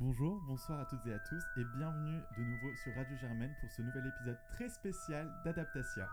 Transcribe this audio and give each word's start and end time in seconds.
Bonjour, 0.00 0.40
bonsoir 0.46 0.78
à 0.78 0.84
toutes 0.84 1.04
et 1.08 1.12
à 1.12 1.18
tous 1.18 1.42
et 1.56 1.64
bienvenue 1.76 2.20
de 2.36 2.42
nouveau 2.44 2.72
sur 2.76 2.94
Radio 2.94 3.16
Germaine 3.16 3.52
pour 3.60 3.68
ce 3.68 3.82
nouvel 3.82 4.06
épisode 4.06 4.38
très 4.52 4.68
spécial 4.68 5.28
d'Adaptatia. 5.44 6.08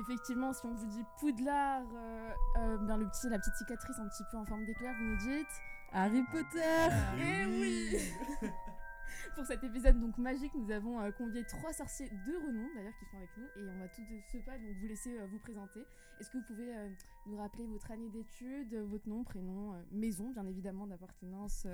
Effectivement, 0.00 0.54
si 0.54 0.64
on 0.64 0.72
vous 0.72 0.86
dit 0.86 1.04
Poudlard, 1.20 1.82
euh, 1.82 2.30
euh, 2.60 2.78
bien 2.78 2.96
le 2.96 3.06
petit, 3.06 3.28
la 3.28 3.38
petite 3.38 3.54
cicatrice 3.56 3.98
un 3.98 4.08
petit 4.08 4.22
peu 4.30 4.38
en 4.38 4.46
forme 4.46 4.64
d'éclair, 4.64 4.94
vous 4.98 5.04
nous 5.04 5.18
dites 5.18 5.52
Harry 5.92 6.22
Potter. 6.32 6.88
Eh 7.18 7.44
oui 7.44 7.98
Pour 9.34 9.46
cet 9.46 9.62
épisode 9.64 9.98
donc 10.00 10.18
magique, 10.18 10.52
nous 10.54 10.70
avons 10.70 11.00
euh, 11.00 11.10
convié 11.10 11.44
trois 11.44 11.72
sorciers 11.72 12.08
de 12.08 12.46
renom 12.46 12.68
d'ailleurs 12.74 12.96
qui 12.98 13.04
sont 13.06 13.16
avec 13.16 13.30
nous 13.36 13.62
et 13.62 13.68
on 13.68 13.78
va 13.78 13.88
tout 13.88 14.02
de 14.02 14.20
ce 14.32 14.38
pas 14.38 14.58
donc 14.58 14.76
vous 14.80 14.86
laisser 14.86 15.18
euh, 15.18 15.26
vous 15.30 15.38
présenter. 15.38 15.84
Est-ce 16.20 16.30
que 16.30 16.38
vous 16.38 16.44
pouvez 16.44 16.74
euh, 16.74 16.88
nous 17.26 17.36
rappeler 17.36 17.66
votre 17.66 17.90
année 17.90 18.08
d'études, 18.08 18.74
votre 18.74 19.08
nom, 19.08 19.24
prénom, 19.24 19.74
maison 19.90 20.30
bien 20.30 20.46
évidemment 20.46 20.86
d'appartenance 20.86 21.66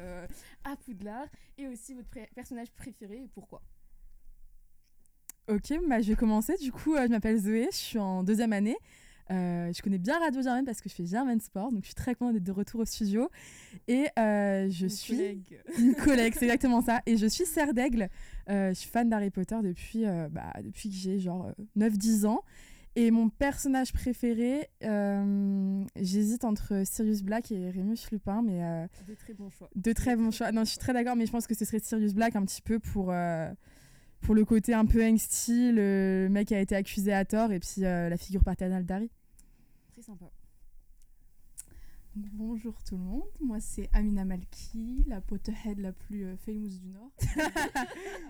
à 0.64 0.76
Poudlard 0.76 1.28
et 1.58 1.68
aussi 1.68 1.94
votre 1.94 2.08
personnage 2.34 2.70
préféré 2.72 3.22
et 3.22 3.28
pourquoi? 3.28 3.62
Ok, 5.48 5.72
bah, 5.88 6.00
je 6.00 6.08
vais 6.08 6.16
commencer. 6.16 6.56
Du 6.56 6.72
coup, 6.72 6.96
je 6.96 7.08
m'appelle 7.08 7.38
Zoé, 7.38 7.68
je 7.72 7.76
suis 7.76 7.98
en 7.98 8.22
deuxième 8.22 8.52
année. 8.52 8.76
Euh, 9.30 9.72
je 9.72 9.80
connais 9.82 9.98
bien 9.98 10.18
Radio 10.18 10.42
Germaine 10.42 10.64
parce 10.64 10.80
que 10.80 10.88
je 10.88 10.94
fais 10.94 11.06
Germaine 11.06 11.40
Sport, 11.40 11.70
donc 11.72 11.80
je 11.82 11.86
suis 11.86 11.94
très 11.94 12.14
contente 12.14 12.34
d'être 12.34 12.42
de 12.44 12.52
retour 12.52 12.80
au 12.80 12.84
studio. 12.84 13.30
Et 13.88 14.06
euh, 14.18 14.68
je 14.70 14.84
Une 14.84 14.90
suis 14.90 15.16
collègue. 15.16 15.60
une 15.78 15.94
collègue, 16.04 16.34
c'est 16.36 16.44
exactement 16.46 16.82
ça. 16.82 17.00
Et 17.06 17.16
je 17.16 17.26
suis 17.26 17.46
Serre 17.46 17.72
d'Aigle. 17.72 18.08
Euh, 18.50 18.70
je 18.70 18.74
suis 18.74 18.90
fan 18.90 19.08
d'Harry 19.08 19.30
Potter 19.30 19.56
depuis, 19.62 20.04
bah, 20.30 20.52
depuis 20.62 20.88
que 20.90 20.94
j'ai 20.96 21.18
genre 21.20 21.46
euh, 21.46 21.64
9-10 21.88 22.26
ans. 22.26 22.40
Et 22.94 23.10
mon 23.10 23.30
personnage 23.30 23.92
préféré, 23.94 24.68
j'hésite 25.96 26.44
entre 26.44 26.82
Sirius 26.84 27.22
Black 27.22 27.50
et 27.50 27.70
Rémus 27.70 27.96
Lupin, 28.10 28.42
mais 28.42 28.86
Des 29.06 29.16
très 29.16 29.32
bons 29.32 29.48
choix. 29.50 29.70
de 29.74 29.92
très 29.92 30.14
bons 30.16 30.30
choix. 30.30 30.52
Non, 30.52 30.64
je 30.64 30.70
suis 30.70 30.78
très 30.78 30.92
d'accord, 30.92 31.16
mais 31.16 31.24
je 31.24 31.32
pense 31.32 31.46
que 31.46 31.54
ce 31.54 31.64
serait 31.64 31.78
Sirius 31.78 32.12
Black 32.14 32.36
un 32.36 32.44
petit 32.44 32.60
peu 32.60 32.78
pour, 32.78 33.10
pour 34.22 34.34
le 34.34 34.44
côté 34.44 34.72
un 34.72 34.86
peu 34.86 35.04
angsty, 35.04 35.72
le 35.72 36.28
mec 36.30 36.52
a 36.52 36.60
été 36.60 36.74
accusé 36.74 37.12
à 37.12 37.24
tort, 37.24 37.52
et 37.52 37.58
puis 37.58 37.84
euh, 37.84 38.08
la 38.08 38.16
figure 38.16 38.42
paternelle 38.42 38.86
d'Harry. 38.86 39.10
Très 39.92 40.02
sympa. 40.02 40.30
Bonjour 42.14 42.74
tout 42.84 42.96
le 42.98 43.02
monde, 43.02 43.24
moi 43.40 43.58
c'est 43.58 43.88
Amina 43.94 44.26
Malki, 44.26 45.02
la 45.06 45.22
Potterhead 45.22 45.78
la 45.78 45.92
plus 45.92 46.26
euh, 46.26 46.36
famous 46.36 46.68
du 46.68 46.88
Nord. 46.88 47.10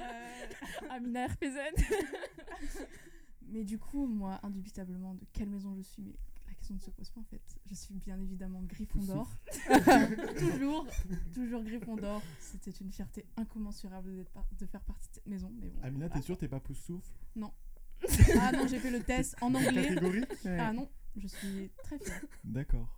Euh, 0.01 0.91
Amina 0.91 1.27
RPZ. 1.27 1.59
mais 3.49 3.65
du 3.65 3.79
coup, 3.79 4.07
moi, 4.07 4.41
indubitablement, 4.43 5.15
de 5.15 5.25
quelle 5.33 5.49
maison 5.49 5.75
je 5.77 5.83
suis, 5.83 6.03
mais 6.03 6.15
question 6.63 6.75
ne 6.77 6.81
se 6.81 6.91
pose 6.91 7.11
pas 7.11 7.21
en 7.21 7.25
fait. 7.25 7.43
Je 7.67 7.75
suis 7.75 7.95
bien 7.95 8.19
évidemment 8.21 8.63
Gryffondor. 8.63 9.29
toujours, 10.39 10.87
toujours 11.35 11.63
Gryffondor. 11.65 12.23
C'était 12.39 12.71
une 12.71 12.93
fierté 12.93 13.27
incommensurable 13.37 14.25
par- 14.33 14.47
de 14.59 14.67
faire 14.67 14.83
partie 14.85 15.09
de 15.09 15.15
cette 15.15 15.27
maison. 15.27 15.53
Mais 15.61 15.69
bon, 15.69 15.83
Amina, 15.83 16.09
t'es 16.09 16.23
sûre 16.23 16.39
t'es 16.39 16.49
pas 16.49 16.61
pouce 16.61 16.79
souffle 16.81 17.11
Ah 18.39 18.53
non, 18.53 18.67
j'ai 18.69 18.79
fait 18.79 18.91
le 18.91 19.03
test 19.03 19.35
en 19.41 19.55
anglais. 19.55 19.89
Catégorie 19.89 20.25
Ah 20.47 20.73
non, 20.73 20.89
je 21.17 21.27
suis 21.27 21.71
très 21.83 21.99
fière. 21.99 22.25
D'accord. 22.45 22.97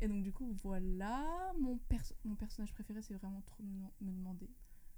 Et 0.00 0.08
donc 0.08 0.22
du 0.22 0.32
coup, 0.32 0.52
voilà, 0.62 1.52
mon, 1.60 1.78
perso- 1.88 2.14
mon 2.24 2.34
personnage 2.36 2.72
préféré, 2.74 3.00
c'est 3.02 3.14
vraiment 3.14 3.42
trop 3.42 3.62
me, 3.62 4.12
demander. 4.12 4.50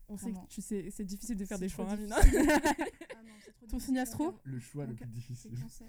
On 0.09 0.17
sait 0.17 0.27
que 0.27 0.31
Vraiment. 0.33 0.47
tu 0.49 0.63
sais, 0.63 0.89
c'est 0.91 1.05
difficile 1.05 1.37
de 1.37 1.45
faire 1.45 1.59
des 1.59 1.69
choix, 1.69 1.87
hein, 1.91 1.95
Amina. 1.95 2.17
Ah 2.23 3.23
non, 3.23 3.33
trop 3.57 3.67
Ton 3.69 3.79
signe 3.79 3.99
astro 3.99 4.39
Le 4.45 4.61
choix 4.61 4.87
le 4.87 4.95
plus 4.95 5.07
difficile. 5.07 5.59
cancer. 5.59 5.89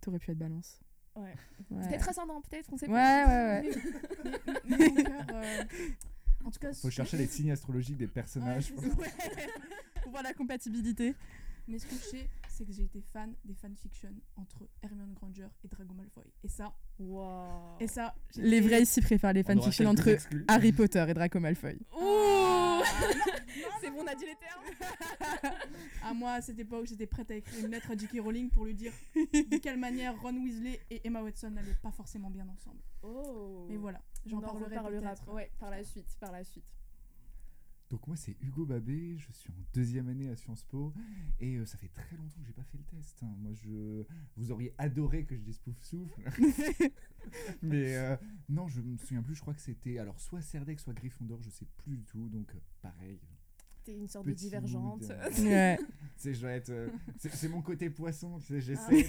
T'aurais 0.00 0.18
pu 0.18 0.30
être 0.30 0.38
balance. 0.38 0.80
Ouais. 1.16 1.34
Ouais. 1.70 1.88
Peut-être 1.88 2.08
ascendant, 2.08 2.40
peut-être, 2.42 2.68
on 2.72 2.76
sait 2.76 2.86
Ouais, 2.88 2.92
pas. 2.92 3.26
ouais, 3.28 3.62
ouais. 3.62 3.70
Euh, 5.32 5.64
En 6.44 6.50
tout 6.50 6.58
cas, 6.60 6.72
Faut 6.74 6.90
chercher 6.90 7.16
les 7.16 7.26
signes 7.26 7.50
astrologiques 7.50 7.96
des 7.96 8.06
personnages. 8.06 8.72
Ouais, 8.98 9.08
ça. 9.18 10.02
Pour 10.02 10.10
voir 10.12 10.22
la 10.22 10.32
compatibilité. 10.34 11.14
Mais 11.68 11.78
ce 11.78 11.86
que 11.86 11.94
je 11.96 12.00
sais, 12.00 12.30
c'est 12.48 12.64
que 12.64 12.72
j'ai 12.72 12.84
été 12.84 13.00
fan 13.12 13.34
des 13.44 13.54
fanfictions 13.54 14.14
entre 14.36 14.68
Hermione 14.82 15.12
Granger 15.14 15.48
et 15.64 15.68
Drago 15.68 15.94
Malfoy. 15.94 16.24
Et 16.44 16.48
ça, 16.48 16.72
Waouh. 16.98 17.76
et 17.80 17.88
ça, 17.88 18.14
Les 18.36 18.60
vrais 18.60 18.82
ici 18.82 19.00
préfèrent 19.00 19.32
les 19.32 19.42
fanfictions 19.42 19.90
entre 19.90 20.08
exclus. 20.08 20.44
Harry 20.48 20.72
Potter 20.72 21.04
et 21.08 21.14
Draco 21.14 21.40
Malfoy. 21.40 21.78
Ouh 22.00 22.82
C'est 23.80 23.90
bon, 23.90 24.02
on 24.02 24.06
a 24.06 24.14
dit 24.14 24.26
les 24.26 24.36
termes. 24.36 25.52
À 26.02 26.14
moi, 26.14 26.32
à 26.34 26.40
cette 26.40 26.58
époque, 26.58 26.86
j'étais 26.86 27.06
prête 27.06 27.30
à 27.32 27.34
écrire 27.34 27.64
une 27.64 27.70
lettre 27.72 27.90
à 27.90 27.96
J.K. 27.96 28.20
Rowling 28.20 28.48
pour 28.48 28.64
lui 28.64 28.74
dire 28.74 28.92
de 29.16 29.58
quelle 29.58 29.76
manière 29.76 30.14
Ron 30.22 30.36
Weasley 30.36 30.78
et 30.88 31.00
Emma 31.04 31.20
Watson 31.20 31.50
n'allaient 31.50 31.76
pas 31.82 31.90
forcément 31.90 32.30
bien 32.30 32.46
ensemble. 32.48 32.78
Oh. 33.02 33.66
Mais 33.68 33.76
voilà, 33.76 34.00
j'en 34.24 34.36
On 34.36 34.38
en 34.38 34.42
parlerai 34.42 35.00
peut-être. 35.00 35.32
Ouais, 35.32 35.50
par 35.58 35.70
la 35.70 35.82
suite, 35.82 36.16
par 36.20 36.30
la 36.30 36.44
suite. 36.44 36.64
Donc 37.88 38.04
moi 38.08 38.16
c'est 38.16 38.36
Hugo 38.40 38.64
Babé, 38.66 39.16
je 39.16 39.30
suis 39.32 39.50
en 39.50 39.62
deuxième 39.72 40.08
année 40.08 40.28
à 40.28 40.34
Sciences 40.36 40.64
Po 40.64 40.92
et 41.38 41.54
euh, 41.56 41.64
ça 41.66 41.78
fait 41.78 41.88
très 41.94 42.16
longtemps 42.16 42.40
que 42.40 42.46
j'ai 42.46 42.52
pas 42.52 42.64
fait 42.64 42.78
le 42.78 42.84
test. 42.84 43.22
hein. 43.22 43.32
Moi 43.38 43.52
je, 43.54 44.02
vous 44.36 44.50
auriez 44.50 44.74
adoré 44.78 45.24
que 45.24 45.36
je 45.36 45.40
dise 45.42 45.58
pouf 45.58 45.80
souffle, 45.82 46.20
mais 47.62 47.96
euh, 47.96 48.16
non 48.48 48.66
je 48.68 48.80
me 48.80 48.96
souviens 48.96 49.22
plus. 49.22 49.34
Je 49.36 49.40
crois 49.40 49.54
que 49.54 49.60
c'était 49.60 49.98
alors 49.98 50.18
soit 50.20 50.42
Serdec 50.42 50.80
soit 50.80 50.94
Gryffondor, 50.94 51.40
je 51.42 51.50
sais 51.50 51.66
plus 51.76 51.96
du 51.98 52.04
tout. 52.04 52.28
Donc 52.28 52.52
euh, 52.54 52.58
pareil, 52.82 53.20
T'es 53.84 53.94
une 53.96 54.08
sorte 54.08 54.26
de 54.26 54.32
divergente. 54.32 55.04
Ouais. 55.38 55.78
c'est 56.16 56.34
je 56.34 56.40
dois 56.40 56.50
être, 56.50 56.70
euh, 56.70 56.88
c'est 57.18 57.32
c'est 57.32 57.48
mon 57.48 57.62
côté 57.62 57.88
poisson. 57.88 58.40
tu 58.40 58.46
sais, 58.46 58.60
J'essaie. 58.60 59.04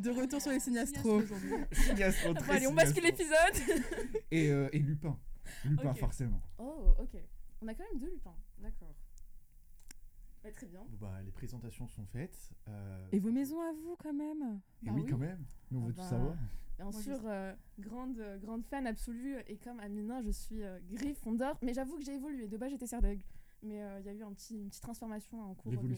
De 0.00 0.10
retour 0.10 0.38
sur 0.42 0.50
les 0.50 0.78
astro. 0.78 1.16
aujourd'hui. 1.22 1.50
Signe 1.72 2.02
astro, 2.02 2.34
Bon, 2.34 2.40
allez, 2.50 2.66
on 2.66 2.74
bascule 2.74 3.04
l'épisode. 3.04 3.86
Et, 4.30 4.50
euh, 4.50 4.68
et 4.72 4.80
Lupin, 4.80 5.18
Lupin 5.64 5.94
forcément. 5.94 6.42
Oh, 6.58 6.94
ok. 6.98 7.16
On 7.64 7.68
a 7.68 7.74
quand 7.74 7.84
même 7.90 7.98
deux 7.98 8.10
lupins. 8.10 8.36
D'accord. 8.58 8.94
Bah, 10.42 10.50
très 10.52 10.66
bien. 10.66 10.80
Bon, 10.90 10.96
bah, 11.08 11.22
les 11.24 11.30
présentations 11.32 11.88
sont 11.88 12.04
faites. 12.04 12.50
euh, 12.68 13.06
Et 13.12 13.18
vos 13.18 13.30
maisons 13.30 13.60
à 13.62 13.72
vous, 13.72 13.96
quand 13.96 14.12
même? 14.12 14.60
Et 14.82 14.86
Bah 14.86 14.92
oui, 14.94 15.00
oui. 15.04 15.10
quand 15.10 15.16
même. 15.16 15.42
Nous 15.70 15.78
on 15.80 15.84
Ah 15.84 15.86
veut 15.86 15.94
tout 15.94 16.02
savoir. 16.02 16.34
Bien 16.76 16.84
Moi, 16.84 16.92
je 16.92 17.02
sûr, 17.02 17.20
euh, 17.24 17.54
grande, 17.78 18.18
euh, 18.18 18.36
grande 18.38 18.64
fan 18.66 18.86
absolue. 18.86 19.38
Et 19.48 19.56
comme 19.56 19.80
Amina, 19.80 20.20
je 20.20 20.30
suis 20.30 20.62
euh, 20.62 20.78
Gryffondor. 20.92 21.56
Mais 21.62 21.72
j'avoue 21.72 21.96
que 21.96 22.04
j'ai 22.04 22.14
évolué. 22.16 22.48
De 22.48 22.56
base, 22.58 22.70
j'étais 22.72 22.86
Serdaigle. 22.86 23.22
Mais 23.62 23.82
euh, 23.82 24.00
il 24.00 24.06
y 24.06 24.08
a 24.10 24.12
eu 24.12 24.22
un 24.22 24.32
petit, 24.34 24.56
une 24.60 24.68
petite 24.68 24.82
transformation 24.82 25.40
en 25.40 25.54
cours 25.54 25.72
de 25.72 25.78
route. 25.78 25.90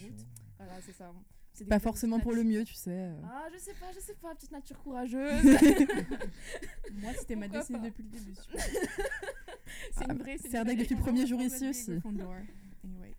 Voilà, 0.59 0.81
c'est 0.83 0.93
ça. 0.93 1.13
C'est 1.53 1.65
des 1.65 1.69
Pas 1.71 1.81
forcément 1.81 2.21
pour 2.21 2.33
le 2.35 2.45
mieux, 2.45 2.63
tu 2.65 2.75
sais. 2.75 3.11
Ah, 3.25 3.47
je 3.53 3.59
sais 3.59 3.75
pas, 3.75 3.91
je 3.93 3.99
sais 3.99 4.15
pas. 4.15 4.35
Petite 4.37 4.53
nature 4.53 4.79
courageuse. 4.79 5.43
Moi, 6.93 7.13
c'était 7.19 7.35
ma 7.35 7.49
destinée 7.49 7.89
depuis 7.91 8.05
le 8.05 8.11
début. 8.11 8.35
c'est 9.93 10.11
une 10.11 10.19
vraie. 10.19 10.39
c'est 10.39 10.47
une 10.47 10.51
Serdaigle 10.53 10.79
vraie. 10.81 10.85
depuis 10.85 10.95
le 10.97 11.03
premier 11.03 11.27
jour 11.27 11.41
ici 11.41 11.69
aussi. 11.69 11.93
Anyway. 12.85 13.15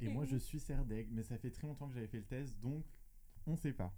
Et 0.00 0.08
moi, 0.08 0.24
je 0.24 0.36
suis 0.36 0.60
Serdeg, 0.60 1.08
mais 1.10 1.22
ça 1.22 1.36
fait 1.38 1.50
très 1.50 1.66
longtemps 1.66 1.88
que 1.88 1.94
j'avais 1.94 2.06
fait 2.06 2.18
le 2.18 2.24
test, 2.24 2.58
donc 2.60 2.84
on 3.46 3.56
sait 3.56 3.72
pas. 3.72 3.92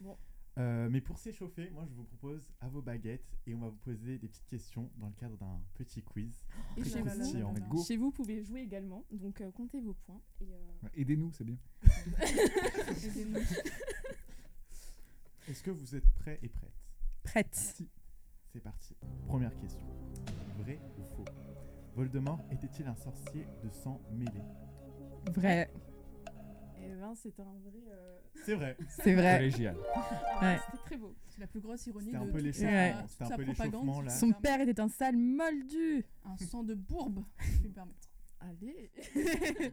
Bon. 0.00 0.16
Euh, 0.56 0.88
mais 0.88 1.00
pour 1.00 1.18
s'échauffer, 1.18 1.68
moi, 1.70 1.84
je 1.88 1.94
vous 1.94 2.04
propose 2.04 2.48
à 2.60 2.68
vos 2.68 2.80
baguettes 2.80 3.36
et 3.46 3.54
on 3.54 3.58
va 3.58 3.68
vous 3.68 3.76
poser 3.78 4.18
des 4.18 4.28
petites 4.28 4.46
questions 4.46 4.88
dans 4.98 5.08
le 5.08 5.12
cadre 5.14 5.36
d'un 5.36 5.60
petit 5.74 6.00
quiz. 6.02 6.44
Et 6.76 6.84
chez 6.84 7.02
vous. 7.02 7.84
Chez 7.84 7.96
vous, 7.96 8.04
vous 8.06 8.12
pouvez 8.12 8.42
jouer 8.44 8.60
également. 8.60 9.04
Donc, 9.10 9.40
euh, 9.40 9.50
comptez 9.50 9.80
vos 9.80 9.94
points. 9.94 10.20
Et, 10.40 10.44
euh, 10.52 10.88
Aidez-nous, 10.94 11.32
c'est 11.32 11.44
bien. 11.44 11.58
Aidez-nous. 13.02 13.40
Est-ce 15.48 15.62
que 15.62 15.72
vous 15.72 15.94
êtes 15.96 16.08
prêts 16.14 16.38
et 16.42 16.48
prêtes? 16.48 16.72
Prête. 17.24 17.84
C'est 18.52 18.60
parti. 18.60 18.94
Première 19.26 19.58
question. 19.58 19.80
Vrai 20.58 20.78
ou 20.98 21.02
faux? 21.16 21.24
Voldemort 21.94 22.40
était-il 22.50 22.86
un 22.86 22.94
sorcier 22.96 23.46
de 23.62 23.70
sang 23.70 24.00
mêlé? 24.12 24.42
Vrai. 25.32 25.70
et 26.82 26.88
ben, 26.94 27.14
c'est 27.14 27.38
un 27.40 27.44
vrai. 27.44 27.82
euh, 27.88 28.18
C'est 28.44 28.54
vrai. 28.54 28.76
C'est 28.88 29.14
vrai. 29.14 29.36
Collégial. 29.36 29.76
ah, 29.94 30.38
Ouais. 30.42 30.58
C'était 30.66 30.82
très 30.84 30.96
beau. 30.96 31.14
C'est 31.28 31.40
la 31.40 31.46
plus 31.46 31.60
grosse 31.60 31.86
ironie 31.86 32.06
C'était 32.06 32.16
un 32.18 32.26
de 32.26 32.30
peu 32.30 32.38
toute 32.38 32.46
l'échauffement, 32.46 32.68
sa- 33.02 33.08
c'était 33.08 33.24
un 33.24 33.26
toute 33.28 33.36
peu 33.36 33.44
sa 33.44 33.52
propagande. 33.54 33.72
l'échauffement, 33.86 34.00
là. 34.02 34.10
Son 34.10 34.32
père 34.32 34.60
était 34.60 34.80
un 34.80 34.88
sale 34.88 35.16
moldu. 35.16 36.04
Un 36.24 36.36
sang 36.36 36.62
de 36.62 36.74
bourbe, 36.74 37.24
si 37.40 37.52
je 37.52 37.58
puis 37.60 37.68
me 37.68 37.74
permettre. 37.74 38.08
Allez 38.46 38.90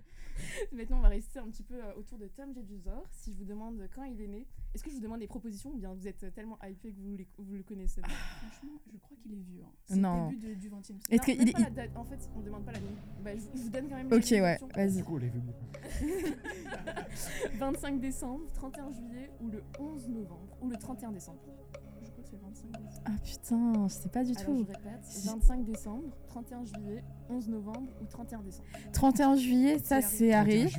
Maintenant, 0.71 0.97
on 0.97 1.01
va 1.01 1.09
rester 1.09 1.39
un 1.39 1.47
petit 1.49 1.61
peu 1.63 1.75
euh, 1.75 1.93
autour 1.97 2.17
de 2.17 2.27
Tom 2.27 2.53
Jedusor. 2.53 3.03
Si 3.11 3.31
je 3.33 3.37
vous 3.37 3.43
demande 3.45 3.87
quand 3.93 4.03
il 4.05 4.19
est 4.21 4.27
né, 4.27 4.47
est-ce 4.73 4.81
que 4.83 4.89
je 4.89 4.95
vous 4.95 5.01
demande 5.01 5.19
des 5.19 5.27
propositions 5.27 5.71
ou 5.71 5.77
bien 5.77 5.93
vous 5.93 6.07
êtes 6.07 6.33
tellement 6.33 6.57
hypé 6.63 6.91
que 6.93 6.99
vous, 6.99 7.15
les- 7.17 7.27
vous 7.37 7.53
le 7.55 7.63
connaissez 7.63 8.01
Franchement, 8.01 8.79
je 8.91 8.97
crois 8.97 9.17
qu'il 9.21 9.33
est 9.33 9.41
vieux. 9.41 9.61
Hein. 9.63 9.71
C'est 9.85 9.95
Non. 9.97 10.29
le 10.29 10.35
début 10.35 10.47
de- 10.47 10.53
du 10.55 10.69
20 10.69 10.79
e 10.79 10.83
siècle. 10.83 11.01
Est-ce 11.09 11.17
Non, 11.21 11.25
qu'il 11.25 11.37
même 11.37 11.47
est- 11.49 11.51
pas 11.51 11.59
la 11.59 11.69
date. 11.69 11.97
En 11.97 12.03
fait, 12.05 12.29
on 12.35 12.39
demande 12.39 12.65
pas 12.65 12.71
l'année. 12.71 12.95
Bah, 13.23 13.31
je, 13.35 13.41
je 13.57 13.63
vous 13.63 13.69
donne 13.69 13.89
quand 13.89 13.95
même 13.97 14.07
Ok, 14.11 14.31
ouais, 14.31 14.57
vas-y. 14.75 14.95
Du 14.97 15.03
coup, 15.03 15.15
on 15.15 15.17
les 15.17 15.29
veut 15.29 15.39
bien. 15.41 15.53
25 17.59 17.99
décembre, 17.99 18.45
31 18.53 18.91
juillet 18.91 19.29
ou 19.41 19.49
le 19.49 19.61
11 19.79 20.07
novembre 20.07 20.57
ou 20.61 20.69
le 20.69 20.77
31 20.77 21.11
décembre. 21.11 21.39
25 22.51 22.81
décembre. 22.81 23.01
Ah 23.05 23.11
putain, 23.23 23.87
je 23.87 23.93
sais 23.93 24.09
pas 24.09 24.23
du 24.23 24.31
Alors, 24.31 24.45
tout. 24.45 24.57
je 24.59 24.73
répète 24.73 25.01
25 25.25 25.63
décembre, 25.65 26.03
31 26.27 26.65
juillet, 26.65 27.03
11 27.29 27.49
novembre 27.49 27.87
ou 28.01 28.05
31 28.05 28.39
décembre. 28.41 28.67
31 28.93 29.35
juillet, 29.35 29.79
ça 29.83 30.01
c'est 30.01 30.33
Harry. 30.33 30.65
31 30.67 30.69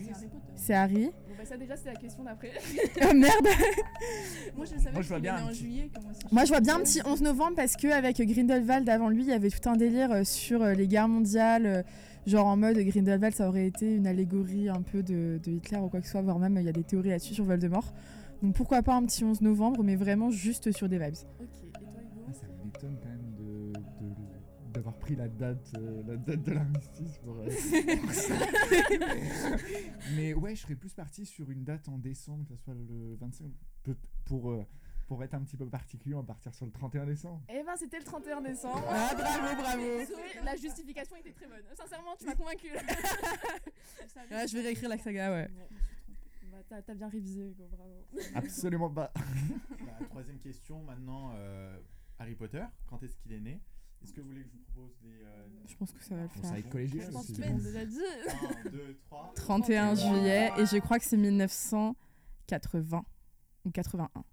C'est 0.54 0.74
juillet. 0.74 0.74
Harry. 0.76 1.04
Bon, 1.06 1.12
bah, 1.38 1.44
ça, 1.44 1.56
déjà, 1.56 1.76
c'est 1.76 1.88
la 1.92 1.96
question 1.96 2.22
d'après. 2.24 2.50
Oh 3.10 3.14
merde 3.14 3.46
Moi, 4.56 4.64
je 4.66 4.74
le 4.74 4.78
savais 4.78 4.92
Moi, 4.92 5.02
je 5.02 5.08
vois 5.08 5.18
bien 5.20 5.36
un 5.36 5.44
en 5.44 5.48
petit- 5.48 5.58
juillet. 5.58 5.90
comme 5.94 6.04
moi, 6.30 6.44
je 6.44 6.48
vois 6.50 6.60
bien 6.60 6.74
un 6.76 6.84
juillet. 6.84 7.02
petit 7.02 7.10
11 7.10 7.22
novembre 7.22 7.54
parce 7.56 7.76
que 7.76 7.88
avec 7.88 8.20
Grindelwald 8.20 8.88
avant 8.88 9.08
lui, 9.08 9.22
il 9.22 9.28
y 9.28 9.32
avait 9.32 9.50
tout 9.50 9.68
un 9.68 9.76
délire 9.76 10.12
euh, 10.12 10.24
sur 10.24 10.62
euh, 10.62 10.74
les 10.74 10.86
guerres 10.88 11.08
mondiales, 11.08 11.66
euh, 11.66 11.82
Genre 12.24 12.46
en 12.46 12.56
mode 12.56 12.78
Grindelwald, 12.78 13.34
ça 13.34 13.48
aurait 13.48 13.66
été 13.66 13.96
une 13.96 14.06
allégorie 14.06 14.68
un 14.68 14.80
peu 14.80 15.02
de, 15.02 15.40
de 15.42 15.50
Hitler 15.50 15.78
ou 15.78 15.88
quoi 15.88 15.98
que 15.98 16.06
ce 16.06 16.12
soit, 16.12 16.22
voire 16.22 16.38
même 16.38 16.56
il 16.56 16.62
y 16.64 16.68
a 16.68 16.72
des 16.72 16.84
théories 16.84 17.08
là-dessus 17.08 17.34
sur 17.34 17.44
Voldemort. 17.44 17.92
Donc 18.44 18.54
pourquoi 18.54 18.80
pas 18.84 18.94
un 18.94 19.04
petit 19.04 19.24
11 19.24 19.40
novembre, 19.40 19.82
mais 19.82 19.96
vraiment 19.96 20.30
juste 20.30 20.70
sur 20.70 20.88
des 20.88 20.98
vibes 20.98 21.14
et 21.40 21.46
toi 21.46 21.80
Hugo 21.80 22.22
Ah, 22.28 22.32
ça 22.32 22.46
m'étonne 22.82 22.98
quand 23.00 23.08
même 23.08 23.34
de- 23.34 23.72
de- 24.00 24.72
d'avoir 24.72 24.96
pris 24.98 25.14
la 25.16 25.28
date, 25.28 25.70
euh, 25.76 26.02
la 26.06 26.16
date 26.16 26.42
de 26.42 26.52
l'armistice 26.52 27.18
pour, 27.18 27.36
euh, 27.38 27.44
pour 28.00 28.12
ça. 28.12 28.34
Mais 30.16 30.32
ouais, 30.34 30.54
je 30.56 30.62
serais 30.62 30.74
plus 30.76 30.94
parti 30.94 31.26
sur 31.26 31.50
une 31.50 31.62
date 31.64 31.88
en 31.88 31.98
décembre, 31.98 32.46
que 32.48 32.56
ce 32.56 32.62
soit 32.64 32.74
le 32.74 33.14
25, 33.20 33.50
peut- 33.82 33.96
pour, 34.24 34.50
euh, 34.50 34.64
pour 35.06 35.22
être 35.22 35.34
un 35.34 35.42
petit 35.42 35.56
peu 35.58 35.66
particulier, 35.68 36.14
on 36.14 36.20
va 36.20 36.26
partir 36.26 36.54
sur 36.54 36.64
le 36.64 36.72
31 36.72 37.04
décembre. 37.06 37.42
Eh 37.50 37.62
ben 37.62 37.76
c'était 37.76 37.98
le 37.98 38.04
31 38.04 38.40
décembre. 38.40 38.82
Ah, 38.88 39.14
bravo, 39.14 39.62
bravo. 39.62 39.82
La 40.44 40.56
justification 40.56 41.16
était 41.16 41.32
très 41.32 41.46
bonne. 41.46 41.62
Sincèrement, 41.76 42.16
tu 42.18 42.24
m'as 42.26 42.34
convaincu. 42.34 42.68
Ouais, 42.72 42.78
je 44.48 44.54
vais 44.56 44.62
réécrire 44.62 44.88
la 44.88 44.98
saga, 44.98 45.30
ouais. 45.32 45.48
Bon, 45.48 45.66
bah, 46.50 46.58
t'as 46.68 46.80
t'as 46.82 46.94
bien 46.94 47.08
révisé 47.08 47.42
Hugo, 47.42 47.64
bravo. 47.70 48.06
Absolument 48.34 48.90
pas. 48.90 49.12
La 50.00 50.06
troisième 50.06 50.38
question 50.38 50.82
maintenant, 50.82 51.32
euh, 51.34 51.76
Harry 52.18 52.34
Potter, 52.34 52.64
quand 52.86 53.02
est-ce 53.02 53.16
qu'il 53.16 53.32
est 53.32 53.40
né? 53.40 53.60
Est-ce 54.02 54.12
que 54.12 54.20
vous 54.20 54.28
voulez 54.28 54.42
que 54.42 54.48
je 54.48 54.52
vous 54.56 54.62
propose 54.72 54.96
des... 55.00 55.22
euh, 55.24 55.46
Je 55.68 55.76
pense 55.76 55.92
que 55.92 56.02
ça 56.02 56.16
va 56.16 56.22
le 56.22 56.28
faire. 56.28 56.44
ça 56.44 56.50
va 56.52 56.58
être 56.58 56.68
collégial 56.70 57.06
Je 57.06 57.12
pense 57.12 57.28
l'ont 57.38 57.58
déjà 57.58 57.84
dit. 57.84 58.00
1, 58.66 58.70
2, 58.70 58.98
3... 59.06 59.32
31 59.36 59.94
juillet, 59.94 60.50
et 60.58 60.66
je 60.66 60.76
crois 60.78 60.98
que 60.98 61.04
c'est 61.04 61.16
1980 61.16 63.04
ou 63.64 63.70
81. 63.70 64.24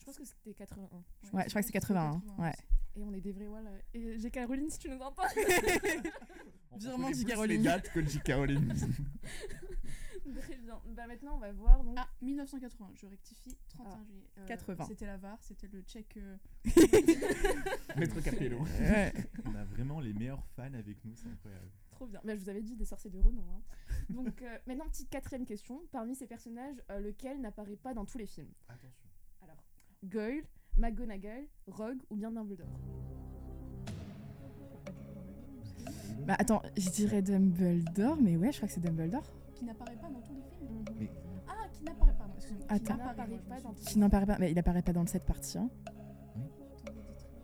Je 0.00 0.04
pense 0.04 0.18
que 0.18 0.24
c'était 0.24 0.54
81. 0.54 0.96
Ouais, 1.32 1.44
je 1.44 1.48
crois 1.50 1.60
que 1.62 1.66
c'est 1.66 1.72
81. 1.72 2.22
Ouais. 2.38 2.52
Et 2.96 3.02
on 3.04 3.12
est 3.12 3.20
des 3.20 3.32
vrais 3.32 3.46
voilà. 3.46 3.70
Et 3.92 4.18
j'ai 4.18 4.30
Caroline 4.30 4.68
si 4.70 4.78
tu 4.78 4.88
nous 4.88 4.98
entends. 5.00 5.22
Virement 6.76 7.08
J. 7.12 7.24
plus 7.24 7.24
Caroline. 7.24 7.56
les 7.58 7.62
dates 7.64 7.90
que 7.92 8.04
J. 8.04 8.20
Caroline. 8.20 8.74
Très 10.40 10.56
bien. 10.56 10.80
Bah 10.96 11.06
maintenant 11.06 11.34
on 11.34 11.38
va 11.38 11.52
voir 11.52 11.84
donc. 11.84 11.96
Ah, 11.98 12.08
1980, 12.22 12.90
je 12.94 13.06
rectifie, 13.06 13.56
31 13.68 13.92
Ah. 14.00 14.04
juillet. 14.04 14.24
Euh, 14.38 14.46
80. 14.46 14.84
C'était 14.86 15.06
la 15.06 15.16
VAR, 15.18 15.38
c'était 15.42 15.68
le 15.68 15.82
check. 15.82 16.16
euh, 16.16 16.36
Maître 17.96 18.20
Capello. 18.20 18.58
Ouais. 18.80 19.12
On 19.44 19.54
a 19.54 19.64
vraiment 19.64 20.00
les 20.00 20.12
meilleurs 20.14 20.44
fans 20.56 20.72
avec 20.74 21.04
nous, 21.04 21.14
c'est 21.14 21.28
incroyable. 21.28 21.68
Trop 21.90 22.06
bien. 22.06 22.20
Bah, 22.24 22.34
je 22.34 22.40
vous 22.42 22.48
avais 22.48 22.62
dit 22.62 22.74
des 22.76 22.84
sorciers 22.84 23.10
de 23.10 23.18
renom. 23.18 23.44
hein. 23.54 23.62
Donc 24.10 24.42
euh, 24.42 24.58
maintenant 24.66 24.86
petite 24.88 25.10
quatrième 25.10 25.44
question. 25.46 25.80
Parmi 25.92 26.14
ces 26.14 26.26
personnages, 26.26 26.76
euh, 26.90 27.00
lequel 27.00 27.40
n'apparaît 27.40 27.76
pas 27.76 27.92
dans 27.94 28.04
tous 28.04 28.18
les 28.18 28.26
films? 28.26 28.50
Attention. 28.68 29.08
Alors, 29.42 29.62
Goyle, 30.04 30.44
McGonagall, 30.78 31.46
Rogue 31.66 32.00
ou 32.10 32.16
bien 32.16 32.30
Dumbledore? 32.32 32.66
Bah 36.26 36.36
attends, 36.38 36.62
je 36.76 36.88
dirais 36.90 37.20
Dumbledore, 37.20 38.16
mais 38.20 38.36
ouais, 38.36 38.50
je 38.50 38.56
crois 38.56 38.68
que 38.68 38.74
c'est 38.74 38.80
Dumbledore. 38.80 39.30
Qui 39.54 39.64
n'apparaît 39.64 39.96
pas 39.96 40.08
dans 40.08 40.20
tous 40.20 40.34
les 40.34 40.42
films. 40.58 40.84
Mais 40.98 41.10
Ah, 41.48 41.66
qui 41.72 41.84
n'apparaît 41.84 42.12
pas, 42.12 42.24
non, 42.26 42.34
excusez-moi. 42.36 42.66
qui 42.68 42.74
Attends. 42.74 42.96
n'apparaît 42.96 43.28
N'apparaît 43.28 43.40
pas 43.48 43.60
dans 43.68 43.72
Qui 43.74 43.98
n'apparaît 43.98 44.26
pas, 44.26 44.36
mais 44.38 44.50
il 44.50 44.58
apparaît 44.58 44.82
pas 44.82 44.92
dans 44.92 45.00
le 45.02 45.06
set 45.06 45.22
partie. 45.24 45.58
Hein. 45.58 45.68
Attendez, 45.86 47.00
dites-le. 47.08 47.38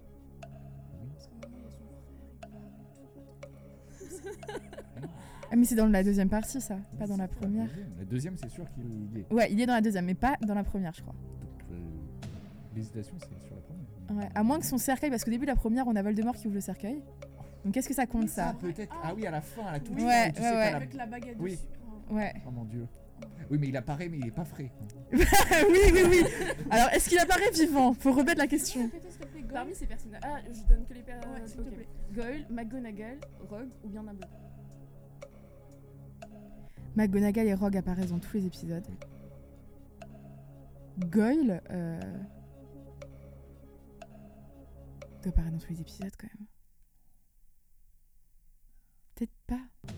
Parce 1.12 1.26
que 1.28 1.34
maintenant, 1.34 1.50
il 1.56 1.62
y 1.62 1.66
a 1.66 1.70
son 1.70 1.84
frère, 2.00 2.20
il 2.34 2.48
parle. 5.00 5.10
Ah 5.52 5.56
mais 5.56 5.64
c'est 5.64 5.74
dans 5.74 5.86
la 5.86 6.04
deuxième 6.04 6.28
partie 6.28 6.60
ça, 6.60 6.76
pas 6.98 7.06
dans 7.06 7.16
la 7.16 7.26
première. 7.28 7.66
deuxième. 7.66 7.88
La 7.98 8.04
deuxième, 8.04 8.36
c'est 8.36 8.48
sûr 8.50 8.70
qu'il 8.72 8.84
y 9.16 9.20
est. 9.20 9.32
Ouais, 9.32 9.50
il 9.52 9.60
est 9.60 9.66
dans 9.66 9.74
la 9.74 9.80
deuxième, 9.80 10.04
mais 10.06 10.14
pas 10.14 10.36
dans 10.42 10.54
la 10.54 10.62
première, 10.64 10.94
je 10.94 11.02
crois. 11.02 11.14
Donc, 11.14 11.64
euh, 11.72 11.76
l'hésitation, 12.76 13.14
c'est 13.18 13.26
sur 13.46 13.56
la 13.56 13.60
première. 13.62 14.24
Ouais, 14.24 14.28
à 14.34 14.42
moins 14.44 14.58
que 14.60 14.66
son 14.66 14.78
cercueil, 14.78 15.10
parce 15.10 15.24
qu'au 15.24 15.30
début 15.30 15.46
de 15.46 15.50
la 15.50 15.56
première, 15.56 15.86
on 15.88 15.96
a 15.96 16.02
Voldemort 16.02 16.34
qui 16.36 16.46
ouvre 16.46 16.54
le 16.54 16.60
cercueil. 16.60 17.02
Donc 17.64 17.74
qu'est-ce 17.74 17.88
que 17.88 17.94
ça 17.94 18.06
compte 18.06 18.28
ça 18.28 18.48
Ah, 18.50 18.54
peut-être. 18.54 18.94
Ah 19.02 19.12
oui, 19.14 19.26
à 19.26 19.30
la 19.30 19.40
fin, 19.42 19.62
à 19.66 19.72
la 19.72 19.80
toute 19.80 19.94
Ouais, 19.96 20.00
fin, 20.26 20.30
tu 20.30 20.40
ouais, 20.40 20.48
sais 20.48 20.56
ouais. 20.56 20.70
la- 20.70 20.76
Avec 20.76 20.94
la 20.94 21.06
baguette 21.06 21.36
Oui. 21.40 21.50
dessus. 21.52 21.62
Ouais. 22.10 22.32
Oh 22.46 22.50
mon 22.50 22.64
dieu. 22.64 22.86
Oui, 23.50 23.58
mais 23.58 23.68
il 23.68 23.76
apparaît, 23.76 24.08
mais 24.08 24.18
il 24.18 24.26
est 24.26 24.32
pas 24.32 24.44
frais. 24.44 24.70
oui, 25.12 25.78
oui, 25.92 26.02
oui. 26.08 26.24
Alors, 26.70 26.88
est-ce 26.90 27.08
qu'il 27.08 27.18
apparaît 27.18 27.50
vivant? 27.50 27.92
Faut 27.94 28.12
remettre 28.12 28.38
la 28.38 28.46
question. 28.46 28.88
Parmi 29.52 29.74
ces 29.74 29.86
personnages. 29.86 30.22
Ah, 30.24 30.38
je 30.46 30.68
donne 30.68 30.86
que 30.86 30.94
les 30.94 31.02
personnages. 31.02 31.40
Ouais, 31.40 31.46
s'il 31.48 31.64
te 31.64 31.70
plaît. 31.70 31.88
Goyle, 32.12 32.46
McGonagall, 32.50 33.18
Rogue 33.48 33.68
ou 33.84 33.88
bien 33.88 34.04
Dumbledore 34.04 34.30
McGonagall 36.96 37.46
et 37.46 37.54
Rogue 37.54 37.76
apparaissent 37.76 38.10
dans 38.10 38.18
tous 38.18 38.36
les 38.36 38.46
épisodes. 38.46 38.86
Goyle 40.98 41.62
euh... 41.70 42.00
doit 45.22 45.32
apparaître 45.32 45.52
dans 45.52 45.58
tous 45.58 45.72
les 45.72 45.80
épisodes 45.80 46.12
quand 46.18 46.28
même. 46.34 46.46
Peut-être 49.14 49.32
pas. 49.46 49.94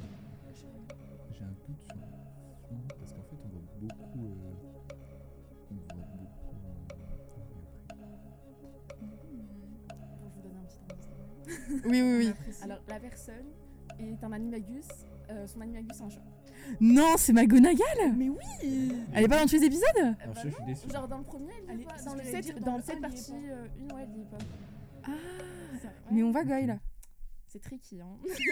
Oui, 11.84 12.02
oui, 12.02 12.16
oui. 12.18 12.32
Alors, 12.62 12.78
la 12.88 13.00
personne 13.00 13.46
est 13.98 14.22
un 14.24 14.32
animagus. 14.32 14.86
euh, 15.30 15.46
son 15.46 15.60
animagus, 15.60 15.96
c'est 15.96 16.02
un 16.04 16.08
chat. 16.10 16.22
Non, 16.80 17.14
c'est 17.16 17.32
McGonagall 17.32 18.14
Mais 18.16 18.28
oui 18.28 18.92
Elle 19.12 19.24
est 19.24 19.28
pas 19.28 19.40
dans 19.40 19.46
tous 19.46 19.56
les 19.56 19.64
épisodes? 19.64 19.84
Alors, 19.96 20.34
bah 20.34 20.40
je 20.44 20.48
suis 20.50 20.64
déçu. 20.64 20.88
Genre 20.90 21.08
dans 21.08 21.18
le 21.18 21.24
premier, 21.24 21.52
elle 21.68 21.80
est 21.80 21.84
pas. 21.84 21.96
Dans 22.04 22.14
le 22.14 22.20
que 22.20 22.24
j'allais 22.26 22.42
7, 22.42 22.44
dire, 22.44 22.54
dans 22.60 22.66
dans 22.66 22.72
le 22.72 22.78
le 22.78 22.82
7 22.84 22.94
un, 22.94 22.98
il 22.98 23.02
y 23.02 23.06
est 23.06 23.08
partie 23.08 23.32
pas. 23.32 23.94
1, 23.94 23.96
ouais, 23.96 24.08
elle 24.14 24.20
est 24.20 24.30
pas. 24.30 24.38
Ah 25.04 25.10
Ouais. 25.10 25.90
Mais 26.12 26.22
on 26.22 26.30
voit 26.30 26.44
Goyle. 26.44 26.78
C'est 27.48 27.60
tricky, 27.60 28.00
hein. 28.00 28.06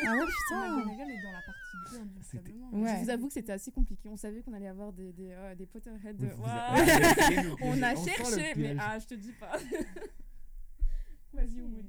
Ah 0.04 0.14
ouais, 0.14 0.26
putain 0.26 0.76
McGonagall 0.76 1.10
est 1.10 1.22
dans 1.22 1.32
la 1.32 1.42
partie 1.46 1.92
2, 1.92 2.00
indiscutablement. 2.00 2.68
Ouais. 2.72 2.96
Je 2.98 3.04
vous 3.04 3.10
avoue 3.10 3.26
que 3.28 3.32
c'était 3.34 3.52
assez 3.52 3.70
compliqué. 3.70 4.08
On 4.08 4.16
savait 4.16 4.42
qu'on 4.42 4.52
allait 4.52 4.68
avoir 4.68 4.92
des, 4.92 5.12
des, 5.12 5.30
euh, 5.30 5.54
des 5.54 5.66
Potterheads. 5.66 6.16
Oui, 6.20 6.26
On 7.62 7.82
a 7.82 7.94
cherché, 7.94 8.52
mais 8.56 8.76
ah, 8.78 8.98
je 8.98 9.06
te 9.06 9.14
dis 9.14 9.32
pas. 9.32 9.52
Vas-y, 11.32 11.60
Oumoud. 11.62 11.86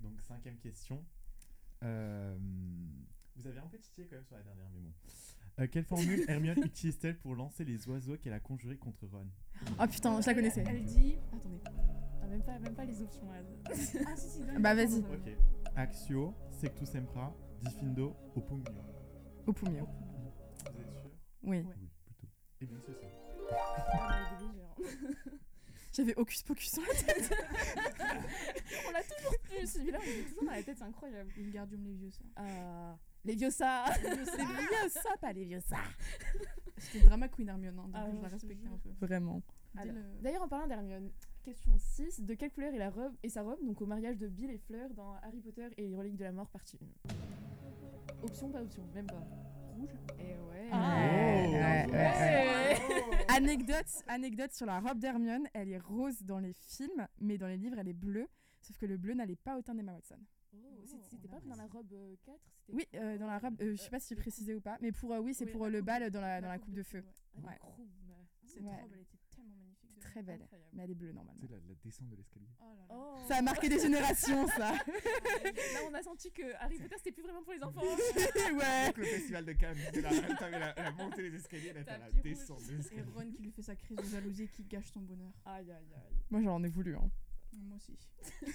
Donc, 0.00 0.20
cinquième 0.22 0.56
question. 0.58 1.04
Euh, 1.84 2.36
vous 3.36 3.46
avez 3.46 3.58
un 3.58 3.66
peu 3.66 3.78
titillé 3.78 4.06
quand 4.08 4.16
même 4.16 4.24
sur 4.24 4.36
la 4.36 4.42
dernière, 4.42 4.68
mais 4.74 4.80
bon. 4.80 4.92
Euh, 5.60 5.66
quelle 5.70 5.84
formule 5.84 6.24
Hermione 6.28 6.62
utilise-t-elle 6.64 7.18
pour 7.18 7.34
lancer 7.34 7.64
les 7.64 7.88
oiseaux 7.88 8.16
qu'elle 8.16 8.32
a 8.32 8.40
conjurés 8.40 8.76
contre 8.76 9.06
Ron? 9.06 9.26
Oh 9.80 9.86
putain, 9.88 10.20
je 10.20 10.26
la 10.26 10.34
connaissais. 10.34 10.64
Elle 10.66 10.84
dit. 10.84 11.16
Attendez. 11.32 11.60
Ah, 12.22 12.26
même, 12.26 12.42
pas, 12.42 12.58
même 12.58 12.74
pas 12.74 12.84
les 12.84 13.00
options. 13.02 13.32
elle. 13.34 13.46
Ah, 14.06 14.16
si, 14.16 14.28
si, 14.28 14.38
donne- 14.44 14.62
Bah, 14.62 14.74
vas-y. 14.74 14.98
Ok. 15.00 15.36
Axio, 15.76 16.34
Sectus 16.50 16.90
Sempra, 16.90 17.34
Diffindo, 17.62 18.16
Opumio. 18.34 18.64
Au. 19.46 19.52
Vous 19.52 20.80
êtes 20.80 20.92
sûr? 21.00 21.10
Oui. 21.42 21.58
Ouais. 21.58 21.64
Oui, 21.80 21.88
plutôt. 22.04 22.26
Eh 22.60 22.66
bien, 22.66 22.78
c'est 22.84 22.92
ça. 22.92 23.06
Ah, 23.92 24.18
elle 24.18 24.44
est 24.44 24.48
légère. 24.52 25.38
J'avais 25.92 26.14
Hocus 26.16 26.42
Pocus 26.42 26.74
dans 26.74 26.82
la 26.82 26.94
tête. 26.94 27.32
On 28.88 28.92
l'a 28.92 29.02
toujours 29.02 29.34
plus. 29.58 29.66
Celui-là, 29.72 29.98
on 30.00 30.06
l'a 30.06 30.24
toujours 30.28 30.44
dans 30.44 30.50
la 30.52 30.62
tête, 30.62 30.78
c'est 30.78 30.84
incroyable. 30.84 31.30
Wingardium 31.36 31.84
Leviosa. 31.84 32.24
Ah, 32.36 32.96
les 33.24 33.34
vieux 33.34 33.50
ça. 33.50 33.84
Les 34.02 34.14
vieux 34.14 34.88
ça, 34.90 35.10
pas 35.20 35.32
les 35.32 35.44
vieux 35.44 35.60
ça. 35.60 35.76
C'était 36.78 37.04
drama 37.04 37.28
queen 37.28 37.48
Hermione, 37.48 37.78
hein, 37.78 37.82
donc 37.82 37.92
Ah, 37.94 38.06
je 38.16 38.22
la 38.22 38.28
je 38.28 38.32
respectais 38.34 38.68
un 38.68 38.78
peu. 38.78 38.90
Vraiment. 39.04 39.42
Alors, 39.76 39.94
Dis 39.94 40.00
le- 40.00 40.22
D'ailleurs, 40.22 40.42
en 40.42 40.48
parlant 40.48 40.66
d'Hermione, 40.68 41.10
question 41.44 41.76
6. 41.76 42.20
De 42.20 42.34
quelle 42.34 42.52
couleur 42.52 42.72
est, 42.72 42.78
la 42.78 42.90
robe, 42.90 43.14
et 43.22 43.28
sa 43.28 43.42
robe 43.42 43.58
donc 43.64 43.80
au 43.82 43.86
mariage 43.86 44.16
de 44.18 44.28
Bill 44.28 44.50
et 44.50 44.58
Fleur 44.58 44.88
dans 44.94 45.14
Harry 45.22 45.40
Potter 45.40 45.68
et 45.76 45.88
les 45.88 45.96
reliques 45.96 46.16
de 46.16 46.24
la 46.24 46.32
mort 46.32 46.48
partie 46.48 46.78
1 47.10 48.24
Option, 48.24 48.50
pas 48.50 48.62
option, 48.62 48.82
même 48.94 49.06
pas. 49.06 49.22
Rouge 49.76 49.90
ouais. 50.18 50.68
Ah, 50.72 50.96
ouais, 51.04 51.86
ouais, 51.90 51.90
ouais. 51.92 53.24
Anecdote, 53.28 53.86
anecdote 54.08 54.52
sur 54.52 54.66
la 54.66 54.80
robe 54.80 54.98
d'Hermione, 54.98 55.46
elle 55.54 55.70
est 55.70 55.78
rose 55.78 56.22
dans 56.22 56.38
les 56.38 56.52
films, 56.52 57.06
mais 57.20 57.38
dans 57.38 57.46
les 57.46 57.56
livres, 57.56 57.76
elle 57.78 57.88
est 57.88 57.92
bleue. 57.92 58.26
Sauf 58.60 58.76
que 58.78 58.86
le 58.86 58.96
bleu 58.96 59.14
n'allait 59.14 59.36
pas 59.36 59.56
au 59.56 59.62
teint 59.62 59.74
d'Emma 59.74 59.92
Watson. 59.94 60.18
Oh, 60.54 60.58
C'était 61.10 61.28
pas 61.28 61.36
apprécie. 61.36 61.48
dans 61.50 61.56
la 61.56 61.66
robe 61.68 61.92
euh, 61.92 62.16
4 62.24 62.38
c'était 62.66 62.76
Oui, 62.76 62.86
euh, 62.94 63.18
dans 63.18 63.26
la 63.26 63.38
robe, 63.38 63.60
euh, 63.60 63.72
je 63.72 63.76
sais 63.82 63.90
pas 63.90 64.00
si 64.00 64.08
j'ai 64.10 64.14
les 64.16 64.20
précisé 64.22 64.54
ou 64.54 64.60
pas, 64.60 64.78
mais 64.80 64.92
pour 64.92 65.12
euh, 65.12 65.20
oui, 65.20 65.34
c'est 65.34 65.44
Oui, 65.44 65.52
pour 65.52 65.62
la 65.62 65.68
euh, 65.68 65.70
le 65.72 65.82
bal 65.82 66.02
de- 66.04 66.08
dans 66.08 66.20
la, 66.20 66.40
dans 66.40 66.48
la 66.48 66.58
coupe 66.58 66.74
de 66.74 66.82
feu. 66.82 67.04
Ouais. 67.36 67.56
croubes. 67.58 67.86
Cette 68.46 68.62
Ouais. 68.64 68.80
robe, 68.80 68.90
elle 68.94 69.00
était 69.02 69.18
tellement 69.30 69.54
magnifique. 69.56 69.90
C'est 69.90 69.96
de- 69.96 70.00
très 70.00 70.22
belle, 70.22 70.40
Incroyable. 70.42 70.70
mais 70.72 70.82
elle 70.84 70.90
est 70.90 70.94
bleue 70.94 71.12
normalement. 71.12 71.40
C'est 71.42 71.50
la, 71.50 71.56
la 71.58 71.74
descente 71.84 72.08
de 72.08 72.16
l'escalier. 72.16 72.48
Oh 72.60 72.64
là 72.64 72.86
là. 72.88 72.94
Oh. 72.96 73.18
Ça 73.28 73.36
a 73.36 73.42
marqué 73.42 73.68
des 73.68 73.78
générations, 73.78 74.46
ça. 74.48 74.72
Là, 74.72 75.80
on 75.88 75.94
a 75.94 76.02
senti 76.02 76.32
que 76.32 76.54
Harry 76.60 76.78
Potter, 76.78 76.94
c'était 76.96 77.12
plus 77.12 77.22
vraiment 77.22 77.42
pour 77.42 77.52
les 77.52 77.62
enfants. 77.62 77.82
ouais. 77.82 78.86
Donc 78.86 78.96
le 78.96 79.04
festival 79.04 79.44
de 79.44 79.52
Cannes, 79.52 79.76
t'avais 80.38 80.58
la, 80.58 80.74
la 80.74 80.90
montée 80.92 81.30
des 81.30 81.36
escaliers, 81.36 81.72
là 81.74 81.84
t'as 81.84 81.98
la 81.98 82.10
descente 82.10 82.62
des 82.64 82.72
Et 82.74 82.78
escaliers. 82.78 83.02
Ron 83.14 83.30
qui 83.32 83.42
lui 83.42 83.50
fait 83.50 83.62
sa 83.62 83.76
crise 83.76 83.98
de 83.98 84.04
jalousie 84.04 84.44
et 84.44 84.48
qui 84.48 84.64
gâche 84.64 84.90
son 84.92 85.00
bonheur. 85.00 85.30
Aïe, 85.44 85.70
aïe, 85.70 85.92
aïe. 85.94 86.16
Moi, 86.30 86.40
j'en 86.40 86.62
ai 86.64 86.68
voulu. 86.68 86.96
Hein. 86.96 87.10
Moi 87.66 87.76
aussi. 87.76 87.96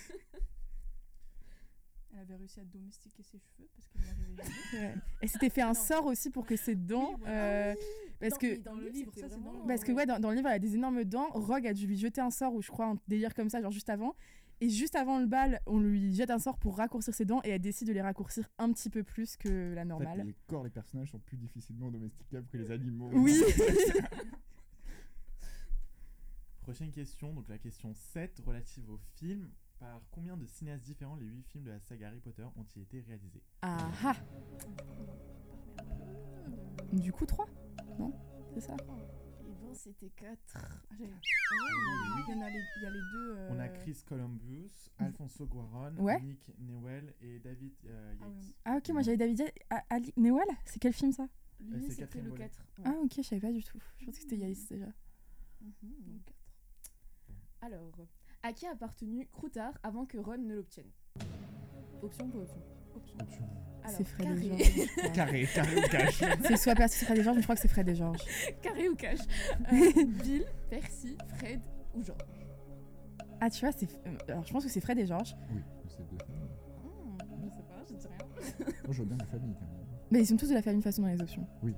Elle 2.16 2.20
avait 2.20 2.36
réussi 2.36 2.60
à 2.60 2.64
domestiquer 2.66 3.24
ses 3.24 3.40
cheveux 3.40 3.68
parce 3.76 3.88
qu'elle 3.88 4.02
n'y 4.04 4.10
arrivait 4.10 4.36
jamais. 4.44 4.86
Ouais. 4.86 4.96
Et 5.24 5.28
s'était 5.28 5.50
fait 5.50 5.62
un 5.64 5.70
Non. 5.70 5.74
sort 5.74 6.06
aussi 6.06 6.30
pour 6.30 6.46
que 6.46 6.56
ses 6.56 6.76
dents. 6.76 7.14
Oui, 7.16 7.22
voilà. 7.22 7.72
euh, 7.72 7.76
parce 8.20 8.34
Dans- 8.34 8.38
que 8.40 8.56
dans 8.62 8.76
le 8.76 8.90
livre, 8.90 9.12
ça, 9.16 9.28
dans 9.30 9.66
Parce 9.68 9.84
que 9.84 9.92
ouais, 9.92 10.06
dans, 10.06 10.20
dans 10.20 10.30
le 10.30 10.36
livre, 10.36 10.48
elle 10.48 10.56
a 10.56 10.60
des 10.60 10.76
énormes 10.76 11.04
dents. 11.06 11.30
Rogue 11.32 11.66
a 11.66 11.74
dû 11.74 11.88
lui 11.88 11.98
jeter 11.98 12.22
un 12.22 12.30
sort, 12.30 12.54
ou 12.54 12.62
je 12.62 12.70
crois 12.70 12.86
un 12.86 12.98
délire 13.08 13.34
comme 13.34 13.50
ça, 13.50 13.62
genre 13.62 13.72
juste 13.72 13.90
avant. 13.90 14.16
Et 14.62 14.70
juste 14.70 14.96
avant 14.96 15.20
le 15.20 15.26
bal, 15.26 15.60
on 15.66 15.80
lui 15.80 16.14
jette 16.14 16.30
un 16.30 16.38
sort 16.40 16.58
pour 16.60 16.78
raccourcir 16.78 17.14
ses 17.16 17.26
dents 17.26 17.42
et 17.44 17.50
elle 17.50 17.60
décide 17.62 17.88
de 17.88 17.94
les 17.94 18.02
raccourcir 18.02 18.48
un 18.60 18.72
petit 18.72 18.90
peu 18.92 19.04
plus 19.04 19.36
que 19.36 19.74
la 19.74 19.82
En 19.82 19.84
fait, 19.84 19.90
normale. 20.06 20.24
les 20.28 20.36
corps 20.48 20.64
des 20.64 20.70
personnages 20.70 21.10
sont 21.12 21.20
plus 21.20 21.36
difficilement 21.38 21.90
domesticables 21.90 22.48
que 22.48 22.58
les 22.58 22.70
animaux. 22.72 23.10
Oui. 23.14 23.42
Prochaine 26.64 26.92
question, 26.92 27.34
donc 27.34 27.50
la 27.50 27.58
question 27.58 27.94
7 27.94 28.42
relative 28.46 28.90
au 28.90 28.98
film. 29.16 29.52
Par 29.80 30.02
combien 30.12 30.38
de 30.38 30.46
cinéastes 30.46 30.84
différents 30.86 31.18
les 31.18 31.26
8 31.26 31.44
films 31.44 31.64
de 31.66 31.72
la 31.72 31.80
saga 31.82 32.08
Harry 32.08 32.22
Potter 32.22 32.46
ont-ils 32.56 32.84
été 32.84 33.02
réalisés? 33.02 33.44
Ah 33.62 33.92
ah 34.06 34.16
Du 36.94 37.12
coup, 37.12 37.26
3 37.26 37.48
Non? 38.00 38.14
C'est 38.54 38.62
ça? 38.62 38.76
Et 39.46 39.54
ben, 39.62 39.74
c'était 39.74 40.10
4. 40.12 40.38
Ah, 40.56 40.60
Ah 40.62 40.96
Il 40.96 42.34
y 42.34 42.38
en 42.38 42.42
a 42.42 42.50
les, 42.50 42.62
il 42.78 42.84
y 42.84 42.86
a 42.86 42.90
les 42.92 43.00
deux. 43.12 43.38
On 43.50 43.60
a 43.60 43.68
euh, 43.68 43.74
Chris 43.82 43.98
Columbus, 44.08 44.72
Alfonso 45.00 45.46
Cuarón, 45.48 45.98
Ouais. 45.98 46.22
Nick 46.22 46.50
Newell 46.60 47.14
et 47.20 47.40
David 47.40 47.74
euh, 47.86 48.14
Ah 48.22 48.26
Yates. 48.26 48.56
Ah 48.64 48.78
ok, 48.78 48.90
moi 48.90 49.02
j'avais 49.02 49.18
David 49.18 49.40
Yates- 49.40 49.60
ah, 49.70 49.84
Ali 49.90 50.14
Newell? 50.16 50.48
C'est 50.66 50.80
quel 50.80 50.94
film 50.94 51.12
ça? 51.12 51.28
Lui, 51.60 51.76
Euh, 51.76 51.80
c'est 51.90 51.96
c'était 51.96 52.22
le 52.22 52.30
volet. 52.30 52.44
4. 52.50 52.64
Ah 52.86 52.94
ok, 53.04 53.12
je 53.18 53.22
savais 53.22 53.42
pas 53.42 53.52
du 53.52 53.64
tout. 53.64 53.80
Je 53.98 54.06
pensais 54.06 54.18
que 54.24 54.30
c'était 54.30 54.38
Yates 54.38 54.70
déjà. 54.70 54.88
Mhm. 55.62 56.22
Alors, 57.66 57.92
à 58.44 58.52
qui 58.54 58.66
a 58.66 58.72
appartenu 58.72 59.28
Croutard 59.32 59.74
avant 59.84 60.06
que 60.06 60.18
Ron 60.18 60.38
ne 60.38 60.56
l'obtienne? 60.56 60.90
Option 62.02 62.28
pour 62.30 62.42
option. 62.42 62.62
Option. 62.96 63.46
C'est 63.88 64.04
Fred 64.06 64.22
et 64.22 64.48
carré. 64.48 64.48
George. 64.48 64.64
je 64.64 64.98
crois. 65.00 65.10
Carré, 65.14 65.48
carré 65.54 65.78
ou 65.78 65.82
cash 65.90 66.24
C'est 66.46 66.58
soit 66.58 66.76
Percy, 66.76 66.98
soit 67.00 67.06
Fred 67.08 67.20
et 67.20 67.24
George, 67.24 67.36
mais 67.36 67.42
je 67.42 67.46
crois 67.46 67.56
que 67.56 67.62
c'est 67.62 67.68
Fred 67.68 67.90
et 67.90 67.96
George. 67.96 68.20
carré 68.62 68.88
ou 68.90 68.96
cash 68.96 69.20
Euh, 69.74 70.06
Bill, 70.24 70.46
Percy, 70.70 71.18
Fred 71.38 71.60
ou 71.96 72.02
George 72.04 72.22
Ah 73.42 73.50
tu 73.50 73.60
vois, 73.66 73.74
c'est... 73.74 73.90
euh, 74.08 74.18
Alors 74.30 74.46
je 74.46 74.54
pense 74.54 74.64
que 74.64 74.70
c'est 74.72 74.80
Fred 74.82 75.00
et 75.00 75.06
George. 75.06 75.36
Oui, 75.52 75.62
c'est 75.90 76.08
deux 76.10 76.18
familles. 76.18 76.50
Hmm, 76.84 77.18
Je 77.44 77.50
sais 77.50 77.64
pas, 77.64 77.84
je 77.90 77.94
dis 77.96 78.08
rien. 78.08 78.68
Moi, 78.84 78.92
je 78.92 78.98
vois 78.98 79.06
bien 79.06 79.18
la 79.18 79.26
famille 79.26 79.54
quand 79.54 79.62
même. 79.66 79.86
Mais 80.12 80.20
ils 80.22 80.28
sont 80.28 80.38
tous 80.38 80.50
de 80.50 80.54
la 80.54 80.62
famille 80.62 80.80
de 80.80 80.84
façon 80.84 81.02
dans 81.02 81.08
les 81.10 81.22
options. 81.22 81.46
Oui, 81.62 81.74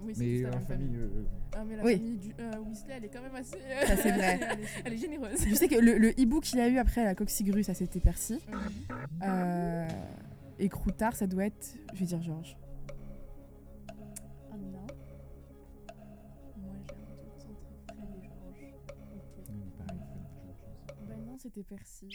oui 0.00 0.14
c'est 0.14 0.24
Mais 0.24 0.40
la 0.42 0.60
famille. 0.60 0.86
famille. 0.88 0.96
euh, 0.96 1.24
Ah, 1.54 1.64
mais 1.66 1.76
la 1.76 1.84
Oui. 1.84 1.96
famille 1.96 2.16
du 2.18 2.34
euh, 2.38 2.58
Weasley, 2.66 2.94
elle 2.96 3.04
est 3.04 3.08
quand 3.08 3.22
même 3.22 3.34
assez. 3.34 3.56
euh, 3.56 3.86
Ça, 3.86 3.96
c'est 3.96 4.12
vrai. 4.12 4.40
elle, 4.50 4.60
est, 4.60 4.66
elle 4.84 4.92
est 4.92 4.98
généreuse. 4.98 5.38
Je 5.48 5.54
sais 5.54 5.68
que 5.68 5.74
le, 5.76 5.98
le 5.98 6.18
hibou 6.20 6.40
qu'il 6.40 6.60
a 6.60 6.68
eu 6.68 6.78
après 6.78 7.04
la 7.04 7.14
coccygrue, 7.14 7.62
ça 7.64 7.74
c'était 7.74 8.00
Percy. 8.00 8.40
Euh, 9.24 9.88
et 10.58 10.68
Croutard, 10.68 11.14
ça 11.16 11.26
doit 11.26 11.46
être... 11.46 11.76
Je 11.94 12.00
vais 12.00 12.06
dire 12.06 12.22
George. 12.22 12.56
Amina. 14.52 14.78
Moi, 16.56 16.74
j'ai 16.88 16.94
un 16.94 17.14
doute 17.24 17.46
entre 17.50 17.66
Fred 17.86 18.08
et 18.16 18.26
George. 18.26 18.74
Ok. 19.16 19.50
non, 19.50 19.66
pareil, 19.78 19.98
Fred, 20.10 20.22
George. 20.32 21.08
Bah 21.08 21.14
non, 21.26 21.36
c'était 21.38 21.62
Percy. 21.62 22.08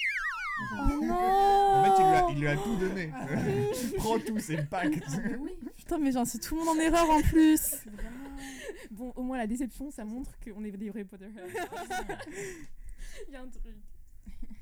Oh 0.74 1.06
non 1.06 1.16
En 1.16 1.84
fait, 1.84 2.04
il 2.04 2.08
lui 2.10 2.16
a, 2.16 2.28
il 2.32 2.40
lui 2.40 2.48
a 2.48 2.58
tout 2.58 2.76
donné. 2.76 3.12
Ah. 3.22 3.36
Prends 3.98 4.20
tout, 4.20 4.40
c'est 4.40 4.58
le. 4.58 4.68
Mais 4.72 5.36
oui, 5.36 5.52
Putain, 5.78 5.98
mais 6.00 6.12
j'en 6.12 6.26
suis 6.26 6.40
tout 6.40 6.56
le 6.56 6.64
monde 6.64 6.78
en 6.78 6.82
erreur 6.82 7.10
en 7.10 7.22
plus 7.22 7.86
vraiment. 7.86 8.38
Bon, 8.92 9.12
au 9.16 9.24
moins 9.24 9.38
la 9.38 9.48
déception, 9.48 9.92
ça 9.92 10.04
montre 10.06 10.38
qu'on 10.40 10.64
est 10.64 10.72
des 10.72 10.90
vrais 10.90 11.06
Potterheads. 11.06 11.34
Il 13.28 13.34
y 13.34 13.36
a 13.36 13.42
un 13.42 13.48
truc. 13.48 13.76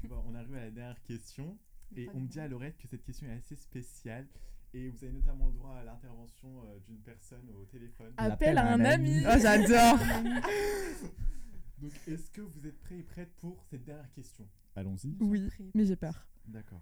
Bon, 0.03 0.24
on 0.27 0.36
arrive 0.36 0.56
à 0.56 0.62
la 0.62 0.72
dernière 0.72 1.01
question. 1.03 1.58
Et 1.96 2.08
on 2.13 2.20
me 2.20 2.27
dit 2.27 2.39
à 2.39 2.48
l'oreille 2.48 2.74
que 2.77 2.88
cette 2.88 3.03
question 3.03 3.27
est 3.27 3.34
assez 3.34 3.56
spéciale. 3.56 4.27
Et 4.74 4.89
vous 4.89 5.03
avez 5.03 5.13
notamment 5.13 5.48
le 5.48 5.53
droit 5.53 5.75
à 5.75 5.84
l'intervention 5.84 6.48
euh, 6.65 6.77
d'une 6.88 7.00
personne 7.00 7.50
au 7.60 7.65
téléphone. 7.65 8.13
Appel 8.18 8.58
à 8.58 8.74
un 8.74 8.86
ami. 8.86 9.24
Oh, 9.25 9.38
j'adore 9.41 9.98
Donc, 11.82 11.91
est-ce 12.08 12.29
que 12.29 12.41
vous 12.41 12.68
êtes 12.68 12.79
prêts 12.82 13.00
et 13.00 13.03
prêtes 13.03 13.34
pour 13.38 13.63
cette 13.70 13.84
dernière 13.84 14.12
question? 14.12 14.48
Allons-y. 14.80 15.18
Oui, 15.20 15.50
mais 15.76 15.86
j'ai 15.86 15.98
peur. 15.98 16.26
D'accord. 16.46 16.82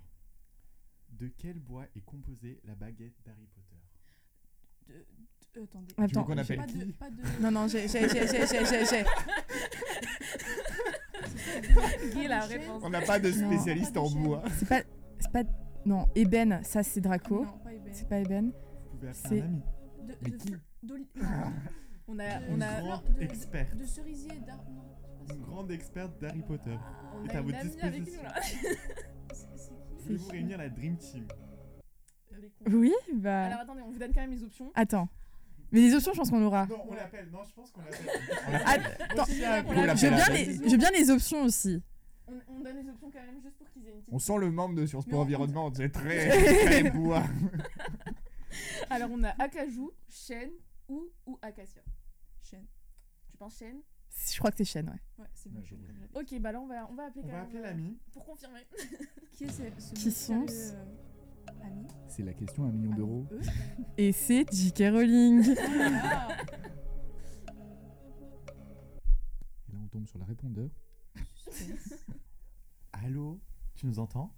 De 1.10 1.30
quel 1.36 1.58
bois 1.60 1.86
est 1.96 2.01
composée 2.06 2.62
la 2.63 2.75
baguette 2.75 3.16
d'Harry 3.25 3.48
Potter? 3.56 3.75
De- 4.88 5.06
de- 5.60 5.63
attendez. 5.63 5.94
Attends, 5.98 6.24
qu'on 6.24 6.38
appelle 6.38 6.58
Pas 6.58 6.66
qui? 6.68 6.77
de, 6.77 6.92
pas 6.92 7.10
de. 7.10 7.24
Non, 7.42 7.50
non, 7.51 7.68
j'ai, 7.68 7.88
j'ai, 7.88 8.08
j'ai, 8.08 8.27
j'ai, 8.27 8.46
j'ai, 8.46 8.66
j'ai, 8.66 8.86
j'ai. 8.86 9.04
Guy, 12.13 12.27
la 12.27 12.42
réponse. 12.42 12.84
On 12.86 12.89
n'a 12.89 13.01
pas 13.01 13.18
de 13.20 13.30
Non. 13.32 13.48
spécialiste 13.51 13.94
Pas 13.96 14.00
de 14.01 14.06
en 14.06 14.10
bois. 14.12 14.44
C'est 14.60 14.70
pas, 14.70 14.82
c'est 15.20 15.32
pas, 15.32 15.44
non, 15.86 16.08
Eben, 16.16 16.62
ça 16.63 16.84
c'est 16.84 17.01
Draco. 17.01 17.46
Non, 17.46 17.58
pas 17.63 17.74
Eben. 17.74 17.94
C'est 17.94 18.08
pas 18.08 18.20
Eben. 18.20 18.51
Vous 18.92 18.98
pouvez 18.98 19.10
appeler 19.10 19.24
C'est- 19.30 19.42
un 19.42 19.46
ami. 19.46 19.62
De, 20.08 20.13
Mais 20.22 20.30
de, 20.32 20.38
qui? 20.38 20.50
fl- 20.51 20.60
d'oli- 20.84 21.10
On 22.08 22.20
a, 22.20 22.39
on 22.50 22.62
a, 22.62 22.82
grande 22.82 23.13
de- 23.16 23.22
experte. 23.24 23.75
de 23.75 23.86
cerisier 23.86 24.39
d'ar. 24.46 24.63
Une 25.29 25.41
grande 25.43 25.72
experte 25.72 26.19
d'Harry 26.19 26.41
Potter. 26.41 26.77
on 27.15 27.25
est 27.25 27.36
a 27.36 27.38
à 27.38 27.41
une 27.41 27.46
votre 27.48 27.57
amie 27.60 27.81
avec 27.81 28.00
nous 28.00 28.05
disposition. 28.05 28.24
là. 28.24 28.41
Voulez-vous 30.05 30.25
qui 30.25 30.31
réunir 30.31 30.57
la 30.57 30.69
Dream 30.69 30.98
Team 30.98 31.27
Les 32.39 32.50
cons. 32.50 32.65
Oui, 32.72 32.93
bah. 33.13 33.46
Alors 33.46 33.60
attendez, 33.62 33.81
on 33.81 33.91
vous 33.91 34.00
donne 34.00 34.13
quand 34.13 34.22
même 34.22 34.31
les 34.31 34.43
options. 34.43 34.72
Attends. 34.75 35.10
Mais 35.72 35.81
les 35.81 35.93
options, 35.96 36.13
je 36.13 36.17
pense 36.19 36.29
qu'on 36.29 36.39
l'aura. 36.39 36.65
Non, 36.67 36.86
on 36.88 36.93
l'appelle. 36.93 37.29
Non, 37.29 37.39
je 37.43 37.53
pense 37.53 37.72
qu'on 37.72 37.81
l'appelle. 37.81 38.07
Attends, 39.10 39.24
Aussi, 39.24 39.41
on 39.43 39.50
l'appelle. 39.84 39.98
je 39.98 40.07
la 40.07 40.15
bien 40.15 40.29
les, 40.29 40.53
je 40.55 40.69
veux 40.72 40.77
bien 40.77 40.91
les 40.91 41.10
options 41.10 41.43
aussi. 41.43 41.84
On, 42.25 42.34
on 42.48 42.60
donne 42.62 42.77
les 42.81 42.89
options 42.89 43.12
quand 43.12 43.22
même 43.25 43.41
juste 43.41 43.57
pour 43.57 43.69
qu'ils 43.72 43.86
aient 43.86 43.91
une 43.91 43.98
petite. 44.00 44.13
On 44.13 44.19
sent 44.19 44.38
le 44.38 44.50
membre 44.51 44.75
de 44.75 44.86
Sciences 44.86 45.05
Mais 45.07 45.12
Po 45.12 45.17
on- 45.17 45.22
Environnement, 45.24 45.74
c'est 45.74 45.89
très, 45.89 46.29
très 46.65 46.89
bois. 46.91 47.24
Alors 48.89 49.10
on 49.12 49.22
a 49.25 49.29
Acajou, 49.41 49.91
Chêne 50.10 50.51
ou, 50.88 51.10
ou 51.25 51.38
Acacia. 51.41 51.81
Chêne. 52.50 52.65
Tu 53.29 53.38
penses 53.38 53.57
Chêne 53.60 53.81
Je 54.31 54.38
crois 54.39 54.51
que 54.51 54.57
c'est 54.57 54.65
Chêne, 54.65 54.89
ouais. 54.89 55.01
Ouais, 55.24 55.29
c'est 55.33 55.51
bon. 55.51 55.62
Ok, 56.15 56.39
bah 56.39 56.51
là 56.51 56.59
on 56.59 56.67
va, 56.67 56.88
on 56.89 56.95
va 56.95 57.05
appeler 57.05 57.21
On 57.24 57.27
quand 57.27 57.33
va 57.33 57.38
même. 57.39 57.45
appeler 57.45 57.59
euh, 57.59 57.63
l'ami. 57.63 57.97
Pour 58.12 58.25
confirmer. 58.25 58.59
Qui 59.33 59.43
est 59.45 59.50
ce, 59.50 59.63
ce 59.77 59.93
Qui 59.93 60.12
sont 60.12 60.41
mystérieux, 60.41 60.74
euh, 60.75 61.51
ami 61.65 61.88
C'est 62.07 62.24
la 62.24 62.33
question 62.33 62.63
à 62.63 62.67
un 62.67 62.71
million 62.71 62.89
Ami 62.91 62.97
d'euros. 62.97 63.27
eux 63.31 63.39
Et 63.97 64.12
c'est 64.12 64.45
J.K. 64.51 64.79
Rowling. 64.91 65.55
Ah, 66.03 66.27
Et 69.69 69.71
là, 69.74 69.79
on 69.83 69.88
tombe 69.88 70.07
sur 70.07 70.17
le 70.19 70.25
répondeur. 70.25 70.69
Allô 72.93 73.39
Tu 73.75 73.86
nous 73.86 74.00
entends? 74.00 74.33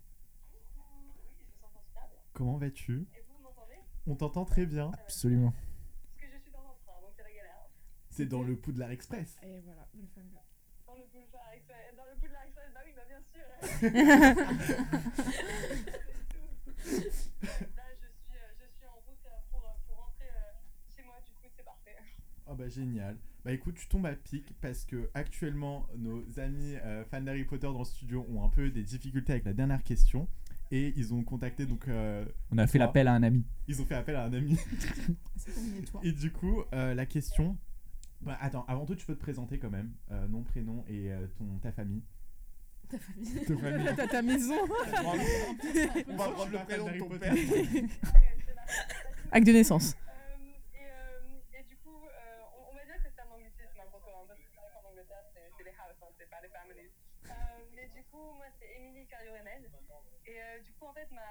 Comment 2.34 2.58
vas-tu? 2.58 3.08
On 4.08 4.16
t'entend 4.16 4.46
très 4.46 4.66
bien. 4.66 4.92
Absolument. 5.04 5.54
C'est 8.20 8.26
dans 8.26 8.44
le 8.44 8.58
Poudlard 8.58 8.92
Express. 8.92 9.38
Et 9.44 9.62
voilà, 9.64 9.88
le 9.94 10.06
fameux. 10.14 10.28
Dans 10.86 10.94
le 10.96 11.04
boulevard 11.14 11.54
Express, 11.56 11.96
dans 11.96 12.04
le 12.04 12.20
boulevard 12.20 12.44
Express, 12.44 12.70
bah 12.74 12.82
oui, 12.86 12.92
bah 12.94 13.04
bien 13.08 13.22
sûr. 13.24 13.46
Là, 16.90 17.86
je 17.96 18.08
suis, 18.12 18.36
euh, 18.36 18.52
je 18.60 18.66
suis 18.76 18.86
en 18.88 19.00
route 19.08 19.26
euh, 19.26 19.30
pour, 19.52 19.62
euh, 19.64 19.72
pour 19.88 19.96
rentrer 20.04 20.26
chez 20.94 21.04
moi, 21.04 21.16
du 21.26 21.32
coup, 21.32 21.48
c'est 21.56 21.64
parfait. 21.64 21.96
Ah 22.46 22.56
bah 22.56 22.68
génial. 22.68 23.18
Bah 23.46 23.54
écoute, 23.54 23.76
tu 23.76 23.88
tombes 23.88 24.06
à 24.08 24.16
pic 24.18 24.54
parce 24.60 24.84
que 24.84 25.10
actuellement 25.14 25.88
nos 25.96 26.26
amis 26.42 26.76
euh, 26.84 27.06
fans 27.06 27.22
d'Harry 27.22 27.46
Potter 27.46 27.68
dans 27.68 27.80
le 27.80 27.86
studio 27.86 28.26
ont 28.30 28.44
un 28.44 28.50
peu 28.50 28.70
des 28.70 28.84
difficultés 28.84 29.32
avec 29.32 29.46
la 29.46 29.54
dernière 29.54 29.82
question 29.82 30.28
et 30.72 30.92
ils 30.98 31.14
ont 31.14 31.24
contacté 31.24 31.66
donc 31.66 31.88
euh, 31.88 32.26
On 32.52 32.58
a 32.58 32.68
fait 32.68 32.80
l'appel 32.80 33.08
à 33.08 33.14
un 33.14 33.24
ami. 33.24 33.46
ils 33.70 33.82
ont 33.82 33.86
fait 33.86 33.96
appel 33.96 34.18
à 34.18 34.26
un 34.26 34.34
ami 34.34 34.58
C'est 35.38 35.86
toi. 35.90 36.02
et 36.04 36.12
du 36.12 36.32
coup 36.34 36.64
euh, 36.74 36.94
la 36.94 37.06
question 37.06 37.58
bah 38.22 38.38
attends 38.42 38.66
avant 38.68 38.86
tout 38.86 38.96
tu 38.96 39.06
peux 39.06 39.16
te 39.16 39.22
présenter 39.22 39.60
quand 39.60 39.70
même 39.70 39.94
euh, 40.12 40.28
nom 40.28 40.44
prénom 40.44 40.84
et 40.88 41.12
euh, 41.12 41.26
ton 41.38 41.46
ta 41.62 41.72
famille. 41.72 42.04
Ta 42.90 42.98
famille. 42.98 43.46
Ta 43.46 43.58
famille. 43.58 43.88
T'as 43.96 44.08
ta 44.08 44.22
maison. 44.22 44.56
On 46.08 46.16
va 46.18 46.30
prendre 46.32 46.52
le 46.52 46.58
prénom 46.66 46.86
de 46.92 46.98
ton 47.00 47.10
père. 47.20 47.34
Acte 49.32 49.46
de 49.48 49.52
naissance. 49.52 49.94
Euh, 49.94 50.00
et, 50.74 50.90
euh, 50.90 51.64
du 51.70 51.78
coup, 51.78 51.94
on, 51.94 52.74
va 52.76 52.84
dire 52.86 52.98
que 52.98 53.10
c'est 53.14 53.22
un 53.22 53.30
anglicisme 53.30 53.78
commun, 53.78 54.26
parce 54.28 54.40
que 54.40 54.46
c'est 54.50 54.58
vrai 54.60 54.70
qu'en 54.74 54.90
Angleterre, 54.90 55.22
c'est 55.34 55.64
les 55.64 55.70
house, 55.78 56.02
hein, 56.02 56.10
c'est 56.18 56.30
pas 56.30 56.42
les 56.42 56.50
families. 56.50 56.90
Mais 57.76 57.88
du 57.94 58.04
coup, 58.10 58.34
moi, 58.42 58.50
c'est 58.60 58.74
Émilie 58.82 59.06
Cario-Renel. 59.06 59.70
Et 60.26 60.62
du 60.66 60.72
coup, 60.74 60.86
en 60.90 60.94
fait, 60.94 61.10
ma, 61.14 61.30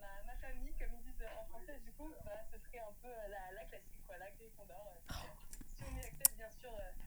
ma, 0.00 0.24
ma 0.24 0.36
famille, 0.40 0.72
comme 0.80 0.96
ils 0.96 1.04
disent 1.12 1.24
en 1.36 1.44
français, 1.52 1.76
du 1.84 1.92
coup, 1.92 2.08
bah, 2.24 2.40
ce 2.50 2.56
serait 2.64 2.80
un 2.80 2.96
peu 3.02 3.12
la, 3.28 3.52
la 3.60 3.64
classique, 3.68 4.00
quoi, 4.08 4.16
la 4.16 4.30
Gryffondor. 4.32 4.88
euh, 4.96 5.12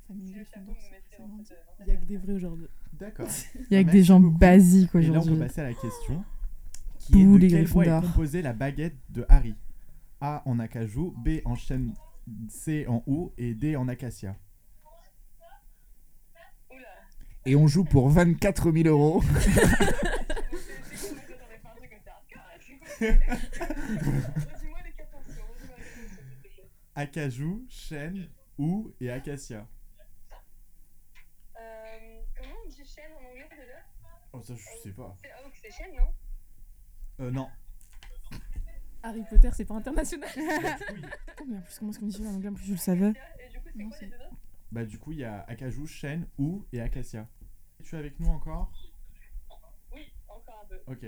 Il 0.09 1.87
y 1.87 1.91
a 1.91 1.95
que 1.95 2.05
des 2.05 2.17
vrais 2.17 2.33
aujourd'hui. 2.33 2.67
D'accord. 2.93 3.27
Il 3.55 3.73
y 3.73 3.77
a 3.77 3.81
que 3.81 3.85
Merci 3.85 3.91
des 3.91 4.03
gens 4.03 4.19
beaucoup. 4.19 4.37
basiques 4.37 4.95
Et 4.95 5.01
là 5.01 5.09
on 5.09 5.13
peut 5.13 5.17
aujourd'hui. 5.19 5.39
passer 5.39 5.61
à 5.61 5.63
la 5.65 5.73
question 5.73 6.23
qui 6.99 7.21
est 7.21 7.25
de 7.25 7.37
les 7.37 7.47
quel 7.47 7.67
bois 7.67 7.85
est 7.85 8.01
composée 8.01 8.41
la 8.41 8.53
baguette 8.53 8.97
de 9.09 9.25
Harry? 9.29 9.55
A 10.19 10.43
en 10.45 10.59
acajou, 10.59 11.15
B 11.17 11.39
en 11.45 11.55
chêne, 11.55 11.93
C 12.47 12.85
en 12.87 13.03
hou 13.07 13.33
et 13.37 13.55
D 13.55 13.75
en 13.75 13.87
acacia. 13.87 14.35
Et 17.45 17.55
on 17.55 17.67
joue 17.67 17.85
pour 17.85 18.09
24 18.09 18.71
000 18.71 18.87
euros. 18.87 19.23
Acajou, 26.95 27.65
chêne, 27.69 28.27
hou 28.57 28.93
et 28.99 29.09
acacia. 29.11 29.67
Euh, 31.59 32.21
comment 32.37 32.53
on 32.65 32.69
dit 32.69 32.85
chêne 32.85 33.11
en 33.13 33.25
anglais 33.29 33.47
déjà? 33.51 33.79
Oh, 34.33 34.41
ça, 34.41 34.55
je 34.55 34.63
sais 34.83 34.91
pas. 34.93 35.15
C'est 35.21 35.31
Hawk, 35.31 35.53
c'est 35.61 35.71
chaîne, 35.71 35.95
non? 35.95 36.13
Euh, 37.25 37.31
non. 37.31 37.49
Harry 39.03 39.23
Potter, 39.29 39.49
c'est 39.53 39.65
pas 39.65 39.75
international. 39.75 40.29
Oh, 41.41 41.45
mais 41.47 41.57
en 41.57 41.61
plus, 41.61 41.79
comment 41.79 41.91
est-ce 41.91 41.99
qu'on 41.99 42.05
dit 42.07 42.21
en 42.27 42.35
anglais? 42.35 42.49
En 42.49 42.53
plus, 42.53 42.65
je 42.65 42.71
le 42.73 42.77
savais. 42.77 43.13
Et 43.39 43.49
du 43.49 43.59
coup, 43.59 43.67
c'est 43.73 43.77
Non, 43.79 43.89
quoi 43.89 43.97
c'est- 43.97 44.05
les 44.05 44.11
deux 44.11 44.17
autres? 44.17 44.35
Bah, 44.71 44.85
du 44.85 44.99
coup, 44.99 45.11
il 45.11 45.17
y 45.19 45.23
a 45.23 45.41
Akaju, 45.49 45.87
Shen, 45.87 46.27
Ou 46.37 46.65
et 46.71 46.79
Acacia. 46.81 47.27
Tu 47.83 47.95
es 47.95 47.97
avec 47.97 48.19
nous 48.19 48.27
encore? 48.27 48.71
Oui, 49.91 50.13
encore 50.27 50.61
un 50.63 50.67
peu. 50.67 50.79
Ok. 50.85 51.05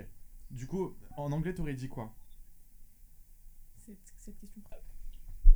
Du 0.50 0.66
coup, 0.66 0.98
en 1.18 1.32
anglais, 1.32 1.54
t'aurais 1.54 1.76
dit 1.76 1.88
quoi? 1.88 2.12
Cette, 3.78 4.00
cette 4.18 4.38
question. 4.40 4.62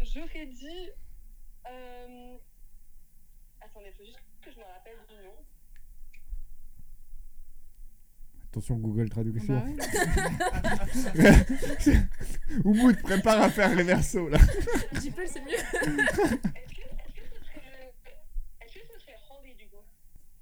J'aurais 0.01 0.45
dit. 0.45 0.89
Euh... 1.71 2.37
Attendez, 3.61 3.91
faut 3.97 4.05
juste 4.05 4.19
que 4.41 4.51
je 4.51 4.57
me 4.59 4.63
rappelle 4.63 4.97
du 5.09 5.15
nom. 5.15 5.33
Attention, 8.49 8.75
Google 8.77 9.09
Traduction. 9.09 9.55
Bah 9.55 9.65
ouais. 11.15 11.97
Oumoud, 12.63 13.01
prépare 13.01 13.41
à 13.41 13.49
faire 13.49 13.75
les 13.75 13.83
versos 13.83 14.29
là. 14.29 14.39
Jeepel, 15.01 15.27
c'est 15.27 15.41
mieux. 15.41 15.53
Est-ce 15.53 15.73
que, 15.73 15.93
ce 17.33 17.43
serait. 17.43 17.93
Est-ce 18.61 18.73
que 18.73 18.79
ce 18.93 18.99
serait 18.99 19.15
Holly 19.29 19.53
du 19.55 19.65
coup? 19.67 19.83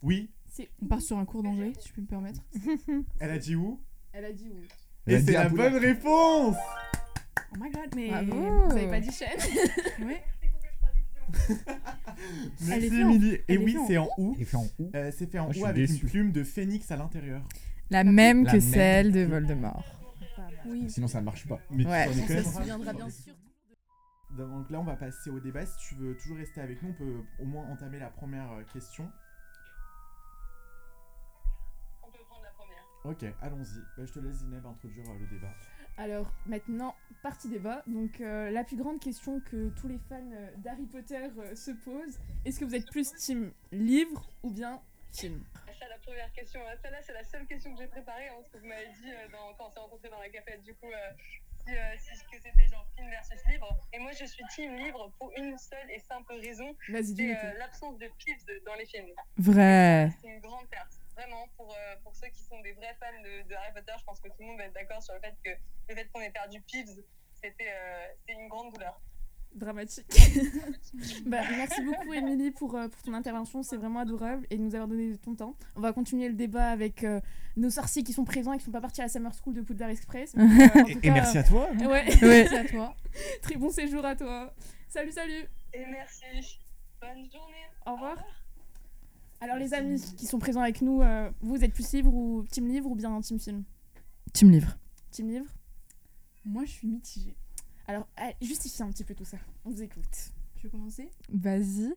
Oui. 0.02 0.30
C'est 0.48 0.70
On 0.82 0.86
part 0.86 1.02
sur 1.02 1.18
un 1.18 1.26
cours 1.26 1.44
d'anglais, 1.44 1.74
si 1.80 1.90
je 1.90 1.94
peux 1.94 2.02
me 2.02 2.08
permettre. 2.08 2.42
Elle 3.20 3.32
a 3.32 3.38
dit 3.40 3.56
où? 3.56 3.82
Elle 4.14 4.26
a 4.26 4.32
dit. 4.32 4.50
Elle 5.08 5.14
Et 5.14 5.20
c'est 5.20 5.34
la 5.34 5.50
bonne 5.50 5.76
réponse 5.76 6.56
Oh 7.52 7.58
my 7.60 7.72
god, 7.72 7.96
mais. 7.96 8.10
Bravo. 8.10 8.68
Vous 8.70 8.78
avez 8.78 8.88
pas 8.88 9.00
dit 9.00 9.12
chaîne 9.12 9.40
Ouais. 10.06 10.24
Merci 12.68 12.88
Émilie. 13.02 13.38
Et 13.48 13.58
oui, 13.58 13.78
c'est 13.88 13.98
en 13.98 14.10
ou. 14.18 14.36
Et 14.40 14.46
fait 14.46 14.58
en 14.58 14.68
ou 14.80 14.92
Euh, 14.96 15.12
c'est 15.16 15.30
fait 15.30 15.40
en 15.40 15.50
Ah, 15.54 15.58
ou 15.58 15.66
avec 15.66 15.88
déçu. 15.88 16.04
une 16.04 16.10
plume 16.10 16.32
de 16.32 16.44
phénix 16.44 16.90
à 16.92 16.98
l'intérieur? 16.98 17.42
La 17.90 18.04
même 18.04 18.44
La 18.46 18.52
que 18.52 18.58
même. 18.58 18.62
celle 18.62 19.12
de 19.12 19.22
Voldemort. 19.26 19.86
Oui. 20.66 20.90
Sinon 20.90 21.08
ça 21.08 21.22
marche 21.22 21.48
pas. 21.48 21.60
Mais 21.70 21.86
Ouais. 21.86 22.08
On 22.10 22.14
se 22.14 22.44
souviendra 22.52 22.94
bien 22.94 23.10
sûr. 23.10 23.34
Donc 24.38 24.70
là, 24.70 24.80
on 24.80 24.84
va 24.84 24.96
passer 24.96 25.30
au 25.30 25.40
débat. 25.40 25.66
Si 25.66 25.78
tu 25.88 25.96
veux 25.96 26.18
toujours 26.18 26.38
rester 26.38 26.60
avec 26.60 26.82
nous, 26.82 26.90
on 26.90 26.94
peut 26.94 27.22
au 27.40 27.46
moins 27.46 27.66
entamer 27.70 28.00
la 28.00 28.10
première 28.10 28.52
euh, 28.52 28.64
question. 28.74 29.10
On 32.04 32.08
peut 32.12 32.18
prendre 32.28 32.44
la 32.44 32.50
première. 32.52 32.84
Ok, 33.06 33.24
allons-y. 33.42 33.80
Bah, 33.98 34.04
je 34.06 34.12
te 34.12 34.20
laisse 34.20 34.38
Zineb 34.40 34.66
introduire 34.66 35.06
euh, 35.10 35.20
le 35.20 35.28
débat. 35.28 35.54
Alors 35.98 36.32
maintenant, 36.46 36.96
partie 37.24 37.48
débat. 37.50 37.82
Donc 37.88 38.20
euh, 38.22 38.52
la 38.52 38.64
plus 38.64 38.76
grande 38.78 39.00
question 39.00 39.40
que 39.42 39.70
tous 39.80 39.88
les 39.88 40.00
fans 40.10 40.32
euh, 40.34 40.50
d'Harry 40.58 40.86
Potter 40.86 41.28
euh, 41.40 41.56
se 41.56 41.72
posent, 41.72 42.20
est-ce 42.44 42.60
que 42.60 42.66
vous 42.66 42.76
êtes 42.76 42.90
plus 42.92 43.14
team 43.16 43.52
livre 43.72 44.30
ou 44.44 44.50
bien 44.52 44.82
film? 45.14 45.44
Ça, 45.80 45.88
la 45.90 45.98
première 46.00 46.32
question. 46.34 46.60
hein. 46.68 46.74
Celle-là, 46.82 47.00
c'est 47.02 47.14
la 47.14 47.24
seule 47.24 47.46
question 47.48 47.74
que 47.74 47.82
j'ai 47.82 47.88
préparée, 47.88 48.28
hein, 48.30 48.34
parce 48.38 48.50
que 48.50 48.58
vous 48.60 48.66
m'avez 48.68 48.88
dit 49.02 49.12
euh, 49.12 49.28
dans- 49.32 49.54
quand 49.58 49.68
on 49.68 49.72
s'est 49.74 49.80
rencontrés 49.80 50.10
dans 50.10 50.20
la 50.20 50.30
cafette, 50.30 50.62
du 50.64 50.74
coup, 50.76 50.88
euh, 50.88 51.12
si, 51.66 51.76
euh, 51.76 51.80
si- 51.98 52.26
que 52.32 52.38
c'était 52.42 52.68
genre 52.68 52.86
film 52.96 53.10
versus 53.10 53.40
livre. 53.50 53.78
Et 53.94 54.00
moi, 54.00 54.12
je 54.14 54.26
suis 54.26 54.44
team 54.56 54.76
livre 54.76 55.12
pour 55.20 55.32
une 55.38 55.58
seule 55.58 55.90
et 55.92 56.00
simple 56.00 56.34
raison 56.34 56.76
c'est 56.88 57.36
euh, 57.36 57.58
l'absence 57.60 57.98
de 57.98 58.08
Peeves 58.20 58.64
dans 58.66 58.76
les 58.76 58.86
films. 58.86 59.10
Vrai. 59.38 60.12
C'est 60.22 60.28
une 60.30 60.40
grande 60.42 60.68
perte. 60.70 60.92
Vraiment, 61.16 61.48
pour, 61.58 61.72
euh, 61.74 61.96
pour 62.04 62.16
ceux 62.16 62.28
qui 62.28 62.42
sont 62.44 62.60
des 62.62 62.74
vrais 62.74 62.96
fans 63.00 63.22
de, 63.24 63.48
de 63.48 63.54
Harry 63.56 63.72
Potter, 63.74 63.94
je 64.00 64.04
pense 64.04 64.20
que 64.20 64.28
tout 64.28 64.36
le 64.40 64.46
monde 64.48 64.58
va 64.58 64.66
être 64.66 64.74
d'accord 64.74 65.02
sur 65.02 65.14
le 65.14 65.20
fait 65.22 65.36
que 65.44 65.50
le 65.90 65.96
fait 65.96 66.08
qu'on 66.12 66.20
ait 66.22 66.30
perdu 66.32 66.62
Peeves, 66.62 67.04
c'était 67.42 67.68
euh, 67.70 68.06
c'était 68.20 68.40
une 68.42 68.48
grande 68.50 68.74
douleur. 68.74 69.00
dramatique. 69.54 70.06
bah, 71.26 71.42
merci 71.56 71.82
beaucoup 71.84 72.14
Émilie 72.14 72.52
pour, 72.52 72.76
euh, 72.76 72.90
pour 72.90 73.02
ton 73.04 73.14
intervention, 73.14 73.64
c'est 73.64 73.78
vraiment 73.78 74.00
adorable 74.00 74.46
et 74.50 74.58
de 74.58 74.62
nous 74.62 74.76
avoir 74.76 74.90
donné 74.90 75.18
ton 75.18 75.36
temps. 75.36 75.56
On 75.78 75.82
va 75.82 75.94
continuer 75.94 76.28
le 76.28 76.36
débat 76.36 76.70
avec 76.70 77.04
euh, 77.06 77.22
nos 77.56 77.70
sorciers 77.70 78.04
qui 78.04 78.12
sont 78.12 78.26
présents 78.26 78.52
et 78.52 78.58
qui 78.58 78.66
sont 78.66 78.72
pas 78.72 78.82
partis 78.82 79.00
à 79.02 79.06
la 79.06 79.10
Summer 79.10 79.32
School 79.34 79.54
de 79.54 79.62
Poudlard 79.62 79.90
Express. 79.92 80.36
Donc, 80.36 80.50
euh, 80.52 80.84
Et, 80.88 80.94
tout 80.94 81.00
et 81.00 81.02
cas, 81.02 81.12
merci 81.14 81.38
à 81.38 81.44
toi. 81.44 81.70
euh, 81.72 81.86
Ouais, 81.88 82.06
Ouais. 82.24 82.48
C'est 82.50 82.58
à 82.58 82.66
toi. 82.66 82.94
très 83.42 83.56
bon 83.56 83.70
séjour 83.70 84.04
à 84.06 84.16
toi. 84.18 84.54
Salut, 84.90 85.12
salut. 85.14 85.48
Et 85.74 85.86
merci. 85.86 86.60
Bonne 87.00 87.30
journée. 87.32 87.66
Au 87.86 87.94
revoir. 87.94 88.45
Alors 89.42 89.58
les 89.58 89.74
amis 89.74 90.02
qui 90.18 90.26
sont 90.26 90.40
présents 90.40 90.62
avec 90.62 90.82
nous, 90.82 91.02
euh, 91.02 91.30
vous 91.42 91.64
êtes 91.64 91.74
plus 91.74 91.92
livre 91.94 92.14
ou 92.14 92.46
team 92.50 92.68
livre 92.68 92.90
ou 92.90 92.96
bien 92.96 93.20
team 93.22 93.40
film 93.40 93.64
Tu 94.34 94.46
me 94.46 94.52
livres. 94.52 94.78
Team 95.12 95.30
livre 95.30 95.46
Moi, 96.46 96.66
je 96.66 96.72
suis 96.72 96.88
mitigée. 96.88 97.36
Alors 97.88 98.08
euh, 98.20 98.32
justifiez 98.42 98.84
un 98.84 98.90
petit 98.90 99.04
peu 99.04 99.14
tout 99.14 99.26
ça. 99.26 99.38
On 99.66 99.70
vous 99.72 99.82
écoute. 99.84 100.32
Tu 100.56 100.64
veux 100.64 100.70
commencer 100.70 101.10
Vas-y. 101.30 101.94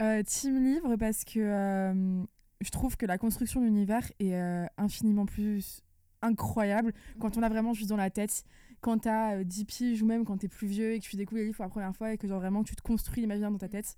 Euh, 0.00 0.22
team 0.22 0.62
livre 0.64 0.96
parce 0.96 1.24
que 1.24 1.38
euh, 1.40 2.22
je 2.60 2.70
trouve 2.70 2.96
que 2.96 3.06
la 3.06 3.18
construction 3.18 3.60
de 3.60 3.66
l'univers 3.66 4.10
est 4.18 4.34
euh, 4.34 4.66
infiniment 4.76 5.26
plus 5.26 5.82
incroyable 6.22 6.92
quand 7.20 7.36
on 7.36 7.42
a 7.42 7.48
vraiment 7.48 7.74
juste 7.74 7.90
dans 7.90 7.96
la 7.96 8.10
tête. 8.10 8.44
Quand 8.80 8.98
t'as 8.98 9.36
euh, 9.36 9.44
10 9.44 9.64
piges 9.66 10.02
ou 10.02 10.06
même 10.06 10.24
quand 10.24 10.38
t'es 10.38 10.48
plus 10.48 10.66
vieux 10.68 10.92
et 10.94 11.00
que 11.00 11.04
tu 11.04 11.16
découvres 11.16 11.38
les 11.40 11.44
livres 11.46 11.56
pour 11.56 11.64
la 11.64 11.70
première 11.70 11.94
fois 11.94 12.12
et 12.12 12.18
que 12.18 12.26
genre 12.26 12.40
vraiment 12.40 12.64
tu 12.64 12.74
te 12.74 12.82
construis 12.82 13.20
l'imaginaire 13.20 13.50
dans 13.50 13.58
ta 13.58 13.68
tête 13.68 13.96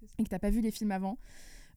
C'est 0.00 0.06
ça. 0.06 0.12
et 0.18 0.24
que 0.24 0.28
t'as 0.28 0.38
pas 0.38 0.50
vu 0.50 0.60
les 0.60 0.70
films 0.70 0.90
avant. 0.90 1.16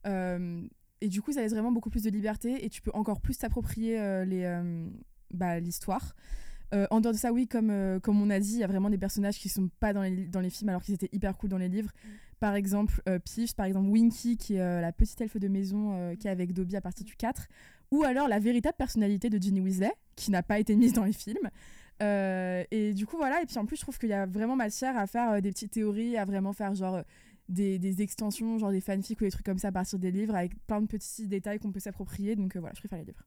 Euh, 0.06 0.62
et 1.02 1.10
du 1.10 1.22
coup, 1.22 1.32
ça 1.32 1.41
laisse 1.41 1.52
vraiment 1.52 1.72
beaucoup 1.72 1.89
plus 1.89 2.04
de 2.04 2.10
liberté 2.10 2.65
et 2.65 2.70
tu 2.70 2.82
peux 2.82 2.91
encore 2.94 3.22
plus 3.22 3.38
t'approprier 3.38 4.00
euh, 4.00 4.26
les, 4.26 4.44
euh, 4.44 4.88
bah, 5.32 5.60
l'histoire. 5.60 6.15
Euh, 6.74 6.88
en 6.89 7.00
dehors 7.00 7.13
de 7.13 7.18
ça, 7.18 7.32
oui, 7.32 7.48
comme, 7.48 7.70
euh, 7.70 8.00
comme 8.00 8.22
on 8.22 8.30
a 8.30 8.39
dit, 8.39 8.54
il 8.54 8.60
y 8.60 8.63
a 8.63 8.68
vraiment 8.68 8.89
des 8.89 8.98
personnages 8.98 9.38
qui 9.38 9.50
sont 9.50 9.70
pas 9.80 9.94
dans 9.94 10.02
les, 10.02 10.26
dans 10.28 10.39
les 10.39 10.50
films 10.50 10.70
alors 10.70 10.82
qu'ils 10.82 10.96
étaient 10.96 11.10
hyper 11.12 11.38
cool 11.38 11.50
dans 11.50 11.58
les 11.58 11.70
livres. 11.70 11.91
Par 12.39 12.56
exemple, 12.56 13.02
euh, 13.08 13.20
Peeves, 13.20 13.54
par 13.56 13.65
exemple 13.65 13.88
Winky, 13.88 14.38
qui 14.38 14.56
est 14.56 14.82
la 14.82 14.91
petite 14.91 15.20
elfe 15.22 15.38
de 15.38 15.48
maison 15.48 15.94
euh, 15.94 16.15
qui 16.15 16.28
est 16.28 16.32
avec 16.32 16.54
Dobby 16.54 16.76
à 16.76 16.82
partir 16.82 17.06
du 17.06 17.15
4. 17.15 17.48
Ou 17.91 18.04
alors 18.04 18.28
la 18.28 18.39
véritable 18.39 18.76
personnalité 18.78 19.30
de 19.30 19.41
Ginny 19.41 19.62
Weasley, 19.62 19.91
qui 20.15 20.32
n'a 20.32 20.44
pas 20.44 20.60
été 20.60 20.76
mise 20.76 20.94
dans 20.94 21.04
les 21.04 21.13
films. 21.13 21.50
Et 22.02 22.94
du 22.94 23.06
coup, 23.06 23.15
voilà. 23.18 23.41
Et 23.41 23.46
puis 23.46 23.58
en 23.58 23.65
plus, 23.65 23.78
je 23.78 23.82
trouve 23.82 23.98
qu'il 23.98 24.10
y 24.10 24.13
a 24.13 24.26
vraiment 24.26 24.56
matière 24.56 24.98
à 24.98 25.08
faire 25.08 25.41
des 25.41 25.52
petites 25.52 25.72
théories, 25.72 26.18
à 26.18 26.26
vraiment 26.26 26.52
faire 26.52 26.74
genre. 26.76 27.04
Des, 27.50 27.80
des 27.80 28.02
extensions, 28.02 28.58
genre 28.58 28.72
des 28.72 28.82
fanfics 28.82 29.20
ou 29.22 29.24
des 29.24 29.32
trucs 29.32 29.46
comme 29.46 29.60
ça 29.60 29.70
à 29.70 29.72
partir 29.72 30.00
des 30.00 30.12
livres 30.12 30.36
avec 30.36 30.56
plein 30.66 30.82
de 30.82 30.88
petits 30.88 31.28
détails 31.28 31.60
qu'on 31.60 31.72
peut 31.72 31.80
s'approprier. 31.80 32.36
Donc 32.36 32.56
euh, 32.56 32.60
voilà, 32.60 32.74
je 32.74 32.82
préfère 32.82 33.00
les 33.00 33.06
livres. 33.06 33.24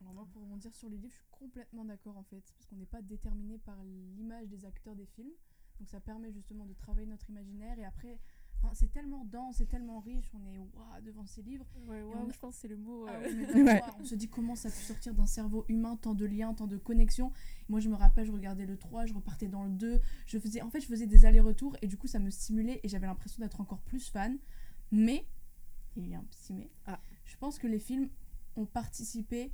Alors 0.00 0.14
moi, 0.14 0.26
pour 0.32 0.42
rebondir 0.42 0.74
sur 0.74 0.88
les 0.88 0.98
livres, 0.98 1.12
je 1.12 1.18
suis 1.18 1.30
complètement 1.30 1.84
d'accord 1.84 2.16
en 2.16 2.22
fait, 2.24 2.42
parce 2.54 2.66
qu'on 2.66 2.76
n'est 2.76 2.86
pas 2.86 3.02
déterminé 3.02 3.58
par 3.58 3.82
l'image 4.16 4.48
des 4.48 4.64
acteurs 4.64 4.94
des 4.94 5.06
films, 5.06 5.32
donc 5.78 5.88
ça 5.88 6.00
permet 6.00 6.32
justement 6.32 6.66
de 6.66 6.74
travailler 6.74 7.06
notre 7.06 7.28
imaginaire 7.30 7.78
et 7.78 7.84
après, 7.84 8.18
enfin, 8.56 8.72
c'est 8.74 8.90
tellement 8.90 9.24
dense, 9.24 9.56
c'est 9.58 9.68
tellement 9.68 10.00
riche, 10.00 10.30
on 10.34 10.44
est 10.46 10.58
waouh 10.58 11.00
devant 11.02 11.26
ces 11.26 11.42
livres. 11.42 11.66
Ouais, 11.86 12.02
waouh, 12.02 12.30
je 12.30 12.38
pense 12.38 12.54
que 12.54 12.60
c'est 12.62 12.68
le 12.68 12.76
mot. 12.76 13.06
Ah 13.08 13.12
euh, 13.12 13.64
Ouais. 13.64 13.82
On 14.00 14.04
se 14.04 14.14
dit 14.14 14.28
comment 14.28 14.54
ça 14.56 14.68
peut 14.68 14.74
sortir 14.74 15.14
d'un 15.14 15.26
cerveau 15.26 15.64
humain, 15.68 15.96
tant 15.96 16.14
de 16.14 16.26
liens, 16.26 16.54
tant 16.54 16.66
de 16.66 16.76
connexions. 16.76 17.32
Moi, 17.68 17.80
je 17.80 17.88
me 17.88 17.94
rappelle, 17.94 18.26
je 18.26 18.32
regardais 18.32 18.66
le 18.66 18.76
3, 18.76 19.06
je 19.06 19.14
repartais 19.14 19.48
dans 19.48 19.64
le 19.64 19.70
2. 19.70 20.00
Je 20.26 20.38
faisais, 20.38 20.62
en 20.62 20.70
fait, 20.70 20.80
je 20.80 20.86
faisais 20.86 21.06
des 21.06 21.24
allers-retours 21.24 21.76
et 21.82 21.86
du 21.86 21.96
coup, 21.96 22.06
ça 22.06 22.18
me 22.18 22.30
stimulait 22.30 22.80
et 22.82 22.88
j'avais 22.88 23.06
l'impression 23.06 23.42
d'être 23.42 23.60
encore 23.60 23.80
plus 23.80 24.08
fan. 24.08 24.38
Mais, 24.92 25.26
il 25.96 26.08
y 26.08 26.14
a 26.14 26.18
un 26.18 26.24
petit 26.24 26.52
mais, 26.52 26.70
Ah. 26.86 27.00
je 27.24 27.36
pense 27.36 27.58
que 27.58 27.66
les 27.66 27.78
films 27.80 28.08
ont 28.56 28.66
participé 28.66 29.52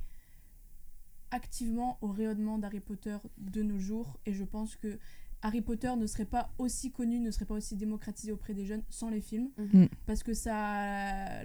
activement 1.31 1.97
au 2.01 2.07
rayonnement 2.07 2.59
d'Harry 2.59 2.79
Potter 2.79 3.17
de 3.37 3.63
nos 3.63 3.79
jours 3.79 4.19
et 4.25 4.33
je 4.33 4.43
pense 4.43 4.75
que 4.75 4.99
Harry 5.45 5.61
Potter 5.61 5.93
ne 5.97 6.07
serait 6.07 6.25
pas 6.25 6.51
aussi 6.57 6.91
connu, 6.91 7.19
ne 7.19 7.29
serait 7.29 7.45
pas 7.45 7.55
aussi 7.55 7.75
démocratisé 7.75 8.31
auprès 8.31 8.53
des 8.53 8.65
jeunes 8.65 8.81
sans 8.89 9.09
les 9.09 9.21
films 9.21 9.49
Mhm. 9.57 9.87
parce 10.05 10.23
que 10.23 10.33
ça 10.33 11.41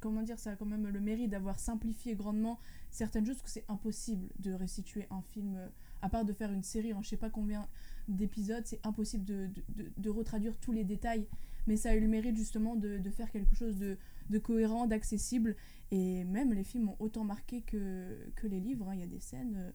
comment 0.00 0.22
dire 0.22 0.38
ça 0.38 0.52
a 0.52 0.56
quand 0.56 0.66
même 0.66 0.88
le 0.88 1.00
mérite 1.00 1.30
d'avoir 1.30 1.58
simplifié 1.60 2.14
grandement 2.16 2.58
certaines 2.90 3.24
choses 3.26 3.36
parce 3.36 3.44
que 3.52 3.60
c'est 3.60 3.64
impossible 3.68 4.28
de 4.40 4.52
restituer 4.52 5.06
un 5.10 5.22
film 5.22 5.56
euh, 5.56 5.68
à 6.00 6.08
part 6.08 6.24
de 6.24 6.32
faire 6.32 6.52
une 6.52 6.62
série 6.64 6.92
en 6.92 7.02
je 7.02 7.10
sais 7.10 7.16
pas 7.16 7.30
combien 7.30 7.68
d'épisodes 8.08 8.64
c'est 8.66 8.80
impossible 8.84 9.24
de, 9.24 9.46
de, 9.46 9.62
de- 9.84 9.92
de 9.96 10.10
retraduire 10.10 10.56
tous 10.58 10.72
les 10.72 10.84
détails 10.84 11.26
mais 11.68 11.76
ça 11.76 11.90
a 11.90 11.94
eu 11.94 12.00
le 12.00 12.08
mérite 12.08 12.36
justement 12.36 12.74
de, 12.74 12.98
de 12.98 13.10
faire 13.10 13.30
quelque 13.30 13.54
chose 13.54 13.76
de, 13.76 13.96
de 14.30 14.38
cohérent 14.38 14.86
d'accessible 14.88 15.54
et 15.92 16.24
même 16.24 16.52
les 16.52 16.64
films 16.64 16.88
ont 16.88 16.96
autant 16.98 17.22
marqué 17.22 17.60
que, 17.62 18.18
que 18.34 18.46
les 18.48 18.58
livres 18.60 18.88
hein. 18.88 18.94
il 18.94 19.00
y 19.00 19.04
a 19.04 19.06
des 19.06 19.20
scènes 19.20 19.54
euh, 19.56 19.70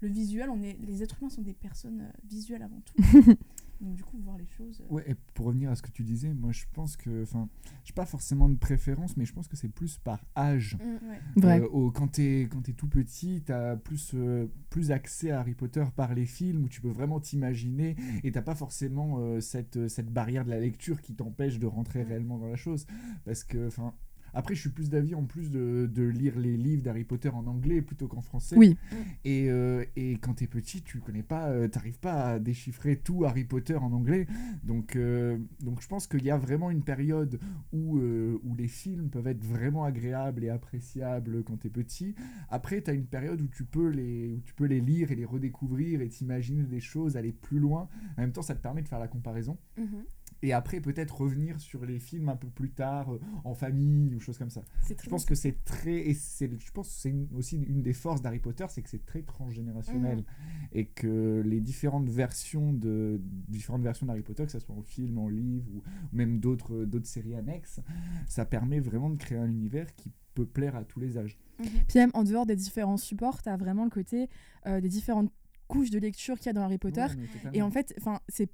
le 0.00 0.08
visuel 0.08 0.48
on 0.50 0.62
est 0.62 0.78
les 0.80 1.02
êtres 1.02 1.18
humains 1.20 1.30
sont 1.30 1.42
des 1.42 1.54
personnes 1.54 2.00
euh, 2.02 2.10
visuelles 2.28 2.62
avant 2.62 2.80
tout 2.80 3.02
donc 3.80 3.94
du 3.94 4.04
coup 4.04 4.18
voir 4.18 4.36
les 4.36 4.46
choses 4.46 4.82
euh, 4.82 4.94
Ouais, 4.94 5.04
et 5.10 5.14
pour 5.32 5.46
revenir 5.46 5.70
à 5.70 5.74
ce 5.74 5.80
que 5.80 5.90
tu 5.90 6.02
disais, 6.02 6.34
moi 6.34 6.52
je 6.52 6.64
pense 6.74 6.98
que, 6.98 7.22
enfin, 7.22 7.48
j'ai 7.82 7.94
pas 7.94 8.04
forcément 8.04 8.46
de 8.50 8.54
préférence, 8.56 9.16
mais 9.16 9.24
je 9.24 9.32
pense 9.32 9.48
que 9.48 9.56
c'est 9.56 9.70
plus 9.70 9.96
par 9.96 10.22
âge. 10.36 10.76
ouais. 10.82 11.18
Vrai. 11.36 11.60
Euh, 11.62 11.68
au- 11.68 11.90
quand 11.90 12.08
t'es 12.08 12.46
quand 12.52 12.60
t'es 12.60 12.74
tout 12.74 12.88
petit, 12.88 13.42
t'as 13.42 13.76
plus 13.76 14.10
euh, 14.14 14.48
plus 14.68 14.90
accès 14.90 15.30
à 15.30 15.40
Harry 15.40 15.54
Potter 15.54 15.84
par 15.96 16.12
les 16.14 16.26
films 16.26 16.64
où 16.64 16.68
tu 16.68 16.82
peux 16.82 16.90
vraiment 16.90 17.20
t'imaginer 17.20 17.96
et 18.22 18.32
t'as 18.32 18.42
pas 18.42 18.54
forcément 18.54 19.16
euh, 19.18 19.40
cette 19.40 19.88
cette 19.88 20.12
barrière 20.12 20.44
de 20.44 20.50
la 20.50 20.60
lecture 20.60 21.00
qui 21.00 21.14
t'empêche 21.14 21.58
de 21.58 21.66
rentrer 21.66 22.04
Mm. 22.04 22.08
réellement 22.08 22.36
dans 22.38 22.48
la 22.48 22.56
chose 22.56 22.86
parce 23.24 23.44
que 23.44 23.66
enfin 23.66 23.94
Après, 24.34 24.54
je 24.54 24.60
suis 24.60 24.70
plus 24.70 24.90
d'avis 24.90 25.14
en 25.14 25.24
plus 25.24 25.50
de, 25.50 25.90
de 25.92 26.02
lire 26.02 26.38
les 26.38 26.56
livres 26.56 26.82
d'Harry 26.82 27.04
Potter 27.04 27.28
en 27.28 27.46
anglais 27.46 27.82
plutôt 27.82 28.08
qu'en 28.08 28.20
français. 28.20 28.56
Oui. 28.56 28.76
Et, 29.24 29.50
euh, 29.50 29.84
et 29.96 30.18
quand 30.18 30.34
t'es 30.34 30.46
petit, 30.46 30.82
tu 30.82 30.98
connais 31.00 31.22
pas, 31.22 31.48
euh, 31.48 31.68
t'arrives 31.68 31.98
pas 31.98 32.32
à 32.32 32.38
déchiffrer 32.38 32.96
tout 32.96 33.24
Harry 33.24 33.44
Potter 33.44 33.76
en 33.76 33.92
anglais. 33.92 34.26
Donc, 34.62 34.96
euh, 34.96 35.38
donc 35.60 35.80
je 35.82 35.88
pense 35.88 36.06
qu'il 36.06 36.24
y 36.24 36.30
a 36.30 36.36
vraiment 36.36 36.70
une 36.70 36.82
période 36.82 37.40
où, 37.72 37.98
où 37.98 38.54
les 38.56 38.68
films 38.68 39.10
peuvent 39.10 39.26
être 39.26 39.44
vraiment 39.44 39.84
agréables 39.84 40.44
et 40.44 40.48
appréciables 40.48 41.42
quand 41.44 41.58
t'es 41.58 41.70
petit. 41.70 42.14
Après, 42.48 42.80
t'as 42.80 42.94
une 42.94 43.06
période 43.06 43.40
où 43.40 43.48
tu, 43.48 43.64
peux 43.64 43.88
les, 43.88 44.28
où 44.28 44.40
tu 44.40 44.54
peux 44.54 44.66
les 44.66 44.80
lire 44.80 45.10
et 45.10 45.14
les 45.14 45.24
redécouvrir 45.24 46.00
et 46.00 46.08
t'imaginer 46.08 46.62
des 46.62 46.80
choses, 46.80 47.16
aller 47.16 47.32
plus 47.32 47.58
loin. 47.58 47.88
En 48.16 48.20
même 48.20 48.32
temps, 48.32 48.42
ça 48.42 48.54
te 48.54 48.60
permet 48.60 48.82
de 48.82 48.88
faire 48.88 48.98
la 48.98 49.08
comparaison. 49.08 49.58
Mhm. 49.76 50.04
Et 50.42 50.52
après, 50.52 50.80
peut-être 50.80 51.20
revenir 51.20 51.60
sur 51.60 51.84
les 51.84 51.98
films 51.98 52.28
un 52.28 52.36
peu 52.36 52.48
plus 52.48 52.70
tard, 52.70 53.12
euh, 53.12 53.20
en 53.44 53.54
famille 53.54 54.14
ou 54.14 54.20
choses 54.20 54.38
comme 54.38 54.50
ça. 54.50 54.62
Je 54.88 55.08
pense 55.08 55.24
que 55.24 55.34
c'est 55.34 55.64
très. 55.64 56.08
Et 56.08 56.14
c'est, 56.14 56.50
je 56.58 56.72
pense 56.72 56.88
c'est 56.88 57.14
aussi 57.34 57.56
une 57.56 57.82
des 57.82 57.92
forces 57.92 58.22
d'Harry 58.22 58.38
Potter, 58.38 58.66
c'est 58.68 58.82
que 58.82 58.88
c'est 58.88 59.04
très 59.04 59.22
transgénérationnel. 59.22 60.18
Mhm. 60.18 60.24
Et 60.72 60.86
que 60.86 61.42
les 61.44 61.60
différentes 61.60 62.08
versions, 62.08 62.72
de, 62.72 63.20
différentes 63.48 63.82
versions 63.82 64.06
d'Harry 64.06 64.22
Potter, 64.22 64.44
que 64.44 64.52
ce 64.52 64.58
soit 64.58 64.74
en 64.74 64.82
film, 64.82 65.18
en 65.18 65.28
livre 65.28 65.70
ou 65.74 65.82
même 66.12 66.40
d'autres, 66.40 66.84
d'autres 66.84 67.06
séries 67.06 67.34
annexes, 67.34 67.80
ça 68.26 68.44
permet 68.44 68.80
vraiment 68.80 69.10
de 69.10 69.16
créer 69.16 69.38
un 69.38 69.50
univers 69.50 69.94
qui 69.94 70.10
peut 70.34 70.46
plaire 70.46 70.76
à 70.76 70.84
tous 70.84 71.00
les 71.00 71.18
âges. 71.18 71.38
Puis 71.58 71.98
même 71.98 72.10
en 72.14 72.24
dehors 72.24 72.46
des 72.46 72.56
différents 72.56 72.96
supports, 72.96 73.42
t'as 73.42 73.56
vraiment 73.56 73.84
le 73.84 73.90
côté 73.90 74.28
euh, 74.66 74.80
des 74.80 74.88
différentes 74.88 75.30
couches 75.68 75.90
de 75.90 75.98
lecture 75.98 76.38
qu'il 76.38 76.46
y 76.46 76.50
a 76.50 76.52
dans 76.52 76.62
Harry 76.62 76.78
Potter. 76.78 77.02
Ouais. 77.02 77.50
Et 77.52 77.62
en 77.62 77.70
fait, 77.70 77.94
enfin, 77.98 78.20
c'est 78.28 78.50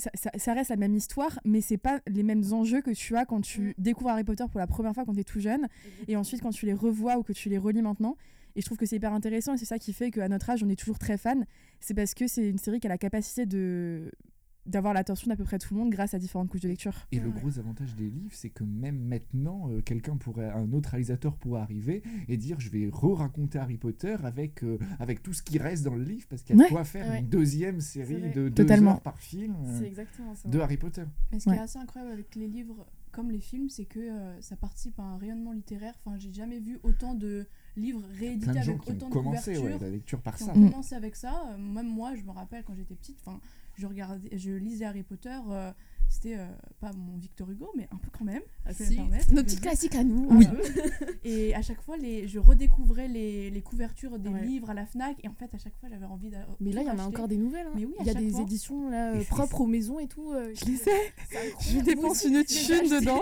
ça, 0.00 0.10
ça- 0.14 0.30
ça 0.36 0.54
reste 0.54 0.70
la 0.70 0.76
même 0.76 0.94
histoire, 0.96 1.38
mais 1.44 1.60
c'est 1.60 1.76
pas 1.78 2.00
les 2.08 2.22
mêmes 2.22 2.42
enjeux 2.52 2.80
que 2.82 2.90
tu 2.90 3.16
as 3.16 3.24
quand 3.24 3.40
tu 3.40 3.60
Mm. 3.60 3.74
découvres 3.78 4.10
Harry 4.10 4.24
Potter 4.24 4.44
pour 4.50 4.58
la 4.58 4.66
première 4.66 4.92
fois 4.94 5.04
quand 5.04 5.14
tu 5.14 5.20
es 5.20 5.24
tout 5.24 5.40
jeune, 5.40 5.68
et 6.08 6.16
ensuite 6.16 6.40
quand 6.42 6.50
tu 6.50 6.66
les 6.66 6.72
revois 6.74 7.16
ou 7.18 7.22
que 7.22 7.32
tu 7.32 7.48
les 7.48 7.58
relis 7.58 7.82
maintenant. 7.82 8.16
Et 8.56 8.60
je 8.62 8.66
trouve 8.66 8.78
que 8.78 8.86
c'est 8.86 8.96
hyper 8.96 9.12
intéressant, 9.12 9.54
et 9.54 9.58
c'est 9.58 9.64
ça 9.64 9.78
qui 9.78 9.92
fait 9.92 10.10
qu'à 10.10 10.28
notre 10.28 10.50
âge, 10.50 10.64
on 10.64 10.68
est 10.68 10.74
toujours 10.76 10.98
très 10.98 11.16
fan. 11.16 11.46
C'est 11.78 11.94
parce 11.94 12.14
que 12.14 12.26
c'est 12.26 12.48
une 12.48 12.58
série 12.58 12.80
qui 12.80 12.88
a 12.88 12.90
la 12.90 12.98
capacité 12.98 13.46
de 13.46 14.10
d'avoir 14.66 14.92
l'attention 14.94 15.28
d'à 15.28 15.36
peu 15.36 15.44
près 15.44 15.58
tout 15.58 15.74
le 15.74 15.80
monde 15.80 15.90
grâce 15.90 16.14
à 16.14 16.18
différentes 16.18 16.48
couches 16.48 16.60
de 16.60 16.68
lecture. 16.68 16.94
Et 17.12 17.18
le 17.20 17.30
gros 17.30 17.58
avantage 17.58 17.94
des 17.96 18.08
livres, 18.10 18.32
c'est 18.34 18.50
que 18.50 18.62
même 18.64 18.98
maintenant, 18.98 19.68
euh, 19.70 19.80
quelqu'un 19.80 20.16
pourrait, 20.16 20.50
un 20.50 20.72
autre 20.72 20.90
réalisateur 20.90 21.34
pourrait 21.36 21.62
arriver 21.62 22.02
et 22.28 22.36
dire, 22.36 22.60
je 22.60 22.70
vais 22.70 22.88
re-raconter 22.92 23.58
Harry 23.58 23.78
Potter 23.78 24.16
avec 24.22 24.62
euh, 24.62 24.78
avec 24.98 25.22
tout 25.22 25.32
ce 25.32 25.42
qui 25.42 25.58
reste 25.58 25.82
dans 25.84 25.94
le 25.94 26.04
livre, 26.04 26.26
parce 26.28 26.42
qu'il 26.42 26.56
y 26.56 26.58
a 26.58 26.62
Ouais. 26.62 26.68
quoi 26.70 26.84
faire 26.84 27.08
Ouais. 27.08 27.20
une 27.20 27.28
deuxième 27.28 27.80
série 27.80 28.30
de 28.30 28.48
deux 28.48 28.64
Totalement. 28.64 28.92
heures 28.92 29.00
par 29.00 29.18
film 29.18 29.56
euh, 29.64 29.78
C'est 29.78 29.86
exactement 29.86 30.34
ça. 30.34 30.48
de 30.48 30.58
Harry 30.60 30.76
Potter. 30.76 31.04
Mais 31.32 31.38
ce 31.40 31.44
qui 31.44 31.50
Ouais. 31.50 31.56
est 31.56 31.60
assez 31.60 31.78
incroyable 31.78 32.12
avec 32.12 32.34
les 32.34 32.46
livres 32.46 32.86
comme 33.12 33.30
les 33.32 33.40
films, 33.40 33.68
c'est 33.68 33.86
que 33.86 33.98
euh, 33.98 34.40
ça 34.40 34.54
participe 34.56 34.98
à 35.00 35.02
un 35.02 35.16
rayonnement 35.18 35.52
littéraire. 35.52 35.94
Enfin, 36.04 36.16
j'ai 36.18 36.32
jamais 36.32 36.60
vu 36.60 36.78
autant 36.84 37.14
de 37.14 37.46
livres 37.76 38.02
réédités 38.18 38.52
Plein 38.52 38.60
de 38.60 38.64
gens 38.66 38.72
avec 38.72 38.82
qui 38.82 38.90
ont 38.90 38.94
autant 38.94 39.08
de 39.08 39.12
commencé 39.12 39.50
ouais, 39.52 39.56
couvertures. 39.56 39.80
la 39.86 39.90
lecture 39.90 40.20
par 40.22 40.36
qui 40.36 40.44
ça. 40.44 40.52
ont 40.52 40.58
Mm. 40.60 40.70
commencé 40.70 40.94
avec 40.94 41.16
ça. 41.16 41.56
Même 41.58 41.88
moi, 41.88 42.14
je 42.14 42.22
me 42.22 42.30
rappelle 42.30 42.62
quand 42.62 42.74
j'étais 42.76 42.94
petite, 42.94 43.16
enfin, 43.24 43.40
je 43.76 43.86
regardais, 43.86 44.28
je 44.36 44.52
lisais 44.52 44.84
Harry 44.84 45.02
Potter. 45.02 45.38
C'était 46.10 46.36
euh, 46.36 46.46
pas 46.80 46.92
mon 46.92 47.16
Victor 47.16 47.50
Hugo, 47.50 47.70
mais 47.76 47.88
un 47.92 47.96
peu 47.96 48.08
quand 48.10 48.24
même. 48.24 48.42
Ah, 48.66 48.74
si. 48.74 48.98
Nos 49.32 49.42
petits 49.42 49.56
classiques 49.60 49.94
à 49.94 50.04
nous. 50.04 50.28
Oui. 50.30 50.46
peu. 50.46 50.60
Et 51.24 51.54
à 51.54 51.62
chaque 51.62 51.80
fois, 51.80 51.96
les, 51.96 52.26
je 52.28 52.38
redécouvrais 52.38 53.08
les, 53.08 53.48
les 53.50 53.62
couvertures 53.62 54.18
des 54.18 54.28
Ouais. 54.30 54.44
livres 54.44 54.70
à 54.70 54.74
la 54.74 54.86
Fnac. 54.86 55.16
Et 55.24 55.28
en 55.28 55.34
fait, 55.34 55.52
à 55.54 55.58
chaque 55.58 55.76
fois, 55.78 55.88
j'avais 55.88 56.04
envie 56.04 56.30
d'aller. 56.30 56.44
Mais 56.60 56.72
là, 56.72 56.82
il 56.82 56.86
y 56.88 56.90
en 56.90 56.98
a 56.98 57.04
encore 57.04 57.28
des 57.28 57.36
nouvelles. 57.38 57.66
hein. 57.68 57.72
Mais 57.76 57.84
oui, 57.84 57.94
à 57.98 58.02
il 58.02 58.06
y 58.06 58.10
a 58.10 58.14
des 58.14 58.30
fois. 58.30 58.40
éditions 58.42 58.90
là, 58.90 59.14
Et 59.14 59.20
euh, 59.20 59.24
propres 59.24 59.60
aux 59.62 59.66
maisons 59.66 59.98
et 59.98 60.08
tout. 60.08 60.32
euh, 60.32 60.52
Je 60.54 60.64
les 60.66 60.74
ai, 60.74 61.12
c'est 61.30 61.72
je 61.72 61.80
dépense 61.80 62.24
une 62.24 62.42
thune 62.44 62.88
dedans. 63.00 63.20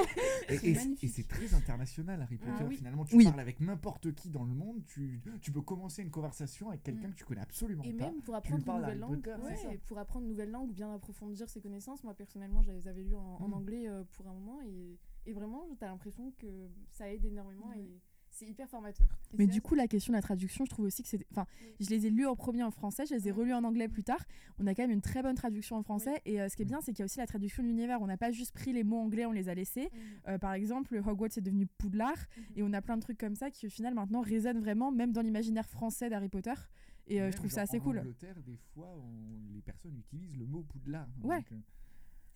Et, 0.48 0.56
C'est 0.58 1.04
et- 1.04 1.20
et 1.20 1.24
très 1.24 1.54
international 1.54 2.22
Harry 2.22 2.36
Potter. 2.36 2.52
Ah 2.58 2.64
oui. 2.68 2.76
Finalement, 2.76 3.04
tu 3.04 3.16
Oui. 3.16 3.24
parles 3.24 3.40
avec 3.40 3.60
n'importe 3.60 4.14
qui 4.14 4.30
dans 4.30 4.44
le 4.44 4.54
monde, 4.54 4.82
tu, 4.86 5.20
tu 5.40 5.52
peux 5.52 5.62
commencer 5.62 6.02
une 6.02 6.10
conversation 6.10 6.68
avec 6.70 6.82
quelqu'un 6.82 7.08
Mm. 7.08 7.12
que 7.12 7.16
tu 7.16 7.24
connais 7.24 7.40
absolument 7.40 7.82
Et 7.84 7.92
pas. 7.92 8.06
même 8.06 8.20
pour 8.22 8.34
apprendre 8.34 8.62
une 8.66 8.74
nouvelle 8.80 8.98
langue, 8.98 9.30
pour 9.86 9.98
apprendre 9.98 10.24
une 10.24 10.30
nouvelle 10.30 10.50
langue, 10.50 10.72
bien 10.72 10.92
approfondir 10.94 11.48
ses 11.48 11.60
connaissances. 11.60 12.02
Moi 12.04 12.14
personnellement, 12.14 12.62
je 12.62 12.70
les 12.78 12.88
avais 12.88 13.02
lus 13.02 13.14
en, 13.16 13.38
en 13.40 13.48
Mm. 13.48 13.52
anglais 13.54 13.88
euh, 13.88 14.04
pour 14.12 14.28
un 14.28 14.32
moment 14.34 14.60
et, 14.62 14.98
et 15.26 15.32
vraiment, 15.32 15.62
t'as 15.78 15.86
l'impression 15.88 16.32
que 16.38 16.46
ça 16.90 17.12
aide 17.12 17.24
énormément 17.24 17.68
Ouais. 17.68 17.80
et 17.80 18.00
c'est 18.30 18.46
hyper 18.46 18.68
formateur. 18.68 19.08
Et 19.32 19.36
Mais 19.38 19.46
du 19.46 19.60
coup, 19.60 19.74
la 19.74 19.88
question 19.88 20.12
de 20.12 20.16
la 20.18 20.22
traduction, 20.22 20.64
je 20.64 20.70
trouve 20.70 20.84
aussi 20.84 21.02
que 21.02 21.08
c'est. 21.08 21.26
Enfin, 21.32 21.44
je 21.80 21.88
les 21.88 22.06
ai 22.06 22.10
lus 22.10 22.26
en 22.26 22.36
premier 22.36 22.62
en 22.62 22.70
français, 22.70 23.04
je 23.06 23.14
les 23.14 23.26
ai 23.26 23.30
relus 23.32 23.52
en 23.54 23.64
anglais 23.64 23.88
plus 23.88 24.04
tard. 24.04 24.22
On 24.58 24.66
a 24.66 24.74
quand 24.74 24.82
même 24.82 24.90
une 24.92 25.00
très 25.00 25.22
bonne 25.22 25.34
traduction 25.34 25.76
en 25.76 25.82
français. 25.82 26.20
Et 26.24 26.40
euh, 26.40 26.48
ce 26.48 26.54
qui 26.54 26.62
est 26.62 26.66
bien, 26.66 26.80
c'est 26.80 26.92
qu'il 26.92 27.00
y 27.00 27.02
a 27.02 27.06
aussi 27.06 27.18
la 27.18 27.26
traduction 27.26 27.62
de 27.64 27.68
l'univers. 27.68 28.00
On 28.00 28.06
n'a 28.06 28.18
pas 28.18 28.30
juste 28.30 28.52
pris 28.52 28.72
les 28.72 28.84
mots 28.84 28.98
anglais, 28.98 29.26
on 29.26 29.32
les 29.32 29.48
a 29.48 29.54
laissés. 29.54 29.88
Euh, 30.28 30.38
par 30.38 30.52
exemple, 30.52 31.02
Hogwarts 31.04 31.36
est 31.36 31.40
devenu 31.40 31.66
Poudlard. 31.66 32.18
Et 32.54 32.62
on 32.62 32.72
a 32.74 32.80
plein 32.82 32.96
de 32.96 33.02
trucs 33.02 33.18
comme 33.18 33.34
ça 33.34 33.50
qui, 33.50 33.66
au 33.66 33.70
final, 33.70 33.94
maintenant 33.94 34.20
résonnent 34.20 34.60
vraiment, 34.60 34.92
même 34.92 35.12
dans 35.12 35.22
l'imaginaire 35.22 35.68
français 35.68 36.08
d'Harry 36.08 36.28
Potter. 36.28 36.54
Et 37.08 37.22
euh, 37.22 37.30
je 37.32 37.36
trouve 37.38 37.50
ça 37.50 37.62
assez 37.62 37.78
en 37.80 37.82
cool. 37.82 37.98
Angleterre, 38.00 38.36
des 38.42 38.58
fois, 38.74 38.94
on- 38.94 39.52
les 39.54 39.62
personnes 39.62 39.96
utilisent 39.96 40.36
le 40.36 40.44
mot 40.46 40.62
Poudlard. 40.62 41.08
Ouais. 41.24 41.38
Donc, 41.38 41.52
euh, 41.52 41.56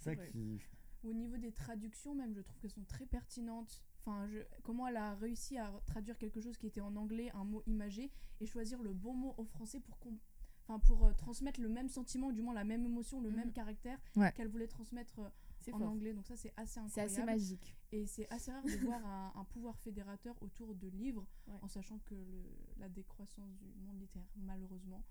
ça 0.02 0.10
C'est 0.10 0.16
vrai. 0.16 0.28
qui... 0.30 0.60
Au 1.04 1.12
niveau 1.12 1.36
des 1.36 1.50
traductions, 1.52 2.14
même, 2.14 2.32
je 2.34 2.40
trouve 2.40 2.56
qu'elles 2.60 2.70
sont 2.70 2.84
très 2.84 3.06
pertinentes. 3.06 3.82
Enfin, 4.00 4.26
je- 4.28 4.38
comment 4.62 4.86
elle 4.86 4.96
a 4.96 5.14
réussi 5.16 5.58
à 5.58 5.72
traduire 5.86 6.16
quelque 6.16 6.40
chose 6.40 6.56
qui 6.56 6.66
était 6.68 6.80
en 6.80 6.94
anglais, 6.96 7.30
un 7.34 7.44
mot 7.44 7.62
imagé, 7.66 8.10
et 8.40 8.46
choisir 8.46 8.80
le 8.82 8.92
bon 8.92 9.14
mot 9.14 9.34
au 9.36 9.44
français 9.44 9.80
pour, 9.80 9.98
qu'on- 9.98 10.18
enfin, 10.66 10.78
pour 10.80 11.04
euh, 11.06 11.12
transmettre 11.14 11.60
le 11.60 11.68
même 11.68 11.88
sentiment, 11.88 12.28
ou 12.28 12.32
du 12.32 12.42
moins 12.42 12.54
la 12.54 12.62
même 12.64 12.84
émotion, 12.84 13.20
le 13.20 13.30
Mhm. 13.30 13.36
même 13.36 13.52
caractère 13.52 13.98
Ouais. 14.16 14.32
qu'elle 14.32 14.48
voulait 14.48 14.68
transmettre 14.68 15.18
euh, 15.18 15.28
C'est 15.60 15.72
en 15.72 15.78
fort. 15.78 15.88
anglais. 15.90 16.12
Donc 16.14 16.26
ça, 16.26 16.36
c'est 16.36 16.52
assez 16.56 16.74
C'est 16.74 16.80
incroyable. 17.00 17.12
assez 17.12 17.24
magique. 17.24 17.76
Et 17.90 18.06
c'est 18.06 18.28
assez 18.32 18.52
rare 18.52 18.62
de 18.64 18.70
voir 18.84 19.04
un, 19.04 19.32
un 19.40 19.44
pouvoir 19.44 19.76
fédérateur 19.80 20.40
autour 20.40 20.74
de 20.76 20.86
livres, 20.88 21.26
Ouais. 21.48 21.58
en 21.62 21.68
sachant 21.68 21.98
que 22.00 22.14
le- 22.14 22.56
la 22.78 22.88
décroissance 22.88 23.52
du 23.56 23.80
monde 23.80 23.98
littéraire, 24.00 24.28
malheureusement, 24.36 25.04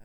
euh, 0.00 0.04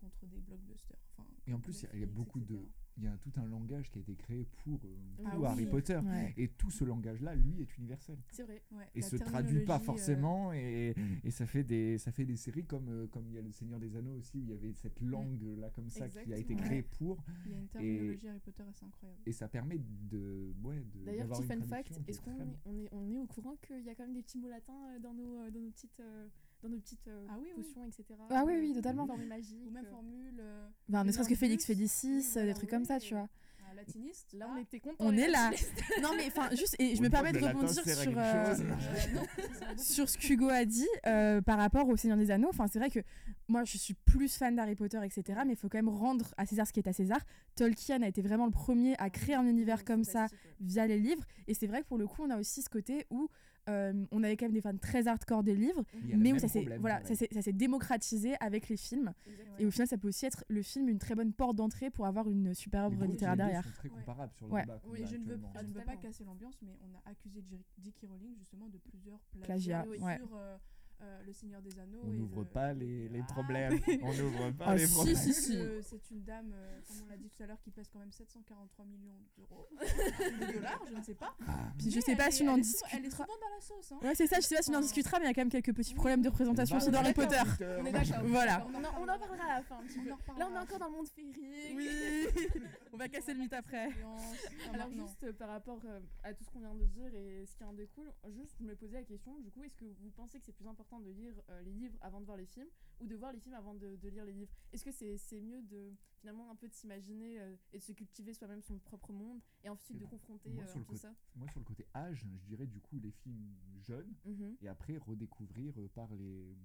contre 0.00 0.26
des 0.26 0.40
blockbusters. 0.40 0.98
Enfin, 1.16 1.28
Et 1.46 1.52
en 1.54 1.60
plus, 1.60 1.82
il 1.82 1.98
y 2.00 2.02
a- 2.02 2.04
y, 2.04 2.06
beaucoup 2.06 2.40
de. 2.40 2.68
Il 3.00 3.04
y 3.04 3.08
a 3.08 3.16
tout 3.16 3.32
un 3.36 3.46
langage 3.46 3.90
qui 3.90 3.98
a 3.98 4.02
été 4.02 4.14
créé 4.14 4.44
pour, 4.62 4.78
euh, 4.84 4.88
Ah 5.24 5.30
pour 5.30 5.40
oui. 5.40 5.46
Harry 5.46 5.66
Potter. 5.66 5.98
Ouais. 6.04 6.34
Et 6.36 6.48
tout 6.48 6.70
ce 6.70 6.84
langage-là, 6.84 7.34
lui, 7.34 7.62
est 7.62 7.78
universel. 7.78 8.18
C'est 8.30 8.42
vrai. 8.42 8.62
Ouais, 8.72 8.84
Et 8.94 9.00
la 9.00 9.06
se 9.08 9.16
traduit 9.16 9.64
pas 9.64 9.76
euh, 9.76 9.80
forcément. 9.80 10.52
Et, 10.52 10.94
et 11.24 11.30
ça, 11.30 11.46
fait 11.46 11.64
des, 11.64 11.96
ça 11.96 12.12
fait 12.12 12.26
des 12.26 12.36
séries 12.36 12.66
comme, 12.66 12.88
euh, 12.88 13.06
comme 13.06 13.26
il 13.28 13.34
y 13.34 13.38
a 13.38 13.42
Le 13.42 13.52
Seigneur 13.52 13.80
des 13.80 13.96
Anneaux 13.96 14.16
aussi, 14.16 14.38
où 14.38 14.42
il 14.42 14.50
y 14.50 14.52
avait 14.52 14.74
cette 14.74 15.00
langue-là 15.00 15.70
comme 15.70 15.88
ça 15.88 16.08
qui 16.08 16.32
a 16.32 16.36
été 16.36 16.54
créée 16.54 16.82
pour. 16.82 17.24
Il 17.46 17.52
y 17.52 17.54
a 17.54 17.58
une 17.58 17.68
terminologie 17.68 18.28
Harry 18.28 18.40
Potter 18.40 18.64
assez 18.68 18.84
incroyable. 18.84 19.22
Et 19.24 19.32
ça 19.32 19.48
permet 19.48 19.78
de. 19.78 20.52
Ouais, 20.62 20.80
de 20.80 21.04
D'ailleurs, 21.04 21.28
petit 21.28 21.44
fun 21.44 21.62
fact, 21.62 22.00
est-ce 22.06 22.20
est 22.20 22.22
qu'on 22.22 22.38
est, 22.38 22.58
on 22.66 22.78
est, 22.78 22.88
on 22.92 23.10
est 23.10 23.18
au 23.18 23.26
courant 23.26 23.56
qu'il 23.56 23.80
y 23.82 23.88
a 23.88 23.94
quand 23.94 24.04
même 24.04 24.14
des 24.14 24.22
petits 24.22 24.38
mots 24.38 24.48
latins 24.48 24.98
dans 25.02 25.14
nos, 25.14 25.50
dans 25.50 25.60
nos 25.60 25.70
petites, 25.70 26.00
euh, 26.00 26.28
dans 26.62 26.68
nos 26.68 26.78
petites 26.78 27.08
euh, 27.08 27.26
Ah 27.30 27.36
oui, 27.40 27.48
oui. 27.56 27.62
potions, 27.62 27.84
etc. 27.86 28.04
Ah 28.30 28.44
oui, 28.46 28.54
euh, 28.54 28.60
oui, 28.60 28.74
totalement. 28.74 29.06
Formule 29.06 29.26
magique. 29.28 29.66
Ou 29.66 29.70
même 29.70 29.84
euh, 29.86 29.90
formule. 29.90 30.40
euh, 30.40 30.68
Ben, 30.88 31.04
ne 31.04 31.12
serait-ce 31.12 31.28
que 31.28 31.34
Félix 31.34 31.64
Félicis, 31.66 32.24
euh, 32.36 32.46
des 32.46 32.54
trucs 32.54 32.70
comme 32.70 32.84
ça, 32.84 32.98
tu 33.00 33.14
vois. 33.14 33.28
latiniste. 33.74 34.32
Là, 34.34 34.46
ah, 34.48 34.54
on 34.56 34.60
était 34.60 34.80
contents. 34.80 34.96
On 34.98 35.16
est 35.16 35.28
là. 35.28 35.50
non, 36.02 36.10
mais 36.16 36.26
enfin, 36.26 36.50
juste, 36.54 36.76
et 36.78 36.96
je 36.96 37.02
me 37.02 37.08
permets 37.08 37.32
de 37.32 37.38
rebondir 37.38 37.70
sur. 37.72 38.12
euh, 38.18 38.54
euh, 38.54 39.74
sur 39.78 40.08
ce 40.08 40.18
qu'Hugo 40.18 40.48
a 40.48 40.64
dit 40.64 40.88
euh, 41.06 41.40
par 41.40 41.56
rapport 41.58 41.88
au 41.88 41.96
Seigneur 41.96 42.18
des 42.18 42.30
Anneaux. 42.30 42.48
Enfin, 42.50 42.66
c'est 42.66 42.78
vrai 42.78 42.90
que 42.90 43.00
moi, 43.48 43.64
je 43.64 43.78
suis 43.78 43.94
plus 43.94 44.36
fan 44.36 44.54
d'Harry 44.56 44.74
Potter, 44.74 44.98
etc. 45.02 45.40
Mais 45.46 45.54
il 45.54 45.56
faut 45.56 45.68
quand 45.68 45.78
même 45.78 45.88
rendre 45.88 46.26
à 46.36 46.46
César 46.46 46.66
ce 46.66 46.72
qui 46.72 46.80
est 46.80 46.88
à 46.88 46.92
César. 46.92 47.20
Tolkien 47.56 48.02
a 48.02 48.08
été 48.08 48.22
vraiment 48.22 48.46
le 48.46 48.52
premier 48.52 48.96
à 48.98 49.08
créer 49.10 49.34
un 49.34 49.46
univers 49.46 49.84
comme 49.84 50.04
ça 50.04 50.26
via 50.60 50.86
les 50.86 50.98
livres. 50.98 51.24
Et 51.48 51.54
c'est 51.54 51.66
vrai 51.66 51.82
que 51.82 51.86
pour 51.86 51.98
le 51.98 52.06
coup, 52.06 52.22
on 52.22 52.30
a 52.30 52.38
aussi 52.38 52.62
ce 52.62 52.68
côté 52.68 53.06
où 53.10 53.28
euh, 53.70 53.92
on 54.10 54.22
avait 54.22 54.36
quand 54.36 54.46
même 54.46 54.52
des 54.52 54.60
fans 54.60 54.76
très 54.76 55.06
hardcore 55.08 55.42
des 55.42 55.54
livres, 55.54 55.84
mais 56.04 56.32
où 56.32 56.38
ça 56.38 56.48
s'est 56.48 56.64
voilà, 56.78 57.02
ça 57.04 57.14
s'est 57.42 57.52
démocratisé 57.52 58.34
avec 58.40 58.68
les 58.68 58.76
films. 58.76 59.12
Exactement. 59.26 59.56
Et 59.58 59.66
au 59.66 59.70
final, 59.70 59.88
ça 59.88 59.96
peut 59.98 60.08
aussi 60.08 60.26
être 60.26 60.44
le 60.48 60.62
film 60.62 60.88
une 60.88 60.98
très 60.98 61.14
bonne 61.14 61.32
porte 61.32 61.56
d'entrée 61.56 61.90
pour 61.90 62.06
avoir 62.06 62.28
une 62.30 62.52
super 62.54 62.84
œuvre 62.86 63.04
littéraire 63.04 63.36
derrière. 63.36 63.62
très 63.74 63.88
Ouais. 63.88 63.94
comparables 64.00 64.32
sur 64.34 64.46
le 64.46 64.52
Ouais. 64.52 64.62
débat 64.62 64.80
Oui, 64.86 64.98
je 64.98 65.16
ne 65.16 65.24
veux, 65.24 65.34
actuellement. 65.34 65.52
je 65.60 65.66
ne 65.66 65.72
veux 65.72 65.84
pas 65.84 65.96
casser 65.96 66.24
l'ambiance, 66.24 66.54
mais 66.62 66.76
on 66.82 66.94
a 66.96 67.10
accusé 67.10 67.40
J- 67.42 67.64
J.K. 67.78 68.06
Rowling 68.08 68.36
justement 68.38 68.68
de 68.68 68.78
plusieurs 68.78 69.20
Plagiat, 69.42 69.82
plagiats 69.84 70.04
ouais. 70.04 70.16
sur 70.18 70.36
euh, 70.36 70.56
euh, 71.02 71.22
Le 71.26 71.32
Seigneur 71.32 71.60
des 71.62 71.78
Anneaux. 71.78 72.00
On 72.04 72.08
n'ouvre 72.12 72.40
le- 72.40 72.46
pas 72.48 72.72
les, 72.72 73.08
les 73.08 73.20
Ah, 73.20 73.32
problèmes. 73.32 73.78
On 74.02 74.12
n'ouvre 74.14 74.50
pas 74.52 74.64
Ah, 74.68 74.74
les 74.76 74.86
si, 74.86 74.92
problèmes. 74.94 75.16
si, 75.16 75.32
si. 75.34 75.52
que 75.56 75.80
C'est 75.82 76.10
une 76.10 76.22
dame, 76.24 76.52
euh, 76.54 76.80
comme 76.86 76.96
on 77.02 77.06
l'a 77.06 77.16
dit 77.16 77.28
tout 77.30 77.42
à 77.42 77.46
l'heure, 77.46 77.60
qui 77.62 77.70
pèse 77.70 77.88
quand 77.92 77.98
même 77.98 78.12
743 78.12 78.84
millions 78.84 79.14
d'euros. 79.38 79.68
de 79.80 80.52
dollars, 80.52 80.82
je 80.88 80.94
ne 80.94 81.02
sais 81.02 81.14
pas. 81.14 81.34
Ah, 81.46 81.72
Puis 81.78 81.90
je 81.90 81.96
Mais 81.96 82.00
sais 82.02 82.16
pas 82.16 82.30
si 82.30 82.42
on 82.42 82.48
en 82.48 82.62
souvent- 82.62 82.86
Elle 82.92 82.98
est 82.98 83.02
discutera. 83.02 83.24
souvent 83.26 83.38
dans 83.40 83.54
la 83.54 83.60
sauce. 83.60 83.92
Hein. 83.92 83.98
Ouais, 84.02 84.14
c'est 84.14 84.26
ça, 84.26 84.36
je 84.40 84.46
sais 84.46 84.56
pas 84.56 84.62
si 84.62 84.70
on 84.70 84.74
en 84.74 84.80
discutera, 84.80 85.18
mais 85.18 85.24
il 85.24 85.28
y 85.28 85.30
a 85.30 85.34
quand 85.34 85.40
même 85.42 85.50
quelques 85.50 85.74
petits 85.74 85.94
problèmes 85.94 86.20
de 86.22 86.28
oui. 86.28 86.32
représentation 86.32 86.76
Bah, 86.76 86.82
aussi 86.82 86.90
dans 86.90 87.00
Harry. 87.00 87.14
Potter. 87.14 87.40
On 87.80 87.84
est 87.86 87.92
d'accord. 87.92 88.24
Voilà. 88.24 88.66
On 88.72 88.84
en, 88.84 88.88
on 89.00 89.08
en 89.08 89.18
parlera 89.18 89.44
à 89.44 89.56
la 89.58 89.62
fin 89.62 89.78
un 89.78 89.82
petit 89.86 89.98
peu. 90.00 90.10
On 90.28 90.32
en 90.34 90.38
Là, 90.38 90.48
on 90.50 90.54
est 90.54 90.58
encore 90.58 90.78
dans 90.78 90.86
le 90.88 90.92
monde 90.92 91.08
féerique. 91.08 91.74
Oui. 91.74 91.88
on 92.92 92.96
va 92.96 93.08
casser 93.08 93.32
le 93.34 93.40
mythe 93.40 93.52
après. 93.52 93.88
Ah, 94.04 94.74
Alors 94.74 94.90
juste 94.90 95.24
euh, 95.24 95.32
par 95.32 95.48
rapport 95.48 95.80
euh, 95.84 96.00
à 96.24 96.34
tout 96.34 96.44
ce 96.44 96.50
qu'on 96.50 96.60
vient 96.60 96.74
de 96.74 96.84
dire 96.84 97.14
et 97.14 97.44
ce 97.46 97.56
qui 97.56 97.64
en 97.64 97.72
découle, 97.72 98.10
juste 98.28 98.56
je 98.60 98.64
me 98.64 98.74
posais 98.74 98.98
la 98.98 99.02
question, 99.04 99.34
du 99.40 99.50
coup, 99.50 99.62
est-ce 99.64 99.76
que 99.76 99.84
vous 99.84 100.10
pensez 100.16 100.38
que 100.38 100.44
c'est 100.46 100.52
plus 100.52 100.66
important 100.66 100.89
de 100.98 101.10
lire 101.10 101.40
euh, 101.50 101.62
les 101.62 101.72
livres 101.72 101.96
avant 102.00 102.20
de 102.20 102.24
voir 102.26 102.36
les 102.36 102.46
films 102.46 102.68
ou 102.98 103.06
de 103.06 103.14
voir 103.14 103.32
les 103.32 103.38
films 103.38 103.54
avant 103.54 103.74
de, 103.74 103.96
de 103.96 104.08
lire 104.08 104.24
les 104.24 104.32
livres 104.32 104.52
Est-ce 104.72 104.84
que 104.84 104.90
c'est 104.90 105.16
c'est 105.18 105.40
mieux 105.40 105.62
de 105.62 105.94
finalement 106.16 106.50
un 106.50 106.56
peu 106.56 106.68
de 106.68 106.74
s'imaginer 106.74 107.40
euh, 107.40 107.54
et 107.72 107.78
de 107.78 107.82
se 107.82 107.92
cultiver 107.92 108.34
soi-même 108.34 108.62
son 108.62 108.78
propre 108.78 109.12
monde 109.12 109.40
et 109.62 109.68
ensuite 109.68 109.98
de 109.98 110.06
confronter 110.06 110.50
moi, 110.50 110.64
euh, 110.64 110.66
sur 110.66 110.78
le 110.80 110.84
tout 110.84 110.96
ça 110.96 111.14
Moi, 111.36 111.48
sur 111.48 111.60
le 111.60 111.64
côté 111.64 111.86
âge, 111.94 112.26
je 112.26 112.46
dirais 112.46 112.66
du 112.66 112.80
coup 112.80 112.98
les 112.98 113.10
films 113.12 113.54
jeunes 113.78 114.14
Mhm, 114.24 114.56
et 114.60 114.68
après 114.68 114.96
redécouvrir 114.98 115.78
euh, 115.78 115.88
par 115.88 116.12
les 116.14 116.56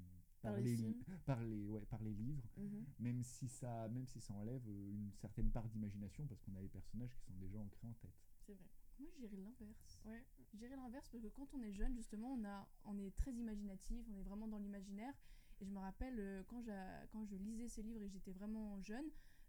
Par 0.41 0.57
les 0.57 0.95
par 1.25 1.39
les 1.41 1.65
ouais, 1.67 1.85
par 1.85 2.01
les 2.03 2.13
livres 2.13 2.47
mhm. 2.57 2.85
même 2.99 3.23
si 3.23 3.47
ça 3.47 3.87
même 3.89 4.05
si 4.05 4.19
ça 4.19 4.33
enlève 4.33 4.67
une 4.67 5.11
certaine 5.13 5.49
part 5.51 5.67
d'imagination 5.69 6.25
parce 6.27 6.41
qu'on 6.41 6.55
a 6.55 6.61
les 6.61 6.69
personnages 6.69 7.13
qui 7.15 7.21
sont 7.21 7.33
déjà 7.35 7.59
ancrés 7.59 7.87
en 7.87 7.93
tête 7.93 8.13
C'est 8.45 8.53
vrai. 8.53 8.69
Moi, 8.99 9.09
je 9.11 9.17
dirais 9.19 9.37
l'inverse. 9.37 9.99
Ouais. 10.05 10.23
Je 10.55 10.59
dirais 10.59 10.77
l'inverse 10.77 11.09
parce 11.09 11.21
que 11.21 11.27
quand 11.27 11.53
on 11.53 11.61
est 11.61 11.73
jeune, 11.73 11.93
justement, 11.97 12.31
on, 12.31 12.45
a, 12.45 12.65
on 12.85 12.97
est 12.97 13.13
très 13.17 13.33
imaginatif, 13.33 14.05
on 14.09 14.15
est 14.15 14.23
vraiment 14.23 14.47
dans 14.47 14.57
l'imaginaire. 14.57 15.13
Et 15.59 15.65
je 15.65 15.71
me 15.71 15.79
rappelle 15.79 16.17
euh, 16.17 16.43
quand, 16.47 16.63
quand 17.11 17.25
je 17.25 17.35
lisais 17.35 17.67
ces 17.67 17.81
livres 17.81 18.01
et 18.01 18.07
j'étais 18.07 18.31
vraiment 18.31 18.79
jeune, 18.81 19.05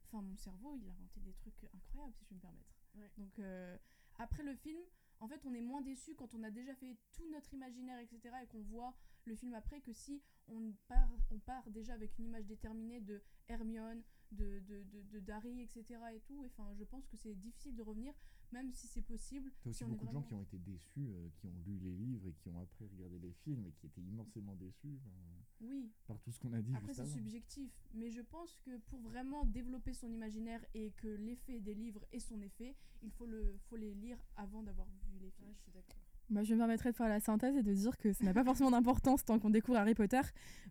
enfin, 0.07 0.21
mon 0.21 0.37
cerveau, 0.37 0.75
il 0.75 0.89
inventait 0.89 1.21
des 1.21 1.33
trucs 1.35 1.63
incroyables, 1.73 2.13
si 2.13 2.23
je 2.23 2.27
peux 2.27 2.35
me 2.35 2.41
permettre. 2.41 2.75
Ouais. 2.97 3.09
Donc, 3.19 3.39
euh, 3.39 3.79
après 4.19 4.43
le 4.43 4.57
film, 4.57 4.81
en 5.21 5.29
fait, 5.29 5.41
on 5.47 5.55
est 5.55 5.61
moins 5.61 5.81
déçu 5.81 6.17
quand 6.17 6.35
on 6.35 6.43
a 6.43 6.51
déjà 6.51 6.75
fait 6.75 6.97
tout 7.13 7.31
notre 7.31 7.55
imaginaire, 7.55 8.01
etc., 8.01 8.35
et 8.43 8.47
qu'on 8.49 8.63
voit 8.63 8.93
le 9.27 9.37
film 9.37 9.55
après 9.55 9.81
que 9.81 9.93
si 9.93 10.23
on 10.49 10.73
part, 10.89 11.11
on 11.31 11.39
part 11.39 11.69
déjà 11.71 11.95
avec 11.95 12.19
une 12.19 12.27
image 12.27 12.47
déterminée 12.47 13.01
de 13.01 13.23
Hermione, 13.49 14.03
de, 14.33 14.61
de, 14.61 14.83
de, 14.85 15.03
de 15.03 15.21
Darry, 15.21 15.61
etc., 15.61 15.85
et 16.15 16.21
tout. 16.21 16.43
Et, 16.43 16.47
Enfin, 16.47 16.73
je 16.75 16.85
pense 16.85 17.07
que 17.07 17.17
c'est 17.17 17.35
difficile 17.35 17.75
de 17.77 17.83
revenir, 17.83 18.15
même 18.53 18.73
si 18.73 18.87
c'est 18.87 19.03
possible. 19.03 19.53
T'as 19.63 19.71
aussi 19.71 19.85
si 19.85 19.85
beaucoup 19.85 20.07
de 20.07 20.13
gens 20.13 20.23
qui 20.23 20.35
ont 20.35 20.43
été 20.43 20.59
déçus, 20.59 21.09
euh, 21.09 21.29
qui 21.37 21.47
ont 21.47 21.59
lu 21.67 21.79
les 21.79 21.93
livres 21.93 22.27
et 22.29 22.33
qui 22.33 22.49
ont 22.49 22.59
après 22.61 22.87
regardé 22.87 23.19
les 23.19 23.33
films 23.33 23.67
et 23.67 23.73
qui 23.73 23.87
étaient 23.87 24.01
immensément 24.01 24.55
déçus 24.55 24.99
euh, 25.07 25.41
Oui, 25.61 25.93
par 26.07 26.19
tout 26.21 26.33
ce 26.33 26.41
qu'on 26.41 26.53
a 26.53 26.63
dit 26.63 26.75
Après, 26.75 26.95
c'est 26.95 27.07
subjectif, 27.07 27.71
mais 27.95 28.11
je 28.11 28.23
pense 28.23 28.57
que 28.65 28.79
pour 28.79 29.01
vraiment 29.01 29.45
développer 29.45 29.93
son 29.93 30.11
imaginaire 30.11 30.65
et 30.75 30.93
que 30.93 31.09
l'effet 31.09 31.61
des 31.61 31.75
livres 31.75 32.05
ait 32.13 32.21
son 32.21 32.41
effet, 32.41 32.75
il 33.03 33.11
faut, 33.11 33.27
le, 33.27 33.59
faut 33.69 33.77
les 33.77 33.95
lire 33.95 34.19
avant 34.37 34.63
d'avoir 34.63 34.89
vu 34.89 35.19
les 35.19 35.31
films. 35.31 35.49
Ouais, 35.49 35.55
je 35.55 35.61
suis 35.63 35.73
d'accord. 35.73 35.97
Moi, 36.29 36.43
je 36.43 36.55
me 36.55 36.59
permettrai 36.59 36.91
de 36.91 36.97
faire 36.97 37.09
la 37.09 37.21
synthèse 37.21 37.57
et 37.57 37.63
de 37.63 37.73
dire 37.73 37.97
que 37.99 38.13
ça 38.13 38.25
n'a 38.25 38.35
pas 38.35 38.45
forcément 38.45 38.71
d'importance 38.71 39.25
tant 39.25 39.39
qu'on 39.39 39.51
découvre 39.51 39.79
Harry 39.79 39.95
Potter, 39.95 40.21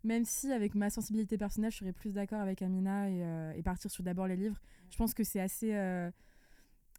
même 0.04 0.26
si, 0.26 0.52
avec 0.52 0.76
ma 0.76 0.89
sensibilité 0.89 1.38
personnelle, 1.38 1.72
je 1.72 1.78
serais 1.78 1.94
plus 1.94 2.12
d'accord 2.12 2.41
avec 2.41 2.62
Amina 2.62 3.10
et, 3.10 3.24
euh, 3.24 3.54
et 3.54 3.63
partir 3.63 3.89
sur 3.89 4.04
d'abord 4.04 4.28
les 4.28 4.36
livres. 4.36 4.60
Je 4.89 4.98
pense 4.98 5.13
que 5.13 5.24
c'est 5.24 5.39
assez, 5.39 5.74
euh, 5.74 6.12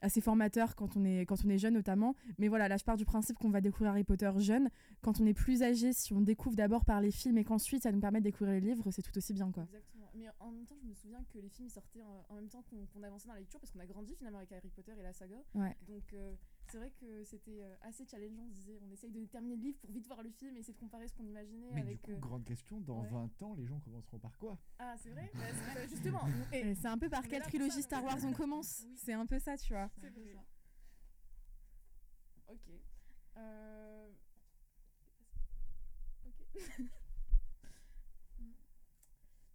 assez 0.01 0.21
formateur 0.21 0.75
quand 0.75 0.97
on, 0.97 1.05
est, 1.05 1.27
quand 1.27 1.45
on 1.45 1.49
est 1.51 1.59
jeune, 1.59 1.75
notamment. 1.75 2.15
Mais 2.39 2.49
voilà, 2.49 2.69
là, 2.69 2.77
je 2.79 2.85
pars 2.85 2.97
du 2.97 3.05
principe 3.05 3.37
qu'on 3.39 3.51
va 3.51 3.61
découvrir 3.61 3.91
Harry 3.91 4.05
Potter 4.05 4.31
jeune. 4.39 4.71
Quand 5.03 5.21
on 5.21 5.27
est 5.27 5.35
plus 5.35 5.63
âgé, 5.63 5.93
si 5.93 6.15
on 6.15 6.23
découvre 6.23 6.57
d'abord 6.57 6.85
par 6.85 7.01
les 7.01 7.11
films 7.11 7.37
et 7.39 7.45
qu'ensuite 7.45 7.83
ça 7.83 7.93
nous 7.93 8.01
permet 8.01 8.21
de 8.21 8.25
découvrir 8.25 8.55
les 8.55 8.61
livres, 8.61 8.91
c'est 8.91 9.03
tout 9.03 9.17
aussi 9.19 9.35
bien, 9.35 9.51
quoi. 9.53 9.65
Exactement. 9.65 10.11
Mais 10.15 10.29
en 10.41 10.51
même 10.51 10.65
temps, 10.65 10.79
je 10.83 10.89
me 10.89 10.95
souviens 10.95 11.23
que 11.31 11.39
les 11.39 11.51
films 11.51 11.69
sortaient 11.69 12.03
en, 12.03 12.25
en 12.31 12.37
même 12.37 12.49
temps 12.49 12.63
qu'on 12.71 12.87
qu'on 12.87 13.03
avançait 13.03 13.29
dans 13.29 13.35
la 13.35 13.41
lecture 13.41 13.61
parce 13.61 13.71
qu'on 13.71 13.81
a 13.81 13.87
grandi 13.87 14.15
finalement 14.15 14.39
avec 14.39 14.51
Harry 14.53 14.71
Potter 14.71 14.93
et 14.99 15.03
la 15.03 15.13
saga. 15.13 15.37
Ouais. 15.55 15.77
Donc 15.87 16.15
euh, 16.15 16.33
c'est 16.69 16.79
vrai 16.79 16.91
que 17.01 17.25
c'était 17.25 17.63
euh, 17.63 17.75
assez 17.83 18.05
challengeant. 18.07 18.43
On 18.45 18.51
se 18.51 18.55
disait, 18.55 18.79
on 18.83 18.91
essaye 18.91 19.11
de 19.11 19.25
terminer 19.27 19.57
le 19.57 19.63
livre 19.63 19.79
pour 19.79 19.91
vite 19.91 20.07
voir 20.07 20.23
le 20.23 20.31
film 20.31 20.57
et 20.57 20.61
essayer 20.61 20.75
de 20.75 20.79
comparer 20.79 21.07
ce 21.09 21.15
qu'on 21.15 21.25
imaginait 21.27 21.71
Mais 21.73 21.81
avec. 21.83 21.97
du 21.97 22.03
coup, 22.03 22.11
euh, 22.13 22.17
grande 22.19 22.45
question, 22.45 22.81
dans 22.81 23.03
ouais. 23.03 23.09
20 23.11 23.43
ans, 23.43 23.55
les 23.55 23.67
gens 23.67 23.79
commenceront 23.81 24.19
par 24.19 24.37
quoi? 24.39 24.59
Ah, 24.79 24.95
c'est 24.99 25.11
vrai? 25.11 25.31
Bah, 25.75 25.87
Justement. 25.89 26.21
C'est 26.51 26.87
un 26.87 26.99
peu 26.99 27.09
par 27.09 27.23
quelle 27.27 27.43
trilogie 27.43 27.83
ça, 27.83 27.83
Star. 27.83 28.05
Wars 28.05 28.19
on 28.25 28.33
commence 28.33 28.83
Oui. 28.85 28.97
C'est 28.97 29.13
un 29.13 29.27
peu 29.27 29.39
ça, 29.39 29.57
tu 29.57 29.73
vois. 29.73 29.91
c'est 30.01 30.09
un 30.09 30.13
peu 30.13 30.21
vrai. 30.23 30.33
ça. 30.35 30.45
Ok. 32.53 32.69
Euh, 33.39 34.11
Ok. 36.27 36.63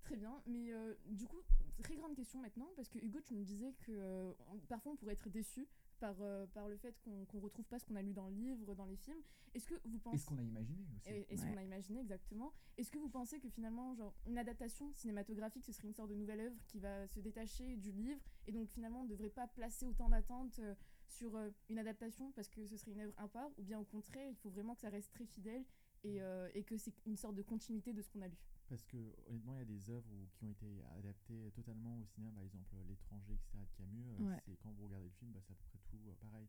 Très 0.04 0.16
bien, 0.18 0.42
mais 0.46 0.72
euh, 0.74 0.94
du 1.06 1.26
coup, 1.26 1.38
très 1.84 1.96
grande 1.96 2.14
question 2.16 2.40
maintenant, 2.42 2.70
parce 2.76 2.90
que 2.90 3.00
Hugo, 3.00 3.20
tu 3.22 3.34
me 3.34 3.44
disais 3.44 3.74
que 3.86 3.92
euh, 3.94 4.34
on- 4.52 4.58
parfois 4.68 4.92
on 4.92 4.96
pourrait 4.98 5.14
être 5.14 5.30
déçu 5.30 5.66
par, 6.02 6.16
euh, 6.22 6.46
par 6.48 6.68
le 6.68 6.76
fait 6.76 7.00
qu'on 7.04 7.26
qu'on 7.26 7.40
retrouve 7.40 7.66
pas 7.68 7.80
ce 7.80 7.86
qu'on 7.86 7.96
a 7.96 8.02
lu 8.02 8.12
dans 8.14 8.28
le 8.28 8.34
livre, 8.36 8.76
dans 8.76 8.86
les 8.86 8.98
films. 8.98 9.22
Est-ce 9.54 9.68
que 9.68 9.76
vous 9.86 10.00
pensez... 10.00 10.16
Et 10.16 10.20
ce 10.20 10.26
qu'on 10.26 10.38
a 10.38 10.44
imaginé 10.44 10.84
aussi. 10.96 11.10
Et, 11.10 11.26
et 11.30 11.38
ce 11.38 11.44
Ouais. 11.44 11.52
qu'on 11.52 11.58
a 11.58 11.64
imaginé 11.64 12.00
exactement. 12.02 12.54
Est-ce 12.78 12.90
que 12.92 12.98
vous 12.98 13.10
pensez 13.10 13.40
que 13.40 13.50
finalement, 13.50 13.94
genre, 13.96 14.14
une 14.26 14.38
adaptation 14.38 14.92
cinématographique, 14.94 15.64
ce 15.66 15.72
serait 15.72 15.88
une 15.88 15.94
sorte 15.94 16.10
de 16.10 16.16
nouvelle 16.16 16.40
œuvre 16.42 16.56
qui 16.68 16.80
va 16.80 17.08
se 17.08 17.20
détacher 17.20 17.78
du 17.78 17.92
livre 17.92 18.20
et 18.48 18.52
donc 18.52 18.68
finalement 18.70 19.02
on 19.02 19.04
ne 19.04 19.10
devrait 19.10 19.30
pas 19.30 19.48
placer 19.48 19.86
autant 19.86 20.10
d'attentes 20.10 20.60
euh, 20.60 20.74
sur 21.08 21.36
euh, 21.36 21.50
une 21.70 21.80
adaptation 21.80 22.32
parce 22.32 22.50
que 22.50 22.66
ce 22.66 22.78
serait 22.78 22.92
une 22.92 23.02
œuvre 23.02 23.14
à 23.18 23.28
part? 23.28 23.52
Ou 23.58 23.64
bien 23.64 23.80
au 23.80 23.86
contraire, 23.86 24.28
il 24.30 24.36
faut 24.36 24.50
vraiment 24.50 24.74
que 24.76 24.82
ça 24.82 24.90
reste 24.90 25.12
très 25.14 25.26
fidèle 25.26 25.64
et, 26.04 26.22
euh, 26.22 26.50
et 26.56 26.64
que 26.64 26.78
c'est 26.78 26.94
une 27.06 27.18
sorte 27.18 27.36
de 27.36 27.44
continuité 27.44 27.94
de 27.94 28.02
ce 28.02 28.10
qu'on 28.10 28.22
a 28.22 28.28
lu? 28.28 28.38
Parce 28.72 28.86
que 28.86 28.96
honnêtement, 29.28 29.54
il 29.56 29.60
y 29.60 29.62
a 29.64 29.66
des 29.66 29.90
œuvres 29.90 30.08
où- 30.14 30.28
qui 30.32 30.46
ont 30.46 30.50
été 30.50 30.82
adaptées 30.98 31.52
totalement 31.52 32.00
au 32.00 32.06
cinéma, 32.06 32.32
par 32.32 32.44
exemple 32.44 32.74
L'étranger, 32.88 33.34
etc. 33.34 33.58
de 33.60 33.78
Camus. 33.78 34.06
euh, 34.08 34.30
Ouais. 34.30 34.42
C'est 34.46 34.56
quand 34.64 34.72
vous 34.72 34.86
regardez 34.86 35.08
le 35.08 35.12
film, 35.20 35.32
bah, 35.34 35.42
c'est 35.44 35.52
à 35.52 35.56
peu 35.58 35.64
près 35.66 35.80
tout 35.90 36.00
euh, 36.08 36.16
pareil. 36.22 36.48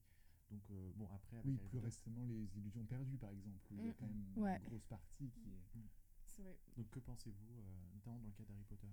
Donc 0.48 0.62
euh, 0.70 0.92
bon, 0.94 1.08
après, 1.12 1.38
avec 1.38 1.46
Oui, 1.48 1.56
Harry 1.58 1.68
plus 1.68 1.78
Potter- 1.80 1.84
récemment, 1.86 2.24
les 2.26 2.46
illusions 2.56 2.84
perdues, 2.84 3.18
par 3.18 3.30
exemple, 3.30 3.58
où 3.72 3.74
il 3.76 3.84
y 3.86 3.88
a 3.88 3.90
Mm. 3.90 3.94
quand 3.98 4.06
même 4.06 4.24
Ouais. 4.36 4.56
une 4.56 4.62
grosse 4.68 4.84
partie 4.84 5.30
qui 5.32 5.48
est. 5.50 5.80
C'est 6.26 6.42
vrai. 6.42 6.56
Donc 6.76 6.88
que 6.90 7.00
pensez-vous, 7.00 7.58
euh, 7.58 7.90
notamment 7.94 8.20
dans 8.20 8.28
le 8.28 8.32
cas 8.34 8.44
d'Harry 8.44 8.62
Potter? 8.68 8.86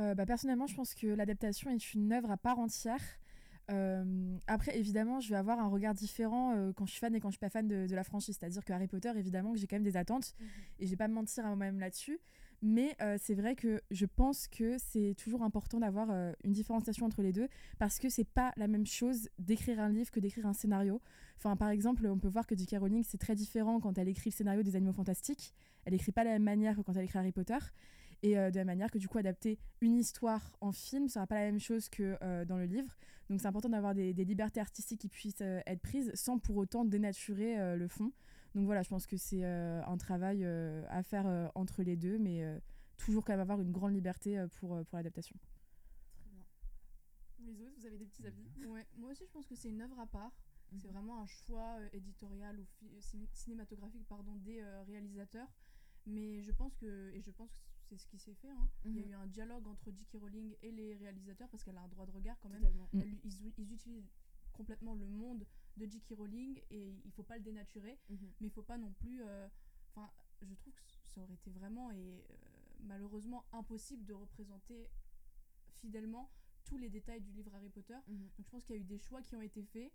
Euh, 0.00 0.14
bah, 0.16 0.26
personnellement, 0.26 0.66
je 0.66 0.74
pense 0.74 0.94
que 0.94 1.06
l'adaptation 1.06 1.70
est 1.70 1.94
une 1.94 2.12
œuvre 2.12 2.30
à 2.32 2.36
part 2.36 2.58
entière. 2.58 3.02
Euh, 3.70 4.36
après, 4.46 4.76
évidemment, 4.76 5.20
je 5.20 5.30
vais 5.30 5.36
avoir 5.36 5.60
un 5.60 5.68
regard 5.68 5.94
différent 5.94 6.54
euh, 6.56 6.72
quand 6.72 6.86
je 6.86 6.92
suis 6.92 7.00
fan 7.00 7.14
et 7.14 7.20
quand 7.20 7.28
je 7.28 7.34
suis 7.34 7.40
pas 7.40 7.50
fan 7.50 7.68
de, 7.68 7.86
de 7.86 7.94
la 7.94 8.04
franchise. 8.04 8.36
C'est-à-dire 8.38 8.64
que 8.64 8.72
Harry 8.72 8.88
Potter, 8.88 9.12
évidemment, 9.16 9.52
que 9.52 9.58
j'ai 9.58 9.66
quand 9.66 9.76
même 9.76 9.84
des 9.84 9.96
attentes 9.96 10.34
et 10.78 10.86
je 10.86 10.90
vais 10.90 10.96
pas 10.96 11.08
me 11.08 11.14
mentir 11.14 11.44
à 11.44 11.48
moi-même 11.48 11.78
là-dessus. 11.78 12.18
Mais 12.62 12.94
euh, 13.00 13.16
c'est 13.18 13.34
vrai 13.34 13.54
que 13.54 13.80
je 13.90 14.04
pense 14.04 14.46
que 14.46 14.76
c'est 14.78 15.14
toujours 15.16 15.42
important 15.42 15.78
d'avoir 15.78 16.10
une 16.44 16.52
différenciation 16.52 17.06
entre 17.06 17.22
les 17.22 17.32
deux 17.32 17.48
parce 17.78 17.98
que 17.98 18.10
c'est 18.10 18.24
pas 18.24 18.52
la 18.56 18.68
même 18.68 18.86
chose 18.86 19.30
d'écrire 19.38 19.80
un 19.80 19.88
livre 19.88 20.10
que 20.10 20.20
d'écrire 20.20 20.46
un 20.46 20.52
scénario. 20.52 21.00
Enfin, 21.38 21.56
par 21.56 21.70
exemple, 21.70 22.06
on 22.06 22.18
peut 22.18 22.28
voir 22.28 22.46
que 22.46 22.54
J.K. 22.54 22.76
Rowling, 22.78 23.02
c'est 23.02 23.16
très 23.18 23.34
différent 23.34 23.80
quand 23.80 23.96
elle 23.96 24.08
écrit 24.08 24.28
le 24.28 24.34
scénario 24.34 24.62
des 24.62 24.76
Animaux 24.76 24.92
Fantastiques. 24.92 25.54
Elle 25.86 25.94
écrit 25.94 26.12
pas 26.12 26.22
de 26.22 26.28
la 26.28 26.34
même 26.34 26.42
manière 26.42 26.76
que 26.76 26.82
quand 26.82 26.92
elle 26.94 27.04
écrit 27.04 27.18
Harry 27.18 27.32
Potter. 27.32 27.56
Et 28.22 28.38
euh, 28.38 28.50
de 28.50 28.56
la 28.56 28.64
manière 28.64 28.90
que 28.90 28.98
du 28.98 29.08
coup 29.08 29.18
adapter 29.18 29.58
une 29.80 29.96
histoire 29.96 30.54
en 30.60 30.72
film 30.72 31.08
sera 31.08 31.26
pas 31.26 31.36
la 31.36 31.46
même 31.46 31.60
chose 31.60 31.88
que 31.88 32.18
euh, 32.22 32.44
dans 32.44 32.58
le 32.58 32.66
livre. 32.66 32.94
Donc 33.30 33.40
c'est 33.40 33.46
important 33.46 33.70
d'avoir 33.70 33.94
des, 33.94 34.12
des 34.12 34.24
libertés 34.24 34.60
artistiques 34.60 35.00
qui 35.00 35.08
puissent 35.08 35.40
euh, 35.40 35.60
être 35.66 35.80
prises 35.80 36.10
sans 36.14 36.38
pour 36.38 36.56
autant 36.56 36.84
dénaturer 36.84 37.58
euh, 37.58 37.76
le 37.76 37.88
fond. 37.88 38.12
Donc 38.54 38.66
voilà, 38.66 38.82
je 38.82 38.88
pense 38.90 39.06
que 39.06 39.16
c'est 39.16 39.44
euh, 39.44 39.82
un 39.86 39.96
travail 39.96 40.44
euh, 40.44 40.84
à 40.90 41.02
faire 41.02 41.26
euh, 41.26 41.48
entre 41.54 41.82
les 41.82 41.96
deux, 41.96 42.18
mais 42.18 42.42
euh, 42.42 42.58
toujours 42.96 43.24
quand 43.24 43.32
même 43.32 43.40
avoir 43.40 43.60
une 43.60 43.72
grande 43.72 43.94
liberté 43.94 44.38
euh, 44.38 44.48
pour, 44.48 44.74
euh, 44.74 44.84
pour 44.84 44.96
l'adaptation. 44.98 45.36
Très 46.18 46.28
bien. 46.30 46.44
Les 47.38 47.62
autres, 47.62 47.72
vous 47.78 47.86
avez 47.86 47.96
des 47.96 48.06
petits 48.06 48.26
avis? 48.26 48.50
Ouais, 48.66 48.86
moi 48.98 49.12
aussi, 49.12 49.24
je 49.24 49.30
pense 49.30 49.46
que 49.46 49.54
c'est 49.54 49.70
une 49.70 49.80
œuvre 49.80 49.98
à 49.98 50.06
part. 50.06 50.32
C'est 50.76 50.88
Mhm. 50.88 50.92
vraiment 50.92 51.22
un 51.22 51.26
choix 51.26 51.78
euh, 51.78 51.88
éditorial 51.92 52.58
ou 52.82 53.00
cinématographique 53.32 54.06
pardon, 54.08 54.34
des 54.36 54.60
euh, 54.60 54.82
réalisateurs. 54.82 55.48
Mais 56.06 56.42
je 56.42 56.52
pense 56.52 56.74
que, 56.76 57.10
et 57.14 57.20
je 57.22 57.30
pense 57.30 57.50
que 57.50 57.58
c'est 57.90 57.98
ce 57.98 58.06
qui 58.06 58.18
s'est 58.20 58.34
fait, 58.34 58.50
hein. 58.50 58.68
il 58.84 58.94
y 58.96 58.98
a 59.00 59.02
Mhm. 59.02 59.10
eu 59.10 59.14
un 59.14 59.26
dialogue 59.26 59.66
entre 59.66 59.90
J.K. 59.90 60.14
Rowling 60.14 60.54
et 60.62 60.70
les 60.70 60.94
réalisateurs 60.94 61.48
parce 61.48 61.64
qu'elle 61.64 61.76
a 61.76 61.82
un 61.82 61.88
droit 61.88 62.06
de 62.06 62.12
regard 62.12 62.38
quand 62.38 62.48
même. 62.48 62.62
Mm. 62.92 63.00
Elle- 63.00 63.18
ils, 63.24 63.52
ils 63.58 63.72
utilisent 63.72 64.10
complètement 64.52 64.94
le 64.94 65.08
monde 65.08 65.44
de 65.76 65.86
J.K. 65.86 66.10
Rowling 66.16 66.60
et 66.70 66.94
il 67.04 67.10
faut 67.12 67.24
pas 67.24 67.36
le 67.36 67.42
dénaturer, 67.42 67.98
Mhm. 68.08 68.18
mais 68.40 68.46
il 68.46 68.50
faut 68.50 68.62
pas 68.62 68.78
non 68.78 68.92
plus. 68.92 69.22
euh, 69.22 69.48
Enfin, 69.92 70.08
je 70.42 70.54
trouve 70.54 70.72
que 70.72 70.82
ça 71.08 71.20
aurait 71.20 71.34
été 71.34 71.50
vraiment 71.50 71.90
et 71.90 72.24
euh, 72.30 72.34
malheureusement 72.84 73.44
impossible 73.52 74.04
de 74.04 74.14
représenter 74.14 74.88
fidèlement 75.80 76.30
tous 76.64 76.76
les 76.76 76.88
détails 76.88 77.20
du 77.20 77.32
livre 77.32 77.52
Harry 77.56 77.70
Potter. 77.70 77.96
Mhm. 78.06 78.28
Donc 78.36 78.44
je 78.44 78.50
pense 78.50 78.64
qu'il 78.64 78.76
y 78.76 78.78
a 78.78 78.80
eu 78.82 78.84
des 78.84 78.98
choix 78.98 79.20
qui 79.22 79.34
ont 79.34 79.42
été 79.42 79.64
faits. 79.64 79.92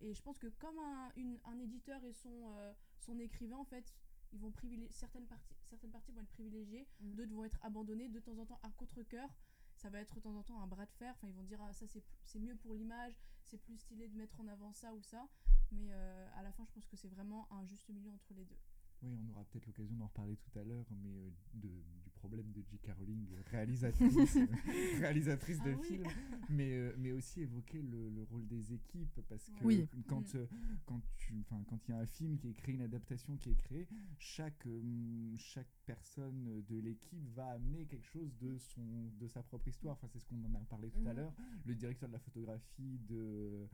Et 0.00 0.12
je 0.14 0.22
pense 0.22 0.38
que 0.38 0.46
comme 0.48 0.78
un, 0.78 1.10
une- 1.16 1.40
un 1.44 1.58
éditeur 1.58 2.04
et 2.04 2.12
son, 2.12 2.52
euh, 2.58 2.72
son 3.00 3.18
écrivain, 3.18 3.56
en 3.56 3.64
fait, 3.64 3.92
ils 4.32 4.38
vont 4.40 4.50
privilégier 4.50 4.92
certaines 4.92 5.26
parties, 5.26 5.54
certaines 5.64 5.90
parties 5.90 6.12
vont 6.12 6.20
être 6.20 6.28
privilégiées, 6.30 6.86
Mhm. 7.00 7.14
d'autres 7.16 7.32
vont 7.34 7.44
être 7.44 7.58
abandonnées, 7.62 8.08
de 8.08 8.20
temps 8.20 8.38
en 8.38 8.46
temps 8.46 8.60
à 8.62 8.70
contre-coeur. 8.70 9.28
Ça 9.76 9.90
va 9.90 10.00
être 10.00 10.16
de 10.16 10.20
temps 10.20 10.34
en 10.36 10.42
temps 10.42 10.60
un 10.60 10.66
bras 10.66 10.86
de 10.86 10.92
fer. 10.92 11.14
Enfin, 11.16 11.28
ils 11.28 11.34
vont 11.34 11.44
dire 11.44 11.60
ah, 11.62 11.72
ça 11.72 11.86
c'est 11.86 12.02
c'est 12.24 12.40
mieux 12.40 12.56
pour 12.56 12.74
l'image, 12.74 13.14
c'est 13.44 13.58
plus 13.58 13.76
stylé 13.78 14.08
de 14.08 14.16
mettre 14.16 14.40
en 14.40 14.48
avant 14.48 14.72
ça 14.72 14.92
ou 14.94 15.00
ça. 15.02 15.28
Mais 15.70 15.88
euh, 15.92 16.28
à 16.34 16.42
la 16.42 16.50
fin, 16.52 16.64
je 16.64 16.72
pense 16.72 16.86
que 16.86 16.96
c'est 16.96 17.08
vraiment 17.08 17.46
un 17.52 17.64
juste 17.64 17.88
milieu 17.88 18.10
entre 18.10 18.34
les 18.34 18.44
deux. 18.44 18.58
Oui, 19.02 19.14
on 19.14 19.28
aura 19.30 19.44
peut-être 19.44 19.66
l'occasion 19.66 19.96
d'en 19.96 20.06
reparler 20.08 20.36
tout 20.36 20.58
à 20.58 20.64
l'heure, 20.64 20.86
mais 20.90 21.14
euh, 21.14 21.30
de- 21.54 21.84
du 22.02 22.07
problème 22.18 22.50
de 22.52 22.62
J.K. 22.62 22.90
Rowling, 22.98 23.26
réalisatrice, 23.50 24.38
réalisatrice 24.98 25.62
de 25.62 25.70
Ah 25.72 25.78
oui. 25.80 25.86
films, 25.86 26.06
mais, 26.50 26.72
euh, 26.72 26.94
mais 26.98 27.12
aussi 27.12 27.40
évoquer 27.42 27.80
le, 27.82 28.10
le 28.10 28.22
rôle 28.24 28.46
des 28.46 28.72
équipes, 28.72 29.20
parce 29.28 29.50
que 29.50 29.64
Oui. 29.64 29.88
quand, 30.06 30.34
Mm. 30.34 30.36
euh, 30.38 30.46
quand 30.86 31.00
tu, 31.16 31.44
quand 31.48 31.78
il 31.88 31.90
y 31.90 31.94
a 31.94 31.98
un 32.00 32.06
film 32.06 32.36
qui 32.38 32.48
est 32.50 32.54
créé, 32.54 32.74
une 32.74 32.82
adaptation 32.82 33.36
qui 33.36 33.50
est 33.50 33.56
créée, 33.56 33.88
chaque, 34.18 34.66
euh, 34.66 35.34
chaque 35.36 35.68
personne 35.86 36.62
de 36.68 36.78
l'équipe 36.78 37.26
va 37.34 37.50
amener 37.50 37.86
quelque 37.86 38.06
chose 38.06 38.34
de, 38.38 38.58
son, 38.58 39.10
de 39.18 39.26
sa 39.26 39.42
propre 39.42 39.68
histoire. 39.68 39.94
Enfin, 39.94 40.08
c'est 40.08 40.18
ce 40.18 40.26
qu'on 40.26 40.42
en 40.44 40.54
a 40.54 40.64
parlé 40.64 40.90
tout 40.90 41.06
à 41.06 41.10
Mhm. 41.12 41.16
l'heure. 41.16 41.34
Le 41.64 41.74
directeur 41.74 42.08
de 42.08 42.14
la 42.14 42.18
photographie 42.18 42.98
de, 43.08 43.68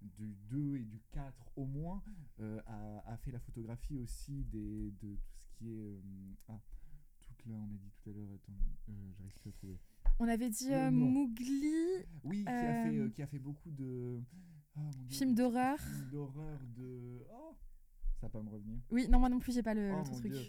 du 0.00 0.34
2 0.48 0.76
et 0.76 0.84
du 0.84 1.00
4 1.12 1.52
au 1.56 1.66
moins 1.66 2.02
euh, 2.40 2.60
a, 2.66 3.12
a 3.12 3.16
fait 3.18 3.30
la 3.30 3.40
photographie 3.40 3.98
aussi 3.98 4.44
des, 4.44 4.90
de 4.92 5.14
tout 5.16 5.32
ce 5.38 5.46
qui 5.58 5.70
est... 5.72 5.78
euh, 5.82 6.00
ah, 6.48 6.60
là, 7.50 7.56
on 7.58 7.74
a 7.74 7.76
dit 7.78 7.90
tout 8.02 8.10
à 8.10 8.12
l'heure, 8.12 8.28
attends, 8.34 8.52
euh, 8.88 9.12
j'arrive 9.16 9.34
plus 9.40 9.50
à 9.50 9.52
trouver. 9.52 9.78
On 10.18 10.28
avait 10.28 10.50
dit 10.50 10.72
euh, 10.72 10.90
nom. 10.90 11.06
Mowgli, 11.06 12.04
Oui, 12.24 12.42
qui, 12.44 12.48
a 12.48 12.84
fait, 12.84 12.88
Euh, 12.88 13.04
euh, 13.04 13.10
qui 13.10 13.22
a 13.22 13.26
fait 13.26 13.38
beaucoup 13.38 13.70
de... 13.70 14.20
ah, 14.76 14.80
mon 14.80 14.90
Dieu, 14.90 15.16
film 15.18 15.34
d'horreur. 15.34 15.78
d'horreur 16.12 16.60
de... 16.76 17.24
Oh 17.32 17.56
ça 18.20 18.26
va 18.26 18.28
pas 18.30 18.42
me 18.42 18.50
revenir. 18.50 18.78
Oui, 18.90 19.08
non, 19.08 19.18
moi 19.18 19.30
non 19.30 19.38
plus, 19.38 19.52
j'ai 19.54 19.62
pas 19.62 19.72
le, 19.72 19.90
Oh, 19.92 20.02
le 20.04 20.10
mon 20.10 20.18
truc. 20.18 20.32
Dieu. 20.32 20.42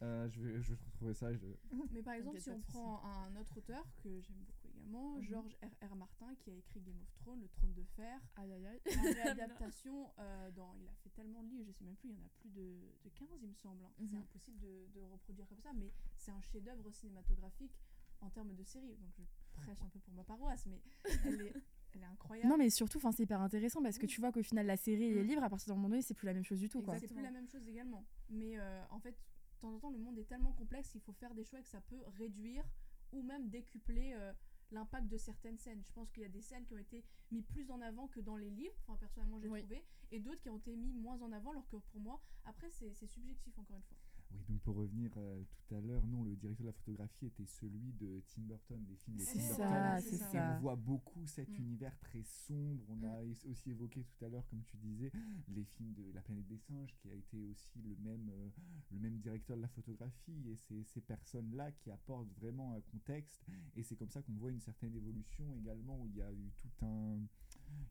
Euh, 0.00 0.28
je, 0.30 0.40
vais, 0.40 0.62
je 0.62 0.72
vais 0.72 0.78
retrouver 0.86 1.14
ça. 1.14 1.32
Je... 1.32 1.46
Mais 1.92 2.02
par 2.02 2.14
exemple, 2.14 2.40
si 2.40 2.48
on 2.50 2.58
prend 2.60 3.02
un 3.04 3.36
autre 3.36 3.56
auteur 3.58 3.84
que 4.02 4.08
j'aime 4.20 4.38
beaucoup 4.46 4.61
également, 4.82 5.14
Mhm. 5.16 5.22
George 5.22 5.56
R. 5.62 5.86
R. 5.92 5.96
Martin, 5.96 6.34
qui 6.36 6.50
a 6.50 6.54
écrit 6.54 6.80
Game 6.80 7.00
of 7.00 7.12
Thrones, 7.14 7.40
Le 7.40 7.48
Trône 7.48 7.72
de 7.74 7.84
Fer. 7.96 8.20
Aïe 8.36 8.52
aïe 8.52 8.66
aïe. 8.66 8.80
La 8.86 8.92
réadaptation, 9.72 10.10
euh, 10.18 10.50
dans, 10.52 10.74
il 10.80 10.86
a 10.88 10.94
fait 11.02 11.10
tellement 11.10 11.42
de 11.42 11.48
livres, 11.50 11.64
je 11.66 11.72
sais 11.72 11.84
même 11.84 11.96
plus, 11.96 12.08
il 12.10 12.14
y 12.14 12.18
en 12.18 12.24
a 12.24 12.28
plus 12.40 12.50
de, 12.50 12.80
de 13.04 13.08
15, 13.10 13.28
il 13.42 13.48
me 13.48 13.54
semble. 13.54 13.84
hein. 13.84 13.92
C'est 13.98 14.04
Mhm. 14.04 14.22
impossible 14.22 14.58
de, 14.60 14.86
de 14.94 15.00
reproduire 15.02 15.46
comme 15.48 15.60
ça, 15.60 15.72
mais 15.74 15.90
c'est 16.16 16.30
un 16.30 16.40
chef-d'œuvre 16.40 16.90
cinématographique 16.90 17.72
en 18.20 18.30
termes 18.30 18.54
de 18.54 18.62
série. 18.64 18.96
Donc 18.96 19.12
je 19.18 19.22
prêche 19.60 19.82
un 19.82 19.88
peu 19.88 19.98
pour 20.00 20.14
ma 20.14 20.24
paroisse, 20.24 20.66
mais 20.66 20.80
elle 21.24 21.40
est, 21.40 21.52
elle 21.94 22.02
est 22.02 22.06
incroyable. 22.06 22.48
Non, 22.48 22.56
mais 22.56 22.70
surtout, 22.70 23.00
c'est 23.00 23.22
hyper 23.22 23.40
intéressant 23.40 23.82
parce 23.82 23.98
que 23.98 24.06
tu 24.06 24.20
vois 24.20 24.32
qu'au 24.32 24.42
final, 24.42 24.66
la 24.66 24.76
série 24.76 25.04
et 25.04 25.14
les 25.14 25.22
Mm. 25.22 25.26
livres, 25.26 25.42
à 25.44 25.50
partir 25.50 25.68
d'un 25.68 25.74
moment 25.76 25.88
donné, 25.90 26.02
c'est 26.02 26.14
plus 26.14 26.26
la 26.26 26.34
même 26.34 26.44
chose 26.44 26.58
du 26.60 26.68
tout. 26.68 26.82
C'est 26.98 27.06
plus 27.06 27.22
la 27.22 27.30
même 27.30 27.48
chose 27.48 27.66
également. 27.68 28.04
Mais 28.30 28.58
euh, 28.58 28.82
en 28.90 28.98
fait, 29.00 29.12
de 29.12 29.58
temps 29.60 29.74
en 29.74 29.78
temps, 29.78 29.90
le 29.90 29.98
monde 29.98 30.18
est 30.18 30.24
tellement 30.24 30.52
complexe 30.52 30.90
qu'il 30.90 31.00
faut 31.00 31.12
faire 31.12 31.34
des 31.34 31.44
choix 31.44 31.60
et 31.60 31.62
que 31.62 31.68
ça 31.68 31.80
peut 31.82 32.02
réduire 32.18 32.64
ou 33.12 33.22
même 33.22 33.48
décupler 33.50 34.12
euh, 34.14 34.32
l'impact 34.72 35.06
de 35.08 35.16
certaines 35.16 35.58
scènes. 35.58 35.82
Je 35.84 35.92
pense 35.92 36.10
qu'il 36.10 36.22
y 36.22 36.26
a 36.26 36.28
des 36.28 36.40
scènes 36.42 36.64
qui 36.66 36.74
ont 36.74 36.78
été 36.78 37.04
mises 37.30 37.46
plus 37.46 37.70
en 37.70 37.80
avant 37.80 38.08
que 38.08 38.20
dans 38.20 38.36
les 38.36 38.50
livres, 38.50 38.74
enfin 38.82 38.96
personnellement 38.96 39.38
j'ai 39.40 39.48
Oui. 39.48 39.60
trouvé, 39.60 39.84
et 40.10 40.18
d'autres 40.20 40.40
qui 40.40 40.50
ont 40.50 40.56
été 40.56 40.74
mis 40.76 40.92
moins 40.92 41.20
en 41.22 41.32
avant, 41.32 41.50
alors 41.52 41.68
que 41.68 41.76
pour 41.76 42.00
moi, 42.00 42.20
après 42.44 42.70
c'est 42.70 42.92
c'est 42.94 43.06
subjectif 43.06 43.56
encore 43.58 43.76
une 43.76 43.82
fois. 43.84 43.96
Oui, 44.34 44.44
donc 44.48 44.60
pour 44.62 44.76
revenir 44.76 45.10
euh, 45.16 45.42
tout 45.68 45.74
à 45.74 45.80
l'heure, 45.80 46.04
non, 46.06 46.22
le 46.24 46.34
directeur 46.36 46.64
de 46.64 46.68
la 46.68 46.72
photographie 46.72 47.26
était 47.26 47.44
celui 47.46 47.92
de 47.94 48.22
Tim 48.28 48.42
Burton, 48.42 48.84
des 48.86 48.96
films 48.96 49.16
de 49.18 49.22
C'est 49.24 49.38
Tim 49.38 49.54
ça, 49.54 49.56
Burton. 49.56 50.10
c'est 50.10 50.16
ça. 50.16 50.28
Et 50.28 50.32
ça. 50.32 50.56
on 50.56 50.60
voit 50.60 50.76
beaucoup 50.76 51.26
cet 51.26 51.48
Mm. 51.50 51.62
univers 51.62 51.98
très 52.00 52.22
sombre. 52.22 52.82
On 52.88 53.02
a 53.02 53.22
es- 53.24 53.46
aussi 53.46 53.70
évoqué 53.70 54.04
tout 54.04 54.24
à 54.24 54.28
l'heure, 54.28 54.46
comme 54.48 54.62
tu 54.62 54.76
disais, 54.76 55.10
les 55.48 55.64
films 55.64 55.92
de 55.94 56.10
La 56.12 56.22
planète 56.22 56.46
des 56.46 56.58
singes, 56.58 56.94
qui 57.00 57.10
a 57.10 57.14
été 57.14 57.42
aussi 57.44 57.80
le 57.82 57.94
même, 57.96 58.28
euh, 58.30 58.48
le 58.90 58.98
même 58.98 59.18
directeur 59.18 59.56
de 59.56 59.62
la 59.62 59.68
photographie. 59.68 60.48
Et 60.50 60.56
c'est 60.56 60.82
ces 60.84 61.00
personnes-là 61.00 61.72
qui 61.72 61.90
apportent 61.90 62.32
vraiment 62.38 62.72
un 62.74 62.80
contexte. 62.80 63.44
Et 63.76 63.82
c'est 63.82 63.96
comme 63.96 64.10
ça 64.10 64.22
qu'on 64.22 64.34
voit 64.34 64.50
une 64.50 64.60
certaine 64.60 64.94
évolution 64.94 65.52
également, 65.56 66.00
où 66.00 66.06
il 66.08 66.16
y 66.16 66.22
a 66.22 66.32
eu 66.32 66.52
tout 66.58 66.84
un. 66.86 67.18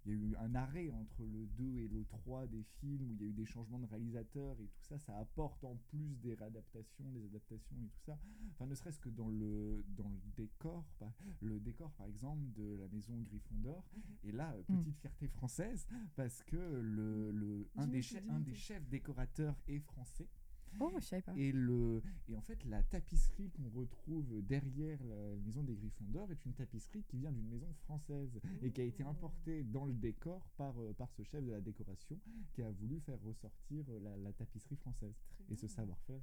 Il 0.06 0.12
y 0.12 0.16
a 0.16 0.18
eu 0.18 0.36
un 0.38 0.56
arrêt 0.56 0.90
entre 0.90 1.24
le 1.26 1.46
2 1.48 1.78
et 1.78 1.88
le 1.88 2.06
3 2.06 2.48
des 2.48 2.64
films, 2.80 3.12
où 3.12 3.14
il 3.16 3.22
y 3.22 3.26
a 3.26 3.28
eu 3.30 3.34
des 3.34 3.46
changements 3.46 3.80
de 3.80 3.86
réalisateurs 3.86 4.60
et 4.60 4.66
tout 4.68 4.82
ça, 4.84 4.98
ça 5.00 5.18
apporte 5.18 5.64
en 5.64 5.76
plus 5.90 6.16
des 6.18 6.34
réadaptations, 6.34 7.06
des 7.12 7.24
adaptations 7.26 7.76
et 7.84 7.88
tout 7.90 8.02
ça. 8.06 8.18
Enfin, 8.54 8.66
ne 8.66 8.76
serait-ce 8.76 9.00
que 9.00 9.10
dans 9.10 9.30
le, 9.30 9.84
dans 9.96 10.10
le 10.10 10.20
décor, 10.36 10.86
le 11.42 11.60
décor 11.60 11.92
par 11.94 12.08
exemple 12.08 12.44
de 12.56 12.76
la 12.78 12.88
maison 12.88 13.18
Gryffondor. 13.22 13.86
Et 14.24 14.32
là, 14.32 14.54
euh, 14.54 14.64
Mm. 14.70 14.78
petite 14.80 14.98
fierté 15.00 15.28
française, 15.28 15.86
parce 16.16 16.44
que 16.44 16.56
le, 16.56 17.32
le, 17.32 17.70
un, 17.76 17.88
des 17.88 18.02
un 18.30 18.40
des 18.40 18.54
chefs 18.56 18.88
décorateurs 18.88 19.56
est 19.68 19.80
français. 19.80 20.28
Oh, 20.80 20.92
je 21.00 21.04
savais 21.06 21.22
pas. 21.22 21.34
Et, 21.36 21.52
le, 21.52 22.02
et 22.30 22.36
en 22.36 22.42
fait, 22.42 22.64
la 22.66 22.82
tapisserie 22.84 23.50
qu'on 23.52 23.70
retrouve 23.80 24.42
derrière 24.44 25.04
la 25.04 25.36
maison 25.46 25.64
des 25.64 25.76
Gryffondor 25.76 26.32
est 26.32 26.46
une 26.46 26.54
tapisserie 26.54 27.04
qui 27.04 27.18
vient 27.18 27.32
d'une 27.32 27.50
maison 27.50 27.72
française 27.86 28.40
et 28.62 28.72
qui 28.72 28.82
a 28.82 28.84
été 28.86 29.04
importée 29.04 29.64
dans 29.64 29.86
le 29.86 29.94
décor 29.94 30.48
par, 30.58 30.80
euh, 30.82 30.94
par 30.94 31.12
ce 31.12 31.24
chef 31.24 31.44
de 31.44 31.52
la 31.52 31.62
décoration 31.62 32.20
qui 32.54 32.62
a 32.62 32.72
voulu 32.72 33.00
faire 33.02 33.20
ressortir 33.22 33.86
euh, 33.90 34.00
la, 34.00 34.18
la 34.18 34.34
tapisserie 34.34 34.78
française 34.78 35.16
et 35.50 35.56
ce 35.56 35.68
savoir-faire 35.68 36.22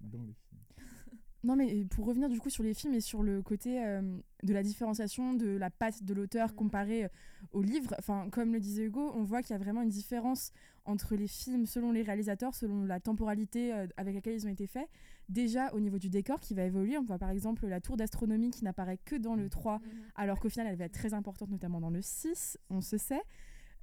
dans 0.00 0.22
les 0.22 0.34
films. 0.34 0.62
Non, 1.44 1.56
mais 1.56 1.84
pour 1.84 2.06
revenir 2.06 2.28
du 2.30 2.40
coup 2.40 2.48
sur 2.48 2.62
les 2.64 2.72
films 2.72 2.94
et 2.94 3.00
sur 3.02 3.22
le 3.22 3.42
côté 3.42 3.84
euh, 3.84 4.00
de 4.42 4.52
la 4.54 4.62
différenciation 4.62 5.34
de 5.34 5.48
la 5.48 5.68
patte 5.70 6.02
de 6.02 6.14
l'auteur 6.14 6.48
Mhm. 6.50 6.54
comparé 6.56 7.04
euh, 7.04 7.08
au 7.52 7.60
livre, 7.62 7.94
enfin, 7.98 8.28
comme 8.30 8.52
le 8.52 8.60
disait 8.60 8.84
Hugo, 8.84 9.12
on 9.14 9.24
voit 9.24 9.42
qu'il 9.42 9.50
y 9.52 9.54
a 9.54 9.58
vraiment 9.58 9.82
une 9.82 9.90
différence 9.90 10.52
entre 10.86 11.16
les 11.16 11.28
films 11.28 11.66
selon 11.66 11.92
les 11.92 12.02
réalisateurs, 12.02 12.54
selon 12.54 12.84
la 12.84 12.98
temporalité 12.98 13.74
euh, 13.74 13.86
avec 13.98 14.14
laquelle 14.14 14.34
ils 14.34 14.46
ont 14.46 14.50
été 14.50 14.66
faits. 14.66 14.88
Déjà 15.28 15.70
au 15.74 15.80
niveau 15.80 15.98
du 15.98 16.08
décor 16.08 16.40
qui 16.40 16.54
va 16.54 16.64
évoluer, 16.64 16.96
on 16.96 17.04
voit 17.04 17.18
par 17.18 17.30
exemple 17.30 17.66
la 17.66 17.80
tour 17.80 17.96
d'astronomie 17.98 18.50
qui 18.50 18.64
n'apparaît 18.64 18.98
que 19.04 19.16
dans 19.16 19.34
le 19.36 19.48
3, 19.50 19.80
alors 20.16 20.40
qu'au 20.40 20.48
final 20.48 20.66
elle 20.68 20.76
va 20.76 20.86
être 20.86 20.92
très 20.94 21.12
importante 21.14 21.50
notamment 21.50 21.80
dans 21.80 21.90
le 21.90 22.00
6, 22.02 22.58
on 22.70 22.80
se 22.80 22.96
sait. 22.96 23.22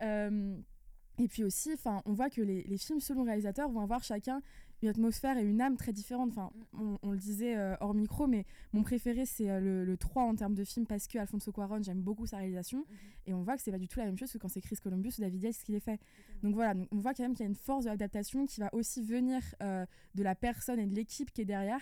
Euh, 0.01 0.57
et 1.19 1.27
puis 1.27 1.43
aussi, 1.43 1.71
on 2.05 2.13
voit 2.13 2.29
que 2.31 2.41
les, 2.41 2.63
les 2.63 2.77
films 2.77 2.99
selon 2.99 3.23
réalisateur 3.23 3.69
vont 3.69 3.81
avoir 3.81 4.03
chacun 4.03 4.41
une 4.81 4.89
atmosphère 4.89 5.37
et 5.37 5.43
une 5.43 5.61
âme 5.61 5.77
très 5.77 5.93
différentes. 5.93 6.31
Enfin, 6.31 6.51
on, 6.73 6.97
on 7.03 7.11
le 7.11 7.17
disait 7.17 7.57
euh, 7.57 7.75
hors 7.79 7.93
micro, 7.93 8.27
mais 8.27 8.45
mon 8.73 8.83
préféré 8.83 9.25
c'est 9.25 9.49
euh, 9.49 9.59
le, 9.59 9.85
le 9.85 9.97
3 9.97 10.23
en 10.23 10.35
termes 10.35 10.55
de 10.55 10.63
film 10.63 10.85
parce 10.85 11.07
que 11.07 11.17
Alfonso 11.17 11.51
Cuarón, 11.51 11.83
j'aime 11.83 12.01
beaucoup 12.01 12.25
sa 12.25 12.37
réalisation. 12.37 12.85
Et 13.27 13.33
on 13.33 13.43
voit 13.43 13.55
que 13.55 13.61
c'est 13.61 13.71
pas 13.71 13.77
du 13.77 13.87
tout 13.87 13.99
la 13.99 14.05
même 14.05 14.17
chose 14.17 14.31
que 14.31 14.37
quand 14.37 14.49
c'est 14.49 14.61
Chris 14.61 14.77
Columbus 14.81 15.13
ou 15.17 15.21
David 15.21 15.43
Yates 15.43 15.63
qui 15.63 15.71
les 15.71 15.79
fait. 15.79 15.99
Donc 16.43 16.55
voilà, 16.55 16.73
donc 16.73 16.87
on 16.91 16.97
voit 16.99 17.13
quand 17.13 17.23
même 17.23 17.33
qu'il 17.33 17.43
y 17.43 17.47
a 17.47 17.49
une 17.49 17.55
force 17.55 17.85
de 17.85 17.89
l'adaptation 17.89 18.45
qui 18.45 18.59
va 18.59 18.73
aussi 18.73 19.01
venir 19.01 19.41
euh, 19.61 19.85
de 20.15 20.23
la 20.23 20.35
personne 20.35 20.79
et 20.79 20.87
de 20.87 20.95
l'équipe 20.95 21.31
qui 21.31 21.41
est 21.41 21.45
derrière. 21.45 21.81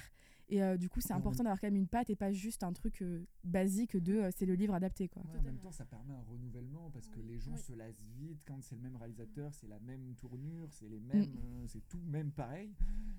Et 0.51 0.63
euh, 0.63 0.77
du 0.77 0.89
coup, 0.89 0.99
c'est 0.99 1.13
important 1.13 1.43
d'avoir 1.43 1.59
quand 1.61 1.67
même 1.67 1.75
une 1.75 1.87
patte 1.87 2.09
et 2.09 2.15
pas 2.15 2.31
juste 2.31 2.63
un 2.63 2.73
truc 2.73 3.03
euh, 3.03 3.23
basique 3.43 3.95
de 3.95 4.15
euh, 4.15 4.29
c'est 4.35 4.47
le 4.47 4.55
livre 4.55 4.73
adapté 4.73 5.07
quoi. 5.07 5.21
Ouais, 5.31 5.37
en 5.37 5.43
même 5.43 5.59
temps, 5.59 5.71
ça 5.71 5.85
permet 5.85 6.13
un 6.13 6.21
renouvellement 6.21 6.89
parce 6.89 7.07
que 7.07 7.19
Oui. 7.19 7.27
les 7.27 7.39
gens 7.39 7.53
Oui. 7.53 7.61
se 7.61 7.73
lassent 7.73 8.03
vite 8.17 8.41
quand 8.47 8.59
c'est 8.63 8.73
le 8.75 8.81
même 8.81 8.95
réalisateur, 8.95 9.53
c'est 9.53 9.67
la 9.67 9.79
même 9.79 10.15
tournure, 10.15 10.67
c'est 10.71 10.89
les 10.89 10.99
mêmes, 10.99 11.35
euh, 11.37 11.67
c'est 11.67 11.87
tout 11.87 12.01
même 12.01 12.31
pareil. 12.31 12.73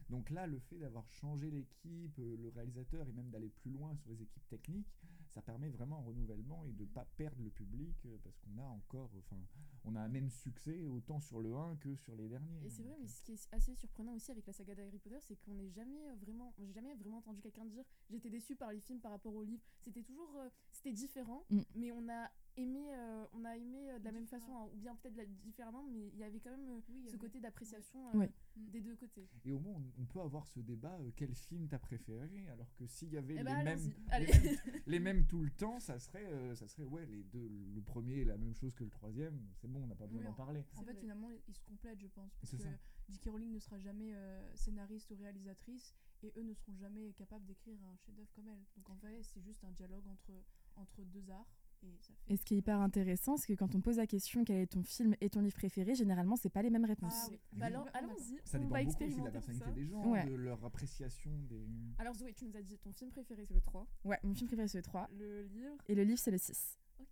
Donc 0.09 0.31
là, 0.31 0.49
le 0.49 0.59
fait 0.59 0.79
d'avoir 0.79 1.09
changé 1.09 1.53
l'équipe, 1.53 2.19
euh, 2.19 2.37
le 2.37 2.49
réalisateur 2.49 3.09
et 3.09 3.13
même 3.13 3.31
d'aller 3.31 3.51
plus 3.51 3.71
loin 3.71 3.95
sur 3.95 4.11
les 4.11 4.21
équipes 4.23 4.49
techniques, 4.49 4.93
ça 5.31 5.43
permet 5.43 5.69
vraiment 5.69 5.99
un 5.99 6.03
renouvellement 6.03 6.65
et 6.65 6.73
de 6.73 6.85
pas 6.85 7.05
perdre 7.17 7.43
le 7.43 7.51
public 7.51 7.97
euh, 8.07 8.19
parce 8.23 8.39
qu'on 8.41 8.59
a 8.59 8.65
encore, 8.65 9.11
enfin, 9.19 9.41
on 9.85 9.95
a 9.97 10.01
un 10.01 10.09
même 10.09 10.29
succès 10.29 10.87
autant 10.87 11.21
sur 11.21 11.41
le 11.41 11.55
1 11.55 11.77
que 11.77 11.95
sur 11.97 12.15
les 12.17 12.29
derniers. 12.29 12.65
Et 12.65 12.71
c'est 12.71 12.83
vrai, 12.83 12.93
Donc, 12.93 13.01
mais 13.03 13.07
euh, 13.07 13.13
ce 13.13 13.23
qui 13.23 13.33
est 13.33 13.49
assez 13.53 13.75
surprenant 13.75 14.13
aussi 14.15 14.31
avec 14.31 14.47
la 14.47 14.53
saga 14.53 14.75
d'Harry 14.75 14.99
Potter, 14.99 15.19
c'est 15.21 15.37
qu'on 15.37 15.55
n'est 15.55 15.71
jamais 15.71 16.15
vraiment. 16.17 16.53
J'ai 16.59 16.73
jamais 16.73 16.95
vraiment 16.95 17.19
entendu 17.19 17.41
quelqu'un 17.41 17.65
dire 17.65 17.85
j'étais 18.11 18.31
déçu 18.31 18.57
par 18.57 18.73
les 18.73 18.81
films 18.81 19.01
par 19.01 19.13
rapport 19.13 19.35
aux 19.35 19.43
livres. 19.45 19.65
C'était 19.81 20.03
toujours. 20.03 20.37
euh, 20.37 20.49
c'était 20.73 20.93
différent, 20.93 21.45
Mm. 21.51 21.61
mais 21.75 21.93
on 21.93 22.09
a 22.09 22.31
aimé, 22.57 22.93
euh, 22.95 23.25
on 23.33 23.45
a 23.45 23.57
aimé 23.57 23.91
euh, 23.91 23.99
de 23.99 24.05
la 24.05 24.13
même 24.13 24.27
façon, 24.27 24.53
hein, 24.57 24.69
ou 24.73 24.77
bien 24.77 24.95
peut-être 24.97 25.35
différemment, 25.41 25.83
mais 25.85 26.09
il 26.09 26.19
y 26.19 26.25
avait 26.25 26.41
quand 26.41 26.51
même 26.51 26.69
euh, 26.69 26.81
Oui, 26.89 27.07
ce 27.11 27.17
côté 27.17 27.41
d'appréciation 27.41 28.09
euh, 28.15 28.19
Ouais. 28.19 28.31
des 28.57 28.81
deux 28.81 28.97
côtés. 28.97 29.29
Et 29.45 29.53
au 29.53 29.59
moins, 29.59 29.75
on, 29.99 30.03
on 30.03 30.07
peut 30.07 30.21
avoir 30.21 30.47
ce 30.47 30.61
débat 30.61 30.99
euh, 31.01 31.11
quel 31.17 31.35
film 31.35 31.69
t'as 31.69 31.79
préféré 31.79 32.49
Alors 32.49 32.73
que 32.77 32.87
s'il 32.87 33.13
y 33.13 33.17
avait 33.17 33.35
Eh 33.35 33.39
les, 33.39 33.45
ben, 33.45 33.65
mêmes, 33.65 33.93
les, 34.19 34.27
mêmes, 34.27 34.59
les 34.87 34.99
mêmes 35.01 35.27
tout 35.27 35.43
le 35.43 35.51
temps, 35.51 35.81
ça 35.81 35.99
serait, 35.99 36.27
euh, 36.27 36.55
ça 36.55 36.69
serait 36.69 36.85
ouais, 36.85 37.07
les 37.07 37.23
deux. 37.25 37.49
Le 37.75 37.81
premier 37.83 38.21
est 38.21 38.25
la 38.25 38.37
même 38.37 38.55
chose 38.55 38.75
que 38.75 38.85
le 38.85 38.91
troisième, 38.91 39.41
c'est 39.55 39.69
bon, 39.69 39.83
on 39.83 39.87
n'a 39.87 39.95
pas 39.95 40.07
besoin 40.07 40.21
Oui, 40.21 40.27
d'en 40.27 40.33
en- 40.33 40.35
parler. 40.35 40.65
En 40.77 40.83
fait, 40.83 40.93
vrai. 40.93 41.01
finalement, 41.01 41.31
ils 41.49 41.55
se 41.55 41.63
complètent, 41.65 42.01
je 42.01 42.09
pense. 42.09 42.33
Parce 42.41 42.51
que 42.53 42.59
ça. 42.59 42.69
J.K. 43.09 43.29
Rowling 43.29 43.51
ne 43.51 43.59
sera 43.59 43.77
jamais 43.81 44.15
euh, 44.15 44.55
scénariste 44.55 45.11
ou 45.11 45.17
réalisatrice 45.17 45.97
et 46.23 46.33
eux 46.37 46.43
ne 46.43 46.55
seront 46.55 46.77
jamais 46.77 47.13
capables 47.15 47.45
d'écrire 47.45 47.77
un 47.83 47.97
chef-d'œuvre 47.97 48.31
comme 48.33 48.47
elle. 48.47 48.63
Donc 48.77 48.89
en 48.89 48.95
fait, 48.97 49.21
c'est 49.25 49.41
juste 49.41 49.65
un 49.65 49.73
dialogue 49.73 50.07
entre, 50.07 50.31
entre 50.77 51.03
deux 51.03 51.29
arts. 51.29 51.49
Et, 51.83 51.97
ça 52.01 52.13
fait 52.15 52.33
Et 52.35 52.37
ce 52.37 52.45
qui 52.45 52.55
est 52.55 52.59
hyper 52.59 52.79
intéressant, 52.81 53.37
c'est 53.39 53.47
que 53.47 53.59
quand 53.59 53.75
on 53.75 53.81
pose 53.81 53.97
la 53.97 54.07
question 54.07 54.45
quel 54.45 54.57
est 54.59 54.67
ton 54.67 54.83
film 54.83 55.15
et 55.21 55.31
ton 55.31 55.41
livre 55.41 55.55
préféré, 55.55 55.95
généralement 55.95 56.37
c'est 56.37 56.51
pas 56.51 56.61
les 56.63 56.69
mêmes 56.71 56.85
réponses. 56.85 57.15
Ah 57.25 57.29
oui. 57.31 57.41
Bah 57.53 57.67
alors, 57.67 57.85
d'accord. 57.87 58.01
allons-y. 58.03 58.39
Ça 58.45 58.59
on 58.59 58.63
dépend 58.63 58.75
va 58.75 58.85
beaucoup 58.85 59.05
aussi 59.05 59.19
de 59.21 59.25
la 59.25 59.31
personnalité 59.31 59.65
ça. 59.67 59.73
des 59.73 59.87
gens, 59.87 60.05
Ouais. 60.11 60.25
de 60.27 60.35
leur 60.35 60.63
appréciation 60.65 61.31
des. 61.49 61.67
Alors 61.99 62.15
Zoé, 62.15 62.35
tu 62.35 62.45
nous 62.45 62.57
as 62.57 62.63
dit 62.63 62.79
ton 62.79 62.93
film 62.93 63.11
préféré 63.11 63.47
c'est 63.47 63.55
le 63.55 63.61
3. 63.63 63.87
Ouais, 64.05 64.19
mon 64.23 64.35
film 64.35 64.47
préféré 64.49 64.69
c'est 64.69 64.79
le 64.79 64.83
3 64.83 65.09
Le 65.13 65.43
livre. 65.45 65.77
et 65.89 65.95
le 65.95 66.05
livre 66.05 66.19
c'est 66.19 66.31
le 66.31 66.39
6. 66.39 66.79
Ok. 66.99 67.07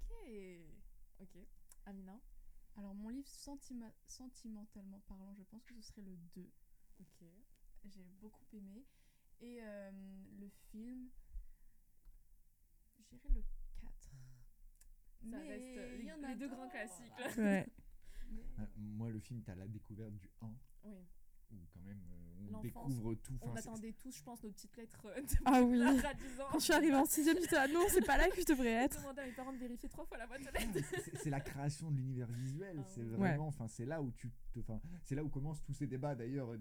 Ok. 1.21 1.37
Amina. 1.87 2.21
Alors 2.77 2.95
mon 2.95 3.09
livre, 3.09 3.27
sentima- 3.29 3.93
sentimentalement 4.07 5.01
parlant, 5.09 5.33
je 5.35 5.43
pense 5.45 5.65
que 5.65 5.75
ce 5.77 5.81
serait 5.83 6.03
le 6.03 6.17
2. 6.35 6.49
Ok. 7.01 7.25
J'ai 7.87 8.05
beaucoup 8.21 8.45
aimé. 8.53 8.85
Et 9.41 9.59
euh, 9.63 9.91
le 10.39 10.49
film, 10.71 11.09
j'irais 12.99 13.29
le 13.35 13.41
4. 13.43 13.58
Ça 15.23 15.39
Mais 15.39 15.49
reste 15.49 15.99
les, 15.99 16.05
y 16.05 16.13
en 16.13 16.23
a 16.23 16.29
les 16.29 16.37
deux 16.37 16.49
grands 16.49 16.69
classiques. 16.69 17.13
Ouais. 17.39 17.67
Mais- 18.31 18.43
Euh, 18.61 18.67
moi, 18.77 19.11
le 19.11 19.19
film, 19.21 19.43
t'as 19.43 19.55
la 19.55 19.67
découverte 19.67 20.13
du 20.15 20.29
1. 20.43 20.47
Oui. 20.85 20.93
où 21.51 21.57
quand 21.73 21.81
même 21.81 22.01
euh, 22.13 22.51
on 22.53 22.61
découvre 22.61 23.15
tout. 23.15 23.39
On 23.41 23.49
Enfin, 23.51 23.59
attendait 23.61 23.93
tous, 23.95 24.15
je 24.19 24.23
pense, 24.23 24.43
nos 24.43 24.51
petites 24.51 24.77
lettres 24.77 25.07
euh, 25.07 25.21
de 25.23 25.29
Ah 25.47 25.63
oui. 25.63 25.81
À 25.83 26.15
10 26.15 26.41
ans. 26.41 26.47
Quand 26.53 26.59
je 26.59 26.65
suis 26.65 26.73
arrivée 26.75 26.95
en 26.95 27.05
sixième, 27.07 27.39
j'étais 27.41 27.57
ah 27.57 27.67
non, 27.69 27.81
c'est 27.89 28.05
pas 28.05 28.17
là 28.19 28.29
que 28.29 28.39
je 28.41 28.45
devrais 28.47 28.81
Je 28.81 28.85
être. 28.85 29.01
demandais 29.01 29.23
à 29.23 29.27
mes 29.27 29.33
parents 29.33 29.53
de 29.53 29.59
vérifier 29.59 29.89
trois 29.89 30.05
fois 30.05 30.19
la 30.19 30.27
boîte 30.27 30.43
aux 30.43 30.53
lettres. 30.75 30.89
c'est- 31.15 31.31
la 31.31 31.41
création 31.41 31.91
de 31.91 31.97
l'univers 31.97 32.29
visuel. 32.31 32.77
Ah 32.81 32.85
c'est 32.87 33.01
oui. 33.03 33.09
vraiment, 33.17 33.47
enfin, 33.47 33.67
c'est 33.67 33.87
là 33.87 34.03
où 34.03 34.11
tu, 34.13 34.31
c'est 35.05 35.15
là 35.15 35.25
où 35.25 35.29
commencent 35.31 35.63
tous 35.63 35.73
ces 35.75 35.87
débats 35.87 36.15
d'ailleurs. 36.15 36.51
euh, 36.53 36.59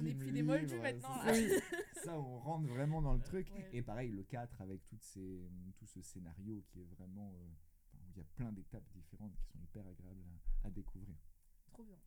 On 0.00 0.06
est 0.06 0.14
plus 0.14 0.32
des 0.32 0.42
moldus 0.42 0.78
maintenant. 0.78 1.22
Ça, 1.24 1.32
ça, 2.04 2.18
on 2.18 2.38
rentre 2.38 2.68
vraiment 2.68 3.02
dans 3.02 3.12
le 3.14 3.20
truc. 3.20 3.50
Ouais. 3.52 3.68
Et 3.74 3.82
pareil, 3.82 4.10
le 4.12 4.22
4 4.22 4.60
avec 4.62 4.86
toutes 4.86 5.02
ces, 5.02 5.46
tout 5.76 5.86
ce 5.86 6.00
scénario 6.00 6.62
qui 6.68 6.80
est 6.80 6.84
vraiment, 6.96 7.32
euh, 7.34 7.48
il 8.14 8.18
y 8.18 8.22
a 8.22 8.28
plein 8.36 8.52
d'étapes 8.52 8.88
différentes 8.94 9.34
qui 9.36 9.44
sont 9.46 9.58
hyper 9.60 9.86
agréables 9.86 10.24
à, 10.64 10.66
à 10.68 10.70
découvrir. 10.70 11.16
Trop 11.70 11.84
bien. 11.84 11.98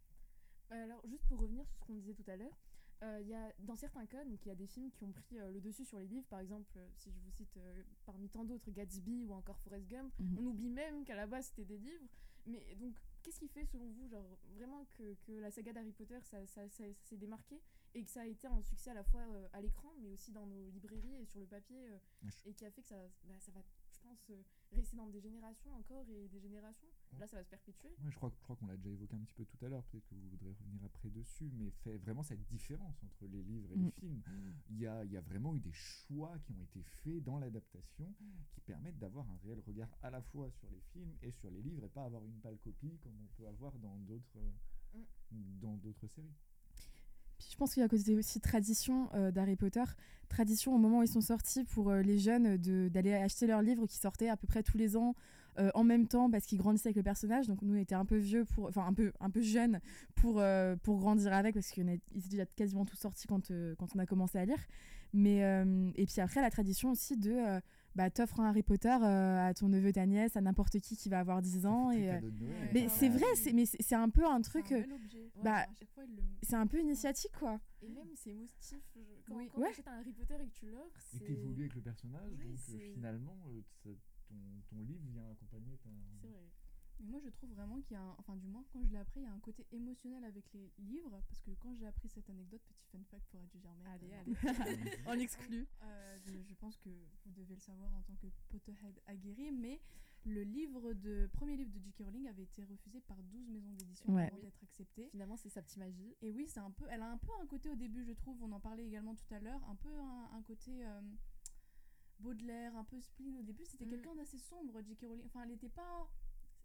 Euh, 0.71 0.83
Alors, 0.83 1.05
juste 1.07 1.25
pour 1.27 1.39
revenir 1.39 1.65
sur 1.67 1.75
ce 1.77 1.79
qu'on 1.85 1.93
disait 1.93 2.13
tout 2.13 2.29
à 2.29 2.35
l'heure, 2.35 2.57
euh, 3.03 3.19
il 3.21 3.27
y 3.27 3.33
a, 3.35 3.51
dans 3.59 3.75
certains 3.75 4.05
cas, 4.05 4.23
donc 4.25 4.45
il 4.45 4.49
y 4.49 4.51
a 4.51 4.55
des 4.55 4.67
films 4.67 4.89
qui 4.91 5.03
ont 5.03 5.11
pris 5.11 5.37
euh, 5.37 5.51
le 5.51 5.59
dessus 5.61 5.85
sur 5.85 5.99
les 5.99 6.07
livres. 6.07 6.25
Par 6.27 6.39
exemple, 6.39 6.71
euh, 6.77 6.87
si 6.95 7.11
je 7.11 7.19
vous 7.19 7.31
cite 7.31 7.57
euh, 7.57 7.83
parmi 8.05 8.29
tant 8.29 8.43
d'autres, 8.45 8.71
Gatsby 8.71 9.23
ou 9.25 9.33
encore 9.33 9.59
Forrest 9.59 9.87
Gump, 9.87 10.13
Mhm. 10.19 10.37
on 10.39 10.45
oublie 10.45 10.69
même 10.69 11.03
qu'à 11.03 11.15
la 11.15 11.27
base 11.27 11.47
c'était 11.47 11.65
des 11.65 11.77
livres. 11.77 12.05
Mais 12.47 12.75
donc, 12.75 12.95
qu'est-ce 13.21 13.39
qui 13.39 13.47
fait 13.49 13.65
selon 13.65 13.89
vous, 13.91 14.07
genre 14.07 14.37
vraiment 14.55 14.85
que, 14.97 15.15
que 15.25 15.31
la 15.33 15.51
saga 15.51 15.73
d'Harry 15.73 15.91
Potter, 15.91 16.19
ça, 16.21 16.45
ça- 16.45 16.69
ça- 16.69 16.93
ça 16.93 17.03
s'est 17.03 17.17
démarqué 17.17 17.59
et 17.95 18.03
que 18.03 18.09
ça 18.11 18.21
a 18.21 18.25
été 18.25 18.45
un 18.47 18.61
succès 18.61 18.91
à 18.91 18.93
la 18.93 19.03
fois 19.03 19.21
euh, 19.21 19.47
à 19.53 19.61
l'écran, 19.61 19.93
mais 19.99 20.09
aussi 20.09 20.31
dans 20.31 20.45
nos 20.45 20.69
librairies 20.69 21.15
et 21.15 21.25
sur 21.25 21.39
le 21.39 21.47
papier, 21.47 21.87
euh, 21.89 21.97
et 22.45 22.53
qui 22.53 22.65
a 22.65 22.71
fait 22.71 22.81
que 22.81 22.87
ça, 22.87 22.97
bah, 23.23 23.35
ça 23.39 23.51
va, 23.51 23.61
pense, 24.05 24.29
euh, 24.29 24.41
rester 24.71 24.95
dans 24.95 25.07
des 25.09 25.19
générations 25.21 25.73
encore 25.75 26.07
et 26.09 26.27
des 26.27 26.39
générations. 26.39 26.87
Là, 27.19 27.27
ça 27.27 27.37
va 27.37 27.43
se 27.43 27.49
perpétuer. 27.49 27.89
Ouais, 28.03 28.09
je 28.11 28.15
crois, 28.15 28.29
je 28.35 28.41
crois 28.43 28.55
qu'on 28.55 28.67
l'a 28.67 28.75
déjà 28.77 28.89
évoqué 28.89 29.15
un 29.15 29.23
petit 29.23 29.33
peu 29.33 29.45
tout 29.45 29.63
à 29.65 29.69
l'heure, 29.69 29.83
peut-être 29.85 30.05
que 30.07 30.15
vous 30.15 30.29
voudrez 30.29 30.49
revenir 30.49 30.83
après 30.83 31.09
dessus, 31.09 31.49
mais 31.53 31.71
fait 31.71 31.97
vraiment 31.97 32.23
cette 32.23 32.43
différence 32.45 33.01
entre 33.03 33.25
les 33.27 33.41
livres 33.43 33.71
et 33.71 33.77
Mm. 33.77 33.85
les 33.85 33.91
films. 33.91 34.23
Il 34.69 34.79
y 34.79 34.87
a, 34.87 35.03
il 35.05 35.11
y 35.11 35.17
a 35.17 35.21
vraiment 35.21 35.55
eu 35.55 35.59
des 35.59 35.71
choix 35.71 36.37
qui 36.39 36.51
ont 36.51 36.61
été 36.61 36.83
faits 37.03 37.23
dans 37.23 37.39
l'adaptation 37.39 38.13
qui 38.51 38.59
permettent 38.61 38.97
d'avoir 38.99 39.29
un 39.29 39.37
réel 39.43 39.59
regard 39.61 39.89
à 40.01 40.09
la 40.09 40.21
fois 40.21 40.49
sur 40.51 40.69
les 40.69 40.81
films 40.93 41.15
et 41.21 41.31
sur 41.31 41.49
les 41.51 41.61
livres 41.61 41.83
et 41.85 41.89
pas 41.89 42.03
avoir 42.05 42.25
une 42.25 42.39
pâle 42.39 42.57
copie 42.59 42.97
comme 42.99 43.13
on 43.21 43.27
peut 43.37 43.47
avoir 43.47 43.77
dans 43.79 43.97
d'autres 43.99 44.39
Mm. 45.31 45.59
dans 45.59 45.75
d'autres 45.77 46.07
séries. 46.07 46.33
Puis 47.38 47.47
je 47.51 47.57
pense 47.57 47.73
qu'il 47.73 47.83
y 47.83 47.86
a 47.86 48.17
aussi 48.17 48.39
tradition 48.39 49.09
euh, 49.13 49.31
d'Harry 49.31 49.55
Potter, 49.55 49.83
tradition 50.29 50.73
au 50.75 50.77
moment 50.77 50.99
où 50.99 51.03
ils 51.03 51.07
sont 51.07 51.21
sortis 51.21 51.63
pour 51.63 51.89
euh, 51.89 52.01
les 52.01 52.17
jeunes 52.17 52.57
d'aller 52.89 53.13
acheter 53.13 53.47
leurs 53.47 53.61
livres 53.61 53.86
qui 53.88 53.97
sortaient 53.97 54.29
à 54.29 54.38
peu 54.38 54.47
près 54.47 54.63
tous 54.63 54.77
les 54.77 54.97
ans 54.97 55.15
euh, 55.57 55.69
en 55.73 55.83
même 55.83 56.07
temps 56.07 56.29
parce 56.29 56.45
qu'ils 56.45 56.57
grandissaient 56.57 56.89
avec 56.89 56.97
le 56.97 57.03
personnage. 57.03 57.47
Donc 57.47 57.61
nous 57.61 57.75
on 57.75 57.77
était 57.77 57.95
un 57.95 58.05
peu 58.05 58.17
vieux 58.17 58.45
pour, 58.45 58.67
enfin 58.67 58.86
un 58.86 58.93
peu 58.93 59.11
un 59.19 59.29
peu 59.29 59.41
jeunes 59.41 59.79
pour 60.15 60.41
pour 60.83 60.97
grandir 60.97 61.33
avec 61.33 61.53
parce 61.53 61.69
qu'ils 61.69 61.89
étaient 61.89 62.29
déjà 62.29 62.45
quasiment 62.45 62.86
tous 62.86 62.97
sortis 62.97 63.27
quand 63.27 63.51
quand 63.77 63.88
on 63.95 63.99
a 63.99 64.05
commencé 64.05 64.38
à 64.38 64.45
lire. 64.45 64.59
Mais 65.13 65.39
et 65.95 66.05
puis 66.05 66.19
après 66.19 66.41
la 66.41 66.51
tradition 66.51 66.91
aussi 66.91 67.17
de 67.17 67.61
bah 67.95 68.09
t'offres 68.09 68.39
un 68.41 68.49
Harry 68.49 68.61
Potter 68.63 68.95
euh, 69.01 69.47
à 69.47 69.53
ton 69.53 69.69
neveu 69.69 69.91
ta 69.93 70.05
nièce 70.05 70.35
à 70.35 70.41
n'importe 70.41 70.79
qui 70.79 70.95
qui 70.97 71.09
va 71.09 71.19
avoir 71.19 71.41
10 71.41 71.65
ans 71.65 71.91
et 71.91 72.09
euh, 72.11 72.19
Noël. 72.21 72.69
mais 72.73 72.83
Ouais. 72.83 72.89
c'est 72.89 73.09
vrai 73.09 73.25
c'est 73.35 73.53
mais 73.53 73.65
c'est 73.65 73.81
c'est 73.81 73.95
un 73.95 74.09
peu 74.09 74.25
un 74.25 74.37
C'est 74.43 74.49
truc 74.49 74.71
un 74.71 74.75
euh, 74.79 74.83
bah, 75.43 75.65
le... 75.97 76.05
c'est 76.43 76.55
un 76.55 76.67
peu 76.67 76.79
initiatique 76.79 77.31
quoi. 77.39 77.59
Et 77.81 77.89
même, 77.89 78.07
c'est 78.15 78.31
émotif. 78.31 78.79
Quand, 79.27 79.35
Oui. 79.37 79.49
quand 79.53 79.61
Ouais. 79.61 79.67
tu 79.67 79.73
achètes 79.73 79.87
un 79.87 79.99
Harry 79.99 80.11
Potter 80.11 80.35
et 80.41 80.47
que 80.47 80.53
tu 80.53 80.65
l'offres, 80.69 80.99
Et 81.13 81.17
c'est. 81.19 81.25
t'évolues 81.25 81.61
avec 81.61 81.75
le 81.75 81.81
personnage, 81.81 82.31
Oui, 82.39 82.45
donc 82.49 82.57
c'est- 82.57 82.93
finalement 82.93 83.37
euh, 83.49 83.61
ton, 83.83 83.95
ton 84.69 84.81
livre 84.81 85.05
vient 85.11 85.29
accompagner 85.31 85.77
ta... 85.77 85.89
C'est 86.21 86.27
vrai. 86.27 86.49
Mais 86.99 87.07
moi, 87.07 87.19
je 87.19 87.29
trouve 87.29 87.49
vraiment 87.51 87.79
qu'il 87.81 87.93
y 87.93 87.95
a 87.97 88.01
un... 88.01 88.15
Enfin, 88.19 88.35
du 88.35 88.47
moins, 88.47 88.63
quand 88.71 88.83
je 88.83 88.91
l'ai 88.91 88.97
appris, 88.97 89.19
il 89.19 89.23
y 89.23 89.27
a 89.27 89.31
un 89.33 89.39
côté 89.39 89.65
émotionnel 89.71 90.23
avec 90.23 90.45
les 90.53 90.71
livres. 90.79 91.21
Parce 91.27 91.41
que 91.41 91.51
quand 91.59 91.73
j'ai 91.75 91.85
appris 91.87 92.07
cette 92.09 92.29
anecdote, 92.29 92.61
petit 92.67 92.85
fun 92.87 93.03
fact 93.11 93.25
pour 93.29 93.39
Adju 93.41 93.59
Germaine. 93.59 93.87
Allez, 93.87 94.13
euh, 94.13 94.63
allez. 94.63 94.97
En 95.05 95.13
exclu. 95.19 95.67
Euh, 95.83 96.17
je, 96.25 96.41
je 96.41 96.53
pense 96.55 96.77
que 96.77 96.89
vous 96.89 97.31
devez 97.31 97.55
le 97.55 97.61
savoir 97.61 97.93
en 97.93 98.01
tant 98.03 98.15
que 98.15 98.27
Potterhead 98.49 98.99
aguerri, 99.07 99.51
mais 99.51 99.81
le 100.27 100.41
livre 100.43 100.93
de 100.93 101.29
premier 101.33 101.55
livre 101.55 101.69
de 101.71 101.79
J.K. 101.79 101.99
Rowling 101.99 102.27
avait 102.27 102.41
été 102.43 102.63
refusé 102.63 102.99
par 103.01 103.21
12 103.21 103.47
maisons 103.49 103.71
d'édition 103.73 104.11
Ouais. 104.13 104.25
avant 104.27 104.39
d'être 104.39 104.63
accepté. 104.63 105.09
Finalement, 105.09 105.37
c'est 105.37 105.49
sa 105.49 105.61
petite 105.61 105.77
magie. 105.77 106.15
Et 106.21 106.31
oui, 106.31 106.47
c'est 106.47 106.59
un 106.61 106.71
peu, 106.71 106.85
elle 106.89 107.03
a 107.03 107.11
un 107.11 107.17
peu 107.17 107.29
un 107.43 107.45
côté 107.45 107.69
au 107.69 107.75
début, 107.75 108.03
je 108.03 108.11
trouve, 108.13 108.41
on 108.41 108.51
en 108.51 108.59
parlait 108.59 108.85
également 108.87 109.13
tout 109.13 109.31
à 109.33 109.39
l'heure, 109.39 109.63
un 109.69 109.75
peu 109.75 109.89
un, 109.99 110.29
un 110.33 110.41
côté 110.41 110.83
euh, 110.83 111.01
Baudelaire, 112.19 112.75
un 112.75 112.85
peu 112.85 112.99
spleen 113.01 113.37
au 113.37 113.41
début. 113.43 113.65
C'était 113.65 113.85
Mm. 113.85 113.89
quelqu'un 113.89 114.15
d'assez 114.15 114.37
sombre, 114.39 114.81
J.K. 114.81 115.05
Rowling. 115.05 115.25
Enfin, 115.25 115.43
elle 115.43 115.49
n'était 115.49 115.69
pas 115.69 116.09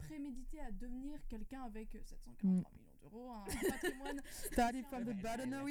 préméditée 0.07 0.59
à 0.61 0.71
devenir 0.71 1.19
quelqu'un 1.27 1.63
avec 1.63 1.89
743 1.91 2.71
millions 2.71 2.93
d'euros, 3.01 3.31
un 3.31 3.45
patrimoine. 3.69 4.21
Started 4.51 4.85
from 4.87 5.03
the 5.05 5.13
bottom 5.21 5.49
la 5.51 5.63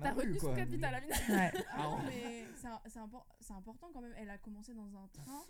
T'as 0.00 0.12
retenu 0.12 0.38
son 0.38 0.54
capital. 0.54 1.02
Ouais. 1.28 1.52
Ah 1.70 1.82
non, 1.82 1.98
mais 2.06 2.46
c'est 2.54 3.52
important 3.52 3.90
quand 3.92 4.00
même. 4.00 4.14
Elle 4.16 4.30
a 4.30 4.38
commencé 4.38 4.72
dans 4.74 4.96
un 4.96 5.08
train, 5.08 5.42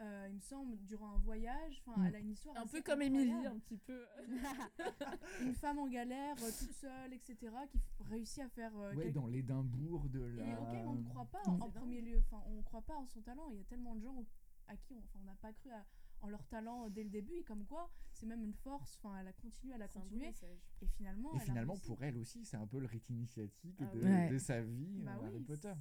euh, 0.00 0.26
il 0.30 0.36
me 0.36 0.40
semble, 0.40 0.76
durant 0.84 1.12
un 1.14 1.18
voyage. 1.18 1.82
Enfin, 1.86 2.00
Mm. 2.00 2.06
elle 2.06 2.14
a 2.16 2.18
une 2.18 2.30
histoire 2.32 2.56
Un 2.56 2.66
peu 2.66 2.82
comme 2.82 3.02
Émilie, 3.02 3.46
un 3.46 3.58
petit 3.58 3.76
peu. 3.78 4.04
Une 5.42 5.54
femme 5.54 5.78
en 5.78 5.86
galère, 5.86 6.34
euh, 6.42 6.50
toute 6.58 6.72
seule, 6.72 7.12
etc., 7.12 7.36
qui 7.70 7.78
réussit 8.10 8.42
à 8.42 8.48
faire. 8.48 8.72
euh, 8.76 8.94
Ouais, 8.94 9.04
quelque- 9.04 9.14
dans 9.14 9.26
l'Édimbourg 9.26 10.08
de 10.08 10.30
Et 10.30 10.36
la... 10.50 10.60
ok, 10.60 10.68
on 10.86 10.94
ne 10.94 11.04
croit 11.08 11.26
pas 11.26 11.42
Mm. 11.50 11.62
en 11.62 11.70
premier 11.70 12.00
lieu. 12.00 12.18
Enfin, 12.26 12.42
on 12.48 12.54
ne 12.56 12.62
croit 12.62 12.82
pas 12.82 12.94
en 12.96 13.06
son 13.06 13.20
talent. 13.20 13.48
Il 13.52 13.58
y 13.58 13.60
a 13.60 13.64
tellement 13.64 13.94
de 13.94 14.00
gens 14.02 14.24
à 14.66 14.76
qui 14.76 14.94
on 15.14 15.20
n'a 15.24 15.34
pas 15.42 15.52
cru 15.52 15.70
à- 15.70 15.84
en 16.22 16.28
leur 16.28 16.44
talent 16.46 16.88
dès 16.90 17.02
le 17.04 17.10
début. 17.10 17.34
Et 17.34 17.42
comme 17.44 17.64
quoi, 17.64 17.90
c'est 18.12 18.26
même 18.26 18.42
une 18.42 18.54
force. 18.54 18.98
Enfin, 19.02 19.16
elle 19.20 19.28
a 19.28 19.32
continué, 19.32 19.74
elle 19.74 19.82
a 19.82 19.88
continué. 19.88 20.32
Et 20.80 20.86
finalement, 20.86 21.32
Et 21.34 21.36
elle 21.36 21.42
finalement, 21.42 21.76
pour 21.78 22.02
elle 22.02 22.16
aussi, 22.16 22.44
c'est 22.44 22.56
un 22.56 22.66
peu 22.66 22.78
le 22.78 22.86
rite 22.86 23.08
initiatique 23.10 23.76
Ah 23.80 23.84
de, 23.94 24.00
oui. 24.00 24.04
Ouais. 24.10 24.28
de 24.30 24.38
sa 24.38 24.60
vie, 24.62 25.02
Bah 25.04 25.12
oui, 25.20 25.26
Harry 25.28 25.40
Potter. 25.40 25.72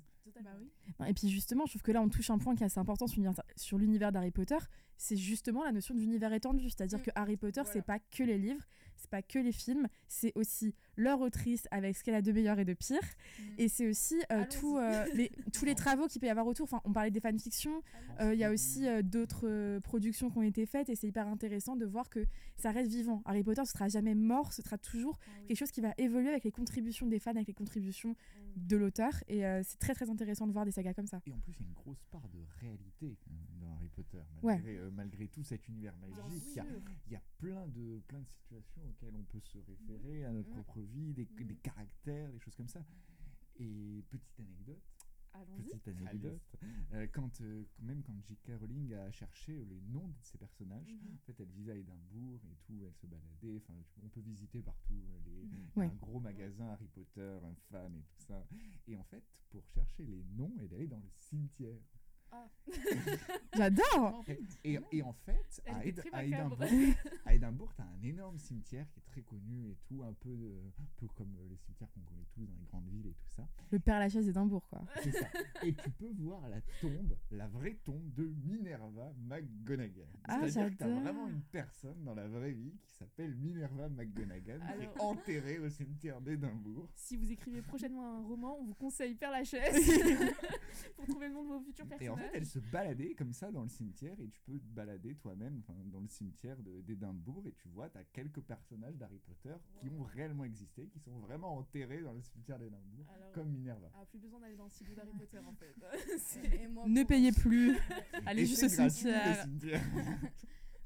Bah 0.41 0.51
oui. 0.59 0.71
Non, 0.99 1.05
Et 1.05 1.13
puis 1.13 1.29
justement, 1.29 1.65
je 1.65 1.71
trouve 1.73 1.81
que 1.81 1.91
là, 1.91 2.01
on 2.01 2.09
touche 2.09 2.29
un 2.29 2.37
point 2.37 2.55
qui 2.55 2.63
est 2.63 2.65
assez 2.65 2.79
important 2.79 3.07
sur 3.07 3.21
l'univers- 3.21 3.43
sur 3.55 3.77
l'univers 3.77 4.11
d'Harry 4.11 4.31
Potter. 4.31 4.57
C'est 4.97 5.17
justement 5.17 5.63
la 5.63 5.71
notion 5.71 5.93
d'univers 5.95 6.31
étendu. 6.33 6.69
C'est-à-dire 6.69 6.99
Mm. 6.99 7.03
que 7.03 7.11
Harry 7.15 7.37
Potter, 7.37 7.61
Voilà. 7.61 7.73
c'est 7.73 7.81
pas 7.81 7.99
que 7.99 8.23
les 8.23 8.37
livres, 8.37 8.65
c'est 9.03 9.09
pas 9.11 9.21
que 9.21 9.37
les 9.39 9.51
films, 9.51 9.87
c'est 10.07 10.31
aussi 10.35 10.73
leur 10.95 11.21
autrice 11.21 11.67
avec 11.71 11.95
ce 11.97 12.03
qu'elle 12.03 12.15
a 12.15 12.21
de 12.21 12.31
meilleur 12.31 12.57
et 12.59 12.65
de 12.65 12.73
pire. 12.73 12.99
Mm. 13.01 13.43
Et 13.57 13.67
c'est 13.67 13.87
aussi 13.87 14.15
euh, 14.31 14.45
tout, 14.49 14.77
euh, 14.77 15.05
les, 15.13 15.29
tous 15.51 15.65
les 15.65 15.75
travaux 15.75 16.07
qu'il 16.07 16.19
peut 16.21 16.27
y 16.27 16.29
avoir 16.29 16.47
autour. 16.47 16.63
Enfin, 16.65 16.81
on 16.85 16.93
parlait 16.93 17.11
des 17.11 17.19
fanfictions, 17.19 17.81
euh, 18.21 18.33
il 18.33 18.39
y 18.39 18.43
a 18.43 18.51
aussi 18.51 18.87
euh, 18.87 19.01
d'autres 19.01 19.47
euh, 19.47 19.79
productions 19.81 20.29
qui 20.29 20.37
ont 20.37 20.43
été 20.43 20.65
faites 20.65 20.89
et 20.89 20.95
c'est 20.95 21.07
hyper 21.07 21.27
intéressant 21.27 21.75
de 21.75 21.85
voir 21.85 22.09
que 22.09 22.25
ça 22.55 22.71
reste 22.71 22.91
vivant. 22.91 23.21
Harry 23.25 23.43
Potter, 23.43 23.65
ce 23.65 23.73
sera 23.73 23.87
jamais 23.89 24.15
mort, 24.15 24.53
ce 24.53 24.61
sera 24.61 24.77
toujours 24.77 25.19
Ah 25.25 25.29
oui. 25.41 25.47
quelque 25.47 25.57
chose 25.57 25.71
qui 25.71 25.81
va 25.81 25.93
évoluer 25.97 26.29
avec 26.29 26.43
les 26.43 26.51
contributions 26.51 27.07
des 27.07 27.19
fans, 27.19 27.31
avec 27.31 27.47
les 27.47 27.53
contributions 27.53 28.15
Mm. 28.55 28.67
de 28.67 28.77
l'auteur. 28.77 29.11
Et 29.27 29.45
euh, 29.45 29.61
c'est 29.63 29.79
très 29.79 29.93
très 29.93 30.09
intéressant 30.09 30.47
de 30.47 30.51
voir 30.53 30.65
des 30.65 30.71
sagas 30.71 30.93
comme 30.93 31.07
ça. 31.07 31.19
Et 31.25 31.31
en 31.33 31.39
plus, 31.39 31.53
il 31.59 31.61
y 31.61 31.65
a 31.65 31.67
une 31.67 31.73
grosse 31.73 32.03
part 32.11 32.27
de 32.29 32.39
réalité 32.61 33.17
dans 33.63 33.73
Harry 33.75 33.89
Potter. 33.89 34.21
Malgré, 34.43 34.77
euh, 34.77 34.91
malgré 34.91 35.27
tout 35.27 35.43
cet 35.43 35.67
univers 35.67 35.95
magique, 35.97 36.17
il 36.49 36.53
y 36.55 36.59
a, 36.59 36.63
sûr. 36.65 36.81
il 37.07 37.13
y 37.13 37.15
a 37.15 37.21
plein, 37.37 37.67
de, 37.67 38.01
plein 38.07 38.19
de 38.21 38.27
situations 38.29 38.81
auxquelles 38.89 39.15
on 39.15 39.23
peut 39.23 39.39
se 39.41 39.57
référer 39.59 40.25
à 40.25 40.31
notre 40.31 40.49
propre 40.51 40.79
vie, 40.81 41.13
des, 41.13 41.25
des 41.25 41.55
caractères, 41.55 42.31
des 42.31 42.39
choses 42.39 42.55
comme 42.55 42.67
ça. 42.67 42.85
Et 43.57 44.03
petite 44.09 44.39
anecdote, 44.39 44.81
petite 45.57 45.87
anecdote, 45.87 46.55
euh, 46.93 47.07
quand, 47.11 47.41
euh, 47.41 47.63
même 47.79 48.01
quand 48.03 48.19
J.K. 48.25 48.51
Rowling 48.59 48.93
a 48.93 49.11
cherché 49.11 49.63
les 49.65 49.79
noms 49.81 50.07
de 50.07 50.15
ses 50.23 50.37
personnages, 50.37 50.91
Mhm. 50.93 51.13
en 51.15 51.17
fait, 51.25 51.39
elle 51.39 51.49
vivait 51.49 51.71
à 51.73 51.75
Édimbourg 51.75 52.41
et 52.51 52.55
tout, 52.65 52.83
elle 52.85 52.93
se 52.95 53.05
baladait. 53.07 53.57
Enfin, 53.57 53.73
on 54.03 54.09
peut 54.09 54.21
visiter 54.21 54.61
partout 54.61 55.01
les, 55.25 55.47
Ouais. 55.75 55.85
un 55.85 55.95
gros 55.95 56.19
magasin 56.19 56.67
Harry 56.69 56.87
Potter, 56.87 57.39
un 57.43 57.55
fan 57.71 57.95
et 57.95 58.01
tout 58.03 58.19
ça. 58.27 58.45
Et 58.87 58.95
en 58.97 59.03
fait, 59.03 59.23
pour 59.49 59.63
chercher 59.69 60.03
les 60.05 60.23
noms, 60.35 60.53
elle 60.59 60.65
est 60.71 60.75
allée 60.75 60.87
dans 60.87 60.99
le 60.99 61.09
cimetière. 61.17 61.79
Ah. 62.35 62.47
J'adore 63.55 64.23
Et, 64.27 64.73
et, 64.73 64.79
et 64.91 65.01
en 65.03 65.13
fait, 65.13 65.61
à, 65.67 65.73
très 65.91 66.09
à. 66.13 66.23
Édimbourg, 66.23 66.57
à 67.25 67.33
Édimbourg, 67.33 67.73
t'as 67.75 67.83
un 67.83 68.01
énorme 68.03 68.37
cimetière 68.39 68.87
qui 68.91 68.99
est 68.99 69.03
très 69.03 69.21
connu 69.21 69.69
et 69.69 69.77
tout, 69.87 70.01
un 70.03 70.13
peu, 70.13 70.29
de- 70.29 70.61
un 70.79 70.85
peu 70.97 71.07
comme 71.15 71.35
euh, 71.39 71.47
les 71.49 71.57
cimetières 71.57 71.89
qu'on 71.93 72.01
connaît 72.01 72.25
tous 72.33 72.45
dans 72.47 72.55
les 72.59 72.65
grandes 72.65 72.87
villes 72.89 73.07
et 73.07 73.13
tout 73.13 73.29
ça. 73.35 73.47
Le 73.69 73.79
Père 73.79 73.99
Lachaise 73.99 74.25
d'Édimbourg, 74.25 74.67
quoi. 74.69 74.81
C'est 75.03 75.11
ça. 75.11 75.27
Et 75.63 75.73
tu 75.73 75.89
peux 75.91 76.11
voir 76.17 76.47
la 76.49 76.61
tombe, 76.81 77.15
la 77.31 77.47
vraie 77.47 77.77
tombe 77.83 78.11
de 78.13 78.25
Minerva 78.45 79.13
McGonagall. 79.19 80.07
Ah, 80.23 80.39
C'est-à-dire 80.47 80.71
que 80.71 80.77
t'as 80.83 80.87
vraiment 81.01 81.27
une 81.27 81.41
personne 81.41 82.03
dans 82.03 82.15
la 82.15 82.27
vraie 82.27 82.53
vie 82.53 82.73
qui 82.85 82.93
s'appelle 82.95 83.35
Minerva 83.35 83.89
McGonagall 83.89 84.61
qui 84.77 84.83
est 84.83 85.01
enterrée 85.01 85.59
au 85.59 85.69
cimetière 85.69 86.21
d'Édimbourg. 86.21 86.89
Si 86.95 87.17
vous 87.17 87.31
écrivez 87.31 87.61
prochainement 87.61 88.17
un 88.17 88.21
roman, 88.23 88.57
on 88.59 88.63
vous 88.63 88.73
conseille 88.75 89.15
Père 89.15 89.31
Lachaise 89.31 89.75
pour 90.95 91.05
trouver 91.07 91.27
le 91.27 91.33
nom 91.33 91.43
de 91.43 91.49
vos 91.49 91.59
futurs 91.59 91.85
Et 91.85 91.89
personnages. 91.89 92.22
Fait, 92.23 92.37
elle 92.37 92.45
se 92.45 92.59
baladait 92.59 93.13
comme 93.15 93.33
ça 93.33 93.51
dans 93.51 93.63
le 93.63 93.69
cimetière 93.69 94.19
et 94.19 94.27
tu 94.29 94.41
peux 94.41 94.59
te 94.59 94.65
balader 94.65 95.15
toi-même 95.15 95.61
dans 95.85 95.99
le 95.99 96.07
cimetière 96.07 96.57
de- 96.61 96.81
d'Édimbourg 96.81 97.45
et 97.47 97.51
tu 97.53 97.67
vois, 97.69 97.89
tu 97.89 97.97
as 97.97 98.03
quelques 98.05 98.41
personnages 98.41 98.95
d'Harry 98.97 99.19
Potter 99.19 99.55
qui 99.79 99.89
ont 99.89 100.03
réellement 100.03 100.43
existé, 100.45 100.87
qui 100.87 100.99
sont 100.99 101.17
vraiment 101.19 101.57
enterrés 101.57 102.01
dans 102.01 102.13
le 102.13 102.21
cimetière 102.21 102.57
d'Édimbourg, 102.59 103.05
comme 103.33 103.49
Minerva. 103.49 103.91
ah, 103.95 104.05
plus 104.05 104.19
besoin 104.19 104.39
d'aller 104.39 104.55
dans 104.55 104.65
le 104.65 104.69
silo 104.71 104.93
d'Harry 104.95 105.11
Potter 105.17 105.39
en 105.39 105.53
fait. 105.53 105.75
Moi, 106.69 106.85
Ne 106.87 107.03
payez 107.03 107.31
plus. 107.31 107.77
Allez 108.25 108.45
juste 108.45 108.63
au 108.63 108.69
cimetière. 108.69 109.43
cimetière. 109.43 109.81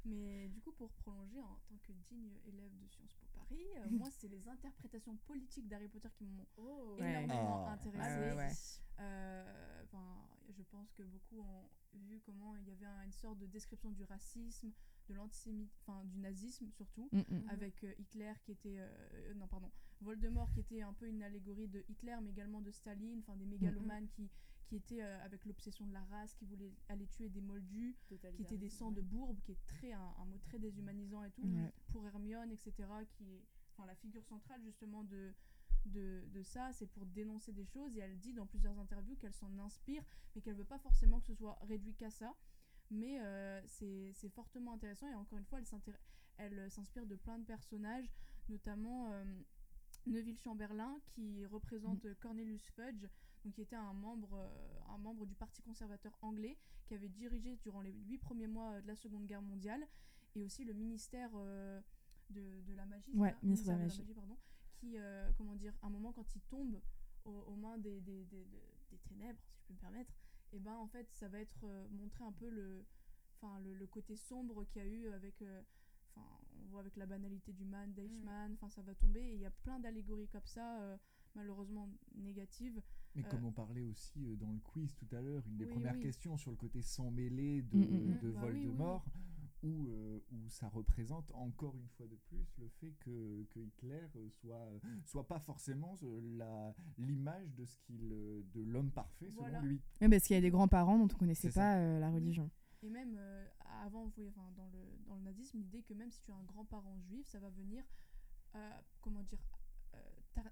Mais 0.06 0.48
du 0.50 0.62
coup, 0.62 0.72
pour 0.72 0.90
prolonger, 0.94 1.40
en 1.42 1.60
tant 1.68 1.76
que 1.86 1.92
digne 2.10 2.32
élève 2.48 2.72
de 2.78 2.88
Sciences 2.88 3.17
Euh, 3.52 3.56
moi, 3.92 4.10
c'est 4.12 4.28
les 4.28 4.48
interprétations 4.48 5.16
politiques 5.26 5.68
d'Harry 5.68 5.88
Potter 5.88 6.10
qui 6.18 6.26
m'ont 6.26 6.46
Oh, 6.58 6.96
énormément 7.00 7.66
Ah. 7.68 7.74
intéressée. 7.74 8.20
Ouais, 8.20 8.32
ouais, 8.32 8.36
ouais. 8.36 8.52
Euh, 9.00 9.84
enfin, 9.84 10.28
je 10.50 10.64
pense 10.64 10.92
que 10.94 11.04
beaucoup 11.04 11.40
ont 11.42 11.70
vu 11.94 12.20
comment 12.26 12.56
il 12.56 12.68
y 12.68 12.72
avait 12.72 12.86
un- 12.86 13.04
une 13.04 13.12
sorte 13.14 13.38
de 13.40 13.46
description 13.46 13.92
du 13.92 14.04
racisme, 14.04 14.72
de 15.08 15.14
l'antisémitisme, 15.14 15.72
enfin 15.86 16.04
du 16.06 16.18
nazisme 16.20 16.70
surtout, 16.72 17.08
Mm, 17.12 17.20
mm. 17.20 17.24
Mhm. 17.30 17.50
avec 17.50 17.84
euh, 17.84 17.94
Hitler 18.00 18.34
qui 18.44 18.52
était, 18.52 18.78
euh, 18.80 19.34
non 19.36 19.48
pardon, 19.48 19.72
Voldemort 20.02 20.52
qui 20.52 20.60
était 20.60 20.82
un 20.82 20.94
peu 20.94 21.08
une 21.08 21.24
allégorie 21.24 21.68
de 21.68 21.84
Hitler, 21.90 22.16
mais 22.22 22.30
également 22.32 22.62
de 22.62 22.72
Staline, 22.72 23.20
enfin 23.20 23.36
des 23.38 23.46
mégalomanes 23.46 24.08
qui, 24.10 24.30
qui 24.68 24.76
étaient 24.76 25.02
euh, 25.02 25.24
avec 25.26 25.46
l'obsession 25.46 25.86
de 25.88 25.94
la 25.94 26.04
race, 26.06 26.34
qui 26.36 26.46
voulaient 26.46 26.74
aller 26.90 27.08
tuer 27.08 27.30
des 27.30 27.42
moldus, 27.42 27.96
qui 28.04 28.16
étaient 28.16 28.58
des 28.58 28.70
sangs 28.70 28.92
de 28.92 29.02
bourbe, 29.02 29.40
qui 29.42 29.52
est 29.54 29.66
très 29.66 29.94
un, 29.94 30.14
un 30.20 30.26
mot 30.26 30.38
très 30.40 30.60
déshumanisant 30.60 31.24
et 31.24 31.32
tout 31.32 31.42
Ouais. 31.48 31.72
pour 31.92 32.06
Hermione, 32.06 32.52
etc., 32.52 32.74
qui 33.14 33.24
est 33.34 33.46
enfin, 33.72 33.86
la 33.86 33.96
figure 33.96 34.26
centrale 34.26 34.62
justement 34.64 35.04
de, 35.04 35.34
de, 35.86 36.26
de 36.34 36.44
ça, 36.44 36.74
c'est 36.74 36.88
pour 36.88 37.06
dénoncer 37.06 37.54
des 37.54 37.66
choses. 37.66 37.96
Et 37.96 38.00
elle 38.00 38.18
dit 38.20 38.34
dans 38.34 38.46
plusieurs 38.46 38.78
interviews 38.80 39.16
qu'elle 39.16 39.34
s'en 39.34 39.58
inspire, 39.60 40.04
mais 40.36 40.42
qu'elle 40.42 40.56
veut 40.56 40.66
pas 40.66 40.80
forcément 40.80 41.20
que 41.22 41.28
ce 41.28 41.34
soit 41.36 41.58
réduit 41.64 41.96
qu'à 41.96 42.10
ça. 42.12 42.36
Mais 42.92 43.20
euh, 43.22 43.62
c'est 43.66 44.12
c'est 44.14 44.30
fortement 44.30 44.74
intéressant 44.74 45.10
et 45.10 45.16
encore 45.16 45.38
une 45.38 45.46
fois, 45.46 45.60
elle 46.38 46.60
euh, 46.60 46.70
s'inspire 46.70 47.06
de 47.06 47.16
plein 47.16 47.38
de 47.40 47.44
personnages, 47.46 48.10
notamment 48.50 49.12
euh, 49.12 49.24
Neville 50.06 50.38
Chamberlain 50.40 50.98
qui 51.06 51.46
représente 51.48 52.06
euh, 52.06 52.16
Cornelius 52.22 52.70
Fudge, 52.72 53.06
donc 53.48 53.54
qui 53.54 53.62
était 53.62 53.78
un 53.78 53.94
membre, 53.94 54.34
euh, 54.34 54.94
un 54.94 54.98
membre 54.98 55.26
du 55.26 55.34
Parti 55.34 55.62
conservateur 55.62 56.12
anglais 56.22 56.58
qui 56.86 56.94
avait 56.94 57.08
dirigé 57.08 57.56
durant 57.64 57.80
les 57.80 57.94
huit 57.94 58.18
premiers 58.18 58.48
mois 58.48 58.74
euh, 58.74 58.82
de 58.82 58.88
la 58.88 58.96
Seconde 58.98 59.26
Guerre 59.26 59.42
mondiale 59.42 59.88
et 60.36 60.44
aussi 60.44 60.66
le 60.66 60.74
ministère 60.74 61.30
euh, 61.36 61.80
de, 62.30 62.62
de 62.68 62.74
la 62.74 62.86
magie, 62.86 63.10
Ouais, 63.16 63.34
ministère 63.42 63.76
de 63.76 63.84
la 63.84 63.88
magie. 63.88 64.04
pardon, 64.14 64.38
qui, 64.76 64.98
comment 65.38 65.56
dire, 65.56 65.74
à 65.82 65.88
un 65.88 65.90
moment 65.90 66.12
quand 66.12 66.36
il 66.36 66.42
tombe 66.42 66.80
aux, 67.24 67.32
aux 67.32 67.56
mains 67.56 67.78
des, 67.78 68.02
des, 68.02 68.26
des, 68.26 68.46
ténèbres, 69.08 69.40
si 69.48 69.58
je 69.60 69.64
peux 69.68 69.74
me 69.74 69.80
permettre, 69.80 70.14
et 70.52 70.60
ben 70.60 70.76
en 70.76 70.88
fait 70.88 71.08
ça 71.14 71.30
va 71.30 71.40
être 71.40 71.66
montrer 71.92 72.24
un 72.26 72.32
peu 72.34 72.50
le, 72.50 72.86
enfin 73.42 73.60
le, 73.62 73.74
le 73.74 73.88
côté 73.88 74.16
sombre 74.18 74.66
qu'il 74.66 74.82
y 74.82 74.86
a 74.86 74.88
eu 74.88 75.08
avec, 75.14 75.42
euh, 75.42 75.62
on 76.18 76.68
voit 76.70 76.82
avec 76.82 76.96
la 76.98 77.06
banalité 77.06 77.54
du 77.54 77.64
man, 77.66 77.92
d'Eichmann, 77.94 78.54
enfin 78.54 78.70
ça 78.70 78.82
va 78.82 78.94
tomber 78.94 79.22
et 79.22 79.34
il 79.36 79.40
y 79.42 79.46
a 79.46 79.52
plein 79.52 79.80
d'allégories 79.80 80.28
comme 80.28 80.46
ça, 80.46 80.82
euh, 80.82 80.98
malheureusement 81.36 81.90
négatives. 82.16 82.82
Mais 83.18 83.26
Euh, 83.26 83.30
comme 83.30 83.44
on 83.46 83.52
parlait 83.52 83.82
aussi 83.84 84.26
euh, 84.26 84.36
dans 84.38 84.52
le 84.52 84.60
quiz 84.60 84.94
tout 84.94 85.08
à 85.12 85.20
l'heure, 85.22 85.44
une 85.48 85.58
des 85.58 85.66
Oui, 85.66 85.72
premières 85.72 85.96
oui. 85.96 86.02
questions 86.02 86.38
sur 86.38 86.52
le 86.52 86.58
côté 86.58 86.82
sans 86.82 87.12
mêlé 87.12 87.64
de, 87.64 87.78
Mm, 87.78 87.82
mm, 87.82 87.86
mm. 88.14 88.18
de 88.20 88.32
Bah 88.32 88.42
oui, 88.46 88.52
oui, 88.54 88.64
Voldemort, 88.64 89.06
Où, 89.64 89.88
euh, 89.90 90.20
où 90.32 90.50
ça 90.50 90.70
représente 90.70 91.32
encore 91.32 91.76
une 91.76 91.88
fois 91.90 92.06
de 92.08 92.16
plus 92.16 92.46
le 92.60 92.68
fait 92.80 92.92
que, 93.00 93.44
que 93.50 93.60
Hitler 93.60 94.06
euh, 94.16 94.30
soit, 94.30 94.70
soit 95.04 95.28
pas 95.28 95.40
forcément 95.40 95.96
la- 96.38 96.76
l'image 97.00 97.56
de 97.56 97.66
ce 97.66 97.76
qu'il 97.80 98.08
de 98.08 98.62
l'homme 98.62 98.92
parfait 98.92 99.32
selon 99.32 99.42
Voilà. 99.42 99.62
lui. 99.62 99.82
Oui, 100.00 100.10
parce 100.10 100.24
qu'il 100.26 100.36
y 100.36 100.38
a 100.38 100.42
des 100.42 100.52
grands-parents 100.52 101.00
dont 101.00 101.06
on 101.12 101.18
connaissait 101.18 101.48
C'est 101.50 101.56
ça. 101.56 101.62
pas 101.62 101.78
euh, 101.80 102.00
la 102.00 102.12
religion. 102.12 102.52
Et 102.84 102.90
même 102.92 103.16
euh, 103.18 103.48
avant, 103.84 104.04
vous 104.04 104.12
voyez, 104.12 104.30
enfin, 104.30 104.48
dans, 104.56 104.68
le, 104.68 104.80
dans 105.08 105.16
le 105.16 105.24
nazisme, 105.24 105.58
l'idée 105.58 105.82
que 105.82 105.96
même 105.96 106.12
si 106.12 106.22
tu 106.22 106.30
as 106.32 106.36
un 106.36 106.44
grand-parent 106.44 107.00
juif, 107.00 107.26
ça 107.26 107.40
va 107.40 107.50
venir, 107.50 107.84
euh, 108.56 108.70
comment 109.02 109.24
dire, 109.24 109.40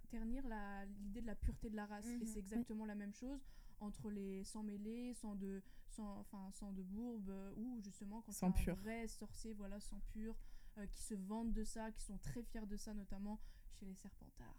ternir 0.10 0.46
la- 0.48 0.86
l'idée 0.86 1.22
de 1.22 1.28
la 1.28 1.36
pureté 1.36 1.70
de 1.70 1.76
la 1.76 1.86
race. 1.86 2.06
Et 2.06 2.18
Mhm. 2.18 2.26
c'est 2.26 2.40
exactement 2.40 2.86
la 2.86 2.96
même 2.96 3.14
chose 3.14 3.40
entre 3.80 4.10
les 4.10 4.44
sans 4.44 4.64
mêlés, 4.64 5.14
sans 5.14 5.36
de, 5.36 5.62
sans, 5.90 6.20
enfin, 6.20 6.50
sans 6.54 6.72
de 6.72 6.82
bourbe, 6.84 7.30
euh, 7.30 7.54
ou 7.58 7.80
justement 7.82 8.22
quand 8.22 8.32
as 8.32 8.52
pur. 8.52 8.74
un 8.74 8.76
vrai 8.82 9.08
sorcier, 9.08 9.54
voilà, 9.54 9.80
sans 9.80 10.00
pur, 10.14 10.36
euh, 10.78 10.88
qui 10.88 11.02
se 11.02 11.14
vantent 11.16 11.54
de 11.54 11.64
ça, 11.64 11.92
qui 11.92 12.02
sont 12.04 12.18
très 12.18 12.42
fiers 12.44 12.66
de 12.68 12.78
ça, 12.78 12.94
notamment 12.94 13.40
chez 13.74 13.86
les 13.86 13.96
Serpentards. 13.96 14.56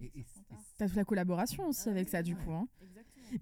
Et, 0.00 0.12
et- 0.20 0.26
T'as 0.78 0.86
toute 0.86 0.96
la 0.96 1.04
collaboration 1.04 1.66
aussi 1.68 1.88
Ah 1.88 1.92
avec 1.92 2.06
oui, 2.06 2.10
ça, 2.12 2.22
du 2.22 2.34
ouais. 2.34 2.44
coup. 2.44 2.52
hein. 2.52 2.68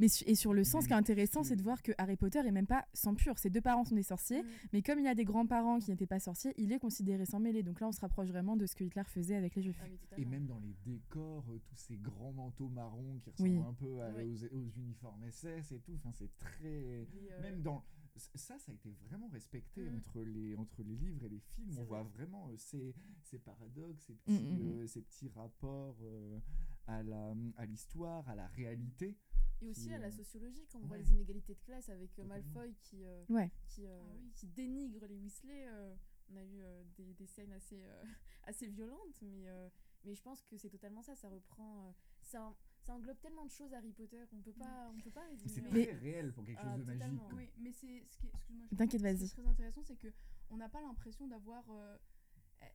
Mais 0.01 0.09
su- 0.09 0.25
et 0.27 0.35
sur 0.35 0.53
le 0.53 0.65
sens, 0.65 0.83
ce 0.83 0.89
qui 0.89 0.95
est 0.95 0.97
intéressant, 0.97 1.45
c'est 1.45 1.55
de 1.55 1.63
voir 1.63 1.81
que 1.81 1.93
Harry 1.99 2.17
Potter 2.17 2.41
est 2.41 2.51
même 2.51 2.67
pas 2.67 2.87
sans 2.93 3.15
pur. 3.15 3.39
Ses 3.39 3.51
deux 3.51 3.61
parents 3.61 3.85
sont 3.85 3.95
des 3.95 4.03
sorciers, 4.03 4.43
Mm. 4.43 4.47
mais 4.73 4.83
comme 4.83 4.99
il 4.99 5.07
a 5.07 5.15
des 5.15 5.25
grands-parents 5.25 5.79
qui 5.79 5.91
n'étaient 5.91 6.09
pas 6.09 6.19
sorciers, 6.19 6.53
il 6.57 6.73
est 6.73 6.81
considéré 6.81 7.25
sans 7.25 7.39
mêlée. 7.39 7.63
Donc 7.63 7.79
là, 7.81 7.87
on 7.87 7.93
se 7.93 8.01
rapproche 8.01 8.27
vraiment 8.29 8.57
de 8.57 8.67
ce 8.67 8.75
que 8.75 8.83
Hitler 8.83 9.05
faisait 9.05 9.37
avec 9.37 9.55
les 9.55 9.63
juifs. 9.63 9.81
Ah, 9.85 10.15
Et 10.19 10.25
même 10.25 10.47
dans 10.47 10.59
les 10.59 10.75
décors, 10.85 11.45
euh, 11.51 11.59
tous 11.69 11.77
ces 11.77 11.99
grands 11.99 12.33
manteaux 12.33 12.69
marrons 12.69 13.21
qui 13.23 13.31
ressemblent 13.31 13.49
Oui. 13.51 13.59
un 13.59 13.75
peu 13.75 14.01
à- 14.03 14.11
Oui. 14.17 14.41
aux, 14.53 14.57
aux 14.57 14.69
uniformes 14.77 15.23
SS 15.31 15.71
et 15.73 15.79
tout. 15.79 15.93
Enfin, 16.03 16.11
c'est 16.15 16.37
très. 16.39 16.65
Euh, 16.65 17.05
Même 17.43 17.61
dans. 17.63 17.85
Ça, 18.17 18.59
ça 18.59 18.73
a 18.73 18.75
été 18.75 18.91
vraiment 18.91 19.29
respecté 19.29 19.83
Mm. 19.91 19.97
entre, 19.97 20.23
les, 20.23 20.57
entre 20.57 20.83
les 20.83 20.97
livres 20.97 21.25
et 21.25 21.29
les 21.29 21.41
films. 21.41 21.77
On 21.79 21.85
voit 21.85 22.03
vrai. 22.03 22.13
vraiment 22.13 22.49
euh, 22.49 22.57
ces, 22.57 22.95
ces 23.23 23.39
paradoxes, 23.39 24.03
ces 24.07 24.15
Mm, 24.15 24.17
petits, 24.17 24.45
mm, 24.45 24.59
mm. 24.59 24.73
euh, 24.83 24.87
ces 24.87 25.03
petits 25.03 25.29
rapports 25.29 25.97
euh, 26.03 26.39
à 26.87 27.03
la- 27.03 27.35
à 27.57 27.67
l'histoire, 27.67 28.29
à, 28.29 28.35
la 28.35 28.47
réalité. 28.49 29.17
Et 29.63 29.69
aussi 29.69 29.87
qui, 29.89 29.93
à 29.95 29.99
la 29.99 30.07
euh, 30.09 30.11
sociologie, 30.11 30.67
quand 30.71 30.79
on 30.83 30.87
voit 30.87 30.99
les 30.99 31.11
inégalités 31.13 31.55
de 31.55 31.61
classe 31.61 31.89
avec 31.89 32.19
euh. 32.19 32.25
Malfoy 32.25 32.75
qui, 32.83 33.05
euh, 33.05 33.25
Ouais. 33.29 33.51
qui, 33.69 33.87
euh, 33.87 34.01
Ah 34.03 34.13
oui. 34.15 34.31
qui 34.35 34.47
dénigre 34.49 35.05
les 35.07 35.17
Weasley. 35.17 35.67
euh, 35.69 35.95
on 36.31 36.37
a 36.37 36.43
eu 36.45 36.61
euh, 36.63 36.83
des, 36.97 37.15
des 37.15 37.27
scènes 37.27 37.53
assez, 37.53 37.83
euh, 37.85 38.03
assez 38.45 38.67
violentes, 38.67 39.21
mais, 39.23 39.47
euh, 39.49 39.69
mais 40.05 40.15
je 40.15 40.23
pense 40.23 40.43
que 40.43 40.57
c'est 40.57 40.71
totalement 40.71 41.03
ça. 41.03 41.15
Ça 41.17 41.29
reprend. 41.29 41.87
euh, 41.87 41.93
ça, 42.23 42.55
ça 42.87 42.95
englobe 42.95 43.19
tellement 43.21 43.45
de 43.45 43.51
choses 43.51 43.73
Harry 43.75 43.93
Potter 43.93 44.23
qu'on 44.31 44.41
peut 44.41 44.53
pas, 44.53 44.91
on 44.95 45.01
peut 45.01 45.11
pas 45.11 45.25
résumer. 45.29 45.51
C'est 45.53 45.63
très 45.63 45.93
réel 45.93 46.33
pour 46.33 46.45
quelque 46.45 46.61
Ah, 46.63 46.77
chose 46.77 46.87
de 46.87 46.93
magique. 46.95 47.19
quoi. 47.19 47.29
Oui, 47.35 47.51
mais 47.59 47.73
c'est 47.73 48.05
ce 48.07 48.17
qui 48.19 48.27
est, 48.27 48.31
excuse-moi, 48.31 48.67
je 48.71 48.77
T'inquiète, 48.77 49.03
comprends, 49.03 49.17
ce 49.17 49.19
qui 49.19 49.25
vas-y. 49.25 49.25
est 49.25 49.43
très 49.43 49.47
intéressant, 49.51 49.83
c'est 49.85 49.97
que 49.97 50.09
on 50.51 50.57
n'a 50.57 50.69
pas 50.69 50.81
l'impression 50.81 51.27
d'avoir. 51.27 51.65
euh, 51.71 51.97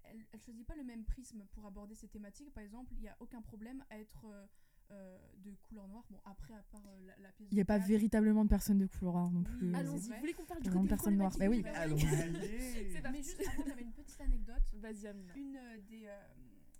elle, 0.05 0.24
elle 0.32 0.39
choisit 0.41 0.66
pas 0.68 0.76
le 0.76 0.84
même 0.84 1.03
prisme 1.05 1.43
pour 1.53 1.66
aborder 1.66 1.95
ces 1.95 2.07
thématiques. 2.07 2.53
Par 2.53 2.64
exemple, 2.64 2.93
il 2.93 2.99
n'y 3.01 3.07
a 3.07 3.16
aucun 3.20 3.41
problème 3.41 3.84
à 3.89 3.97
être 3.97 4.26
euh, 4.26 4.45
euh, 4.91 5.18
de 5.38 5.55
couleur 5.64 5.88
noire. 5.88 6.05
Bon, 6.12 6.20
après, 6.26 6.53
à 6.53 6.62
part 6.72 6.86
euh, 6.86 6.99
la, 7.07 7.18
la 7.18 7.32
pièce. 7.32 7.47
Il 7.51 7.55
n'y 7.55 7.62
a 7.62 7.66
pas 7.66 7.78
théâtre, 7.78 7.88
véritablement 7.89 8.43
de 8.43 8.49
personnes 8.49 8.78
de 8.78 8.86
couleur 8.86 9.16
non 9.32 9.39
Oui, 9.39 9.43
plus. 9.57 9.74
allons-y. 9.76 10.09
Vous 10.09 10.20
voulez 10.20 10.34
qu'on 10.34 10.45
parle 10.45 10.62
du 10.62 10.70
côté 10.70 10.88
personne 10.88 11.16
noire. 11.18 11.34
Bah 11.39 11.45
de 11.45 11.49
oui. 11.49 11.64
Allons-y. 11.74 12.01
C'est 12.91 13.01
Mais 13.12 13.24
juste 13.24 13.41
avant, 13.47 13.64
j'avais 13.68 13.82
une 13.82 13.93
petite 13.93 14.22
anecdote. 14.22 14.64
Vas-y, 14.76 15.07
Amina. 15.07 15.34
Une 15.36 15.55
euh, 15.57 15.78
des, 15.89 16.05
euh, 16.05 16.22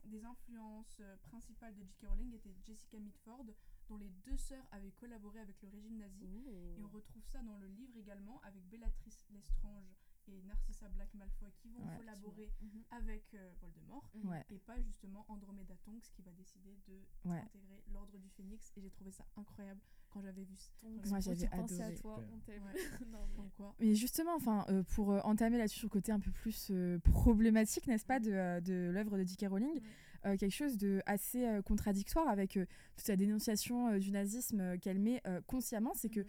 des 0.06 0.24
influences 0.26 0.98
euh, 1.02 1.16
principales 1.24 1.76
de 1.76 1.84
J.K. 1.84 2.06
Rowling 2.08 2.34
était 2.34 2.54
Jessica 2.66 2.98
Mitford, 3.00 3.46
dont 3.88 3.98
les 3.98 4.10
deux 4.10 4.38
sœurs 4.38 4.66
avaient 4.72 4.92
collaboré 4.92 5.40
avec 5.40 5.62
le 5.62 5.70
régime 5.70 5.98
nazi. 5.98 6.44
Et 6.50 6.76
on 6.84 6.88
retrouve 6.88 7.24
ça 7.26 7.42
dans 7.44 7.58
le 7.58 7.68
livre 7.68 7.96
également 7.98 8.40
avec 8.42 8.64
Bellatrix 8.70 9.14
Lestrange 9.32 9.94
et 10.28 10.42
Narcissa 10.44 10.88
Black 10.90 11.14
Malfoy 11.14 11.52
qui 11.58 11.70
vont 11.70 11.84
Ouais. 11.86 11.98
collaborer 11.98 12.52
Mhm. 12.62 12.84
avec 12.92 13.34
euh, 13.34 13.54
Voldemort 13.60 14.10
Mhm. 14.16 14.30
Ouais. 14.30 14.46
et 14.50 14.60
pas 14.60 14.80
justement 14.82 15.26
Andromeda 15.30 15.76
Tonks 15.78 16.10
qui 16.14 16.22
va 16.22 16.32
décider 16.32 16.78
de 16.88 17.02
Ouais. 17.26 17.40
intégrer 17.40 17.84
l'ordre 17.88 18.18
du 18.18 18.30
Phénix 18.30 18.72
et 18.78 18.82
j'ai 18.82 18.92
trouvé 18.92 19.12
ça 19.12 19.26
incroyable 19.36 19.82
quand 20.12 20.22
j'avais 20.22 20.44
vu 20.44 20.56
ça. 20.58 20.72
Donc, 20.84 21.06
Moi, 21.08 21.18
on 21.18 21.22
j'avais 21.22 21.48
pensé 21.48 21.82
à 21.82 21.86
adoré. 21.86 21.96
toi, 22.02 22.16
Super. 22.20 22.34
on 22.36 22.40
t'aime. 22.40 22.64
Ouais. 22.64 22.72
Non, 23.12 23.20
mais- 23.30 23.36
Comme 23.36 23.50
quoi. 23.58 23.76
Mais 23.80 23.96
justement, 23.96 24.36
enfin, 24.36 24.66
euh, 24.70 24.84
pour 24.96 25.12
euh, 25.12 25.20
entamer 25.24 25.58
là-dessus 25.58 25.80
sur 25.80 25.88
le 25.88 25.92
côté 25.92 26.12
un 26.12 26.20
peu 26.20 26.32
plus 26.32 26.68
euh, 26.72 27.00
problématique, 27.00 27.88
n'est-ce 27.88 28.06
pas, 28.06 28.20
de, 28.20 28.60
de 28.60 28.90
l'œuvre 28.92 29.18
de 29.18 29.24
J.K. 29.24 29.46
Rowling, 29.50 29.80
euh, 30.26 30.38
quelque 30.38 30.54
chose 30.54 30.78
de 30.78 31.02
assez 31.06 31.46
euh, 31.48 31.62
contradictoire 31.62 32.28
avec 32.28 32.58
euh, 32.58 32.66
toute 32.98 33.08
la 33.08 33.16
dénonciation 33.16 33.88
euh, 33.88 34.00
du 34.00 34.12
nazisme 34.12 34.60
euh, 34.60 34.78
qu'elle 34.78 35.00
met 35.00 35.22
euh, 35.28 35.42
consciemment, 35.48 35.94
c'est 35.96 36.10
que 36.10 36.20
Mhm. 36.22 36.28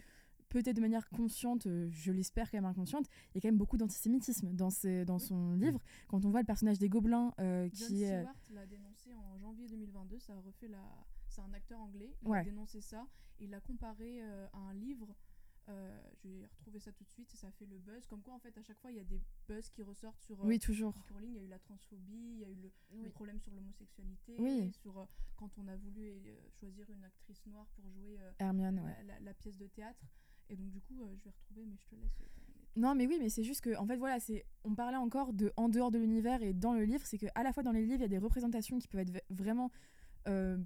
peut-être 0.49 0.77
de 0.77 0.81
manière 0.83 1.09
consciente, 1.09 1.67
je 1.91 2.13
l'espère 2.13 2.51
quand 2.51 2.59
même 2.59 2.67
inconsciente, 2.67 3.07
il 3.31 3.37
y 3.37 3.39
a 3.39 3.41
quand 3.41 3.49
même 3.49 3.57
beaucoup 3.57 3.79
d'antisémitisme 3.79 4.53
dans, 4.53 4.69
ses- 4.69 5.05
dans 5.07 5.19
son 5.19 5.53
livre. 5.55 5.81
Quand 6.09 6.25
on 6.27 6.31
voit 6.31 6.41
le 6.41 6.47
personnage 6.47 6.79
des 6.79 6.91
Gobelins 6.91 7.33
euh, 7.41 7.69
John 7.73 7.89
qui 7.89 8.03
est... 8.03 8.19
Stewart 8.21 8.35
l'a 8.51 8.67
dénoncé 8.67 9.15
en 9.15 9.39
janvier 9.39 9.67
2022, 9.67 10.19
ça 10.19 10.35
a 10.35 10.41
refait 10.41 10.69
la... 10.69 10.83
C'est 11.33 11.41
un 11.41 11.53
acteur 11.55 11.81
anglais, 11.81 12.15
il 12.23 12.33
a 12.35 12.45
dénoncé 12.45 12.83
ça, 12.83 13.07
et 13.39 13.45
il 13.45 13.51
l'a 13.51 13.61
comparé 13.61 14.23
euh, 14.23 14.47
à 14.53 14.59
un 14.59 14.75
livre, 14.75 15.15
euh, 15.71 15.99
je 16.23 16.29
vais 16.29 16.45
retrouver 16.45 16.79
ça 16.79 16.93
tout 16.93 17.05
de 17.05 17.09
suite, 17.09 17.33
et 17.33 17.37
ça 17.39 17.47
a 17.47 17.51
fait 17.53 17.65
le 17.65 17.79
buzz, 17.79 18.05
comme 18.07 18.21
quoi 18.21 18.35
en 18.35 18.39
fait 18.39 18.57
à 18.59 18.63
chaque 18.63 18.79
fois 18.81 18.91
il 18.91 18.99
y 18.99 19.01
a 19.01 19.05
des 19.05 19.19
buzz 19.49 19.71
qui 19.71 19.83
ressortent 19.83 20.21
sur 20.21 20.39
euh, 20.41 20.47
Oui, 20.47 20.59
toujours. 20.59 20.95
Il 21.23 21.33
y 21.33 21.39
a 21.39 21.43
eu 21.43 21.49
la 21.49 21.59
transphobie, 21.59 22.35
il 22.35 22.39
y 22.41 22.45
a 22.45 22.51
eu 22.51 22.59
le, 23.01 23.11
problème 23.11 23.41
sur 23.41 23.55
l'homosexualité, 23.55 24.37
Oui. 24.39 24.71
sur 24.73 24.99
euh, 24.99 25.07
quand 25.37 25.57
on 25.57 25.67
a 25.69 25.77
voulu 25.77 26.11
euh, 26.11 26.51
choisir 26.61 26.91
une 26.91 27.03
actrice 27.03 27.47
noire 27.47 27.67
pour 27.77 27.89
jouer 27.89 28.19
euh, 28.21 28.33
Hermione, 28.39 28.81
ouais. 28.81 29.19
la, 29.21 29.33
pièce 29.35 29.57
de 29.57 29.69
théâtre, 29.69 30.05
et 30.51 30.57
donc 30.57 30.69
du 30.71 30.83
coup 30.83 31.03
euh, 31.03 31.15
je 31.17 31.25
vais 31.25 31.31
retrouver, 31.31 31.65
mais 31.65 31.79
je 31.79 31.87
te 31.87 31.95
laisse 31.95 32.21
euh. 32.21 32.27
Non, 32.77 32.95
mais 32.95 33.07
oui, 33.07 33.19
mais 33.21 33.29
c'est 33.29 33.45
juste 33.45 33.61
que, 33.61 33.77
en 33.77 33.87
fait, 33.87 33.97
voilà, 33.97 34.19
c'est, 34.19 34.47
on 34.65 34.75
parlait 34.75 34.97
encore 34.97 35.35
de 35.35 35.53
en 35.57 35.69
dehors 35.69 35.91
de 35.91 35.99
l'univers 35.99 36.43
et 36.43 36.55
dans 36.55 36.73
le 36.73 36.85
livre, 36.85 37.05
c'est 37.05 37.19
que 37.19 37.27
à 37.35 37.43
la 37.43 37.53
fois 37.53 37.63
dans 37.63 37.73
les 37.73 37.85
livres, 37.85 37.99
il 37.99 38.03
y 38.03 38.05
a 38.05 38.09
des 38.09 38.19
représentations 38.19 38.79
qui 38.79 38.89
peuvent 38.89 39.01
être 39.01 39.23
vraiment 39.29 39.71
euh, 40.27 40.57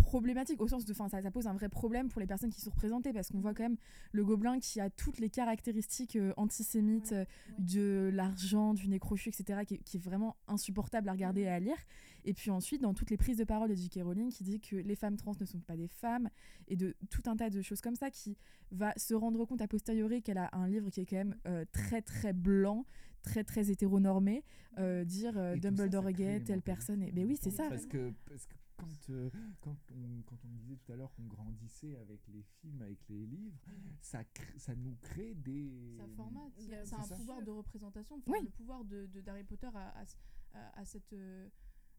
problématiques, 0.00 0.60
au 0.60 0.68
sens 0.68 0.84
de, 0.84 0.92
enfin, 0.92 1.08
ça, 1.08 1.22
ça 1.22 1.30
pose 1.30 1.46
un 1.46 1.54
vrai 1.54 1.68
problème 1.68 2.08
pour 2.08 2.20
les 2.20 2.26
personnes 2.26 2.50
qui 2.50 2.60
sont 2.60 2.70
représentées, 2.70 3.12
parce 3.12 3.30
qu'on 3.30 3.40
voit 3.40 3.54
quand 3.54 3.62
même 3.62 3.76
le 4.12 4.24
gobelin 4.24 4.58
qui 4.58 4.80
a 4.80 4.90
toutes 4.90 5.18
les 5.18 5.30
caractéristiques 5.30 6.16
euh, 6.16 6.32
antisémites, 6.36 7.10
Ouais, 7.12 7.18
euh, 7.18 7.24
de 7.58 8.10
l'argent, 8.12 8.74
du 8.74 8.88
nez 8.88 8.98
crochu, 8.98 9.30
etc., 9.30 9.60
qui, 9.66 9.78
qui 9.78 9.96
est 9.96 10.00
vraiment 10.00 10.36
insupportable 10.48 11.08
à 11.08 11.12
regarder 11.12 11.42
et 11.42 11.48
à 11.48 11.60
lire. 11.60 11.76
Et 12.24 12.34
puis 12.34 12.50
ensuite, 12.50 12.82
dans 12.82 12.94
toutes 12.94 13.10
les 13.10 13.16
prises 13.16 13.38
de 13.38 13.44
parole 13.44 13.70
de 13.70 13.74
J.K. 13.74 14.00
Rowling, 14.02 14.30
qui 14.30 14.44
dit 14.44 14.60
que 14.60 14.76
les 14.76 14.96
femmes 14.96 15.16
trans 15.16 15.32
ne 15.38 15.46
sont 15.46 15.60
pas 15.60 15.76
des 15.76 15.88
femmes, 15.88 16.28
et 16.68 16.76
de 16.76 16.94
tout 17.10 17.22
un 17.26 17.36
tas 17.36 17.50
de 17.50 17.62
choses 17.62 17.80
comme 17.80 17.96
ça, 17.96 18.10
qui 18.10 18.36
va 18.70 18.92
se 18.96 19.14
rendre 19.14 19.44
compte 19.44 19.60
a 19.60 19.68
posteriori 19.68 20.22
qu'elle 20.22 20.38
a 20.38 20.50
un 20.52 20.68
livre 20.68 20.90
qui 20.90 21.00
est 21.00 21.06
quand 21.06 21.16
même 21.16 21.36
euh, 21.46 21.64
très 21.72 22.02
très 22.02 22.32
blanc, 22.32 22.86
très 23.22 23.44
très 23.44 23.70
hétéronormé, 23.70 24.44
euh, 24.78 25.04
dire 25.04 25.36
euh, 25.36 25.54
Et 25.54 25.60
ça, 25.60 25.70
Dumbledore 25.70 26.04
ça 26.04 26.10
est 26.10 26.38
les 26.38 26.44
telle 26.44 26.62
personne 26.62 27.02
est. 27.02 27.12
Mais 27.12 27.24
oui, 27.24 27.36
c'est 27.40 27.50
ça. 27.50 27.68
Parce 27.68 27.86
que, 27.86 28.12
parce 28.28 28.46
que 28.46 28.54
quand, 28.80 29.10
euh, 29.10 29.30
quand, 29.60 29.76
on, 29.92 30.22
quand 30.22 30.44
on 30.44 30.48
disait 30.56 30.76
tout 30.76 30.92
à 30.92 30.96
l'heure 30.96 31.12
qu'on 31.14 31.26
grandissait 31.26 31.96
avec 31.96 32.26
les 32.28 32.42
films, 32.42 32.82
avec 32.82 32.98
les 33.08 33.26
livres, 33.26 33.58
ça, 34.00 34.24
crée- 34.24 34.58
ça 34.58 34.74
nous 34.74 34.96
crée 35.02 35.34
des. 35.34 35.94
Ça 35.98 36.06
formate. 36.16 36.52
A- 36.58 36.84
C'est 36.84 36.94
un 36.94 37.02
ça. 37.02 37.16
pouvoir 37.16 37.42
de 37.42 37.50
représentation. 37.50 38.16
Enfin, 38.16 38.32
Oui. 38.32 38.38
Le 38.44 38.50
pouvoir 38.50 38.84
de 38.84 39.06
de- 39.06 39.20
d'Harry 39.20 39.44
Potter 39.44 39.70
a- 39.74 40.04
a 40.74 40.84
cette, 40.84 41.12
euh, 41.12 41.48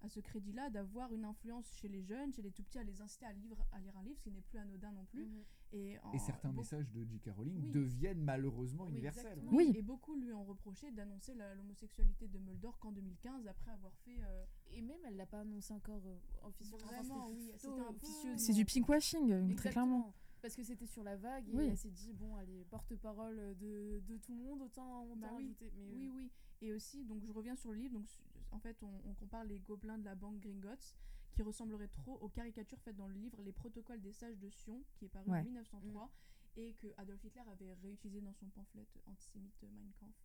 a 0.02 0.10
ce 0.10 0.20
crédit-là 0.20 0.70
d'avoir 0.72 1.14
une 1.14 1.26
influence 1.26 1.72
chez 1.78 1.88
les 1.88 2.02
jeunes, 2.02 2.34
chez 2.34 2.42
les 2.42 2.52
tout 2.52 2.64
petits, 2.64 2.80
à 2.80 2.84
les 2.84 3.02
inciter 3.02 3.26
à, 3.26 3.34
livre, 3.34 3.66
à 3.72 3.80
lire 3.80 3.96
un 3.98 4.04
livre, 4.04 4.18
ce 4.18 4.24
qui 4.24 4.32
n'est 4.32 4.42
plus 4.42 4.58
anodin 4.58 4.92
non 4.92 5.06
plus. 5.06 5.26
Mhm. 5.26 5.44
Et, 5.74 6.00
en- 6.00 6.12
Et 6.12 6.20
certains 6.20 6.52
messages 6.52 6.90
de 6.92 7.04
J.K. 7.06 7.30
Rowling 7.30 7.62
Oui. 7.64 7.72
deviennent 7.72 8.22
malheureusement 8.24 8.86
Oui, 8.86 8.92
universels. 8.92 9.26
exactement. 9.28 9.52
Oui. 9.56 9.72
Et 9.76 9.82
beaucoup 9.82 10.16
lui 10.16 10.34
ont 10.34 10.44
reproché 10.44 10.92
d'annoncer 10.92 11.34
la- 11.36 11.54
l'homosexualité 11.56 12.28
de 12.28 12.34
Dumbledore 12.34 12.78
qu'en 12.80 12.92
2015, 12.92 13.48
après 13.48 13.72
avoir 13.72 13.96
fait. 14.00 14.18
euh, 14.22 14.46
Et 14.74 14.82
même, 14.82 15.00
elle 15.06 15.16
l'a 15.18 15.26
pas 15.26 15.40
annoncé 15.42 15.74
encore 15.74 16.02
euh, 16.06 16.48
officiellement. 16.48 16.88
Vraiment, 16.88 17.28
oui, 17.30 17.52
peu- 17.62 18.38
C'est 18.38 18.54
du 18.54 18.66
pinkwashing, 18.66 19.32
euh, 19.32 19.56
très 19.56 19.70
clairement. 19.72 19.98
Exactement. 19.98 20.14
Parce 20.42 20.56
que 20.56 20.64
c'était 20.64 20.88
sur 20.88 21.04
la 21.04 21.16
vague 21.18 21.48
et 21.50 21.54
Oui. 21.56 21.68
elle 21.70 21.78
s'est 21.78 21.92
dit 21.92 22.14
bon 22.14 22.36
allez 22.38 22.66
porte-parole 22.72 23.56
de, 23.60 24.02
de 24.08 24.18
tout 24.18 24.34
le 24.34 24.42
monde 24.42 24.62
autant 24.64 25.04
autant 25.06 25.16
Bah 25.18 25.28
oui. 25.38 25.44
ajouter 25.46 25.72
mais 25.78 25.86
Oui, 25.94 26.08
euh, 26.08 26.16
oui. 26.16 26.32
Et 26.62 26.74
aussi, 26.74 27.04
donc 27.06 27.24
je 27.24 27.32
reviens 27.32 27.56
sur 27.56 27.72
le 27.72 27.78
livre. 27.78 27.94
Donc, 27.94 28.08
en 28.52 28.60
fait, 28.60 28.82
on, 28.84 28.90
on 29.10 29.14
compare 29.14 29.44
les 29.46 29.60
gobelins 29.60 29.98
de 30.00 30.06
la 30.06 30.16
banque 30.16 30.40
Gringotts, 30.40 30.96
qui 31.34 31.42
ressembleraient 31.44 31.88
trop 31.88 32.18
aux 32.22 32.28
caricatures 32.30 32.80
faites 32.82 32.96
dans 32.96 33.08
le 33.08 33.14
livre 33.14 33.42
Les 33.44 33.52
Protocoles 33.52 34.02
des 34.02 34.12
Sages 34.14 34.38
de 34.40 34.50
Sion, 34.50 34.82
qui 34.96 35.06
est 35.06 35.10
paru 35.10 35.30
Ouais. 35.30 35.40
en 35.40 35.44
1903, 35.44 36.10
et 36.58 36.74
que 36.76 36.88
Adolf 36.98 37.24
Hitler 37.24 37.42
avait 37.52 37.74
réutilisé 37.82 38.22
dans 38.22 38.34
son 38.34 38.48
pamphlet 38.48 38.86
antisémite 39.06 39.54
Mein 39.74 39.92
Kampf. 40.00 40.16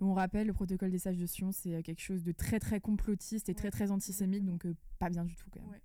On 0.00 0.14
rappelle, 0.14 0.46
le 0.46 0.52
protocole 0.52 0.90
des 0.90 0.98
sages 0.98 1.18
de 1.18 1.26
Sion, 1.26 1.50
c'est 1.52 1.74
euh, 1.74 1.82
quelque 1.82 2.00
chose 2.00 2.22
de 2.22 2.32
très 2.32 2.60
très 2.60 2.80
complotiste 2.80 3.48
et 3.48 3.54
très 3.54 3.64
Ouais, 3.66 3.70
très 3.70 3.90
antisémite, 3.90 4.42
exactement. 4.42 4.52
donc 4.52 4.66
euh, 4.66 4.76
pas 4.98 5.10
bien 5.10 5.24
du 5.24 5.34
tout 5.34 5.50
quand 5.50 5.60
même. 5.60 5.70
Ouais. 5.70 5.82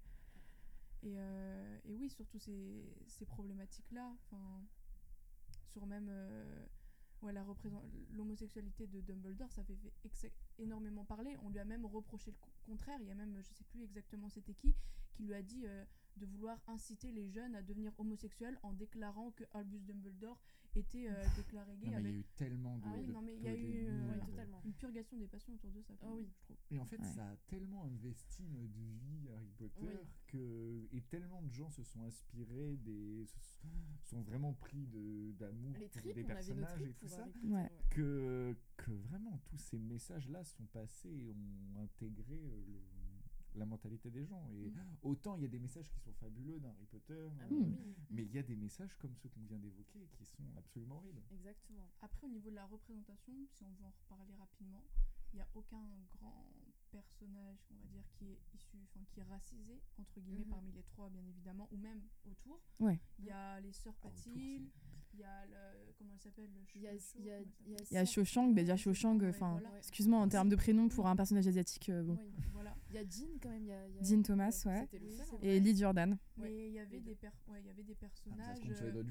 Et, 1.04 1.14
euh, 1.18 1.80
et 1.86 1.96
oui, 1.96 2.10
surtout 2.10 2.38
ces, 2.38 2.94
ces 3.08 3.26
problématiques-là, 3.26 4.14
sur 5.72 5.86
même 5.88 6.08
euh, 6.10 6.66
ouais, 7.24 7.34
l'homosexualité 8.14 8.86
de 8.86 9.02
Dumbledore, 9.02 9.52
ça 9.52 9.64
fait, 9.64 9.78
énormément 10.60 11.06
parler. 11.06 11.36
On 11.44 11.50
lui 11.50 11.58
a 11.60 11.66
même 11.66 11.86
reproché 11.86 12.30
le 12.32 12.38
co- 12.38 12.52
contraire. 12.66 13.00
Il 13.02 13.08
y 13.08 13.12
a 13.12 13.16
même, 13.16 13.36
je 13.42 13.52
sais 13.54 13.64
plus 13.64 13.82
exactement 13.84 14.30
c'était 14.30 14.54
qui, 14.54 14.76
qui 15.14 15.24
lui 15.24 15.34
a 15.34 15.42
dit 15.42 15.66
de 16.18 16.26
vouloir 16.26 16.62
inciter 16.68 17.12
les 17.12 17.30
jeunes 17.30 17.56
à 17.56 17.62
devenir 17.62 17.92
homosexuels 18.00 18.58
en 18.64 18.74
déclarant 18.74 19.32
que 19.32 19.44
Albus 19.52 19.80
Dumbledore 19.84 20.40
était 20.76 21.10
euh, 21.10 21.24
déclaré 21.36 21.76
gay 21.78 21.90
Non, 21.90 22.00
mais 22.02 22.10
il 22.12 22.16
y 22.16 22.16
avec 22.16 22.16
a 22.16 22.20
eu 22.20 22.24
tellement 22.36 22.78
de. 22.78 22.84
Ah 22.86 22.94
oui, 22.98 23.08
de 23.08 23.12
non, 23.12 23.22
mais 23.22 23.36
il 23.36 23.44
y 23.44 23.48
a 23.48 23.56
eu, 23.58 23.88
euh, 23.88 24.08
ouais, 24.10 24.16
de- 24.20 24.26
totalement 24.26 24.62
une 24.64 24.74
purgation 24.74 25.18
des 25.18 25.28
passions 25.28 25.54
autour 25.54 25.72
de 25.72 25.82
ça. 25.82 25.94
Ah 26.02 26.08
oui. 26.14 26.28
je 26.32 26.40
trouve. 26.46 26.58
Et 26.70 26.80
en 26.80 26.86
fait, 26.86 27.00
Ouais. 27.00 27.06
ça 27.08 27.28
a 27.30 27.36
tellement 27.48 27.84
investi 27.86 28.44
notre 28.50 28.72
vie, 28.74 29.30
Harry 29.36 29.52
Potter, 29.58 29.82
Oui. 29.84 30.08
que 30.28 30.88
et 30.94 31.02
tellement 31.02 31.42
de 31.42 31.52
gens 31.52 31.70
se 31.70 31.84
sont 31.84 32.04
inspirés, 32.04 32.78
des, 32.78 33.26
se 33.26 34.10
sont 34.10 34.22
vraiment 34.22 34.54
pris 34.54 34.86
de 34.88 35.32
d'amour 35.34 35.74
pour 35.74 36.14
des 36.14 36.24
personnages 36.24 36.82
et 36.82 36.94
tout 36.94 37.08
ça, 37.08 37.28
Ouais. 37.44 37.70
que 37.90 38.56
que 38.78 38.92
vraiment 38.92 39.40
tous 39.46 39.58
ces 39.58 39.78
messages-là 39.80 40.44
sont 40.46 40.66
passés 40.68 41.10
et 41.10 41.32
ont 41.32 41.82
intégré 41.82 42.36
euh, 42.46 42.64
le- 42.68 42.82
la 43.56 43.66
mentalité 43.66 44.10
des 44.10 44.26
gens. 44.26 44.48
Et 44.50 44.70
Mm. 44.72 44.96
autant 45.04 45.36
il 45.36 45.42
y 45.44 45.46
a 45.46 45.50
des 45.50 45.60
messages 45.60 45.90
qui 45.90 46.00
sont 46.00 46.14
fabuleux 46.14 46.60
dans 46.60 46.70
Harry 46.72 46.86
Potter, 46.86 47.28
Ah 47.40 47.44
euh, 47.44 47.48
oui, 47.52 47.76
oui, 47.86 47.96
mais 48.10 48.24
il 48.24 48.32
y 48.32 48.38
a 48.40 48.44
des 48.44 48.56
messages 48.56 48.96
comme 48.98 49.16
ceux 49.18 49.30
qu'on 49.30 49.44
vient 49.44 49.60
d'évoquer 49.60 50.08
qui 50.14 50.26
sont 50.26 50.44
absolument 50.58 50.98
horribles. 50.98 51.22
exactement 51.32 51.90
Après, 52.02 52.26
au 52.28 52.30
niveau 52.30 52.50
de 52.50 52.56
la 52.56 52.66
représentation, 52.66 53.34
si 53.48 53.64
on 53.64 53.72
veut 53.74 53.86
en 53.86 53.92
reparler 53.92 54.36
rapidement, 54.36 54.86
il 55.34 55.38
n'y 55.38 55.42
a 55.42 55.48
aucun 55.56 55.84
grand 56.18 56.46
personnage, 56.92 57.60
on 57.72 57.76
va 57.76 57.88
dire, 57.88 58.04
qui 58.18 58.26
est 58.32 58.40
issu, 58.54 58.78
enfin, 58.84 59.06
qui 59.12 59.20
est 59.22 59.24
racisé, 59.24 59.82
entre 59.98 60.20
guillemets, 60.20 60.44
Mhm. 60.44 60.50
parmi 60.50 60.72
les 60.74 60.84
trois, 60.84 61.10
bien 61.10 61.26
évidemment, 61.26 61.68
ou 61.72 61.78
même 61.78 62.02
autour. 62.26 62.60
Ouais. 62.80 63.00
Il 63.20 63.26
y 63.26 63.32
a 63.32 63.60
les 63.62 63.72
sœurs 63.72 63.96
Ah, 64.04 64.08
autour, 64.08 64.34
Patil, 64.34 64.70
y 65.22 65.24
a 65.24 65.46
le. 65.46 65.92
Comment 65.98 66.14
elle 66.16 66.20
s'appelle 66.20 66.46
le 66.54 66.62
il 66.76 66.82
y 66.82 66.88
a 66.88 66.94
il 67.20 67.26
y 67.26 67.32
a 67.32 67.40
y 67.92 67.98
a 67.98 68.06
Shawshank, 68.06 68.56
déjà 68.56 68.74
Ouais, 68.76 68.82
ouais, 68.88 69.32
voilà. 69.40 69.78
excuse-moi, 69.78 70.20
en 70.20 70.28
termes 70.28 70.50
de 70.50 70.56
prénom 70.56 70.88
pour 70.90 71.06
un 71.08 71.16
personnage 71.16 71.48
asiatique, 71.48 71.90
euh, 71.90 72.02
bon. 72.04 72.18
Oui. 72.20 72.32
Voilà. 72.54 72.76
il 72.90 72.96
y 72.96 72.98
a 72.98 73.04
Jean 73.04 73.28
quand 73.42 73.50
même 73.50 73.64
il 73.64 73.68
y 73.68 73.72
a, 73.72 73.88
il 73.88 73.96
y 73.96 74.00
a- 74.00 74.02
Dean 74.02 74.22
Thomas, 74.24 74.46
ouais. 74.66 74.88
seul 74.92 75.02
hein. 75.04 75.38
Et 75.44 75.60
Lee 75.60 75.76
Jordan. 75.78 76.18
Mais 76.38 76.68
il 76.70 76.74
y 76.74 76.80
avait 76.80 77.00
des 77.00 77.12
deux. 77.12 77.16
per- 77.16 77.30
ouais, 77.50 77.60
il 77.62 77.68
y 77.68 77.70
avait 77.70 77.84
des 77.84 77.94
Ah, 78.02 78.08
ça 78.08 78.08
personnages. 78.08 78.82
euh. 78.82 79.04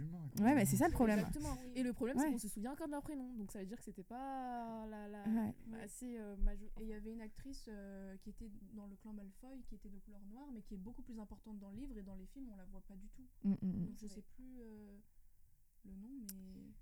Ouais, 0.42 0.54
mais 0.54 0.64
c'est 0.64 0.76
ça 0.76 0.86
le 0.88 0.92
problème. 0.92 1.18
exactement 1.20 1.56
et 1.76 1.82
le 1.82 1.92
problème 1.92 2.16
Ouais. 2.16 2.24
c'est 2.26 2.32
qu'on 2.32 2.38
se 2.38 2.48
souvient 2.48 2.72
encore 2.72 2.86
de 2.88 2.92
leur 2.92 3.02
prénom 3.02 3.34
donc 3.34 3.52
ça 3.52 3.60
veut 3.60 3.66
dire 3.66 3.76
que 3.78 3.84
c'était 3.84 4.02
pas 4.02 4.86
la, 4.86 5.06
la 5.08 5.22
Ouais. 5.28 5.54
assez 5.82 6.18
euh, 6.18 6.34
Et 6.80 6.82
il 6.84 6.88
y 6.88 6.92
avait 6.94 7.12
une 7.12 7.20
actrice 7.20 7.66
euh, 7.68 8.16
qui 8.22 8.30
était 8.30 8.50
dans 8.74 8.86
le 8.86 8.96
clan 8.96 9.12
Malfoy, 9.12 9.62
qui 9.68 9.74
était 9.76 9.88
de 9.90 9.98
couleur 9.98 10.22
noire, 10.32 10.48
mais 10.52 10.62
qui 10.62 10.74
est 10.74 10.78
beaucoup 10.78 11.02
plus 11.02 11.18
importante 11.20 11.58
dans 11.58 11.70
le 11.70 11.76
livre 11.76 11.96
et 11.98 12.02
dans 12.02 12.16
les 12.16 12.26
films, 12.26 12.48
on 12.52 12.56
la 12.56 12.64
voit 12.64 12.82
pas 12.88 12.96
du 12.96 13.08
tout. 13.10 13.26
Mm, 13.44 13.50
mm, 13.50 13.56
mm. 13.62 13.84
Donc 13.86 13.96
je 13.98 14.06
Ouais. 14.06 14.12
sais 14.12 14.22
plus 14.34 14.58
euh, 14.60 14.96
le 15.84 15.94
nom, 15.94 16.08
mais. 16.26 16.72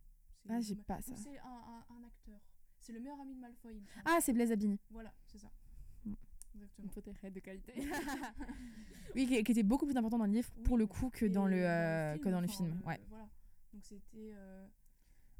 Ah, 0.51 0.61
j'ai 0.61 0.77
pas 0.77 1.01
ça. 1.03 1.15
C'est 1.17 1.39
un, 1.39 1.45
un- 1.47 1.85
un 1.97 2.05
acteur. 2.07 2.41
C'est 2.81 2.93
le 2.93 3.01
meilleur 3.01 3.21
ami 3.21 3.35
de 3.35 3.41
Malfoy. 3.41 3.83
Ah, 4.05 4.19
c'est 4.21 4.33
Blaise 4.33 4.53
Abini. 4.53 4.79
Voilà, 4.91 5.13
c'est 5.27 5.39
ça. 5.39 5.51
Mm. 6.05 6.13
Exactement. 6.55 7.15
une 7.25 7.31
de 7.31 7.41
qualité 7.41 7.73
Oui, 9.15 9.27
qui, 9.27 9.43
qui 9.45 9.53
était 9.53 9.63
beaucoup 9.63 9.87
plus 9.87 9.97
important 9.97 10.19
dans 10.19 10.27
le 10.27 10.33
livre, 10.33 10.51
pour 10.65 10.79
le 10.79 10.87
coup, 10.87 11.11
que 11.11 11.27
dans 11.27 11.47
le, 11.47 11.57
euh, 11.65 12.13
film, 12.15 12.25
que 12.25 12.29
dans 12.31 12.41
le 12.41 12.47
enfin, 12.47 12.57
film. 12.57 12.79
le- 12.81 12.87
Ouais. 12.87 13.01
Voilà. 13.09 13.29
Donc 13.73 13.85
c'était. 13.85 14.33
euh, 14.35 14.67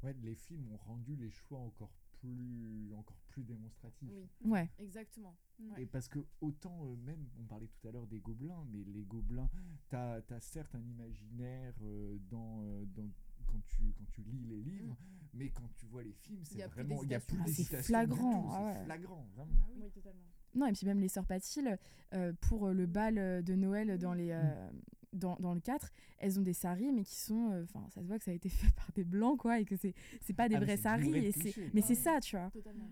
Ouais, 0.03 0.13
les 0.21 0.35
films 0.35 0.71
ont 0.71 0.77
rendu 0.77 1.15
les 1.17 1.29
choix 1.29 1.59
encore 1.59 1.91
plus, 2.21 2.93
encore 2.93 3.17
plus 3.27 3.43
démonstratifs. 3.43 4.09
oui 4.11 4.29
Ouais. 4.49 4.69
exactement 4.77 5.35
Et 5.77 5.85
parce 5.85 6.07
que 6.07 6.19
autant 6.41 6.85
euh, 6.85 6.95
même, 6.97 7.27
on 7.39 7.43
parlait 7.45 7.67
tout 7.67 7.87
à 7.87 7.91
l'heure 7.91 8.07
des 8.07 8.19
gobelins, 8.19 8.65
mais 8.71 8.83
les 8.85 9.03
gobelins, 9.03 9.49
t'as 9.89 10.21
as 10.29 10.39
certes 10.39 10.73
un 10.75 10.85
imaginaire 10.85 11.73
euh, 11.81 12.17
dans, 12.29 12.61
euh, 12.63 12.85
dans 12.85 13.09
quand 13.51 13.61
tu 13.67 13.93
quand 13.97 14.05
tu 14.11 14.21
lis 14.23 14.45
les 14.45 14.61
livres, 14.61 14.97
mais 15.33 15.49
quand 15.49 15.67
tu 15.75 15.85
vois 15.87 16.03
les 16.03 16.13
films, 16.13 16.39
Il 16.41 16.45
c'est 16.47 16.57
y 16.57 16.61
a 16.63 16.69
plus 16.69 16.83
vraiment 16.83 17.03
il 17.03 17.09
y 17.09 17.15
a 17.15 17.19
plus 17.19 17.37
d'hésitation. 17.43 17.77
Ah, 17.77 17.81
c'est 17.81 17.87
flagrant, 17.87 18.49
ah 18.53 18.73
c'est 18.77 18.83
flagrant, 18.85 19.27
vraiment. 19.35 19.51
bah 19.53 19.65
oui. 19.73 19.81
oui 19.83 19.91
totalement 19.91 20.23
Non, 20.55 20.65
et 20.67 20.73
puis 20.73 20.85
même 20.85 20.99
les 20.99 21.07
sœurs 21.09 21.25
Patil, 21.25 21.77
euh, 22.13 22.33
pour 22.41 22.67
euh, 22.67 22.73
le 22.73 22.85
bal 22.85 23.17
euh, 23.17 23.41
de 23.41 23.55
Noël 23.55 23.97
dans, 23.97 24.13
les, 24.13 24.31
euh, 24.31 24.69
dans, 25.13 25.35
dans 25.39 25.53
le 25.53 25.59
4, 25.59 25.91
elles 26.17 26.39
ont 26.39 26.43
des 26.43 26.53
saris, 26.53 26.91
mais 26.91 27.03
qui 27.03 27.15
sont. 27.15 27.51
euh, 27.51 27.63
Enfin, 27.63 27.87
ça 27.89 28.01
se 28.01 28.07
voit 28.07 28.17
que 28.17 28.25
ça 28.25 28.31
a 28.31 28.33
été 28.33 28.49
fait 28.49 28.73
par 28.75 28.91
des 28.93 29.03
blancs, 29.03 29.37
quoi, 29.39 29.59
et 29.59 29.65
que 29.65 29.75
c'est 29.75 29.93
c'est 30.21 30.33
pas 30.33 30.49
des 30.49 30.55
Ah, 30.55 30.59
vrais 30.61 30.77
saris. 30.77 31.15
Et 31.15 31.33
mais 31.73 31.81
c'est 31.81 31.95
ça, 31.95 32.19
tu 32.19 32.35
vois. 32.37 32.49
totalement 32.51 32.91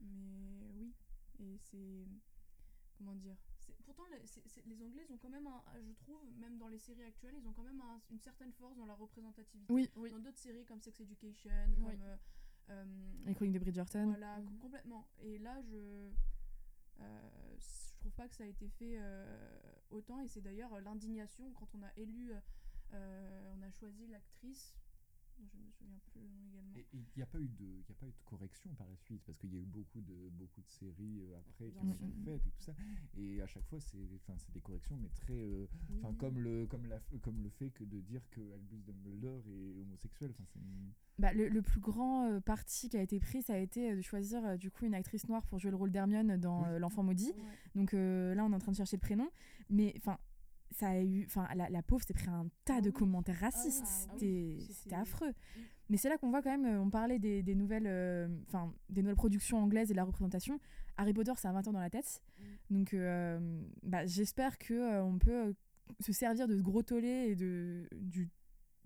Mais 0.00 0.70
oui. 0.78 0.92
Et 1.40 1.58
c'est. 1.70 2.06
Comment 2.96 3.14
dire 3.14 3.36
Pourtant, 3.98 4.12
les, 4.66 4.80
Anglais, 4.82 5.02
ils 5.08 5.12
ont 5.12 5.18
quand 5.18 5.28
même, 5.28 5.46
un, 5.48 5.60
je 5.82 5.92
trouve, 5.94 6.20
même 6.38 6.56
dans 6.56 6.68
les 6.68 6.78
séries 6.78 7.02
actuelles, 7.02 7.34
ils 7.36 7.46
ont 7.48 7.52
quand 7.52 7.64
même 7.64 7.80
un- 7.80 8.00
une 8.10 8.20
certaine 8.20 8.52
force 8.52 8.76
dans 8.76 8.86
la 8.86 8.94
représentativité. 8.94 9.72
Oui. 9.72 9.90
oui 9.96 10.10
Dans 10.10 10.20
d'autres 10.20 10.38
séries 10.38 10.64
comme 10.64 10.80
Sex 10.80 11.00
Education, 11.00 11.50
Oui. 11.78 11.92
comme. 11.94 12.02
euh, 12.02 12.16
euh, 12.70 12.84
Les 13.26 13.34
chroniques 13.34 13.54
de 13.54 13.58
Bridgerton. 13.58 14.06
Voilà, 14.06 14.38
Mhm. 14.38 14.58
complètement. 14.60 15.08
Et 15.22 15.38
là, 15.38 15.60
je. 15.62 16.10
euh, 17.00 17.56
je 17.58 17.92
trouve 17.98 18.12
pas 18.12 18.28
que 18.28 18.36
ça 18.36 18.44
a 18.44 18.46
été 18.46 18.68
fait 18.68 18.98
euh, 19.00 19.50
autant. 19.90 20.20
Et 20.20 20.28
c'est 20.28 20.42
d'ailleurs 20.42 20.72
euh, 20.74 20.80
l'indignation 20.80 21.52
quand 21.54 21.68
on 21.74 21.82
a 21.82 21.90
élu. 21.96 22.32
euh, 22.94 23.52
on 23.58 23.62
a 23.62 23.70
choisi 23.72 24.06
l'actrice. 24.06 24.74
Dont 25.38 25.48
Je 25.52 25.58
me 25.66 25.70
souviens 25.72 25.98
plus 26.10 26.20
le 26.20 26.28
nom 26.28 26.44
également. 26.50 26.72
Et 26.76 26.86
il 26.92 27.04
n'y 27.16 27.22
a 27.22 27.26
pas 27.26 27.38
eu 27.40 27.48
de 27.48 27.64
y 27.88 27.90
a 27.90 27.94
pas 27.94 28.06
eu 28.06 28.10
de 28.12 28.22
correction 28.24 28.70
par 28.74 28.86
la 28.88 28.96
suite 28.96 29.22
parce 29.24 29.36
qu'il 29.38 29.52
y 29.52 29.56
a 29.56 29.60
eu 29.60 29.64
beaucoup 29.66 30.00
de 30.00 30.28
beaucoup 30.32 30.60
de 30.62 30.68
séries 30.68 31.20
euh, 31.22 31.38
après 31.38 31.70
qui 31.70 31.78
ont 31.84 31.92
été 31.92 32.04
faites 32.24 32.46
et 32.46 32.50
tout 32.50 32.62
ça 32.62 32.74
et 33.16 33.40
à 33.42 33.46
chaque 33.46 33.64
fois 33.66 33.80
c'est 33.80 33.98
enfin 34.14 34.34
c'est 34.38 34.52
des 34.52 34.60
corrections 34.60 34.96
mais 34.96 35.08
très 35.08 35.32
euh, 35.34 35.66
enfin 35.98 36.14
comme 36.14 36.38
le 36.38 36.66
comme 36.66 36.86
la 36.86 37.00
comme 37.20 37.42
le 37.42 37.48
fait 37.50 37.70
que 37.70 37.82
de 37.84 38.00
dire 38.00 38.22
que 38.30 38.40
Albus 38.52 38.82
Dumbledore 38.86 39.42
est 39.48 39.80
homosexuel 39.80 40.30
enfin 40.30 40.44
c'est 40.52 40.60
une- 40.60 40.92
Bah, 41.18 41.32
le, 41.32 41.48
le 41.48 41.62
plus 41.62 41.80
grand 41.80 42.26
euh, 42.30 42.40
parti 42.40 42.88
qui 42.88 42.96
a 42.96 43.02
été 43.02 43.18
pris, 43.18 43.42
ça 43.42 43.54
a 43.54 43.58
été 43.58 43.90
euh, 43.90 43.96
de 43.96 44.02
choisir 44.02 44.44
euh, 44.44 44.56
du 44.56 44.70
coup 44.70 44.84
une 44.84 44.94
actrice 44.94 45.26
noire 45.28 45.44
pour 45.46 45.58
jouer 45.58 45.70
le 45.72 45.76
rôle 45.76 45.90
d'Hermione 45.90 46.36
dans 46.36 46.62
Oui. 46.62 46.68
euh, 46.68 46.78
L'Enfant 46.78 47.02
Maudit. 47.02 47.32
Ouais. 47.32 47.42
Donc 47.74 47.92
euh, 47.92 48.34
là, 48.36 48.44
on 48.44 48.52
est 48.52 48.54
en 48.54 48.58
train 48.60 48.70
de 48.72 48.76
chercher 48.76 48.96
le 48.96 49.00
prénom. 49.00 49.28
Mais 49.68 49.92
enfin, 49.96 50.16
ça 50.70 50.88
a 50.90 51.00
eu. 51.00 51.24
Enfin, 51.26 51.48
la, 51.54 51.68
la 51.68 51.82
pauvre 51.82 52.04
s'est 52.06 52.14
pris 52.14 52.28
un 52.28 52.46
tas 52.64 52.76
Ah 52.76 52.80
de 52.80 52.88
oui. 52.88 52.92
commentaires 52.94 53.38
racistes. 53.40 53.84
Ah 54.10 54.14
C'était 54.18 54.94
affreux. 54.94 55.32
Mais 55.90 55.96
c'est 55.96 56.08
là 56.08 56.18
qu'on 56.18 56.30
voit 56.30 56.42
quand 56.42 56.50
même. 56.56 56.66
euh, 56.66 56.80
on 56.82 56.90
parlait 56.90 57.18
des, 57.18 57.42
des 57.42 57.54
nouvelles, 57.54 57.86
euh, 57.86 58.28
enfin, 58.48 58.72
des 58.90 59.00
nouvelles 59.02 59.16
productions 59.16 59.58
anglaises 59.58 59.90
et 59.90 59.94
de 59.94 59.96
la 59.96 60.04
représentation. 60.04 60.60
Harry 60.98 61.14
Potter, 61.14 61.32
ça 61.36 61.48
a 61.50 61.52
20 61.52 61.68
ans 61.68 61.72
dans 61.72 61.80
la 61.80 61.90
tête. 61.90 62.22
Donc, 62.70 62.92
euh, 62.94 63.38
bah, 63.82 64.04
j'espère 64.06 64.58
que 64.58 64.74
euh, 64.74 65.02
on 65.04 65.18
peut 65.18 65.54
se 66.00 66.12
servir 66.12 66.46
de 66.46 66.56
ce 66.56 66.62
gros 66.62 66.82
tollé 66.82 67.28
et 67.28 67.34
de 67.36 67.88
du 67.96 68.28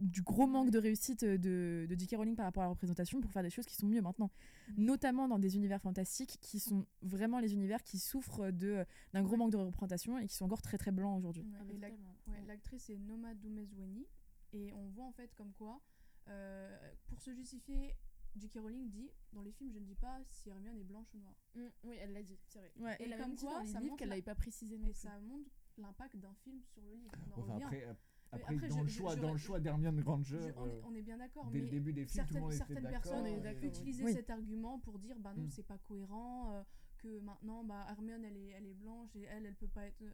du 0.03 0.23
gros 0.23 0.47
manque 0.47 0.71
de 0.71 0.79
réussite 0.79 1.25
de, 1.25 1.87
de 1.89 1.99
J.K. 1.99 2.17
Rowling 2.17 2.35
par 2.37 2.45
rapport 2.47 2.63
à 2.63 2.67
la 2.67 2.71
représentation 2.71 3.21
pour 3.21 3.31
faire 3.31 3.43
des 3.43 3.51
choses 3.51 3.67
qui 3.67 3.77
sont 3.77 3.87
mieux 3.87 4.03
maintenant. 4.03 4.31
Mm. 4.77 4.85
Notamment 4.85 5.29
dans 5.29 5.39
des 5.39 5.57
univers 5.57 5.81
fantastiques 5.81 6.39
qui 6.41 6.59
sont 6.61 6.85
vraiment 7.03 7.39
les 7.41 7.55
univers 7.55 7.83
qui 7.83 7.99
souffrent 7.99 8.51
de- 8.51 8.85
d'un 9.13 9.23
gros 9.23 9.37
manque 9.37 9.53
de 9.53 9.57
représentation 9.57 10.19
et 10.19 10.27
qui 10.27 10.35
sont 10.35 10.45
encore 10.45 10.63
très 10.63 10.77
très 10.79 10.91
blancs 10.93 11.17
aujourd'hui. 11.19 11.43
Ouais, 11.45 11.59
Ah, 11.83 11.89
et 11.89 12.31
ouais, 12.31 12.43
l'actrice 12.47 12.91
est 12.91 12.99
Noma 12.99 13.35
Dumezweni 13.35 14.07
et 14.53 14.73
on 14.75 14.89
voit 14.89 15.05
en 15.07 15.13
fait 15.13 15.33
comme 15.35 15.53
quoi, 15.53 15.81
euh, 16.29 16.77
pour 17.07 17.21
se 17.21 17.33
justifier 17.33 17.95
J.K. 18.37 18.59
Rowling 18.61 18.89
dit 18.89 19.11
dans 19.33 19.43
les 19.43 19.53
films, 19.53 19.71
je 19.73 19.79
ne 19.79 19.85
dis 19.85 19.95
pas 19.95 20.19
si 20.25 20.49
Hermione 20.49 20.79
est 20.79 20.85
blanche 20.85 21.13
ou 21.15 21.19
noire. 21.19 21.37
Mm, 21.55 21.61
oui, 21.85 21.97
elle 22.01 22.13
l'a 22.13 22.23
dit, 22.23 22.39
c'est 22.49 22.59
vrai. 22.59 22.73
Ouais. 22.79 22.97
Et 23.01 23.05
elle 23.05 23.13
a 23.13 23.19
comme 23.19 23.35
dit 23.35 23.45
quoi, 23.45 23.55
dans 23.57 23.61
les 23.61 23.67
ça 23.69 23.79
livres 23.79 23.91
montre 23.91 23.99
qu'elle 23.99 24.09
l'avait 24.09 24.23
pas 24.23 24.35
précisé 24.35 24.79
non 24.79 24.87
Et 24.87 24.91
plus. 24.91 25.01
ça 25.01 25.21
montre 25.21 25.51
l'impact 25.79 26.17
d'un 26.17 26.35
film 26.43 26.61
sur 26.65 26.83
le 26.83 26.93
livre. 26.95 27.11
On 27.37 27.41
Enfin, 27.43 27.53
revient. 27.55 27.65
après, 27.65 27.85
euh, 27.85 27.93
après, 28.33 28.55
après, 28.57 28.69
dans, 28.69 28.77
je- 28.79 28.83
le 28.83 28.89
je- 28.89 28.99
choix, 28.99 29.15
je- 29.17 29.21
dans 29.21 29.33
le 29.33 29.39
choix 29.39 29.61
d'Hermione 29.61 30.01
Granger, 30.01 30.41
Je- 30.41 30.53
on, 30.57 30.67
est, 30.67 30.71
euh, 30.71 30.81
on 30.85 30.95
est 30.95 31.03
bien 31.03 31.19
d'accord, 31.19 31.47
dès 31.51 31.59
mais 31.59 31.65
le 31.65 31.71
début 31.71 31.93
des 31.93 32.07
films, 32.07 32.27
tout 32.27 32.35
le 32.35 32.41
certaines, 32.41 32.41
monde 32.43 32.51
était 32.53 32.59
certaines 32.59 32.83
d'accord. 32.83 32.99
On 32.99 33.23
personnes 33.23 33.27
et- 33.27 33.41
d'accord. 33.41 33.65
utiliser 33.65 34.05
Oui. 34.05 34.13
cet 34.15 34.31
argument 34.31 34.79
pour 34.81 34.99
dire 34.99 35.19
bah 35.21 35.35
non 35.37 35.45
Mm. 35.45 35.51
c'est 35.51 35.63
pas 35.67 35.79
cohérent 35.79 36.53
euh, 36.55 36.63
que 36.99 37.19
maintenant 37.21 37.63
bah 37.65 37.85
Hermione 37.91 38.25
elle 38.25 38.37
est 38.37 38.49
elle 38.49 38.67
est 38.67 38.75
blanche 38.75 39.15
et 39.17 39.23
elle 39.23 39.45
elle 39.47 39.55
peut 39.57 39.69
pas 39.69 39.87
être 39.87 40.03
euh, 40.03 40.11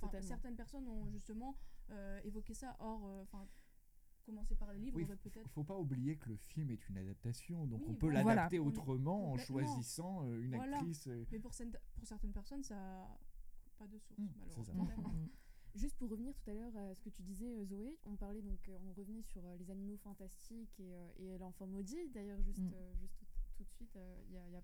enfin, 0.00 0.20
certaines 0.22 0.56
personnes 0.56 0.88
ont 0.88 1.06
justement 1.10 1.56
euh, 1.90 2.20
évoqué 2.24 2.54
ça 2.54 2.76
or 2.80 3.06
euh, 3.06 3.22
enfin 3.22 3.46
commencer 4.24 4.54
par 4.54 4.72
les 4.72 4.78
livres 4.78 4.96
Oui, 4.98 5.04
peut-être 5.06 5.48
faut 5.50 5.64
pas 5.64 5.78
oublier 5.78 6.16
que 6.16 6.28
le 6.28 6.36
film 6.36 6.70
est 6.70 6.88
une 6.90 6.98
adaptation, 6.98 7.66
donc 7.66 7.80
Oui, 7.80 7.86
on 7.90 7.94
peut 7.94 8.10
l'adapter 8.10 8.58
Voilà. 8.58 8.68
autrement 8.70 9.32
en 9.32 9.38
choisissant 9.38 10.24
euh, 10.26 10.40
une 10.42 10.54
Voilà. 10.54 10.76
actrice. 10.76 11.06
euh, 11.08 11.24
mais 11.32 11.38
pour, 11.38 11.52
certaines- 11.54 11.80
pour 11.94 12.06
certaines 12.06 12.32
personnes 12.32 12.62
ça 12.62 13.08
coule 13.64 13.72
pas 13.78 13.86
de 13.86 13.98
source 13.98 14.18
Mm, 14.20 14.26
c'est 14.48 14.64
ça. 14.64 14.72
malheureusement 14.74 15.14
Juste 15.74 15.96
pour 15.96 16.08
revenir 16.10 16.34
tout 16.34 16.50
à 16.50 16.54
l'heure 16.54 16.76
à 16.76 16.94
ce 16.94 17.00
que 17.02 17.10
tu 17.10 17.22
disais, 17.22 17.46
euh, 17.54 17.64
Zoé, 17.64 17.96
on 18.04 18.16
parlait 18.16 18.42
donc, 18.42 18.68
euh, 18.68 18.78
on 18.84 18.92
revenait 18.92 19.22
sur 19.22 19.44
euh, 19.44 19.56
les 19.56 19.70
animaux 19.70 19.96
fantastiques 19.98 20.80
et, 20.80 20.92
et 21.22 21.38
l'enfant 21.38 21.66
maudit, 21.66 22.08
d'ailleurs, 22.08 22.40
juste, 22.42 22.58
Mm. 22.58 22.98
juste 23.00 23.14
tout, 23.18 23.26
tout 23.56 23.64
de 23.64 23.70
suite, 23.70 23.98
il 24.28 24.34
y, 24.34 24.38
a, 24.38 24.48
y 24.48 24.56
a 24.56 24.62